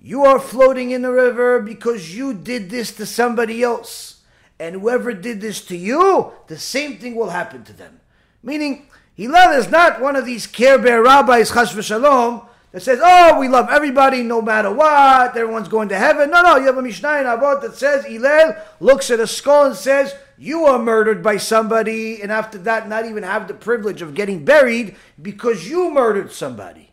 You 0.00 0.24
are 0.24 0.38
floating 0.38 0.90
in 0.90 1.02
the 1.02 1.10
river 1.10 1.60
because 1.60 2.16
you 2.16 2.32
did 2.32 2.70
this 2.70 2.92
to 2.92 3.06
somebody 3.06 3.62
else. 3.62 4.22
And 4.60 4.76
whoever 4.76 5.12
did 5.12 5.40
this 5.40 5.60
to 5.66 5.76
you, 5.76 6.32
the 6.46 6.58
same 6.58 6.98
thing 6.98 7.14
will 7.14 7.30
happen 7.30 7.64
to 7.64 7.72
them. 7.72 8.00
Meaning, 8.42 8.86
Hillel 9.14 9.52
is 9.52 9.68
not 9.68 10.00
one 10.00 10.16
of 10.16 10.24
these 10.24 10.46
Care 10.46 10.78
Bear 10.78 11.02
rabbis, 11.02 11.50
chas 11.50 11.72
v'shalom, 11.72 12.46
that 12.70 12.82
says, 12.82 13.00
oh, 13.02 13.38
we 13.40 13.48
love 13.48 13.68
everybody 13.70 14.22
no 14.22 14.42
matter 14.42 14.72
what, 14.72 15.36
everyone's 15.36 15.68
going 15.68 15.88
to 15.88 15.96
heaven. 15.96 16.30
No, 16.30 16.42
no, 16.42 16.56
you 16.56 16.66
have 16.66 16.76
a 16.76 16.82
Mishnah 16.82 17.18
in 17.20 17.26
Avot 17.26 17.62
that 17.62 17.76
says, 17.76 18.04
Hillel 18.04 18.56
looks 18.78 19.10
at 19.10 19.20
a 19.20 19.26
skull 19.26 19.66
and 19.66 19.76
says, 19.76 20.14
you 20.36 20.66
are 20.66 20.78
murdered 20.78 21.22
by 21.22 21.36
somebody, 21.36 22.22
and 22.22 22.30
after 22.30 22.58
that, 22.58 22.88
not 22.88 23.06
even 23.06 23.24
have 23.24 23.48
the 23.48 23.54
privilege 23.54 24.02
of 24.02 24.14
getting 24.14 24.44
buried 24.44 24.96
because 25.20 25.68
you 25.68 25.90
murdered 25.90 26.30
somebody. 26.30 26.87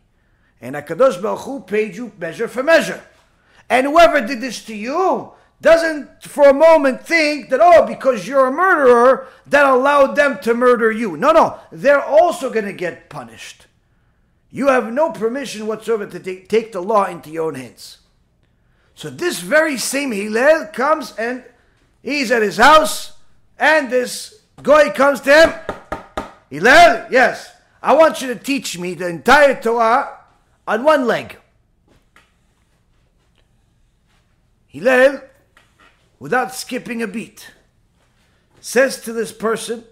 And 0.60 0.74
HaKadosh 0.74 1.20
Baruch 1.20 1.40
Hu 1.40 1.60
paid 1.60 1.96
you 1.96 2.12
measure 2.18 2.48
for 2.48 2.62
measure. 2.62 3.02
And 3.68 3.86
whoever 3.86 4.20
did 4.20 4.40
this 4.40 4.64
to 4.66 4.74
you 4.74 5.32
doesn't 5.60 6.22
for 6.22 6.48
a 6.48 6.54
moment 6.54 7.06
think 7.06 7.50
that, 7.50 7.60
oh, 7.62 7.86
because 7.86 8.28
you're 8.28 8.46
a 8.46 8.52
murderer, 8.52 9.28
that 9.46 9.66
allowed 9.66 10.14
them 10.14 10.38
to 10.40 10.54
murder 10.54 10.90
you. 10.92 11.16
No, 11.16 11.32
no, 11.32 11.58
they're 11.72 12.04
also 12.04 12.50
going 12.50 12.66
to 12.66 12.72
get 12.72 13.08
punished. 13.08 13.66
You 14.50 14.68
have 14.68 14.92
no 14.92 15.10
permission 15.10 15.66
whatsoever 15.66 16.06
to 16.06 16.20
take, 16.20 16.48
take 16.48 16.72
the 16.72 16.80
law 16.80 17.06
into 17.06 17.30
your 17.30 17.46
own 17.46 17.54
hands. 17.56 17.98
So 18.94 19.10
this 19.10 19.40
very 19.40 19.76
same 19.76 20.12
Hillel 20.12 20.68
comes 20.72 21.12
and 21.18 21.44
he's 22.02 22.30
at 22.30 22.42
his 22.42 22.56
house, 22.56 23.12
and 23.58 23.90
this 23.90 24.40
guy 24.62 24.90
comes 24.90 25.20
to 25.22 25.34
him. 25.34 25.52
Hillel, 26.48 27.06
yes, 27.10 27.52
I 27.82 27.94
want 27.94 28.22
you 28.22 28.28
to 28.28 28.36
teach 28.36 28.78
me 28.78 28.94
the 28.94 29.08
entire 29.08 29.60
Torah 29.60 30.15
on 30.66 30.84
one 30.84 31.06
leg. 31.06 31.38
Hillel, 34.66 35.22
without 36.18 36.54
skipping 36.54 37.02
a 37.02 37.06
beat, 37.06 37.52
says 38.60 39.00
to 39.02 39.12
this 39.12 39.32
person, 39.32 39.84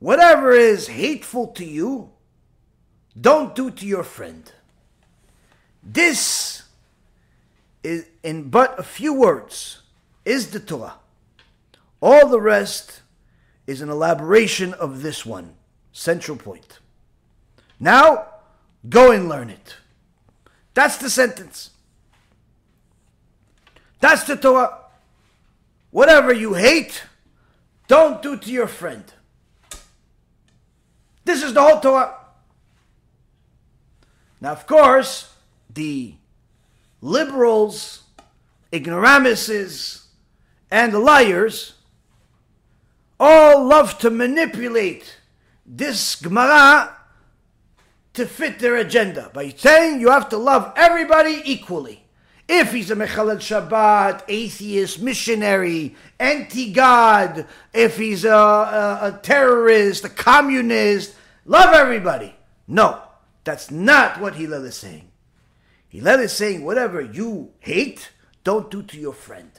Whatever 0.00 0.52
is 0.52 0.88
hateful 0.88 1.48
to 1.48 1.64
you, 1.64 2.10
don't 3.20 3.54
do 3.54 3.70
to 3.70 3.86
your 3.86 4.02
friend. 4.02 4.50
This 5.82 6.62
is, 7.82 8.06
in 8.22 8.48
but 8.48 8.78
a 8.78 8.82
few 8.82 9.12
words, 9.12 9.82
is 10.24 10.50
the 10.50 10.60
Torah. 10.60 10.94
All 12.00 12.28
the 12.28 12.40
rest 12.40 13.02
is 13.66 13.82
an 13.82 13.90
elaboration 13.90 14.72
of 14.74 15.02
this 15.02 15.26
one 15.26 15.54
central 15.92 16.36
point. 16.36 16.79
Now, 17.80 18.26
go 18.86 19.10
and 19.10 19.28
learn 19.28 19.48
it. 19.48 19.76
That's 20.74 20.98
the 20.98 21.08
sentence. 21.08 21.70
That's 24.00 24.24
the 24.24 24.36
Torah. 24.36 24.76
Whatever 25.90 26.32
you 26.32 26.54
hate, 26.54 27.02
don't 27.88 28.22
do 28.22 28.36
to 28.36 28.50
your 28.50 28.66
friend. 28.66 29.04
This 31.24 31.42
is 31.42 31.54
the 31.54 31.62
whole 31.62 31.80
Torah. 31.80 32.16
Now, 34.40 34.52
of 34.52 34.66
course, 34.66 35.34
the 35.72 36.14
liberals, 37.00 38.04
ignoramuses, 38.72 40.06
and 40.70 40.92
the 40.92 40.98
liars 40.98 41.74
all 43.18 43.64
love 43.66 43.98
to 43.98 44.10
manipulate 44.10 45.18
this 45.66 46.14
Gemara 46.16 46.96
to 48.14 48.26
fit 48.26 48.58
their 48.58 48.76
agenda 48.76 49.30
by 49.32 49.48
saying 49.50 50.00
you 50.00 50.10
have 50.10 50.28
to 50.30 50.36
love 50.36 50.72
everybody 50.76 51.42
equally. 51.44 52.04
If 52.48 52.72
he's 52.72 52.90
a 52.90 52.96
Mechalel 52.96 53.36
Shabbat, 53.36 54.24
atheist, 54.26 55.00
missionary, 55.00 55.94
anti 56.18 56.72
God, 56.72 57.46
if 57.72 57.96
he's 57.96 58.24
a, 58.24 58.32
a, 58.32 58.98
a 59.02 59.20
terrorist, 59.22 60.04
a 60.04 60.08
communist, 60.08 61.14
love 61.44 61.72
everybody. 61.72 62.34
No, 62.66 63.02
that's 63.44 63.70
not 63.70 64.20
what 64.20 64.34
Hillel 64.34 64.64
is 64.64 64.76
saying. 64.76 65.12
Hillel 65.88 66.20
is 66.20 66.32
saying 66.32 66.64
whatever 66.64 67.00
you 67.00 67.52
hate, 67.60 68.10
don't 68.42 68.70
do 68.70 68.82
to 68.82 68.98
your 68.98 69.12
friend. 69.12 69.52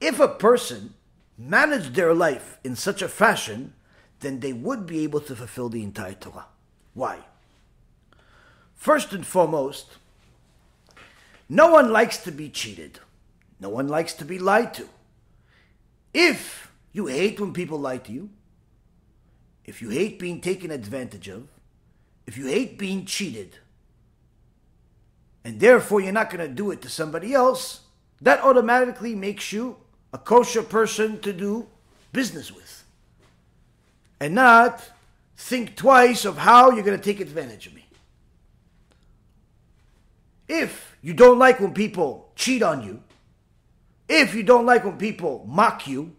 If 0.00 0.18
a 0.18 0.28
person 0.28 0.94
managed 1.38 1.94
their 1.94 2.14
life 2.14 2.58
in 2.64 2.74
such 2.74 3.02
a 3.02 3.08
fashion, 3.08 3.74
then 4.20 4.40
they 4.40 4.52
would 4.52 4.86
be 4.86 5.04
able 5.04 5.20
to 5.20 5.36
fulfill 5.36 5.68
the 5.68 5.82
entire 5.82 6.14
Torah. 6.14 6.46
Why? 6.94 7.18
First 8.74 9.12
and 9.12 9.26
foremost, 9.26 9.96
no 11.48 11.70
one 11.70 11.90
likes 11.92 12.18
to 12.18 12.32
be 12.32 12.48
cheated. 12.48 12.98
No 13.60 13.68
one 13.68 13.88
likes 13.88 14.14
to 14.14 14.24
be 14.24 14.38
lied 14.38 14.72
to. 14.74 14.88
If 16.14 16.72
you 16.92 17.06
hate 17.06 17.38
when 17.38 17.52
people 17.52 17.78
lie 17.78 17.98
to 17.98 18.12
you, 18.12 18.30
if 19.64 19.82
you 19.82 19.90
hate 19.90 20.18
being 20.18 20.40
taken 20.40 20.70
advantage 20.70 21.28
of, 21.28 21.46
if 22.26 22.36
you 22.36 22.46
hate 22.46 22.78
being 22.78 23.04
cheated, 23.04 23.56
and 25.44 25.60
therefore 25.60 26.00
you're 26.00 26.12
not 26.12 26.30
going 26.30 26.46
to 26.46 26.52
do 26.52 26.70
it 26.70 26.82
to 26.82 26.88
somebody 26.88 27.34
else, 27.34 27.80
that 28.20 28.42
automatically 28.42 29.14
makes 29.14 29.52
you 29.52 29.76
a 30.12 30.18
kosher 30.18 30.62
person 30.62 31.20
to 31.20 31.32
do 31.32 31.66
business 32.12 32.52
with. 32.52 32.84
And 34.18 34.34
not 34.34 34.82
think 35.40 35.74
twice 35.74 36.26
of 36.26 36.36
how 36.36 36.70
you're 36.70 36.84
going 36.84 36.98
to 36.98 37.02
take 37.02 37.18
advantage 37.18 37.66
of 37.66 37.74
me. 37.74 37.86
If 40.48 40.96
you 41.00 41.14
don't 41.14 41.38
like 41.38 41.60
when 41.60 41.72
people 41.72 42.30
cheat 42.36 42.62
on 42.62 42.82
you, 42.82 43.02
if 44.08 44.34
you 44.34 44.42
don't 44.42 44.66
like 44.66 44.84
when 44.84 44.98
people 44.98 45.44
mock 45.48 45.88
you, 45.88 46.14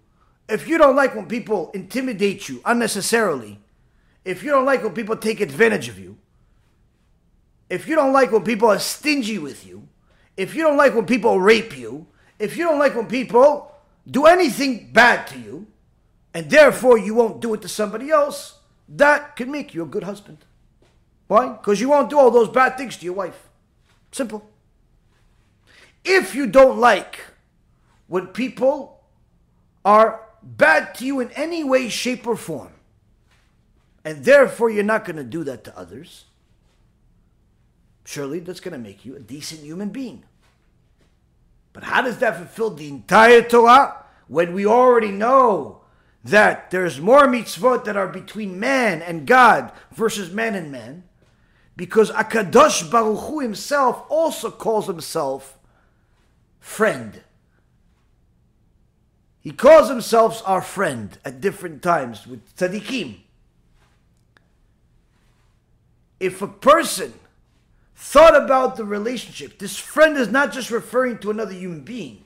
if 0.49 0.67
you 0.67 0.77
don't 0.77 0.95
like 0.95 1.15
when 1.15 1.27
people 1.27 1.69
intimidate 1.73 2.49
you 2.49 2.61
unnecessarily, 2.65 3.59
if 4.25 4.43
you 4.43 4.49
don't 4.49 4.65
like 4.65 4.83
when 4.83 4.93
people 4.93 5.15
take 5.15 5.39
advantage 5.39 5.87
of 5.87 5.99
you, 5.99 6.17
if 7.69 7.87
you 7.87 7.95
don't 7.95 8.11
like 8.11 8.31
when 8.31 8.43
people 8.43 8.69
are 8.69 8.79
stingy 8.79 9.37
with 9.37 9.65
you, 9.67 9.87
if 10.35 10.55
you 10.55 10.63
don't 10.63 10.77
like 10.77 10.95
when 10.95 11.05
people 11.05 11.39
rape 11.39 11.77
you, 11.77 12.07
if 12.39 12.57
you 12.57 12.65
don't 12.65 12.79
like 12.79 12.95
when 12.95 13.07
people 13.07 13.71
do 14.09 14.25
anything 14.25 14.91
bad 14.91 15.27
to 15.27 15.39
you, 15.39 15.67
and 16.33 16.49
therefore 16.49 16.97
you 16.97 17.13
won't 17.13 17.39
do 17.39 17.53
it 17.53 17.61
to 17.61 17.67
somebody 17.67 18.09
else, 18.09 18.57
that 18.95 19.35
can 19.35 19.51
make 19.51 19.73
you 19.73 19.83
a 19.83 19.87
good 19.87 20.03
husband. 20.03 20.39
Why? 21.27 21.49
Because 21.49 21.79
you 21.79 21.89
won't 21.89 22.09
do 22.09 22.19
all 22.19 22.31
those 22.31 22.49
bad 22.49 22.77
things 22.77 22.97
to 22.97 23.05
your 23.05 23.13
wife. 23.13 23.47
Simple. 24.11 24.49
If 26.03 26.35
you 26.35 26.47
don't 26.47 26.77
like 26.77 27.21
when 28.07 28.27
people 28.27 29.01
are 29.85 30.21
bad 30.43 30.95
to 30.95 31.05
you 31.05 31.19
in 31.19 31.31
any 31.31 31.63
way, 31.63 31.87
shape, 31.87 32.27
or 32.27 32.35
form, 32.35 32.73
and 34.03 34.25
therefore 34.25 34.69
you're 34.69 34.83
not 34.83 35.05
going 35.05 35.15
to 35.15 35.23
do 35.23 35.43
that 35.45 35.63
to 35.63 35.77
others, 35.77 36.25
surely 38.03 38.39
that's 38.39 38.59
going 38.59 38.73
to 38.73 38.77
make 38.79 39.05
you 39.05 39.15
a 39.15 39.19
decent 39.19 39.61
human 39.61 39.89
being. 39.89 40.23
But 41.71 41.83
how 41.83 42.01
does 42.01 42.17
that 42.17 42.35
fulfill 42.35 42.71
the 42.71 42.89
entire 42.89 43.41
Torah 43.41 44.03
when 44.27 44.53
we 44.53 44.65
already 44.65 45.11
know 45.11 45.80
that 46.23 46.71
there's 46.71 47.01
more 47.01 47.27
mitzvot 47.27 47.85
that 47.85 47.97
are 47.97 48.07
between 48.07 48.59
man 48.59 49.01
and 49.01 49.25
God 49.25 49.71
versus 49.93 50.31
man 50.31 50.55
and 50.55 50.71
man? 50.71 51.03
Because 51.75 52.11
HaKadosh 52.11 52.91
Baruch 52.91 53.19
Hu 53.21 53.39
himself 53.39 54.03
also 54.09 54.51
calls 54.51 54.87
himself 54.87 55.57
friend. 56.59 57.21
He 59.41 59.51
calls 59.51 59.89
himself 59.89 60.43
our 60.45 60.61
friend 60.61 61.17
at 61.25 61.41
different 61.41 61.81
times 61.81 62.27
with 62.27 62.55
tzaddikim. 62.55 63.21
If 66.19 66.43
a 66.43 66.47
person 66.47 67.13
thought 67.95 68.35
about 68.35 68.75
the 68.75 68.85
relationship, 68.85 69.57
this 69.57 69.77
friend 69.77 70.15
is 70.15 70.29
not 70.29 70.53
just 70.53 70.69
referring 70.69 71.17
to 71.19 71.31
another 71.31 71.53
human 71.53 71.81
being. 71.81 72.25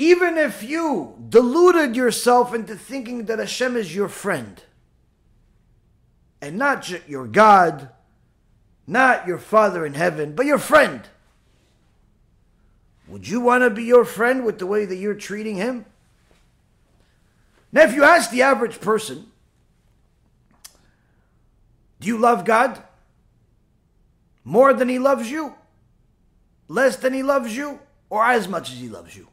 Even 0.00 0.38
if 0.38 0.62
you 0.62 1.16
deluded 1.28 1.96
yourself 1.96 2.54
into 2.54 2.76
thinking 2.76 3.24
that 3.24 3.40
Hashem 3.40 3.76
is 3.76 3.94
your 3.94 4.08
friend, 4.08 4.62
and 6.40 6.56
not 6.56 6.88
your 7.08 7.26
God, 7.26 7.88
not 8.86 9.26
your 9.26 9.38
Father 9.38 9.84
in 9.84 9.94
heaven, 9.94 10.36
but 10.36 10.46
your 10.46 10.58
friend. 10.58 11.02
Would 13.08 13.26
you 13.26 13.40
want 13.40 13.64
to 13.64 13.70
be 13.70 13.82
your 13.82 14.04
friend 14.04 14.44
with 14.44 14.60
the 14.60 14.66
way 14.66 14.84
that 14.84 14.96
you're 14.96 15.14
treating 15.14 15.56
him? 15.56 15.84
Now, 17.72 17.82
if 17.82 17.92
you 17.92 18.04
ask 18.04 18.30
the 18.30 18.42
average 18.42 18.80
person, 18.80 19.26
do 21.98 22.06
you 22.06 22.18
love 22.18 22.44
God? 22.44 22.80
More 24.44 24.72
than 24.72 24.88
he 24.88 25.00
loves 25.00 25.28
you? 25.28 25.54
Less 26.68 26.96
than 26.96 27.12
he 27.12 27.24
loves 27.24 27.56
you? 27.56 27.80
Or 28.08 28.24
as 28.24 28.46
much 28.46 28.70
as 28.70 28.78
he 28.78 28.88
loves 28.88 29.16
you? 29.16 29.26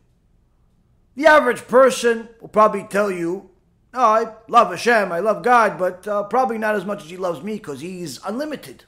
The 1.16 1.28
average 1.28 1.68
person 1.68 2.30
will 2.42 2.50
probably 2.50 2.84
tell 2.84 3.10
you, 3.10 3.50
oh, 3.94 4.00
I 4.00 4.34
love 4.48 4.70
Hashem, 4.70 5.12
I 5.12 5.20
love 5.20 5.44
God, 5.44 5.78
but 5.80 6.08
uh, 6.08 6.24
probably 6.24 6.58
not 6.58 6.76
as 6.76 6.86
much 6.86 7.04
as 7.04 7.10
he 7.10 7.18
loves 7.18 7.42
me 7.42 7.54
because 7.54 7.82
he's 7.82 8.20
unlimited. 8.26 8.84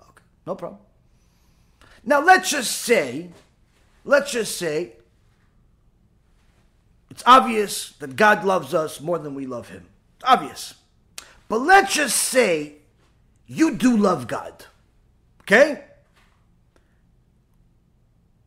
Okay, 0.00 0.22
No 0.46 0.54
problem. 0.54 0.80
Now 2.04 2.20
let's 2.20 2.50
just 2.50 2.82
say, 2.82 3.30
let's 4.04 4.32
just 4.32 4.56
say, 4.56 4.92
it's 7.12 7.22
obvious 7.26 7.90
that 7.98 8.16
God 8.16 8.42
loves 8.42 8.72
us 8.72 8.98
more 8.98 9.18
than 9.18 9.34
we 9.34 9.44
love 9.44 9.68
Him. 9.68 9.86
It's 10.16 10.24
obvious. 10.24 10.74
But 11.46 11.58
let's 11.58 11.92
just 11.92 12.16
say 12.16 12.76
you 13.46 13.74
do 13.74 13.98
love 13.98 14.26
God. 14.26 14.64
Okay? 15.42 15.84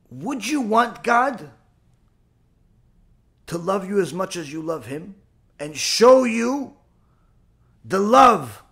Would 0.10 0.48
you 0.48 0.62
want 0.62 1.04
God 1.04 1.52
to 3.48 3.58
love 3.58 3.88
you 3.88 4.00
as 4.00 4.14
much 4.14 4.36
as 4.36 4.52
you 4.52 4.62
love 4.62 4.86
Him 4.88 5.16
and 5.60 5.76
show 5.76 6.24
you 6.24 6.74
the 7.84 8.00
love 8.00 8.64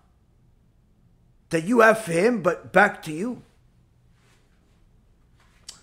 that 1.50 1.64
you 1.64 1.80
have 1.80 2.00
for 2.00 2.12
Him, 2.12 2.42
but 2.42 2.72
back 2.72 3.02
to 3.04 3.12
you? 3.12 3.42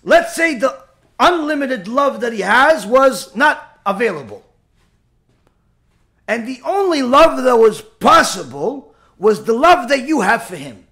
Let's 0.03 0.35
say 0.35 0.55
the 0.55 0.83
unlimited 1.19 1.87
love 1.87 2.21
that 2.21 2.33
He 2.33 2.41
has 2.41 2.85
was 2.85 3.35
not 3.35 3.79
available. 3.85 4.43
And 6.27 6.47
the 6.47 6.61
only 6.65 7.01
love 7.01 7.43
that 7.43 7.57
was 7.57 7.81
possible 7.81 8.95
was 9.17 9.43
the 9.43 9.53
love 9.53 9.89
that 9.89 10.07
you 10.07 10.21
have 10.21 10.43
for 10.43 10.55
Him. 10.55 10.87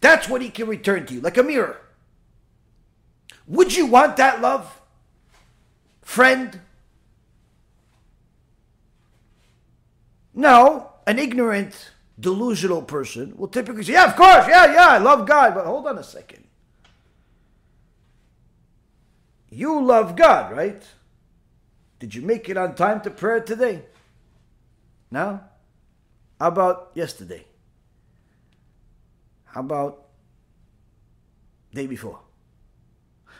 That's 0.00 0.28
what 0.28 0.42
He 0.42 0.50
can 0.50 0.68
return 0.68 1.06
to 1.06 1.14
you, 1.14 1.20
like 1.20 1.38
a 1.38 1.42
mirror. 1.42 1.80
Would 3.46 3.74
you 3.74 3.86
want 3.86 4.16
that 4.18 4.40
love? 4.40 4.81
Friend? 6.12 6.60
No, 10.34 10.90
an 11.06 11.18
ignorant, 11.18 11.92
delusional 12.20 12.82
person 12.82 13.34
will 13.38 13.48
typically 13.48 13.82
say, 13.82 13.94
Yeah, 13.94 14.10
of 14.10 14.16
course, 14.16 14.46
yeah, 14.46 14.74
yeah, 14.74 14.88
I 14.88 14.98
love 14.98 15.26
God. 15.26 15.54
But 15.54 15.64
hold 15.64 15.86
on 15.86 15.96
a 15.96 16.04
second. 16.04 16.44
You 19.48 19.82
love 19.82 20.14
God, 20.14 20.54
right? 20.54 20.82
Did 21.98 22.14
you 22.14 22.20
make 22.20 22.50
it 22.50 22.58
on 22.58 22.74
time 22.74 23.00
to 23.00 23.10
prayer 23.10 23.40
today? 23.40 23.80
No? 25.10 25.40
How 26.38 26.48
about 26.48 26.90
yesterday? 26.92 27.46
How 29.46 29.60
about 29.60 30.08
day 31.72 31.86
before? 31.86 32.20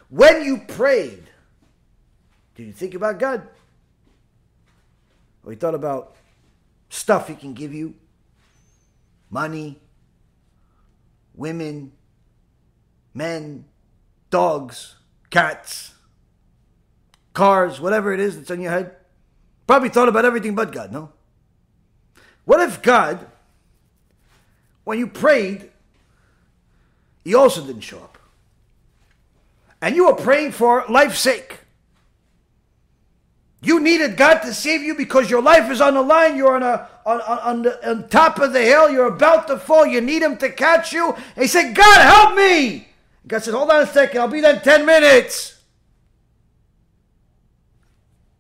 When 0.09 0.43
you 0.43 0.63
prayed, 0.67 1.25
did 2.55 2.67
you 2.67 2.73
think 2.73 2.95
about 2.95 3.19
God? 3.19 3.47
Or 5.45 5.53
you 5.53 5.59
thought 5.59 5.75
about 5.75 6.17
stuff 6.89 7.29
He 7.29 7.35
can 7.35 7.55
give 7.55 7.73
you? 7.75 7.95
Money, 9.31 9.81
women, 11.35 11.93
men, 13.15 13.65
dogs, 14.31 14.97
cats, 15.31 15.95
cars, 17.33 17.81
whatever 17.81 18.13
it 18.13 18.21
is 18.21 18.37
that's 18.37 18.51
on 18.51 18.61
your 18.61 18.71
head? 18.71 18.95
Probably 19.67 19.89
thought 19.89 20.09
about 20.09 20.25
everything 20.25 20.55
but 20.55 20.71
God, 20.73 20.93
no? 20.93 21.11
What 22.45 22.61
if 22.61 22.83
God, 22.83 23.27
when 24.85 24.99
you 24.99 25.07
prayed, 25.07 25.71
He 27.25 27.35
also 27.35 27.65
didn't 27.65 27.81
show 27.81 27.99
up? 27.99 28.13
and 29.83 29.97
you 29.97 30.07
were 30.07 30.15
praying 30.15 30.53
for 30.53 30.85
life's 30.89 31.19
sake. 31.19 31.59
You 33.63 33.79
needed 33.79 34.17
God 34.17 34.41
to 34.41 34.53
save 34.53 34.83
you 34.83 34.97
because 34.97 35.31
your 35.31 35.41
life 35.41 35.71
is 35.71 35.81
on 35.81 35.95
the 35.95 36.03
line. 36.03 36.37
You're 36.37 36.57
on, 36.57 36.65
a, 36.65 36.89
on, 37.07 37.21
on, 37.21 37.39
on, 37.39 37.63
the, 37.63 37.89
on 37.89 38.09
top 38.09 38.41
of 38.41 38.53
the 38.53 38.61
hill. 38.61 38.91
You're 38.91 39.07
about 39.07 39.47
to 39.47 39.57
fall. 39.57 39.87
You 39.87 40.01
need 40.01 40.21
Him 40.21 40.37
to 40.39 40.51
catch 40.51 40.93
you. 40.93 41.13
And 41.13 41.43
He 41.43 41.47
said, 41.47 41.73
God, 41.73 42.01
help 42.01 42.37
me. 42.37 42.89
God 43.27 43.45
said, 43.45 43.55
Hold 43.55 43.71
on 43.71 43.83
a 43.83 43.87
second. 43.87 44.21
I'll 44.21 44.27
be 44.27 44.41
there 44.41 44.57
in 44.57 44.63
10 44.63 44.85
minutes. 44.85 45.61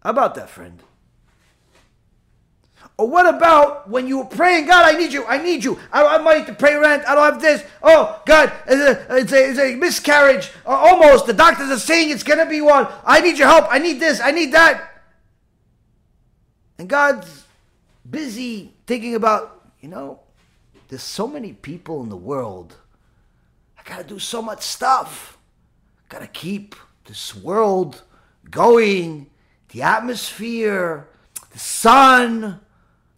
How 0.03 0.11
about 0.11 0.35
that, 0.35 0.51
friend? 0.51 0.83
Or 2.99 3.09
what 3.09 3.33
about 3.33 3.89
when 3.89 4.09
you 4.09 4.19
were 4.19 4.25
praying, 4.25 4.67
God, 4.67 4.85
I 4.85 4.99
need 4.99 5.13
you, 5.13 5.25
I 5.25 5.39
need 5.39 5.63
you. 5.63 5.79
I 5.93 6.03
don't 6.03 6.11
have 6.11 6.25
money 6.25 6.45
to 6.45 6.53
pay 6.53 6.75
rent. 6.75 7.05
I 7.07 7.15
don't 7.15 7.33
have 7.33 7.41
this. 7.41 7.65
Oh, 7.81 8.21
God, 8.27 8.53
it's 8.67 8.83
a, 8.83 9.17
it's 9.17 9.33
a, 9.33 9.51
it's 9.51 9.59
a 9.59 9.75
miscarriage. 9.77 10.51
Uh, 10.67 10.71
almost. 10.71 11.27
The 11.27 11.33
doctors 11.33 11.71
are 11.71 11.79
saying 11.79 12.11
it's 12.11 12.25
going 12.25 12.41
to 12.41 12.47
be 12.47 12.61
one. 12.61 12.89
I 13.05 13.21
need 13.21 13.39
your 13.39 13.49
help. 13.49 13.67
I 13.71 13.79
need 13.79 14.01
this. 14.01 14.21
I 14.21 14.33
need 14.33 14.53
that. 14.53 14.92
And 16.83 16.91
God's 16.91 17.45
busy 18.11 18.75
thinking 18.89 19.15
about, 19.15 19.71
you 19.81 19.89
know, 19.89 20.19
there's 20.89 21.05
so 21.05 21.29
many 21.29 21.53
people 21.53 22.03
in 22.03 22.09
the 22.09 22.17
world. 22.17 22.75
I 23.79 23.89
got 23.89 23.99
to 23.99 24.05
do 24.05 24.19
so 24.19 24.43
much 24.43 24.63
stuff. 24.63 25.39
Got 26.09 26.23
to 26.23 26.27
keep 26.27 26.75
this 27.05 27.37
world 27.37 28.03
going, 28.51 29.31
the 29.69 29.83
atmosphere, 29.83 31.07
the 31.53 31.59
sun 31.61 32.59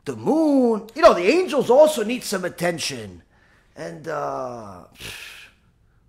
the 0.05 0.15
moon. 0.15 0.87
You 0.95 1.01
know, 1.01 1.15
the 1.15 1.27
angels 1.27 1.71
also 1.71 2.05
need 2.05 2.23
some 2.23 2.45
attention. 2.45 3.23
And 3.75 4.07
uh, 4.09 4.85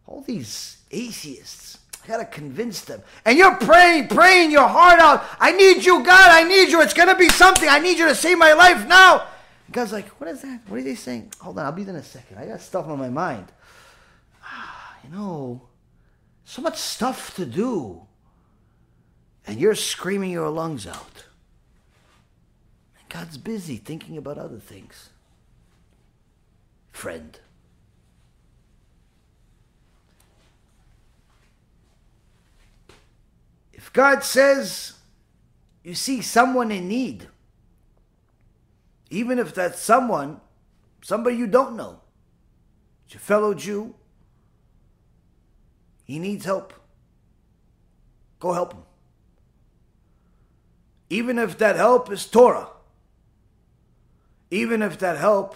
all 0.05 0.21
these 0.27 0.79
atheists, 0.91 1.77
I 2.05 2.07
gotta 2.07 2.25
convince 2.25 2.81
them. 2.81 3.01
And 3.25 3.37
you're 3.37 3.55
praying, 3.55 4.09
praying 4.09 4.51
your 4.51 4.67
heart 4.67 4.99
out. 4.99 5.23
I 5.39 5.51
need 5.51 5.83
you, 5.83 6.03
God, 6.03 6.29
I 6.29 6.43
need 6.43 6.69
you. 6.69 6.81
It's 6.81 6.93
gonna 6.93 7.17
be 7.17 7.29
something. 7.29 7.67
I 7.67 7.79
need 7.79 7.97
you 7.97 8.07
to 8.07 8.15
save 8.15 8.37
my 8.37 8.53
life 8.53 8.87
now. 8.87 9.27
God's 9.71 9.91
like, 9.91 10.07
what 10.19 10.29
is 10.29 10.41
that? 10.41 10.61
What 10.67 10.79
are 10.79 10.83
they 10.83 10.95
saying? 10.95 11.33
Hold 11.39 11.57
on, 11.57 11.65
I'll 11.65 11.71
be 11.71 11.83
there 11.83 11.95
in 11.95 11.99
a 11.99 12.03
second. 12.03 12.37
I 12.37 12.45
got 12.45 12.61
stuff 12.61 12.87
on 12.87 12.99
my 12.99 13.09
mind. 13.09 13.51
Ah, 14.43 14.95
you 15.03 15.09
know, 15.09 15.63
so 16.43 16.61
much 16.61 16.77
stuff 16.77 17.35
to 17.37 17.45
do. 17.45 18.01
And 19.47 19.59
you're 19.59 19.75
screaming 19.75 20.31
your 20.31 20.49
lungs 20.49 20.85
out. 20.85 21.25
God's 23.09 23.37
busy 23.37 23.77
thinking 23.77 24.17
about 24.17 24.37
other 24.37 24.59
things. 24.59 25.09
Friend. 26.91 27.39
If 33.85 33.93
God 33.93 34.23
says 34.23 34.93
you 35.83 35.93
see 35.93 36.21
someone 36.21 36.71
in 36.71 36.89
need, 36.89 37.27
even 39.09 39.39
if 39.39 39.53
that 39.53 39.77
someone, 39.77 40.41
somebody 41.01 41.37
you 41.37 41.47
don't 41.47 41.77
know, 41.77 42.01
it's 43.05 43.13
your 43.13 43.21
fellow 43.21 43.53
Jew, 43.53 43.95
he 46.03 46.19
needs 46.19 46.43
help. 46.43 46.73
Go 48.39 48.51
help 48.51 48.73
him. 48.73 48.83
Even 51.09 51.39
if 51.39 51.57
that 51.59 51.77
help 51.77 52.11
is 52.11 52.25
Torah 52.25 52.67
even 54.51 54.81
if 54.81 54.97
that 54.99 55.17
help 55.17 55.55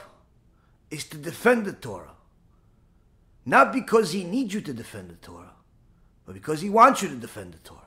is 0.89 1.05
to 1.05 1.17
defend 1.17 1.65
the 1.65 1.73
Torah. 1.73 2.11
Not 3.45 3.71
because 3.71 4.11
he 4.11 4.23
needs 4.23 4.53
you 4.53 4.61
to 4.61 4.73
defend 4.73 5.09
the 5.09 5.15
Torah, 5.15 5.53
but 6.25 6.33
because 6.33 6.61
he 6.61 6.69
wants 6.69 7.01
you 7.01 7.09
to 7.09 7.15
defend 7.15 7.53
the 7.53 7.59
Torah. 7.59 7.78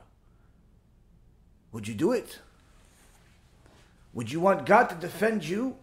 Would 1.73 1.87
you 1.87 1.93
do 1.93 2.11
it? 2.11 2.39
Would 4.13 4.31
you 4.31 4.39
want 4.39 4.65
God 4.65 4.89
to 4.89 4.95
defend 4.95 5.43
you 5.43 5.75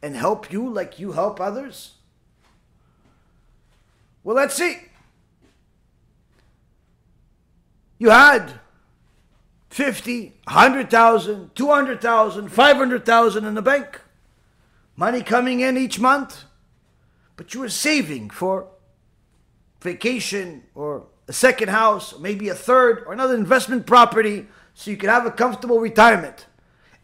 and 0.00 0.16
help 0.16 0.52
you 0.52 0.68
like 0.68 0.98
you 0.98 1.12
help 1.12 1.40
others? 1.40 1.94
Well, 4.22 4.36
let's 4.36 4.54
see. 4.54 4.78
You 7.98 8.10
had 8.10 8.60
50, 9.70 10.34
100,000, 10.44 11.54
200,000, 11.54 12.48
500,000 12.48 13.44
in 13.44 13.54
the 13.54 13.62
bank 13.62 14.00
money 14.96 15.22
coming 15.22 15.60
in 15.60 15.76
each 15.76 16.00
month, 16.00 16.44
but 17.36 17.52
you 17.52 17.60
were 17.60 17.68
saving 17.68 18.30
for 18.30 18.66
vacation 19.82 20.62
or 20.74 21.04
a 21.28 21.32
second 21.32 21.68
house, 21.68 22.14
or 22.14 22.20
maybe 22.20 22.48
a 22.48 22.54
third, 22.54 23.04
or 23.06 23.12
another 23.12 23.34
investment 23.34 23.84
property 23.84 24.46
so 24.78 24.90
you 24.90 24.98
could 24.98 25.08
have 25.08 25.24
a 25.24 25.30
comfortable 25.30 25.80
retirement. 25.80 26.44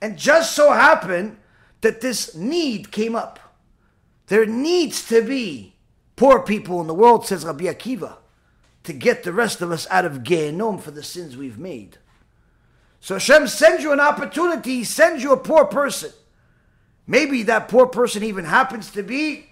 And 0.03 0.19
just 0.19 0.55
so 0.55 0.73
happened 0.73 1.39
that 1.81 2.03
this 2.03 2.37
need 2.37 2.93
came 2.93 3.17
up. 3.17 3.41
There 4.27 4.45
needs 4.45 5.09
to 5.09 5.23
be 5.23 5.75
poor 6.15 6.41
people 6.43 6.83
in 6.83 6.87
the 6.87 6.95
world, 6.95 7.27
says 7.27 7.47
Rabbi 7.47 7.65
Akiva, 7.65 8.17
to 8.85 8.93
get 8.93 9.23
the 9.23 9.33
rest 9.33 9.63
of 9.63 9.73
us 9.73 9.87
out 9.91 10.05
of 10.05 10.23
Gehenom 10.23 10.81
for 10.83 10.91
the 10.91 11.03
sins 11.03 11.35
we've 11.35 11.59
made. 11.59 11.97
So 13.01 13.15
Hashem 13.15 13.49
sends 13.49 13.83
you 13.83 13.93
an 13.93 14.01
opportunity, 14.01 14.77
He 14.77 14.85
sends 14.85 15.23
you 15.23 15.33
a 15.33 15.39
poor 15.39 15.65
person. 15.65 16.13
Maybe 17.07 17.43
that 17.45 17.69
poor 17.69 17.87
person 17.87 18.23
even 18.23 18.45
happens 18.45 18.91
to 18.91 19.03
be 19.03 19.47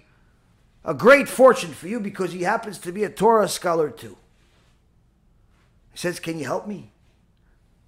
a 0.85 0.93
great 0.93 1.27
fortune 1.27 1.71
for 1.71 1.87
you 1.87 1.99
because 1.99 2.31
he 2.31 2.43
happens 2.43 2.77
to 2.79 2.91
be 2.91 3.03
a 3.03 3.09
Torah 3.09 3.47
scholar 3.47 3.89
too. 3.89 4.15
He 5.91 5.97
says, 5.97 6.19
Can 6.19 6.37
you 6.37 6.45
help 6.45 6.67
me? 6.67 6.90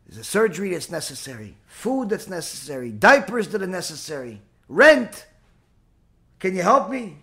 There's 0.06 0.18
a 0.18 0.24
surgery 0.24 0.72
that's 0.72 0.92
necessary, 0.92 1.56
food 1.68 2.10
that's 2.10 2.28
necessary, 2.28 2.92
diapers 2.92 3.48
that 3.50 3.62
are 3.62 3.68
necessary, 3.68 4.42
rent. 4.68 5.26
Can 6.40 6.56
you 6.56 6.62
help 6.62 6.90
me? 6.90 7.18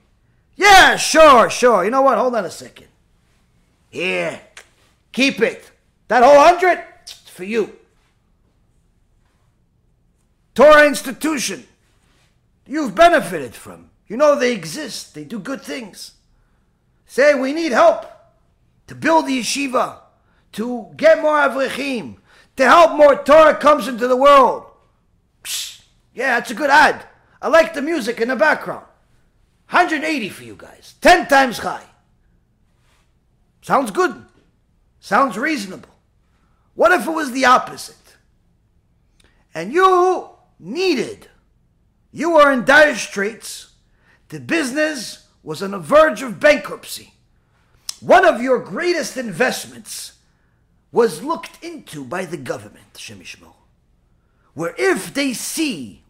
Yeah, 0.57 0.97
sure, 0.97 1.51
sure. 1.51 1.85
You 1.85 1.91
know 1.91 2.03
what? 2.03 2.19
Hold 2.19 2.35
on 2.35 2.45
a 2.45 2.51
second. 2.51 2.89
Here, 3.91 4.41
keep 5.13 5.41
it. 5.41 5.71
That 6.09 6.23
whole 6.23 6.39
hundred, 6.39 6.83
it's 7.03 7.13
for 7.31 7.45
you. 7.45 7.77
Torah 10.55 10.87
institution, 10.87 11.67
you've 12.67 12.95
benefited 12.95 13.55
from. 13.55 13.91
You 14.09 14.17
know 14.17 14.35
they 14.35 14.53
exist, 14.53 15.15
they 15.15 15.25
do 15.25 15.39
good 15.39 15.63
things. 15.63 16.15
Say, 17.07 17.35
we 17.35 17.53
need 17.53 17.73
help 17.73 18.07
to 18.89 18.95
build 18.95 19.27
the 19.27 19.39
yeshiva, 19.39 19.99
to 20.53 20.89
get 20.97 21.23
more 21.23 21.37
avrechim, 21.37 22.17
to 22.61 22.69
help 22.69 22.93
more 22.93 23.17
Torah 23.17 23.55
comes 23.55 23.89
into 23.89 24.07
the 24.07 24.17
world. 24.17 24.67
Psh, 25.43 25.83
yeah, 26.15 26.39
that's 26.39 26.51
a 26.51 26.55
good 26.55 26.71
ad. 26.71 27.07
I 27.41 27.49
like 27.49 27.75
the 27.75 27.83
music 27.83 28.21
in 28.21 28.29
the 28.29 28.37
background. 28.37 28.85
180 29.71 30.29
for 30.29 30.45
you 30.45 30.55
guys, 30.57 30.95
10 31.01 31.29
times 31.29 31.59
high. 31.59 31.85
Sounds 33.63 33.91
good. 33.91 34.25
Sounds 35.01 35.39
reasonable. 35.39 35.89
What 36.75 36.93
if 36.93 37.07
it 37.07 37.11
was 37.11 37.33
the 37.33 37.47
opposite? 37.47 37.97
And 39.55 39.73
you 39.73 40.29
needed, 40.59 41.29
you 42.13 42.33
were 42.33 42.53
in 42.53 42.65
dire 42.65 42.95
straits, 42.95 43.73
the 44.29 44.41
business 44.41 45.29
was 45.43 45.63
on 45.63 45.71
the 45.71 45.79
verge 45.79 46.23
of 46.23 46.41
bankruptcy. 46.41 47.15
One 48.01 48.27
of 48.27 48.43
your 48.43 48.59
greatest 48.59 49.17
investments 49.17 50.13
was 50.93 51.23
looked 51.23 51.63
into 51.63 52.05
by 52.05 52.25
the 52.25 52.37
government, 52.37 52.95
Shemishmo, 52.95 53.55
where 54.55 54.75
if 54.77 55.15
they 55.15 55.33
see 55.33 56.03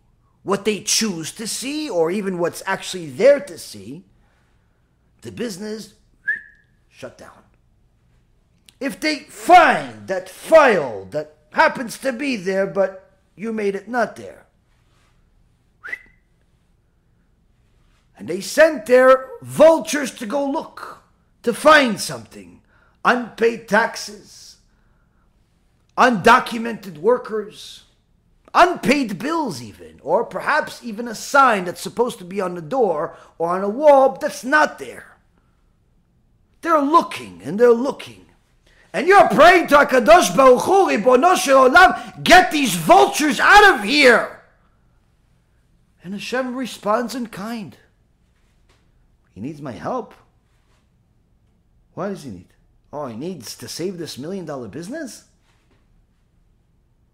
what 0.42 0.64
they 0.64 0.80
choose 0.80 1.32
to 1.32 1.46
see, 1.46 1.90
or 1.90 2.10
even 2.10 2.38
what's 2.38 2.62
actually 2.64 3.10
there 3.10 3.40
to 3.40 3.58
see, 3.58 4.04
the 5.20 5.30
business 5.30 5.94
shut 6.88 7.18
down. 7.18 7.42
If 8.78 8.98
they 9.00 9.18
find 9.18 10.08
that 10.08 10.30
file 10.30 11.04
that 11.10 11.36
happens 11.52 11.98
to 11.98 12.12
be 12.12 12.36
there, 12.36 12.66
but 12.66 13.10
you 13.36 13.52
made 13.52 13.74
it 13.74 13.88
not 13.88 14.16
there, 14.16 14.46
and 18.16 18.28
they 18.28 18.40
sent 18.40 18.86
their 18.86 19.28
vultures 19.42 20.10
to 20.12 20.26
go 20.26 20.50
look, 20.50 21.02
to 21.42 21.52
find 21.52 22.00
something 22.00 22.62
unpaid 23.04 23.68
taxes, 23.68 24.49
undocumented 26.00 26.98
workers 26.98 27.84
unpaid 28.54 29.18
bills, 29.18 29.62
even, 29.62 30.00
or 30.02 30.24
perhaps 30.24 30.82
even 30.82 31.08
a 31.08 31.14
sign 31.14 31.64
that's 31.64 31.80
supposed 31.80 32.18
to 32.18 32.24
be 32.24 32.40
on 32.40 32.54
the 32.54 32.62
door 32.62 33.16
or 33.38 33.50
on 33.50 33.62
a 33.62 33.68
wall 33.68 34.16
that's 34.20 34.44
not 34.44 34.78
there. 34.78 35.16
They're 36.62 36.80
looking 36.80 37.40
and 37.42 37.58
they're 37.58 37.70
looking. 37.70 38.26
And 38.92 39.06
you're 39.06 39.28
praying 39.28 39.68
to 39.68 39.76
HaKadosh 39.76 40.36
Baruch 40.36 40.62
Hu, 40.62 40.88
Olam, 40.88 42.24
get 42.24 42.50
these 42.50 42.74
vultures 42.74 43.38
out 43.38 43.74
of 43.74 43.84
here. 43.84 44.40
And 46.02 46.12
Hashem 46.12 46.56
responds 46.56 47.14
in 47.14 47.28
kind. 47.28 47.76
He 49.32 49.40
needs 49.40 49.62
my 49.62 49.72
help. 49.72 50.12
What 51.94 52.08
does 52.08 52.24
he 52.24 52.30
need? 52.30 52.48
Oh, 52.92 53.06
he 53.06 53.16
needs 53.16 53.56
to 53.58 53.68
save 53.68 53.96
this 53.96 54.18
million 54.18 54.44
dollar 54.44 54.66
business? 54.66 55.24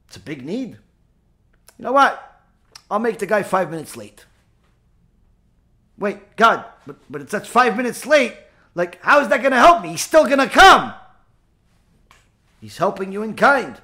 It's 0.07 0.16
a 0.16 0.20
big 0.20 0.45
need 0.45 0.78
you 1.78 1.85
know 1.85 1.93
what? 1.93 2.41
I'll 2.91 2.99
make 2.99 3.19
the 3.19 3.27
guy 3.27 3.43
five 3.43 3.70
minutes 3.70 3.97
late. 3.97 4.24
Wait, 5.99 6.37
God, 6.37 6.65
but, 6.87 6.97
but 7.11 7.20
it's 7.23 7.33
that's 7.33 7.49
five 7.49 7.77
minutes 7.77 8.07
late. 8.07 8.35
Like, 8.74 9.01
how 9.03 9.20
is 9.20 9.28
that 9.28 9.41
going 9.41 9.53
to 9.53 9.59
help 9.59 9.83
me? 9.83 9.91
He's 9.91 10.03
still 10.03 10.24
going 10.24 10.39
to 10.39 10.49
come. 10.49 10.93
He's 12.61 12.77
helping 12.77 13.12
you 13.12 13.23
in 13.23 13.35
kind. 13.35 13.81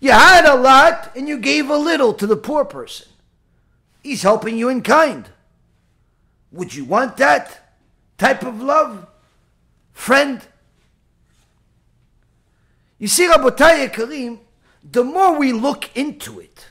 You 0.00 0.12
had 0.12 0.44
a 0.44 0.54
lot 0.54 1.12
and 1.16 1.28
you 1.28 1.38
gave 1.38 1.68
a 1.68 1.76
little 1.76 2.12
to 2.14 2.26
the 2.26 2.36
poor 2.36 2.64
person. 2.64 3.08
He's 4.02 4.22
helping 4.22 4.56
you 4.56 4.68
in 4.68 4.82
kind. 4.82 5.28
Would 6.52 6.74
you 6.74 6.84
want 6.84 7.16
that 7.16 7.74
type 8.16 8.44
of 8.44 8.62
love? 8.62 9.08
Friend? 9.92 10.40
You 12.98 13.08
see, 13.08 13.26
Rabotai 13.26 13.88
Yekarim, 13.88 14.38
the 14.82 15.04
more 15.04 15.38
we 15.38 15.52
look 15.52 15.90
into 15.96 16.40
it, 16.40 16.66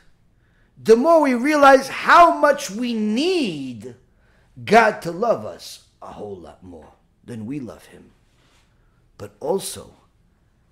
the 0.81 0.95
more 0.95 1.21
we 1.21 1.33
realize 1.33 1.87
how 1.87 2.37
much 2.37 2.69
we 2.69 2.93
need 2.93 3.95
God 4.63 5.01
to 5.01 5.11
love 5.11 5.45
us 5.45 5.87
a 6.01 6.07
whole 6.07 6.37
lot 6.37 6.63
more 6.63 6.93
than 7.23 7.45
we 7.45 7.59
love 7.59 7.85
Him. 7.87 8.11
But 9.17 9.35
also, 9.39 9.93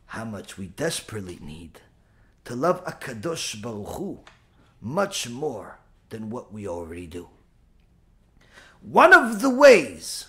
how 0.07 0.25
much 0.25 0.57
we 0.57 0.67
desperately 0.67 1.39
need 1.41 1.81
to 2.45 2.55
love 2.55 2.85
HaKadosh 2.85 3.61
Baruch 3.61 3.97
Hu 3.97 4.19
much 4.79 5.27
more 5.27 5.79
than 6.09 6.29
what 6.29 6.53
we 6.53 6.67
already 6.67 7.07
do. 7.07 7.27
One 8.81 9.13
of 9.13 9.41
the 9.41 9.49
ways 9.49 10.27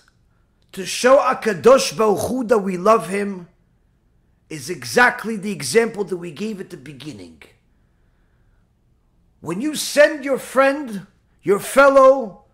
to 0.72 0.86
show 0.86 1.18
HaKadosh 1.18 1.96
Baruch 1.96 2.28
Hu 2.28 2.44
that 2.44 2.58
we 2.58 2.76
love 2.78 3.08
Him 3.08 3.48
is 4.48 4.70
exactly 4.70 5.36
the 5.36 5.52
example 5.52 6.04
that 6.04 6.16
we 6.16 6.30
gave 6.30 6.60
at 6.60 6.70
the 6.70 6.76
beginning 6.76 7.42
when 9.46 9.60
you 9.60 9.76
send 9.76 10.24
your 10.24 10.38
friend, 10.38 11.06
your 11.42 11.60
fellow, 11.60 12.46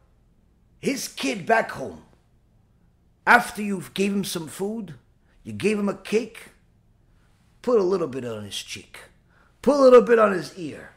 his 0.78 1.08
kid 1.08 1.46
back 1.46 1.70
home, 1.70 2.02
after 3.26 3.62
you've 3.62 3.94
gave 3.94 4.12
him 4.12 4.24
some 4.24 4.46
food, 4.46 4.94
you 5.42 5.54
gave 5.54 5.78
him 5.78 5.88
a 5.88 5.94
cake, 5.94 6.50
put 7.62 7.80
a 7.80 7.82
little 7.82 8.08
bit 8.08 8.26
on 8.26 8.44
his 8.44 8.56
cheek, 8.56 8.98
put 9.62 9.76
a 9.76 9.82
little 9.82 10.02
bit 10.02 10.18
on 10.18 10.32
his 10.32 10.54
ear. 10.58 10.90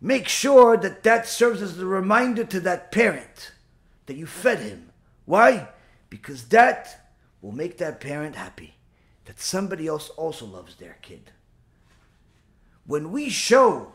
Make 0.00 0.28
sure 0.28 0.76
that 0.76 1.02
that 1.02 1.26
serves 1.26 1.62
as 1.62 1.78
a 1.78 1.84
reminder 1.84 2.44
to 2.44 2.60
that 2.60 2.92
parent 2.92 3.50
that 4.06 4.16
you 4.16 4.26
fed 4.26 4.60
him. 4.60 4.90
Why? 5.24 5.68
Because 6.10 6.44
that 6.50 7.12
will 7.42 7.50
make 7.50 7.78
that 7.78 8.00
parent 8.00 8.36
happy, 8.36 8.76
that 9.26 9.40
somebody 9.40 9.86
else 9.86 10.08
also 10.10 10.46
loves 10.46 10.76
their 10.76 10.96
kid. 11.02 11.30
When 12.86 13.12
we 13.12 13.30
show 13.30 13.92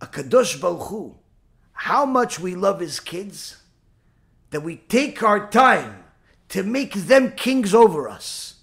HaKadosh 0.00 0.60
Baruch 0.60 1.16
how 1.72 2.04
much 2.04 2.38
we 2.38 2.54
love 2.54 2.80
his 2.80 3.00
kids, 3.00 3.56
that 4.50 4.62
we 4.62 4.76
take 4.76 5.22
our 5.22 5.48
time 5.48 6.04
to 6.50 6.62
make 6.62 6.92
them 6.92 7.32
kings 7.32 7.74
over 7.74 8.08
us. 8.08 8.56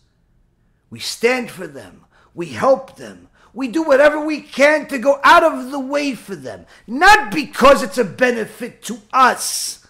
We 0.90 1.00
stand 1.00 1.50
for 1.50 1.66
them, 1.66 2.06
we 2.34 2.48
help 2.48 2.98
them, 2.98 3.30
we 3.54 3.68
do 3.68 3.84
whatever 3.84 4.24
we 4.24 4.42
can 4.42 4.88
to 4.88 5.00
go 5.00 5.20
out 5.24 5.44
of 5.44 5.72
the 5.72 5.80
way 5.80 6.14
for 6.14 6.36
them, 6.36 6.66
not 6.86 7.32
because 7.34 7.82
it's 7.82 7.98
a 7.98 8.04
benefit 8.04 8.84
to 8.84 9.00
us, 9.12 9.88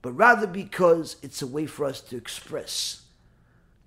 but 0.00 0.12
rather 0.12 0.46
because 0.46 1.16
it's 1.22 1.42
a 1.42 1.46
way 1.46 1.66
for 1.66 1.84
us 1.84 2.00
to 2.00 2.16
express 2.16 3.02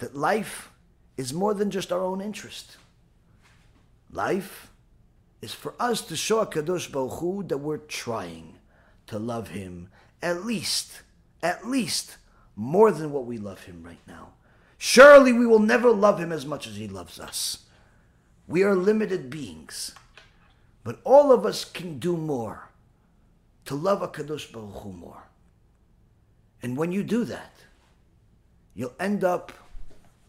that 0.01 0.15
life 0.15 0.71
is 1.15 1.31
more 1.31 1.53
than 1.53 1.69
just 1.69 1.91
our 1.91 2.01
own 2.01 2.21
interest. 2.21 2.77
Life 4.11 4.71
is 5.43 5.53
for 5.53 5.75
us 5.79 6.01
to 6.01 6.15
show 6.15 6.43
Kadosh 6.43 6.91
Hu 6.91 7.43
that 7.43 7.59
we're 7.59 7.77
trying 7.77 8.55
to 9.05 9.19
love 9.19 9.49
Him 9.49 9.89
at 10.21 10.43
least, 10.43 11.03
at 11.43 11.67
least 11.67 12.17
more 12.55 12.91
than 12.91 13.11
what 13.11 13.25
we 13.25 13.37
love 13.37 13.63
Him 13.65 13.83
right 13.83 14.01
now. 14.07 14.29
Surely 14.79 15.31
we 15.31 15.45
will 15.45 15.59
never 15.59 15.91
love 15.91 16.19
Him 16.19 16.31
as 16.31 16.47
much 16.47 16.65
as 16.65 16.77
He 16.77 16.87
loves 16.87 17.19
us. 17.19 17.65
We 18.47 18.63
are 18.63 18.75
limited 18.75 19.29
beings, 19.29 19.93
but 20.83 20.99
all 21.03 21.31
of 21.31 21.45
us 21.45 21.63
can 21.63 21.99
do 21.99 22.17
more 22.17 22.69
to 23.65 23.75
love 23.75 24.01
HaKadosh 24.01 24.51
Baruch 24.51 24.81
Hu 24.81 24.93
more. 24.93 25.23
And 26.63 26.75
when 26.75 26.91
you 26.91 27.03
do 27.03 27.23
that, 27.25 27.53
you'll 28.73 28.95
end 28.99 29.23
up 29.23 29.51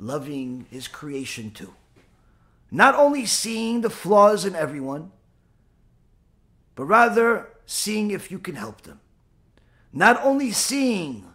loving 0.02 0.66
His 0.70 0.88
creation 0.88 1.50
too. 1.50 1.74
Not 2.70 2.94
only 2.94 3.26
seeing 3.26 3.80
the 3.80 3.90
flaws 3.90 4.44
in 4.44 4.56
everyone, 4.56 5.12
but 6.74 6.84
rather 6.84 7.48
seeing 7.66 8.10
if 8.10 8.30
you 8.30 8.38
can 8.38 8.56
help 8.56 8.82
them. 8.82 9.00
Not 9.92 10.20
only 10.24 10.50
seeing 10.52 11.26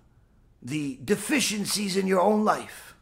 the 0.62 1.00
deficiencies 1.04 1.96
in 1.96 2.08
your 2.08 2.22
own 2.22 2.44
life, 2.44 2.96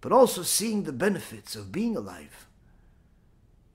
but 0.00 0.12
also 0.12 0.42
seeing 0.42 0.84
the 0.84 0.92
benefits 0.92 1.54
of 1.54 1.72
being 1.72 1.96
alive 1.96 2.46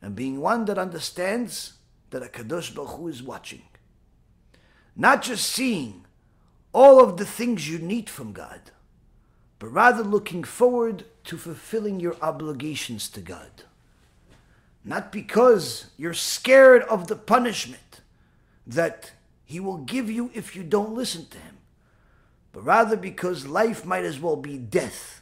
and 0.01 0.15
being 0.15 0.39
one 0.39 0.65
that 0.65 0.77
understands 0.77 1.73
that 2.09 2.23
HaKadosh 2.23 2.73
Baruch 2.73 2.97
Hu 2.97 3.07
is 3.07 3.21
watching. 3.21 3.63
Not 4.95 5.21
just 5.21 5.45
seeing 5.45 6.05
all 6.73 7.03
of 7.03 7.17
the 7.17 7.25
things 7.25 7.69
you 7.69 7.79
need 7.79 8.09
from 8.09 8.31
God, 8.31 8.71
but 9.59 9.67
rather 9.67 10.03
looking 10.03 10.43
forward 10.43 11.05
to 11.25 11.37
fulfilling 11.37 11.99
your 11.99 12.15
obligations 12.21 13.09
to 13.09 13.21
God. 13.21 13.63
Not 14.83 15.11
because 15.11 15.87
you're 15.97 16.13
scared 16.13 16.83
of 16.83 17.07
the 17.07 17.15
punishment 17.15 18.01
that 18.65 19.11
He 19.43 19.59
will 19.59 19.77
give 19.77 20.09
you 20.09 20.31
if 20.33 20.55
you 20.55 20.63
don't 20.63 20.93
listen 20.93 21.27
to 21.27 21.37
Him, 21.37 21.57
but 22.53 22.63
rather 22.63 22.95
because 22.95 23.45
life 23.45 23.85
might 23.85 24.05
as 24.05 24.19
well 24.19 24.35
be 24.35 24.57
death 24.57 25.17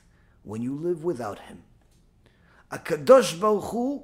when 0.46 0.62
you 0.62 0.74
live 0.74 1.04
without 1.04 1.40
him. 1.40 1.64
HaKadosh 2.72 3.40
Baruch 3.40 3.66
Hu 3.66 4.04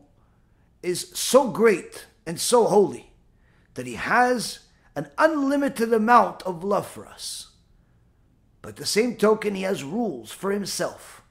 is 0.83 1.09
so 1.13 1.49
great 1.49 2.07
and 2.25 2.39
so 2.39 2.65
holy 2.65 3.11
that 3.75 3.87
he 3.87 3.93
has 3.93 4.59
an 4.95 5.07
unlimited 5.17 5.93
amount 5.93 6.41
of 6.43 6.63
love 6.63 6.87
for 6.87 7.05
us. 7.05 7.50
But 8.61 8.75
the 8.75 8.85
same 8.85 9.15
token, 9.15 9.55
he 9.55 9.63
has 9.63 9.83
rules 9.83 10.31
for 10.31 10.51
himself 10.51 11.23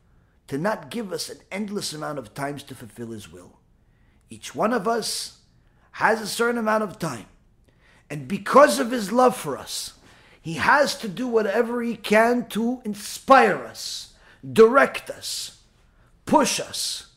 to 0.48 0.58
not 0.58 0.90
give 0.90 1.12
us 1.12 1.28
an 1.28 1.38
endless 1.52 1.92
amount 1.92 2.18
of 2.18 2.34
times 2.34 2.62
to 2.64 2.74
fulfill 2.74 3.12
his 3.12 3.30
will. 3.30 3.58
Each 4.28 4.54
one 4.54 4.72
of 4.72 4.88
us 4.88 5.38
has 5.92 6.20
a 6.20 6.26
certain 6.26 6.58
amount 6.58 6.82
of 6.82 6.98
time. 6.98 7.26
And 8.08 8.26
because 8.26 8.80
of 8.80 8.90
his 8.90 9.12
love 9.12 9.36
for 9.36 9.56
us, 9.56 9.92
he 10.42 10.54
has 10.54 10.96
to 10.98 11.08
do 11.08 11.28
whatever 11.28 11.82
he 11.82 11.94
can 11.94 12.48
to 12.48 12.80
inspire 12.84 13.64
us, 13.64 14.14
direct 14.52 15.10
us, 15.10 15.60
push 16.24 16.58
us 16.58 17.08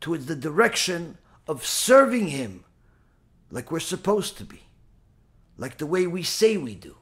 towards 0.00 0.26
the 0.26 0.36
direction 0.36 1.18
of 1.46 1.66
serving 1.66 2.28
him 2.28 2.64
like 3.50 3.70
we're 3.70 3.80
supposed 3.80 4.36
to 4.38 4.44
be, 4.44 4.62
like 5.56 5.78
the 5.78 5.86
way 5.86 6.06
we 6.06 6.22
say 6.22 6.56
we 6.56 6.74
do. 6.74 6.96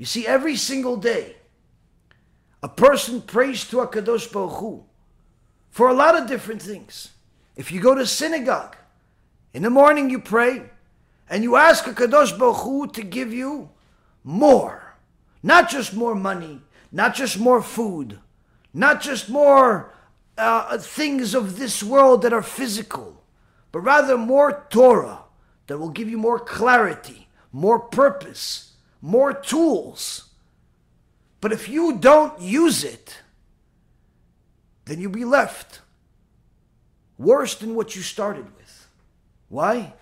You 0.00 0.06
see, 0.06 0.26
every 0.26 0.56
single 0.56 0.96
day, 0.96 1.36
a 2.62 2.70
person 2.70 3.20
prays 3.20 3.68
to 3.68 3.76
HaKadosh 3.76 4.32
Baruch 4.32 4.58
Hu 4.58 4.84
for 5.68 5.90
a 5.90 5.92
lot 5.92 6.16
of 6.16 6.26
different 6.26 6.62
things. 6.62 7.10
If 7.54 7.70
you 7.70 7.82
go 7.82 7.94
to 7.94 8.06
synagogue, 8.06 8.76
in 9.52 9.62
the 9.62 9.68
morning 9.68 10.08
you 10.08 10.18
pray, 10.18 10.62
and 11.28 11.42
you 11.42 11.56
ask 11.56 11.84
HaKadosh 11.84 12.38
Baruch 12.38 12.62
Hu 12.62 12.86
to 12.86 13.02
give 13.02 13.34
you 13.34 13.68
more. 14.24 14.96
Not 15.42 15.68
just 15.68 15.92
more 15.92 16.14
money, 16.14 16.62
not 16.90 17.14
just 17.14 17.38
more 17.38 17.60
food, 17.60 18.20
not 18.72 19.02
just 19.02 19.28
more 19.28 19.92
uh, 20.38 20.78
things 20.78 21.34
of 21.34 21.58
this 21.58 21.82
world 21.82 22.22
that 22.22 22.32
are 22.32 22.40
physical, 22.40 23.22
but 23.70 23.80
rather 23.80 24.16
more 24.16 24.66
Torah 24.70 25.24
that 25.66 25.76
will 25.76 25.90
give 25.90 26.08
you 26.08 26.16
more 26.16 26.38
clarity, 26.38 27.28
more 27.52 27.78
purpose, 27.78 28.69
more 29.00 29.32
tools. 29.32 30.30
But 31.40 31.52
if 31.52 31.68
you 31.68 31.98
don't 31.98 32.40
use 32.40 32.84
it, 32.84 33.18
then 34.84 35.00
you'll 35.00 35.12
be 35.12 35.24
left 35.24 35.80
worse 37.18 37.54
than 37.54 37.74
what 37.74 37.94
you 37.94 38.02
started 38.02 38.46
with. 38.56 38.88
Why? 39.48 39.92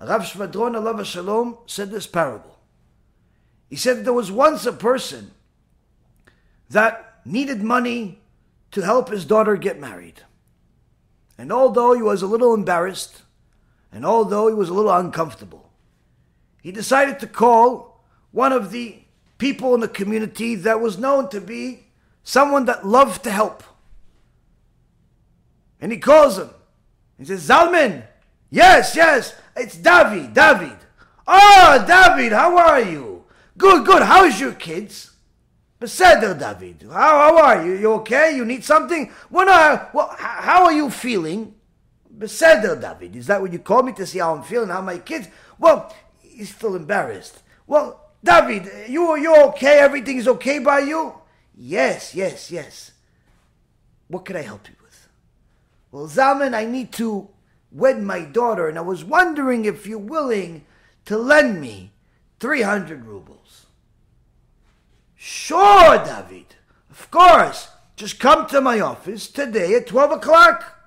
Rav 0.00 0.22
Shvadron 0.22 0.76
Alav 0.76 1.00
HaShalom 1.00 1.58
said 1.66 1.90
this 1.90 2.06
parable. 2.06 2.58
He 3.68 3.76
said 3.76 4.04
there 4.04 4.12
was 4.12 4.30
once 4.30 4.64
a 4.64 4.72
person 4.72 5.32
that 6.70 7.20
needed 7.24 7.62
money 7.62 8.20
to 8.70 8.82
help 8.82 9.10
his 9.10 9.24
daughter 9.24 9.56
get 9.56 9.80
married. 9.80 10.22
And 11.36 11.52
although 11.52 11.92
he 11.92 12.02
was 12.02 12.22
a 12.22 12.26
little 12.26 12.54
embarrassed, 12.54 13.22
and 13.92 14.04
although 14.04 14.48
he 14.48 14.54
was 14.54 14.68
a 14.68 14.74
little 14.74 14.92
uncomfortable, 14.92 15.70
he 16.62 16.72
decided 16.72 17.18
to 17.20 17.26
call 17.26 17.97
one 18.32 18.52
of 18.52 18.70
the 18.70 18.98
people 19.38 19.74
in 19.74 19.80
the 19.80 19.88
community 19.88 20.54
that 20.56 20.80
was 20.80 20.98
known 20.98 21.28
to 21.30 21.40
be 21.40 21.86
someone 22.22 22.66
that 22.66 22.86
loved 22.86 23.24
to 23.24 23.30
help. 23.30 23.62
And 25.80 25.92
he 25.92 25.98
calls 25.98 26.38
him. 26.38 26.50
He 27.18 27.24
says, 27.24 27.48
Zalman, 27.48 28.04
yes, 28.50 28.94
yes, 28.94 29.34
it's 29.56 29.76
David, 29.76 30.34
David. 30.34 30.76
Oh, 31.26 31.84
David, 31.86 32.32
how 32.32 32.56
are 32.56 32.80
you? 32.80 33.24
Good, 33.56 33.84
good. 33.84 34.02
How's 34.02 34.40
your 34.40 34.52
kids? 34.52 35.10
Beseder, 35.80 36.38
David. 36.38 36.88
How, 36.90 37.34
how 37.34 37.38
are 37.38 37.64
you? 37.64 37.74
You 37.74 37.92
okay? 37.94 38.34
You 38.34 38.44
need 38.44 38.64
something? 38.64 39.12
Well, 39.30 39.46
no, 39.46 39.88
well, 39.92 40.14
how 40.18 40.64
are 40.64 40.72
you 40.72 40.90
feeling? 40.90 41.54
Beseder, 42.16 42.80
David. 42.80 43.14
Is 43.14 43.28
that 43.28 43.40
what 43.40 43.52
you 43.52 43.60
call 43.60 43.82
me 43.82 43.92
to 43.92 44.06
see 44.06 44.18
how 44.18 44.34
I'm 44.34 44.42
feeling? 44.42 44.70
How 44.70 44.80
my 44.80 44.98
kids? 44.98 45.28
Well, 45.58 45.94
he's 46.20 46.54
still 46.54 46.74
embarrassed. 46.74 47.42
Well, 47.66 48.07
David, 48.22 48.88
you 48.88 49.16
you 49.16 49.34
okay? 49.48 49.78
Everything 49.78 50.18
is 50.18 50.28
okay 50.28 50.58
by 50.58 50.80
you? 50.80 51.14
Yes, 51.56 52.14
yes, 52.14 52.50
yes. 52.50 52.92
What 54.08 54.24
could 54.24 54.36
I 54.36 54.42
help 54.42 54.68
you 54.68 54.74
with? 54.82 55.08
Well, 55.90 56.06
Zalman, 56.06 56.54
I 56.54 56.64
need 56.64 56.92
to 56.94 57.28
wed 57.70 58.02
my 58.02 58.20
daughter, 58.20 58.68
and 58.68 58.78
I 58.78 58.82
was 58.82 59.04
wondering 59.04 59.64
if 59.64 59.86
you're 59.86 59.98
willing 59.98 60.64
to 61.04 61.18
lend 61.18 61.60
me 61.60 61.92
300 62.40 63.04
rubles. 63.04 63.66
Sure, 65.14 66.02
David. 66.04 66.54
Of 66.90 67.10
course. 67.10 67.68
Just 67.96 68.20
come 68.20 68.46
to 68.46 68.60
my 68.60 68.78
office 68.78 69.26
today 69.26 69.74
at 69.74 69.88
12 69.88 70.12
o'clock. 70.12 70.78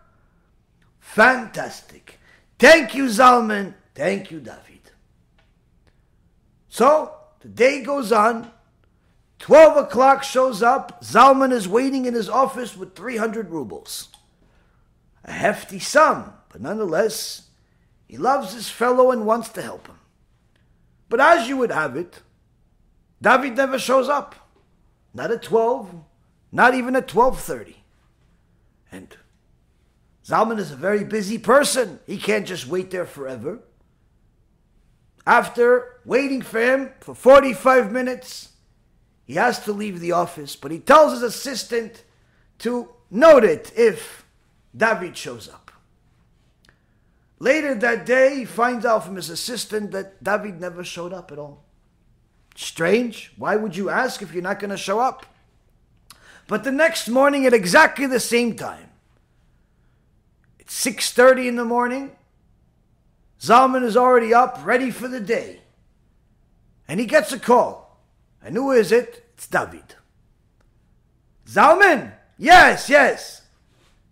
Fantastic. 1.00 2.20
Thank 2.58 2.96
you, 2.96 3.08
Zalman. 3.08 3.74
Thank 3.94 4.32
you, 4.32 4.40
David. 4.40 4.92
So, 6.70 7.14
the 7.42 7.50
day 7.50 7.84
goes 7.84 8.12
on. 8.12 8.52
12 9.40 9.86
o'clock 9.86 10.24
shows 10.24 10.62
up. 10.62 11.04
Zalman 11.04 11.52
is 11.52 11.68
waiting 11.68 12.06
in 12.06 12.14
his 12.14 12.30
office 12.30 12.78
with 12.78 12.96
300 12.96 13.50
rubles. 13.50 14.10
A 15.26 15.32
hefty 15.32 15.80
sum, 15.80 16.34
but 16.50 16.62
nonetheless, 16.62 17.50
he 18.08 18.18
loves 18.18 18.54
his 18.54 18.70
fellow 18.70 19.12
and 19.12 19.26
wants 19.26 19.50
to 19.50 19.62
help 19.62 19.88
him. 19.88 19.98
But 21.10 21.20
as 21.20 21.48
you 21.48 21.58
would 21.58 21.72
have 21.72 21.96
it, 21.96 22.22
David 23.22 23.58
never 23.58 23.78
shows 23.78 24.10
up. 24.10 24.36
Not 25.14 25.32
at 25.32 25.44
12, 25.44 25.94
not 26.52 26.74
even 26.74 26.96
at 26.96 27.08
12:30. 27.08 27.76
And 28.92 29.16
Zalman 30.26 30.60
is 30.60 30.72
a 30.72 30.76
very 30.76 31.04
busy 31.04 31.38
person. 31.38 32.00
He 32.06 32.18
can't 32.18 32.48
just 32.48 32.68
wait 32.68 32.92
there 32.92 33.06
forever. 33.06 33.60
After 35.26 36.00
waiting 36.04 36.42
for 36.42 36.60
him 36.60 36.92
for 37.00 37.14
45 37.14 37.92
minutes, 37.92 38.50
he 39.26 39.36
has 39.36 39.64
to 39.66 39.72
leave 39.72 40.00
the 40.00 40.12
office, 40.12 40.56
but 40.56 40.72
he 40.72 40.80
tells 40.80 41.14
his 41.14 41.24
assistant 41.24 42.04
to 42.60 42.90
note 43.10 43.44
it 43.44 43.72
if 43.76 44.26
David 44.76 45.16
shows 45.16 45.48
up. 45.48 45.72
Later 47.40 47.74
that 47.76 48.06
day, 48.06 48.38
he 48.40 48.46
finds 48.46 48.86
out 48.86 49.04
from 49.04 49.16
his 49.16 49.30
assistant 49.30 49.92
that 49.92 50.24
David 50.24 50.60
never 50.62 50.84
showed 50.84 51.12
up 51.12 51.32
at 51.32 51.40
all. 51.40 51.64
Strange. 52.56 53.32
Why 53.38 53.56
would 53.56 53.76
you 53.76 53.90
ask 53.90 54.22
if 54.22 54.34
you're 54.34 54.44
not 54.44 54.60
going 54.60 54.70
to 54.70 54.78
show 54.78 55.00
up? 55.00 55.26
But 56.48 56.64
the 56.64 56.72
next 56.72 57.08
morning 57.08 57.46
at 57.46 57.54
exactly 57.54 58.06
the 58.06 58.20
same 58.20 58.56
time, 58.56 58.90
it's 60.60 60.74
6:30 60.86 61.48
in 61.48 61.56
the 61.56 61.66
morning, 61.66 62.12
Zalman 63.42 63.84
is 63.84 63.98
already 63.98 64.34
up, 64.34 64.60
ready 64.64 64.92
for 64.92 65.08
the 65.08 65.20
day. 65.20 65.62
And 66.88 67.00
he 67.00 67.08
gets 67.08 67.32
a 67.32 67.40
call. 67.40 68.00
And 68.44 68.56
who 68.56 68.72
is 68.72 68.92
it? 68.92 69.26
It's 69.34 69.48
David. 69.48 69.96
Zalman? 71.48 72.14
Yes, 72.38 72.90
yes. 72.90 73.42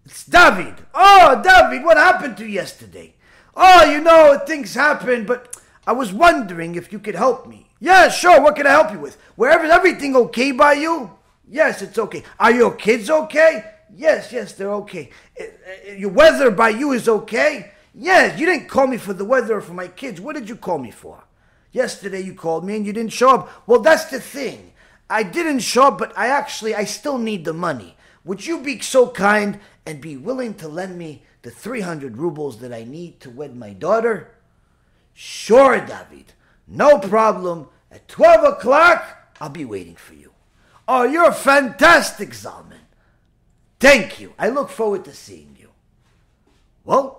It's 0.05 0.25
David. 0.25 0.73
Oh, 0.93 1.41
David, 1.43 1.85
what 1.85 1.97
happened 1.97 2.37
to 2.37 2.43
you 2.43 2.49
yesterday? 2.49 3.13
Oh, 3.55 3.83
you 3.83 4.01
know, 4.01 4.39
things 4.47 4.73
happen, 4.73 5.25
but 5.25 5.55
I 5.85 5.91
was 5.91 6.11
wondering 6.11 6.75
if 6.75 6.91
you 6.91 6.97
could 6.99 7.15
help 7.15 7.47
me. 7.47 7.69
Yeah, 7.79 8.09
sure. 8.09 8.41
What 8.41 8.55
can 8.55 8.65
I 8.65 8.71
help 8.71 8.91
you 8.91 8.99
with? 8.99 9.17
Wherever 9.35 9.65
everything 9.65 10.15
okay 10.15 10.51
by 10.51 10.73
you? 10.73 11.11
Yes, 11.47 11.81
it's 11.81 11.97
okay. 11.97 12.23
Are 12.39 12.51
your 12.51 12.73
kids 12.73 13.09
okay? 13.09 13.73
Yes, 13.95 14.31
yes, 14.31 14.53
they're 14.53 14.73
okay. 14.73 15.09
Uh, 15.39 15.43
uh, 15.43 15.91
your 15.93 16.11
weather 16.11 16.51
by 16.51 16.69
you 16.69 16.91
is 16.91 17.07
okay? 17.07 17.71
Yes, 18.01 18.39
you 18.39 18.45
didn't 18.45 18.69
call 18.69 18.87
me 18.87 18.95
for 18.95 19.11
the 19.11 19.25
weather 19.25 19.57
or 19.57 19.61
for 19.61 19.73
my 19.73 19.89
kids. 19.89 20.21
What 20.21 20.37
did 20.37 20.47
you 20.47 20.55
call 20.55 20.77
me 20.77 20.89
for? 20.89 21.25
Yesterday 21.73 22.21
you 22.21 22.33
called 22.33 22.63
me 22.63 22.77
and 22.77 22.85
you 22.85 22.93
didn't 22.93 23.11
show 23.11 23.29
up. 23.29 23.67
Well, 23.67 23.81
that's 23.81 24.05
the 24.05 24.21
thing. 24.21 24.71
I 25.09 25.23
didn't 25.23 25.59
show 25.59 25.87
up, 25.87 25.97
but 25.97 26.17
I 26.17 26.27
actually 26.27 26.73
I 26.73 26.85
still 26.85 27.17
need 27.17 27.43
the 27.43 27.51
money. 27.51 27.97
Would 28.23 28.45
you 28.45 28.61
be 28.61 28.79
so 28.79 29.09
kind 29.09 29.59
and 29.85 29.99
be 29.99 30.15
willing 30.15 30.53
to 30.55 30.69
lend 30.69 30.97
me 30.97 31.23
the 31.41 31.51
300 31.51 32.17
rubles 32.17 32.59
that 32.59 32.71
I 32.71 32.85
need 32.85 33.19
to 33.19 33.29
wed 33.29 33.57
my 33.57 33.73
daughter? 33.73 34.33
Sure, 35.13 35.81
David. 35.81 36.31
No 36.69 36.99
problem. 36.99 37.67
At 37.91 38.07
12 38.07 38.53
o'clock, 38.53 39.33
I'll 39.41 39.49
be 39.49 39.65
waiting 39.65 39.95
for 39.95 40.13
you. 40.13 40.31
Oh, 40.87 41.03
you're 41.03 41.33
fantastic, 41.33 42.29
Zalman. 42.29 42.87
Thank 43.77 44.21
you. 44.21 44.33
I 44.39 44.47
look 44.47 44.69
forward 44.69 45.03
to 45.03 45.13
seeing 45.13 45.57
you. 45.59 45.69
Well, 46.85 47.18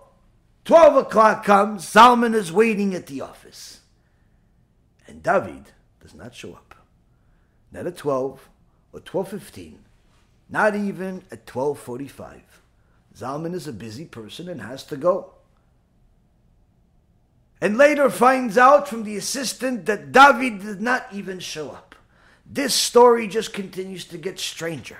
12 0.64 0.96
o'clock 0.96 1.44
comes. 1.44 1.84
Zalman 1.84 2.34
is 2.34 2.52
waiting 2.52 2.94
at 2.94 3.06
the 3.06 3.20
office. 3.20 3.80
And 5.06 5.22
David 5.22 5.64
does 6.00 6.14
not 6.14 6.34
show 6.34 6.52
up. 6.52 6.74
Not 7.72 7.86
at 7.86 7.96
12 7.96 8.48
or 8.92 9.00
12.15. 9.00 9.74
Not 10.48 10.74
even 10.74 11.22
at 11.30 11.46
12.45. 11.46 12.40
Zalman 13.16 13.54
is 13.54 13.66
a 13.66 13.72
busy 13.72 14.04
person 14.04 14.48
and 14.48 14.60
has 14.60 14.84
to 14.84 14.96
go. 14.96 15.32
And 17.60 17.76
later 17.76 18.08
finds 18.08 18.56
out 18.56 18.88
from 18.88 19.04
the 19.04 19.16
assistant 19.16 19.86
that 19.86 20.12
David 20.12 20.60
did 20.62 20.80
not 20.80 21.06
even 21.12 21.38
show 21.40 21.70
up. 21.70 21.94
This 22.46 22.74
story 22.74 23.28
just 23.28 23.52
continues 23.52 24.04
to 24.06 24.18
get 24.18 24.38
stranger. 24.40 24.98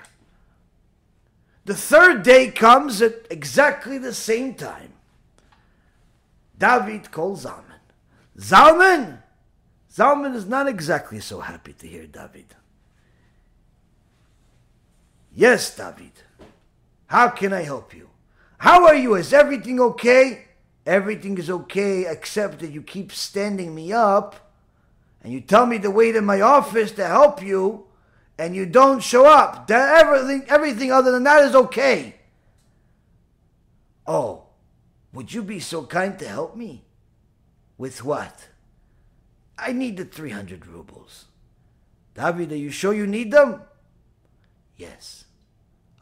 The 1.65 1.75
third 1.75 2.23
day 2.23 2.49
comes 2.49 3.01
at 3.01 3.25
exactly 3.29 3.97
the 3.97 4.13
same 4.13 4.53
time. 4.53 4.90
David 6.61 7.09
calls 7.09 7.43
Zalman. 7.45 7.81
Zalman! 8.37 9.17
Zalman 9.91 10.35
is 10.35 10.45
not 10.45 10.67
exactly 10.67 11.19
so 11.19 11.39
happy 11.39 11.73
to 11.73 11.87
hear 11.87 12.05
David. 12.05 12.45
Yes, 15.35 15.75
David. 15.75 16.11
How 17.07 17.29
can 17.29 17.51
I 17.51 17.63
help 17.63 17.95
you? 17.95 18.09
How 18.59 18.85
are 18.85 18.95
you? 18.95 19.15
Is 19.15 19.33
everything 19.33 19.79
okay? 19.79 20.45
Everything 20.85 21.35
is 21.39 21.49
okay 21.49 22.05
except 22.07 22.59
that 22.59 22.69
you 22.69 22.83
keep 22.83 23.11
standing 23.11 23.73
me 23.73 23.91
up 23.91 24.53
and 25.23 25.33
you 25.33 25.41
tell 25.41 25.65
me 25.65 25.79
to 25.79 25.89
wait 25.89 26.15
in 26.15 26.25
my 26.25 26.41
office 26.41 26.91
to 26.91 27.07
help 27.07 27.41
you 27.41 27.85
and 28.37 28.55
you 28.55 28.67
don't 28.67 29.01
show 29.01 29.25
up. 29.25 29.69
Everything 29.71 30.45
everything 30.47 30.91
other 30.91 31.11
than 31.11 31.23
that 31.23 31.43
is 31.43 31.55
okay. 31.55 32.15
Oh, 34.05 34.43
would 35.13 35.33
you 35.33 35.43
be 35.43 35.59
so 35.59 35.83
kind 35.83 36.17
to 36.19 36.27
help 36.27 36.55
me? 36.55 36.83
With 37.77 38.03
what? 38.03 38.47
I 39.57 39.73
need 39.73 39.97
the 39.97 40.05
300 40.05 40.65
rubles. 40.65 41.25
David, 42.13 42.51
are 42.51 42.57
you 42.57 42.71
sure 42.71 42.93
you 42.93 43.07
need 43.07 43.31
them? 43.31 43.61
Yes. 44.77 45.25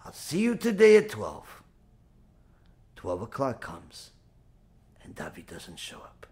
I'll 0.06 0.14
see 0.14 0.40
you 0.40 0.56
today 0.56 0.98
at 0.98 1.10
12. 1.10 1.64
12 2.96 3.22
o'clock 3.22 3.62
comes, 3.62 4.12
and 5.04 5.16
David 5.16 5.48
doesn't 5.48 5.80
show 5.80 5.98
up. 5.98 6.26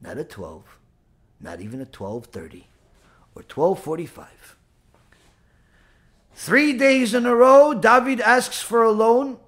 Not 0.00 0.18
at 0.18 0.30
12, 0.30 0.78
not 1.40 1.60
even 1.60 1.80
at 1.80 1.92
12.30 1.92 2.64
or 3.34 3.42
12.45. 3.42 4.26
Three 6.34 6.72
days 6.72 7.14
in 7.14 7.26
a 7.26 7.34
row, 7.34 7.74
David 7.74 8.20
asks 8.20 8.60
for 8.60 8.82
a 8.82 8.90
loan, 8.90 9.38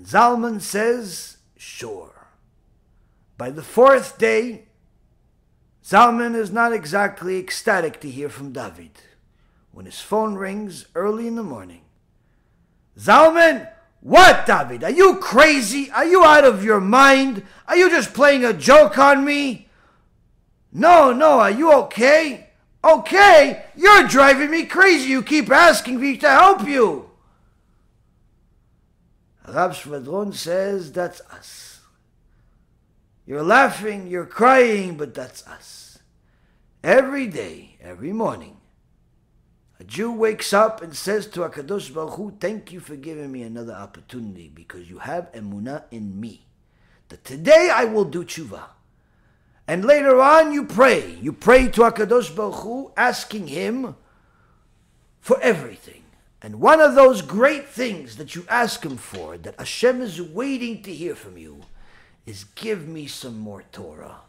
and 0.00 0.08
Zalman 0.08 0.62
says, 0.62 1.36
sure. 1.58 2.28
By 3.36 3.50
the 3.50 3.62
fourth 3.62 4.16
day, 4.16 4.64
Zalman 5.84 6.34
is 6.34 6.50
not 6.50 6.72
exactly 6.72 7.38
ecstatic 7.38 8.00
to 8.00 8.10
hear 8.10 8.30
from 8.30 8.50
David 8.50 8.92
when 9.72 9.84
his 9.84 10.00
phone 10.00 10.36
rings 10.36 10.86
early 10.94 11.26
in 11.26 11.34
the 11.34 11.42
morning. 11.42 11.82
Zalman, 12.98 13.68
what, 14.00 14.46
David? 14.46 14.84
Are 14.84 14.90
you 14.90 15.16
crazy? 15.16 15.90
Are 15.90 16.06
you 16.06 16.24
out 16.24 16.44
of 16.44 16.64
your 16.64 16.80
mind? 16.80 17.42
Are 17.68 17.76
you 17.76 17.90
just 17.90 18.14
playing 18.14 18.42
a 18.42 18.54
joke 18.54 18.96
on 18.96 19.22
me? 19.22 19.68
No, 20.72 21.12
no, 21.12 21.40
are 21.40 21.50
you 21.50 21.74
okay? 21.74 22.48
Okay, 22.82 23.66
you're 23.76 24.08
driving 24.08 24.50
me 24.50 24.64
crazy. 24.64 25.10
You 25.10 25.22
keep 25.22 25.50
asking 25.50 26.00
me 26.00 26.16
to 26.16 26.30
help 26.30 26.66
you. 26.66 27.09
Rab 29.54 29.72
Shvadron 29.72 30.34
says, 30.34 30.92
That's 30.92 31.20
us. 31.30 31.80
You're 33.26 33.42
laughing, 33.42 34.08
you're 34.08 34.26
crying, 34.26 34.96
but 34.96 35.14
that's 35.14 35.46
us. 35.46 35.98
Every 36.82 37.26
day, 37.26 37.76
every 37.80 38.12
morning, 38.12 38.56
a 39.78 39.84
Jew 39.84 40.10
wakes 40.10 40.52
up 40.52 40.82
and 40.82 40.96
says 40.96 41.26
to 41.28 41.40
HaKadosh 41.40 41.94
Baruch 41.94 42.14
Hu, 42.14 42.36
"Thank 42.40 42.72
you 42.72 42.80
for 42.80 42.96
giving 42.96 43.30
me 43.30 43.42
another 43.42 43.72
opportunity 43.72 44.50
because 44.52 44.90
you 44.90 44.98
have 44.98 45.30
emunah 45.32 45.84
in 45.90 46.20
me. 46.20 46.46
That 47.08 47.24
today 47.24 47.70
I 47.72 47.84
will 47.84 48.04
do 48.04 48.24
tshuva." 48.24 48.62
And 49.66 49.84
later 49.84 50.20
on, 50.20 50.52
you 50.52 50.64
pray. 50.64 51.14
You 51.22 51.32
pray 51.32 51.68
to 51.68 51.82
HaKadosh 51.82 52.34
Baruch 52.34 52.56
Hu, 52.56 52.92
asking 52.96 53.46
Him 53.46 53.94
for 55.20 55.40
everything. 55.40 55.99
And 56.42 56.60
one 56.60 56.80
of 56.80 56.94
those 56.94 57.20
great 57.20 57.68
things 57.68 58.16
that 58.16 58.34
you 58.34 58.46
ask 58.48 58.84
Him 58.84 58.96
for, 58.96 59.36
that 59.38 59.58
Hashem 59.58 60.00
is 60.00 60.22
waiting 60.22 60.82
to 60.82 60.94
hear 60.94 61.14
from 61.14 61.36
you, 61.36 61.60
is 62.24 62.44
give 62.44 62.88
me 62.88 63.06
some 63.06 63.38
more 63.38 63.64
Torah. 63.72 64.20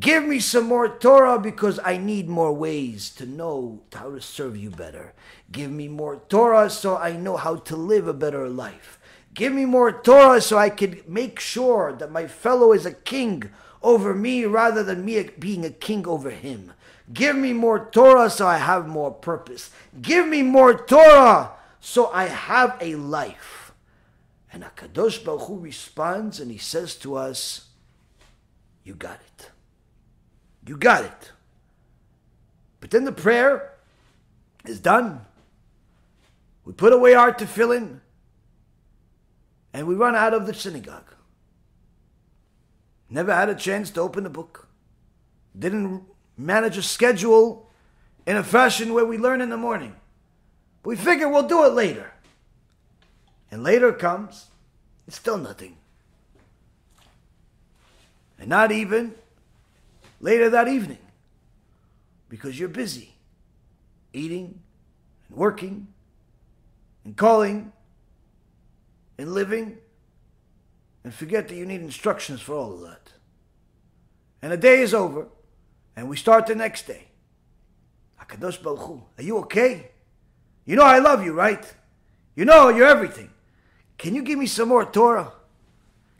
Give 0.00 0.24
me 0.24 0.40
some 0.40 0.64
more 0.64 0.88
Torah 0.88 1.38
because 1.38 1.78
I 1.84 1.98
need 1.98 2.28
more 2.28 2.52
ways 2.52 3.10
to 3.10 3.26
know 3.26 3.82
how 3.92 4.10
to 4.10 4.20
serve 4.20 4.56
you 4.56 4.70
better. 4.70 5.14
Give 5.52 5.70
me 5.70 5.86
more 5.86 6.22
Torah 6.28 6.68
so 6.68 6.96
I 6.96 7.12
know 7.12 7.36
how 7.36 7.56
to 7.56 7.76
live 7.76 8.08
a 8.08 8.12
better 8.12 8.48
life. 8.48 8.98
Give 9.34 9.52
me 9.52 9.64
more 9.64 9.92
Torah 9.92 10.40
so 10.40 10.58
I 10.58 10.70
can 10.70 11.00
make 11.06 11.38
sure 11.38 11.92
that 11.92 12.10
my 12.10 12.26
fellow 12.26 12.72
is 12.72 12.86
a 12.86 12.92
king 12.92 13.50
over 13.82 14.14
me 14.14 14.44
rather 14.44 14.82
than 14.82 15.04
me 15.04 15.30
being 15.38 15.64
a 15.64 15.70
king 15.70 16.08
over 16.08 16.30
him. 16.30 16.72
Give 17.12 17.36
me 17.36 17.52
more 17.52 17.90
Torah 17.90 18.30
so 18.30 18.46
I 18.46 18.56
have 18.56 18.88
more 18.88 19.10
purpose. 19.10 19.70
Give 20.00 20.26
me 20.26 20.42
more 20.42 20.74
Torah 20.74 21.52
so 21.80 22.10
I 22.10 22.24
have 22.24 22.78
a 22.80 22.94
life. 22.94 23.72
And 24.52 24.64
HaKadosh 24.64 25.24
Baruch 25.24 25.42
Hu 25.42 25.58
responds 25.58 26.40
and 26.40 26.50
he 26.50 26.58
says 26.58 26.94
to 26.96 27.16
us, 27.16 27.68
You 28.84 28.94
got 28.94 29.20
it. 29.20 29.50
You 30.66 30.76
got 30.78 31.04
it. 31.04 31.32
But 32.80 32.90
then 32.90 33.04
the 33.04 33.12
prayer 33.12 33.72
is 34.64 34.80
done. 34.80 35.26
We 36.64 36.72
put 36.72 36.92
away 36.92 37.14
our 37.14 37.32
tefillin 37.32 38.00
and 39.74 39.86
we 39.86 39.94
run 39.94 40.14
out 40.14 40.32
of 40.32 40.46
the 40.46 40.54
synagogue. 40.54 41.12
Never 43.10 43.34
had 43.34 43.50
a 43.50 43.54
chance 43.54 43.90
to 43.90 44.00
open 44.00 44.24
the 44.24 44.30
book. 44.30 44.68
Didn't 45.58 46.04
manage 46.36 46.76
a 46.76 46.82
schedule 46.82 47.70
in 48.26 48.36
a 48.36 48.44
fashion 48.44 48.92
where 48.92 49.04
we 49.04 49.18
learn 49.18 49.40
in 49.40 49.50
the 49.50 49.56
morning. 49.56 49.94
We 50.84 50.96
figure 50.96 51.28
we'll 51.28 51.48
do 51.48 51.64
it 51.64 51.72
later. 51.72 52.12
And 53.50 53.62
later 53.62 53.92
comes, 53.92 54.46
it's 55.06 55.16
still 55.16 55.38
nothing. 55.38 55.76
And 58.38 58.48
not 58.48 58.72
even 58.72 59.14
later 60.20 60.50
that 60.50 60.68
evening 60.68 60.98
because 62.28 62.58
you're 62.58 62.68
busy 62.68 63.14
eating 64.12 64.60
and 65.28 65.36
working 65.36 65.86
and 67.04 67.16
calling 67.16 67.72
and 69.18 69.32
living 69.32 69.78
and 71.04 71.12
forget 71.12 71.48
that 71.48 71.54
you 71.54 71.66
need 71.66 71.80
instructions 71.80 72.40
for 72.40 72.54
all 72.54 72.74
of 72.74 72.80
that. 72.80 73.12
And 74.42 74.52
the 74.52 74.56
day 74.56 74.80
is 74.80 74.94
over 74.94 75.28
and 75.96 76.08
we 76.08 76.16
start 76.16 76.46
the 76.46 76.54
next 76.54 76.86
day. 76.86 77.08
HaKadosh 78.20 78.62
Baruch 78.62 79.02
are 79.18 79.22
you 79.22 79.38
okay? 79.38 79.90
You 80.64 80.76
know 80.76 80.84
I 80.84 80.98
love 80.98 81.24
you, 81.24 81.32
right? 81.32 81.72
You 82.34 82.44
know 82.44 82.68
you're 82.68 82.86
everything. 82.86 83.30
Can 83.98 84.14
you 84.14 84.22
give 84.22 84.38
me 84.38 84.46
some 84.46 84.68
more 84.68 84.84
Torah? 84.84 85.32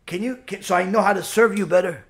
Can 0.06 0.22
you, 0.22 0.36
can, 0.46 0.62
so 0.62 0.74
I 0.74 0.84
know 0.84 1.00
how 1.00 1.12
to 1.12 1.22
serve 1.22 1.58
you 1.58 1.66
better? 1.66 2.04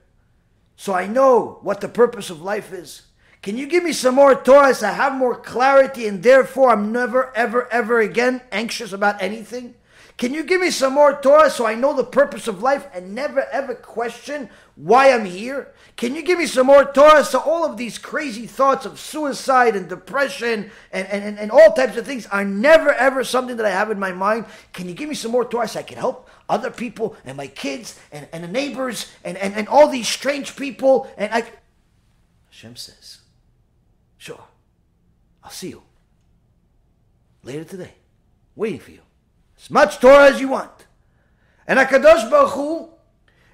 so 0.77 0.93
I 0.93 1.07
know 1.07 1.59
what 1.63 1.81
the 1.81 1.89
purpose 1.89 2.31
of 2.31 2.43
life 2.43 2.73
is. 2.73 3.03
Can 3.43 3.59
you 3.59 3.67
give 3.67 3.85
me 3.85 3.93
some 3.93 4.15
more 4.15 4.35
Torah 4.35 4.75
so 4.75 4.89
I 4.89 4.93
have 4.93 5.15
more 5.15 5.37
clarity 5.37 6.07
and 6.07 6.23
therefore 6.23 6.71
I'm 6.71 6.93
never, 6.93 7.35
ever, 7.37 7.71
ever 7.71 8.01
again 8.01 8.41
anxious 8.51 8.93
about 8.93 9.23
anything? 9.23 9.75
Can 10.17 10.33
you 10.33 10.45
give 10.45 10.61
me 10.61 10.71
some 10.71 10.95
more 10.95 11.21
Torah 11.21 11.51
so 11.51 11.67
I 11.67 11.75
know 11.75 11.95
the 11.95 12.05
purpose 12.05 12.49
of 12.49 12.63
life 12.63 12.87
and 12.95 13.15
never 13.15 13.45
ever 13.53 13.75
question 13.75 14.49
why 14.77 15.13
I'm 15.13 15.25
here? 15.25 15.73
Can 15.97 16.17
you 16.17 16.23
give 16.23 16.39
me 16.39 16.47
some 16.47 16.67
more 16.67 16.85
Torah 16.85 17.25
so 17.25 17.39
all 17.39 17.65
of 17.65 17.77
these 17.77 17.97
crazy 17.99 18.47
thoughts 18.47 18.85
of 18.85 18.99
suicide 18.99 19.77
and 19.77 19.89
depression 19.89 20.71
and, 20.93 21.07
and, 21.07 21.39
and, 21.39 21.51
all 21.53 21.73
types 21.73 21.97
of 21.97 22.05
things 22.05 22.27
are 22.27 22.45
never 22.45 22.93
ever 22.93 23.23
something 23.23 23.57
that 23.59 23.67
I 23.67 23.71
have 23.71 23.93
in 23.93 24.01
my 24.01 24.11
mind? 24.11 24.47
Can 24.73 24.89
you 24.89 24.95
give 24.95 25.09
me 25.09 25.15
some 25.15 25.31
more 25.31 25.45
Torah 25.45 25.69
so 25.69 25.79
I 25.79 25.85
can 25.85 25.99
help 25.99 26.29
other 26.49 26.73
people 26.73 27.15
and 27.25 27.37
my 27.37 27.47
kids 27.47 27.99
and, 28.11 28.27
and 28.33 28.43
the 28.43 28.49
neighbors 28.49 29.13
and, 29.23 29.39
and, 29.39 29.55
and 29.55 29.69
all 29.69 29.89
these 29.89 30.09
strange 30.09 30.57
people? 30.57 31.09
And 31.17 31.33
I. 31.33 31.45
Hashem 32.51 32.75
says, 32.75 33.19
Sure, 34.19 34.43
I'll 35.45 35.51
see 35.51 35.69
you 35.69 35.83
later 37.45 37.63
today, 37.63 37.93
waiting 38.57 38.81
for 38.81 38.91
you. 38.91 39.01
As 39.57 39.71
much 39.71 40.01
Torah 40.01 40.31
as 40.31 40.41
you 40.41 40.49
want. 40.49 40.87
And 41.67 41.79
HaKadosh 41.79 42.29
Baruch 42.29 42.51
Hu 42.51 42.94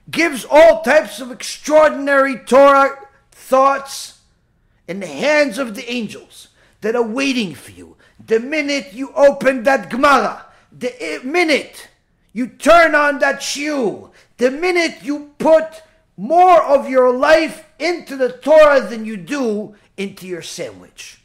gives 0.08 0.44
all 0.48 0.82
types 0.82 1.20
of 1.20 1.30
extraordinary 1.30 2.38
Torah 2.38 2.96
thoughts 3.32 4.20
in 4.86 5.00
the 5.00 5.06
hands 5.06 5.58
of 5.58 5.74
the 5.74 5.90
angels 5.90 6.48
that 6.80 6.94
are 6.96 7.06
waiting 7.06 7.54
for 7.54 7.70
you. 7.72 7.96
The 8.24 8.40
minute 8.40 8.92
you 8.92 9.12
open 9.14 9.64
that 9.64 9.90
Gemara, 9.90 10.46
the 10.76 11.20
minute 11.24 11.88
you 12.32 12.46
turn 12.46 12.94
on 12.94 13.18
that 13.18 13.40
shiur, 13.40 14.10
the 14.36 14.50
minute 14.50 14.98
you 15.02 15.32
put 15.38 15.82
more 16.16 16.62
of 16.62 16.88
your 16.88 17.16
life 17.16 17.64
into 17.78 18.16
the 18.16 18.30
Torah 18.30 18.80
than 18.80 19.04
you 19.04 19.16
do 19.16 19.74
into 19.96 20.26
your 20.26 20.42
sandwich, 20.42 21.20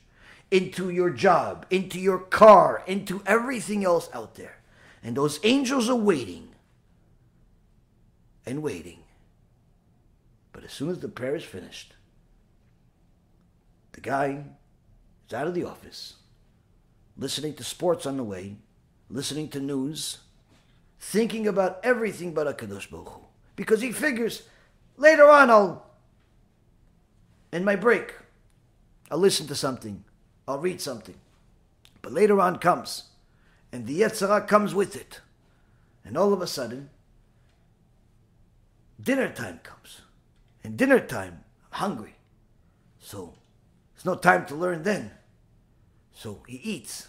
into 0.51 0.89
your 0.89 1.09
job, 1.09 1.65
into 1.69 1.99
your 1.99 2.19
car, 2.19 2.83
into 2.87 3.21
everything 3.25 3.83
else 3.83 4.09
out 4.13 4.35
there. 4.35 4.57
And 5.03 5.15
those 5.15 5.39
angels 5.43 5.89
are 5.89 5.95
waiting 5.95 6.49
and 8.45 8.61
waiting. 8.61 8.99
But 10.51 10.63
as 10.63 10.71
soon 10.71 10.89
as 10.89 10.99
the 10.99 11.09
prayer 11.09 11.35
is 11.35 11.43
finished, 11.43 11.93
the 13.91 14.01
guy 14.01 14.45
is 15.27 15.33
out 15.33 15.47
of 15.47 15.53
the 15.53 15.63
office, 15.63 16.15
listening 17.17 17.53
to 17.55 17.63
sports 17.63 18.05
on 18.05 18.17
the 18.17 18.23
way, 18.23 18.55
listening 19.09 19.49
to 19.49 19.59
news, 19.59 20.19
thinking 20.99 21.47
about 21.47 21.79
everything 21.83 22.33
but 22.33 22.47
HaKadosh 22.57 22.89
Baruch. 22.89 23.21
Because 23.55 23.81
he 23.81 23.91
figures, 23.91 24.43
later 24.97 25.29
on 25.29 25.49
I'll, 25.49 25.85
in 27.51 27.63
my 27.63 27.75
break, 27.75 28.15
I'll 29.09 29.17
listen 29.17 29.47
to 29.47 29.55
something, 29.55 30.03
I'll 30.47 30.59
read 30.59 30.81
something. 30.81 31.15
But 32.01 32.11
later 32.11 32.39
on 32.39 32.59
comes, 32.59 33.03
and 33.71 33.87
the 33.87 34.01
Yetzer 34.01 34.27
Hara 34.27 34.41
comes 34.41 34.75
with 34.75 34.95
it. 34.95 35.21
And 36.03 36.17
all 36.17 36.33
of 36.33 36.41
a 36.41 36.47
sudden, 36.47 36.89
dinner 39.01 39.29
time 39.29 39.59
comes. 39.63 40.01
And 40.63 40.77
dinner 40.77 40.99
time, 40.99 41.43
I'm 41.71 41.79
hungry. 41.79 42.15
So 42.99 43.35
there's 43.93 44.05
no 44.05 44.15
time 44.15 44.45
to 44.47 44.55
learn 44.55 44.83
then. 44.83 45.11
So 46.13 46.39
he 46.47 46.57
eats. 46.57 47.07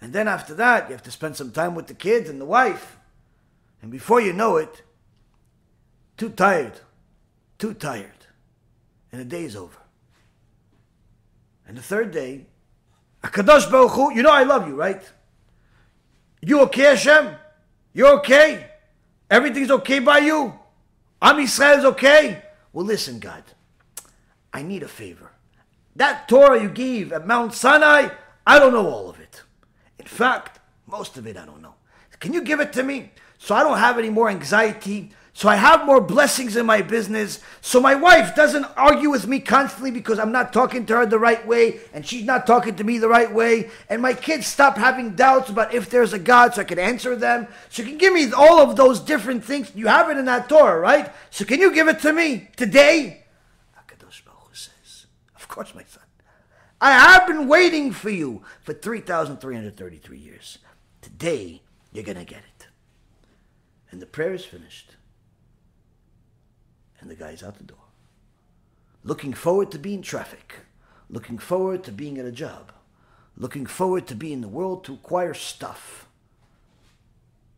And 0.00 0.12
then 0.12 0.28
after 0.28 0.54
that, 0.54 0.88
you 0.88 0.92
have 0.94 1.02
to 1.04 1.10
spend 1.10 1.36
some 1.36 1.50
time 1.50 1.74
with 1.74 1.86
the 1.86 1.94
kids 1.94 2.28
and 2.28 2.40
the 2.40 2.44
wife. 2.44 2.98
And 3.80 3.90
before 3.90 4.20
you 4.20 4.32
know 4.32 4.56
it, 4.56 4.82
too 6.16 6.30
tired, 6.30 6.80
too 7.58 7.74
tired. 7.74 8.26
And 9.10 9.20
the 9.20 9.24
day 9.24 9.44
is 9.44 9.56
over. 9.56 9.78
And 11.66 11.76
the 11.76 11.82
third 11.82 12.10
day, 12.10 12.46
HaKadosh 13.22 13.70
Baruch 13.70 13.92
Hu, 13.92 14.14
you 14.14 14.22
know 14.22 14.32
I 14.32 14.42
love 14.42 14.68
you, 14.68 14.74
right? 14.74 15.02
You 16.40 16.60
okay, 16.62 16.82
Hashem? 16.82 17.36
You 17.92 18.08
okay? 18.18 18.70
Everything's 19.30 19.70
okay 19.70 20.00
by 20.00 20.18
you? 20.18 20.58
Am 21.22 21.36
Yisrael 21.36 21.78
is 21.78 21.84
okay? 21.84 22.42
Well, 22.72 22.84
listen, 22.84 23.20
God, 23.20 23.44
I 24.52 24.62
need 24.62 24.82
a 24.82 24.88
favor. 24.88 25.30
That 25.94 26.28
Torah 26.28 26.60
you 26.60 26.68
gave 26.68 27.12
at 27.12 27.28
Mount 27.28 27.54
Sinai, 27.54 28.08
I 28.44 28.58
don't 28.58 28.72
know 28.72 28.88
all 28.88 29.08
of 29.08 29.20
it. 29.20 29.42
In 30.00 30.06
fact, 30.06 30.58
most 30.86 31.16
of 31.16 31.26
it 31.28 31.36
I 31.36 31.46
don't 31.46 31.62
know. 31.62 31.74
Can 32.18 32.32
you 32.32 32.42
give 32.42 32.58
it 32.58 32.72
to 32.72 32.82
me 32.82 33.12
so 33.38 33.54
I 33.54 33.62
don't 33.62 33.78
have 33.78 33.98
any 33.98 34.10
more 34.10 34.28
anxiety? 34.28 35.12
So 35.34 35.48
I 35.48 35.56
have 35.56 35.86
more 35.86 36.00
blessings 36.00 36.56
in 36.56 36.66
my 36.66 36.82
business. 36.82 37.40
So 37.62 37.80
my 37.80 37.94
wife 37.94 38.34
doesn't 38.34 38.66
argue 38.76 39.08
with 39.08 39.26
me 39.26 39.40
constantly 39.40 39.90
because 39.90 40.18
I'm 40.18 40.30
not 40.30 40.52
talking 40.52 40.84
to 40.86 40.96
her 40.96 41.06
the 41.06 41.18
right 41.18 41.44
way 41.46 41.80
and 41.94 42.06
she's 42.06 42.24
not 42.24 42.46
talking 42.46 42.76
to 42.76 42.84
me 42.84 42.98
the 42.98 43.08
right 43.08 43.32
way. 43.32 43.70
And 43.88 44.02
my 44.02 44.12
kids 44.12 44.46
stop 44.46 44.76
having 44.76 45.14
doubts 45.14 45.48
about 45.48 45.72
if 45.72 45.88
there's 45.88 46.12
a 46.12 46.18
God 46.18 46.54
so 46.54 46.60
I 46.60 46.64
can 46.64 46.78
answer 46.78 47.16
them. 47.16 47.48
So 47.70 47.82
you 47.82 47.88
can 47.88 47.98
give 47.98 48.12
me 48.12 48.30
all 48.32 48.60
of 48.60 48.76
those 48.76 49.00
different 49.00 49.42
things. 49.42 49.72
You 49.74 49.86
have 49.86 50.10
it 50.10 50.18
in 50.18 50.26
that 50.26 50.50
Torah, 50.50 50.78
right? 50.78 51.10
So 51.30 51.46
can 51.46 51.60
you 51.60 51.72
give 51.72 51.88
it 51.88 52.00
to 52.00 52.12
me 52.12 52.50
today? 52.56 53.24
HaKadosh 53.74 54.24
Baruch 54.26 54.48
Hu 54.48 54.54
says, 54.54 55.06
Of 55.34 55.48
course, 55.48 55.74
my 55.74 55.84
son. 55.84 56.02
I 56.78 56.92
have 56.92 57.26
been 57.26 57.48
waiting 57.48 57.92
for 57.92 58.10
you 58.10 58.42
for 58.60 58.74
3,333 58.74 60.18
years. 60.18 60.58
Today, 61.00 61.62
you're 61.90 62.04
going 62.04 62.18
to 62.18 62.24
get 62.24 62.40
it. 62.40 62.66
And 63.90 64.02
the 64.02 64.06
prayer 64.06 64.34
is 64.34 64.44
finished 64.44 64.96
and 67.02 67.10
the 67.10 67.16
guy's 67.16 67.42
out 67.42 67.58
the 67.58 67.64
door. 67.64 67.76
Looking 69.04 69.34
forward 69.34 69.70
to 69.72 69.78
being 69.78 70.00
traffic, 70.00 70.60
looking 71.10 71.36
forward 71.36 71.82
to 71.84 71.92
being 71.92 72.16
at 72.16 72.24
a 72.24 72.32
job, 72.32 72.72
looking 73.36 73.66
forward 73.66 74.06
to 74.06 74.14
being 74.14 74.34
in 74.34 74.40
the 74.40 74.48
world 74.48 74.84
to 74.84 74.94
acquire 74.94 75.34
stuff, 75.34 76.08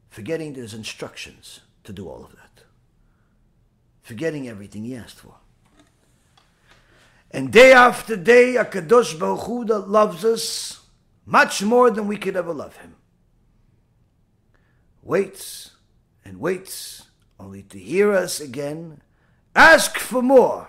forgetting 0.08 0.54
there's 0.54 0.74
instructions 0.74 1.60
to 1.84 1.92
do 1.92 2.08
all 2.08 2.24
of 2.24 2.32
that, 2.32 2.64
forgetting 4.02 4.48
everything 4.48 4.84
he 4.84 4.96
asked 4.96 5.20
for. 5.20 5.34
And 7.30 7.52
day 7.52 7.72
after 7.72 8.16
day, 8.16 8.54
HaKadosh 8.54 9.18
Baruch 9.18 9.86
loves 9.86 10.24
us 10.24 10.86
much 11.26 11.62
more 11.62 11.90
than 11.90 12.06
we 12.06 12.16
could 12.16 12.36
ever 12.36 12.52
love 12.52 12.76
him. 12.76 12.94
Waits 15.02 15.73
and 16.24 16.40
waits 16.40 17.02
only 17.39 17.62
to 17.64 17.78
hear 17.78 18.12
us 18.12 18.40
again 18.40 19.02
Ask 19.55 19.99
for 19.99 20.23
more, 20.23 20.68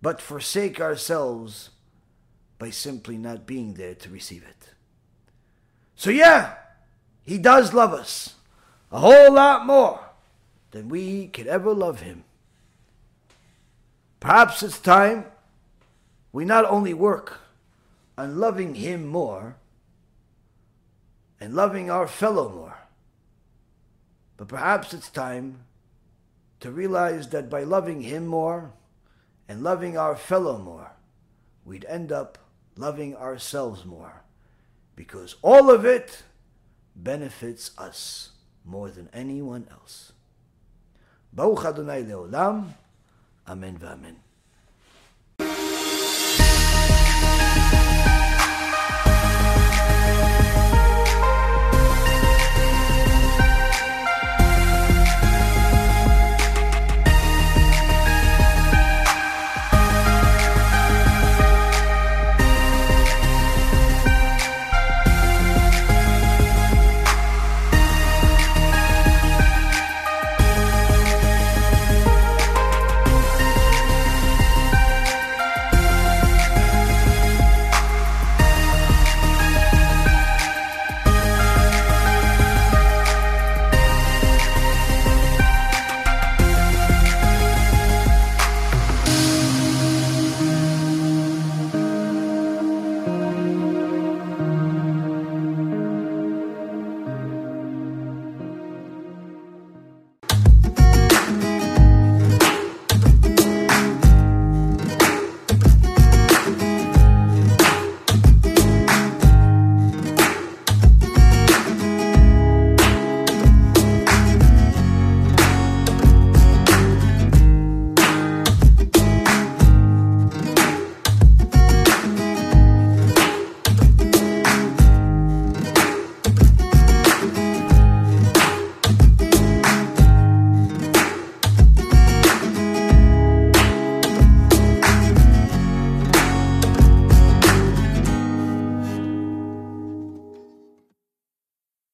but 0.00 0.20
forsake 0.20 0.80
ourselves 0.80 1.70
by 2.58 2.70
simply 2.70 3.16
not 3.16 3.46
being 3.46 3.74
there 3.74 3.94
to 3.94 4.10
receive 4.10 4.42
it. 4.42 4.74
So, 5.94 6.10
yeah, 6.10 6.54
He 7.22 7.38
does 7.38 7.72
love 7.72 7.92
us 7.92 8.34
a 8.90 8.98
whole 8.98 9.32
lot 9.32 9.64
more 9.64 10.00
than 10.72 10.88
we 10.88 11.28
could 11.28 11.46
ever 11.46 11.72
love 11.72 12.00
Him. 12.00 12.24
Perhaps 14.20 14.62
it's 14.62 14.78
time 14.78 15.26
we 16.32 16.44
not 16.44 16.64
only 16.64 16.94
work 16.94 17.40
on 18.18 18.38
loving 18.38 18.74
Him 18.74 19.06
more 19.06 19.56
and 21.40 21.54
loving 21.54 21.90
our 21.90 22.06
fellow 22.06 22.48
more, 22.48 22.78
but 24.36 24.48
perhaps 24.48 24.92
it's 24.94 25.10
time 25.10 25.60
to 26.62 26.70
realize 26.70 27.28
that 27.30 27.50
by 27.50 27.64
loving 27.64 28.02
Him 28.02 28.26
more 28.26 28.72
and 29.48 29.62
loving 29.62 29.98
our 29.98 30.14
fellow 30.14 30.58
more, 30.58 30.92
we'd 31.64 31.84
end 31.86 32.12
up 32.12 32.38
loving 32.76 33.16
ourselves 33.16 33.84
more. 33.84 34.22
Because 34.94 35.34
all 35.42 35.70
of 35.70 35.84
it 35.84 36.22
benefits 36.94 37.72
us 37.76 38.30
more 38.64 38.90
than 38.90 39.08
anyone 39.12 39.66
else. 39.70 40.12
Baruch 41.32 41.64
Adonai 41.64 42.04
Leolam. 42.04 42.74
Amen 43.48 43.76
v'amen. 43.78 44.21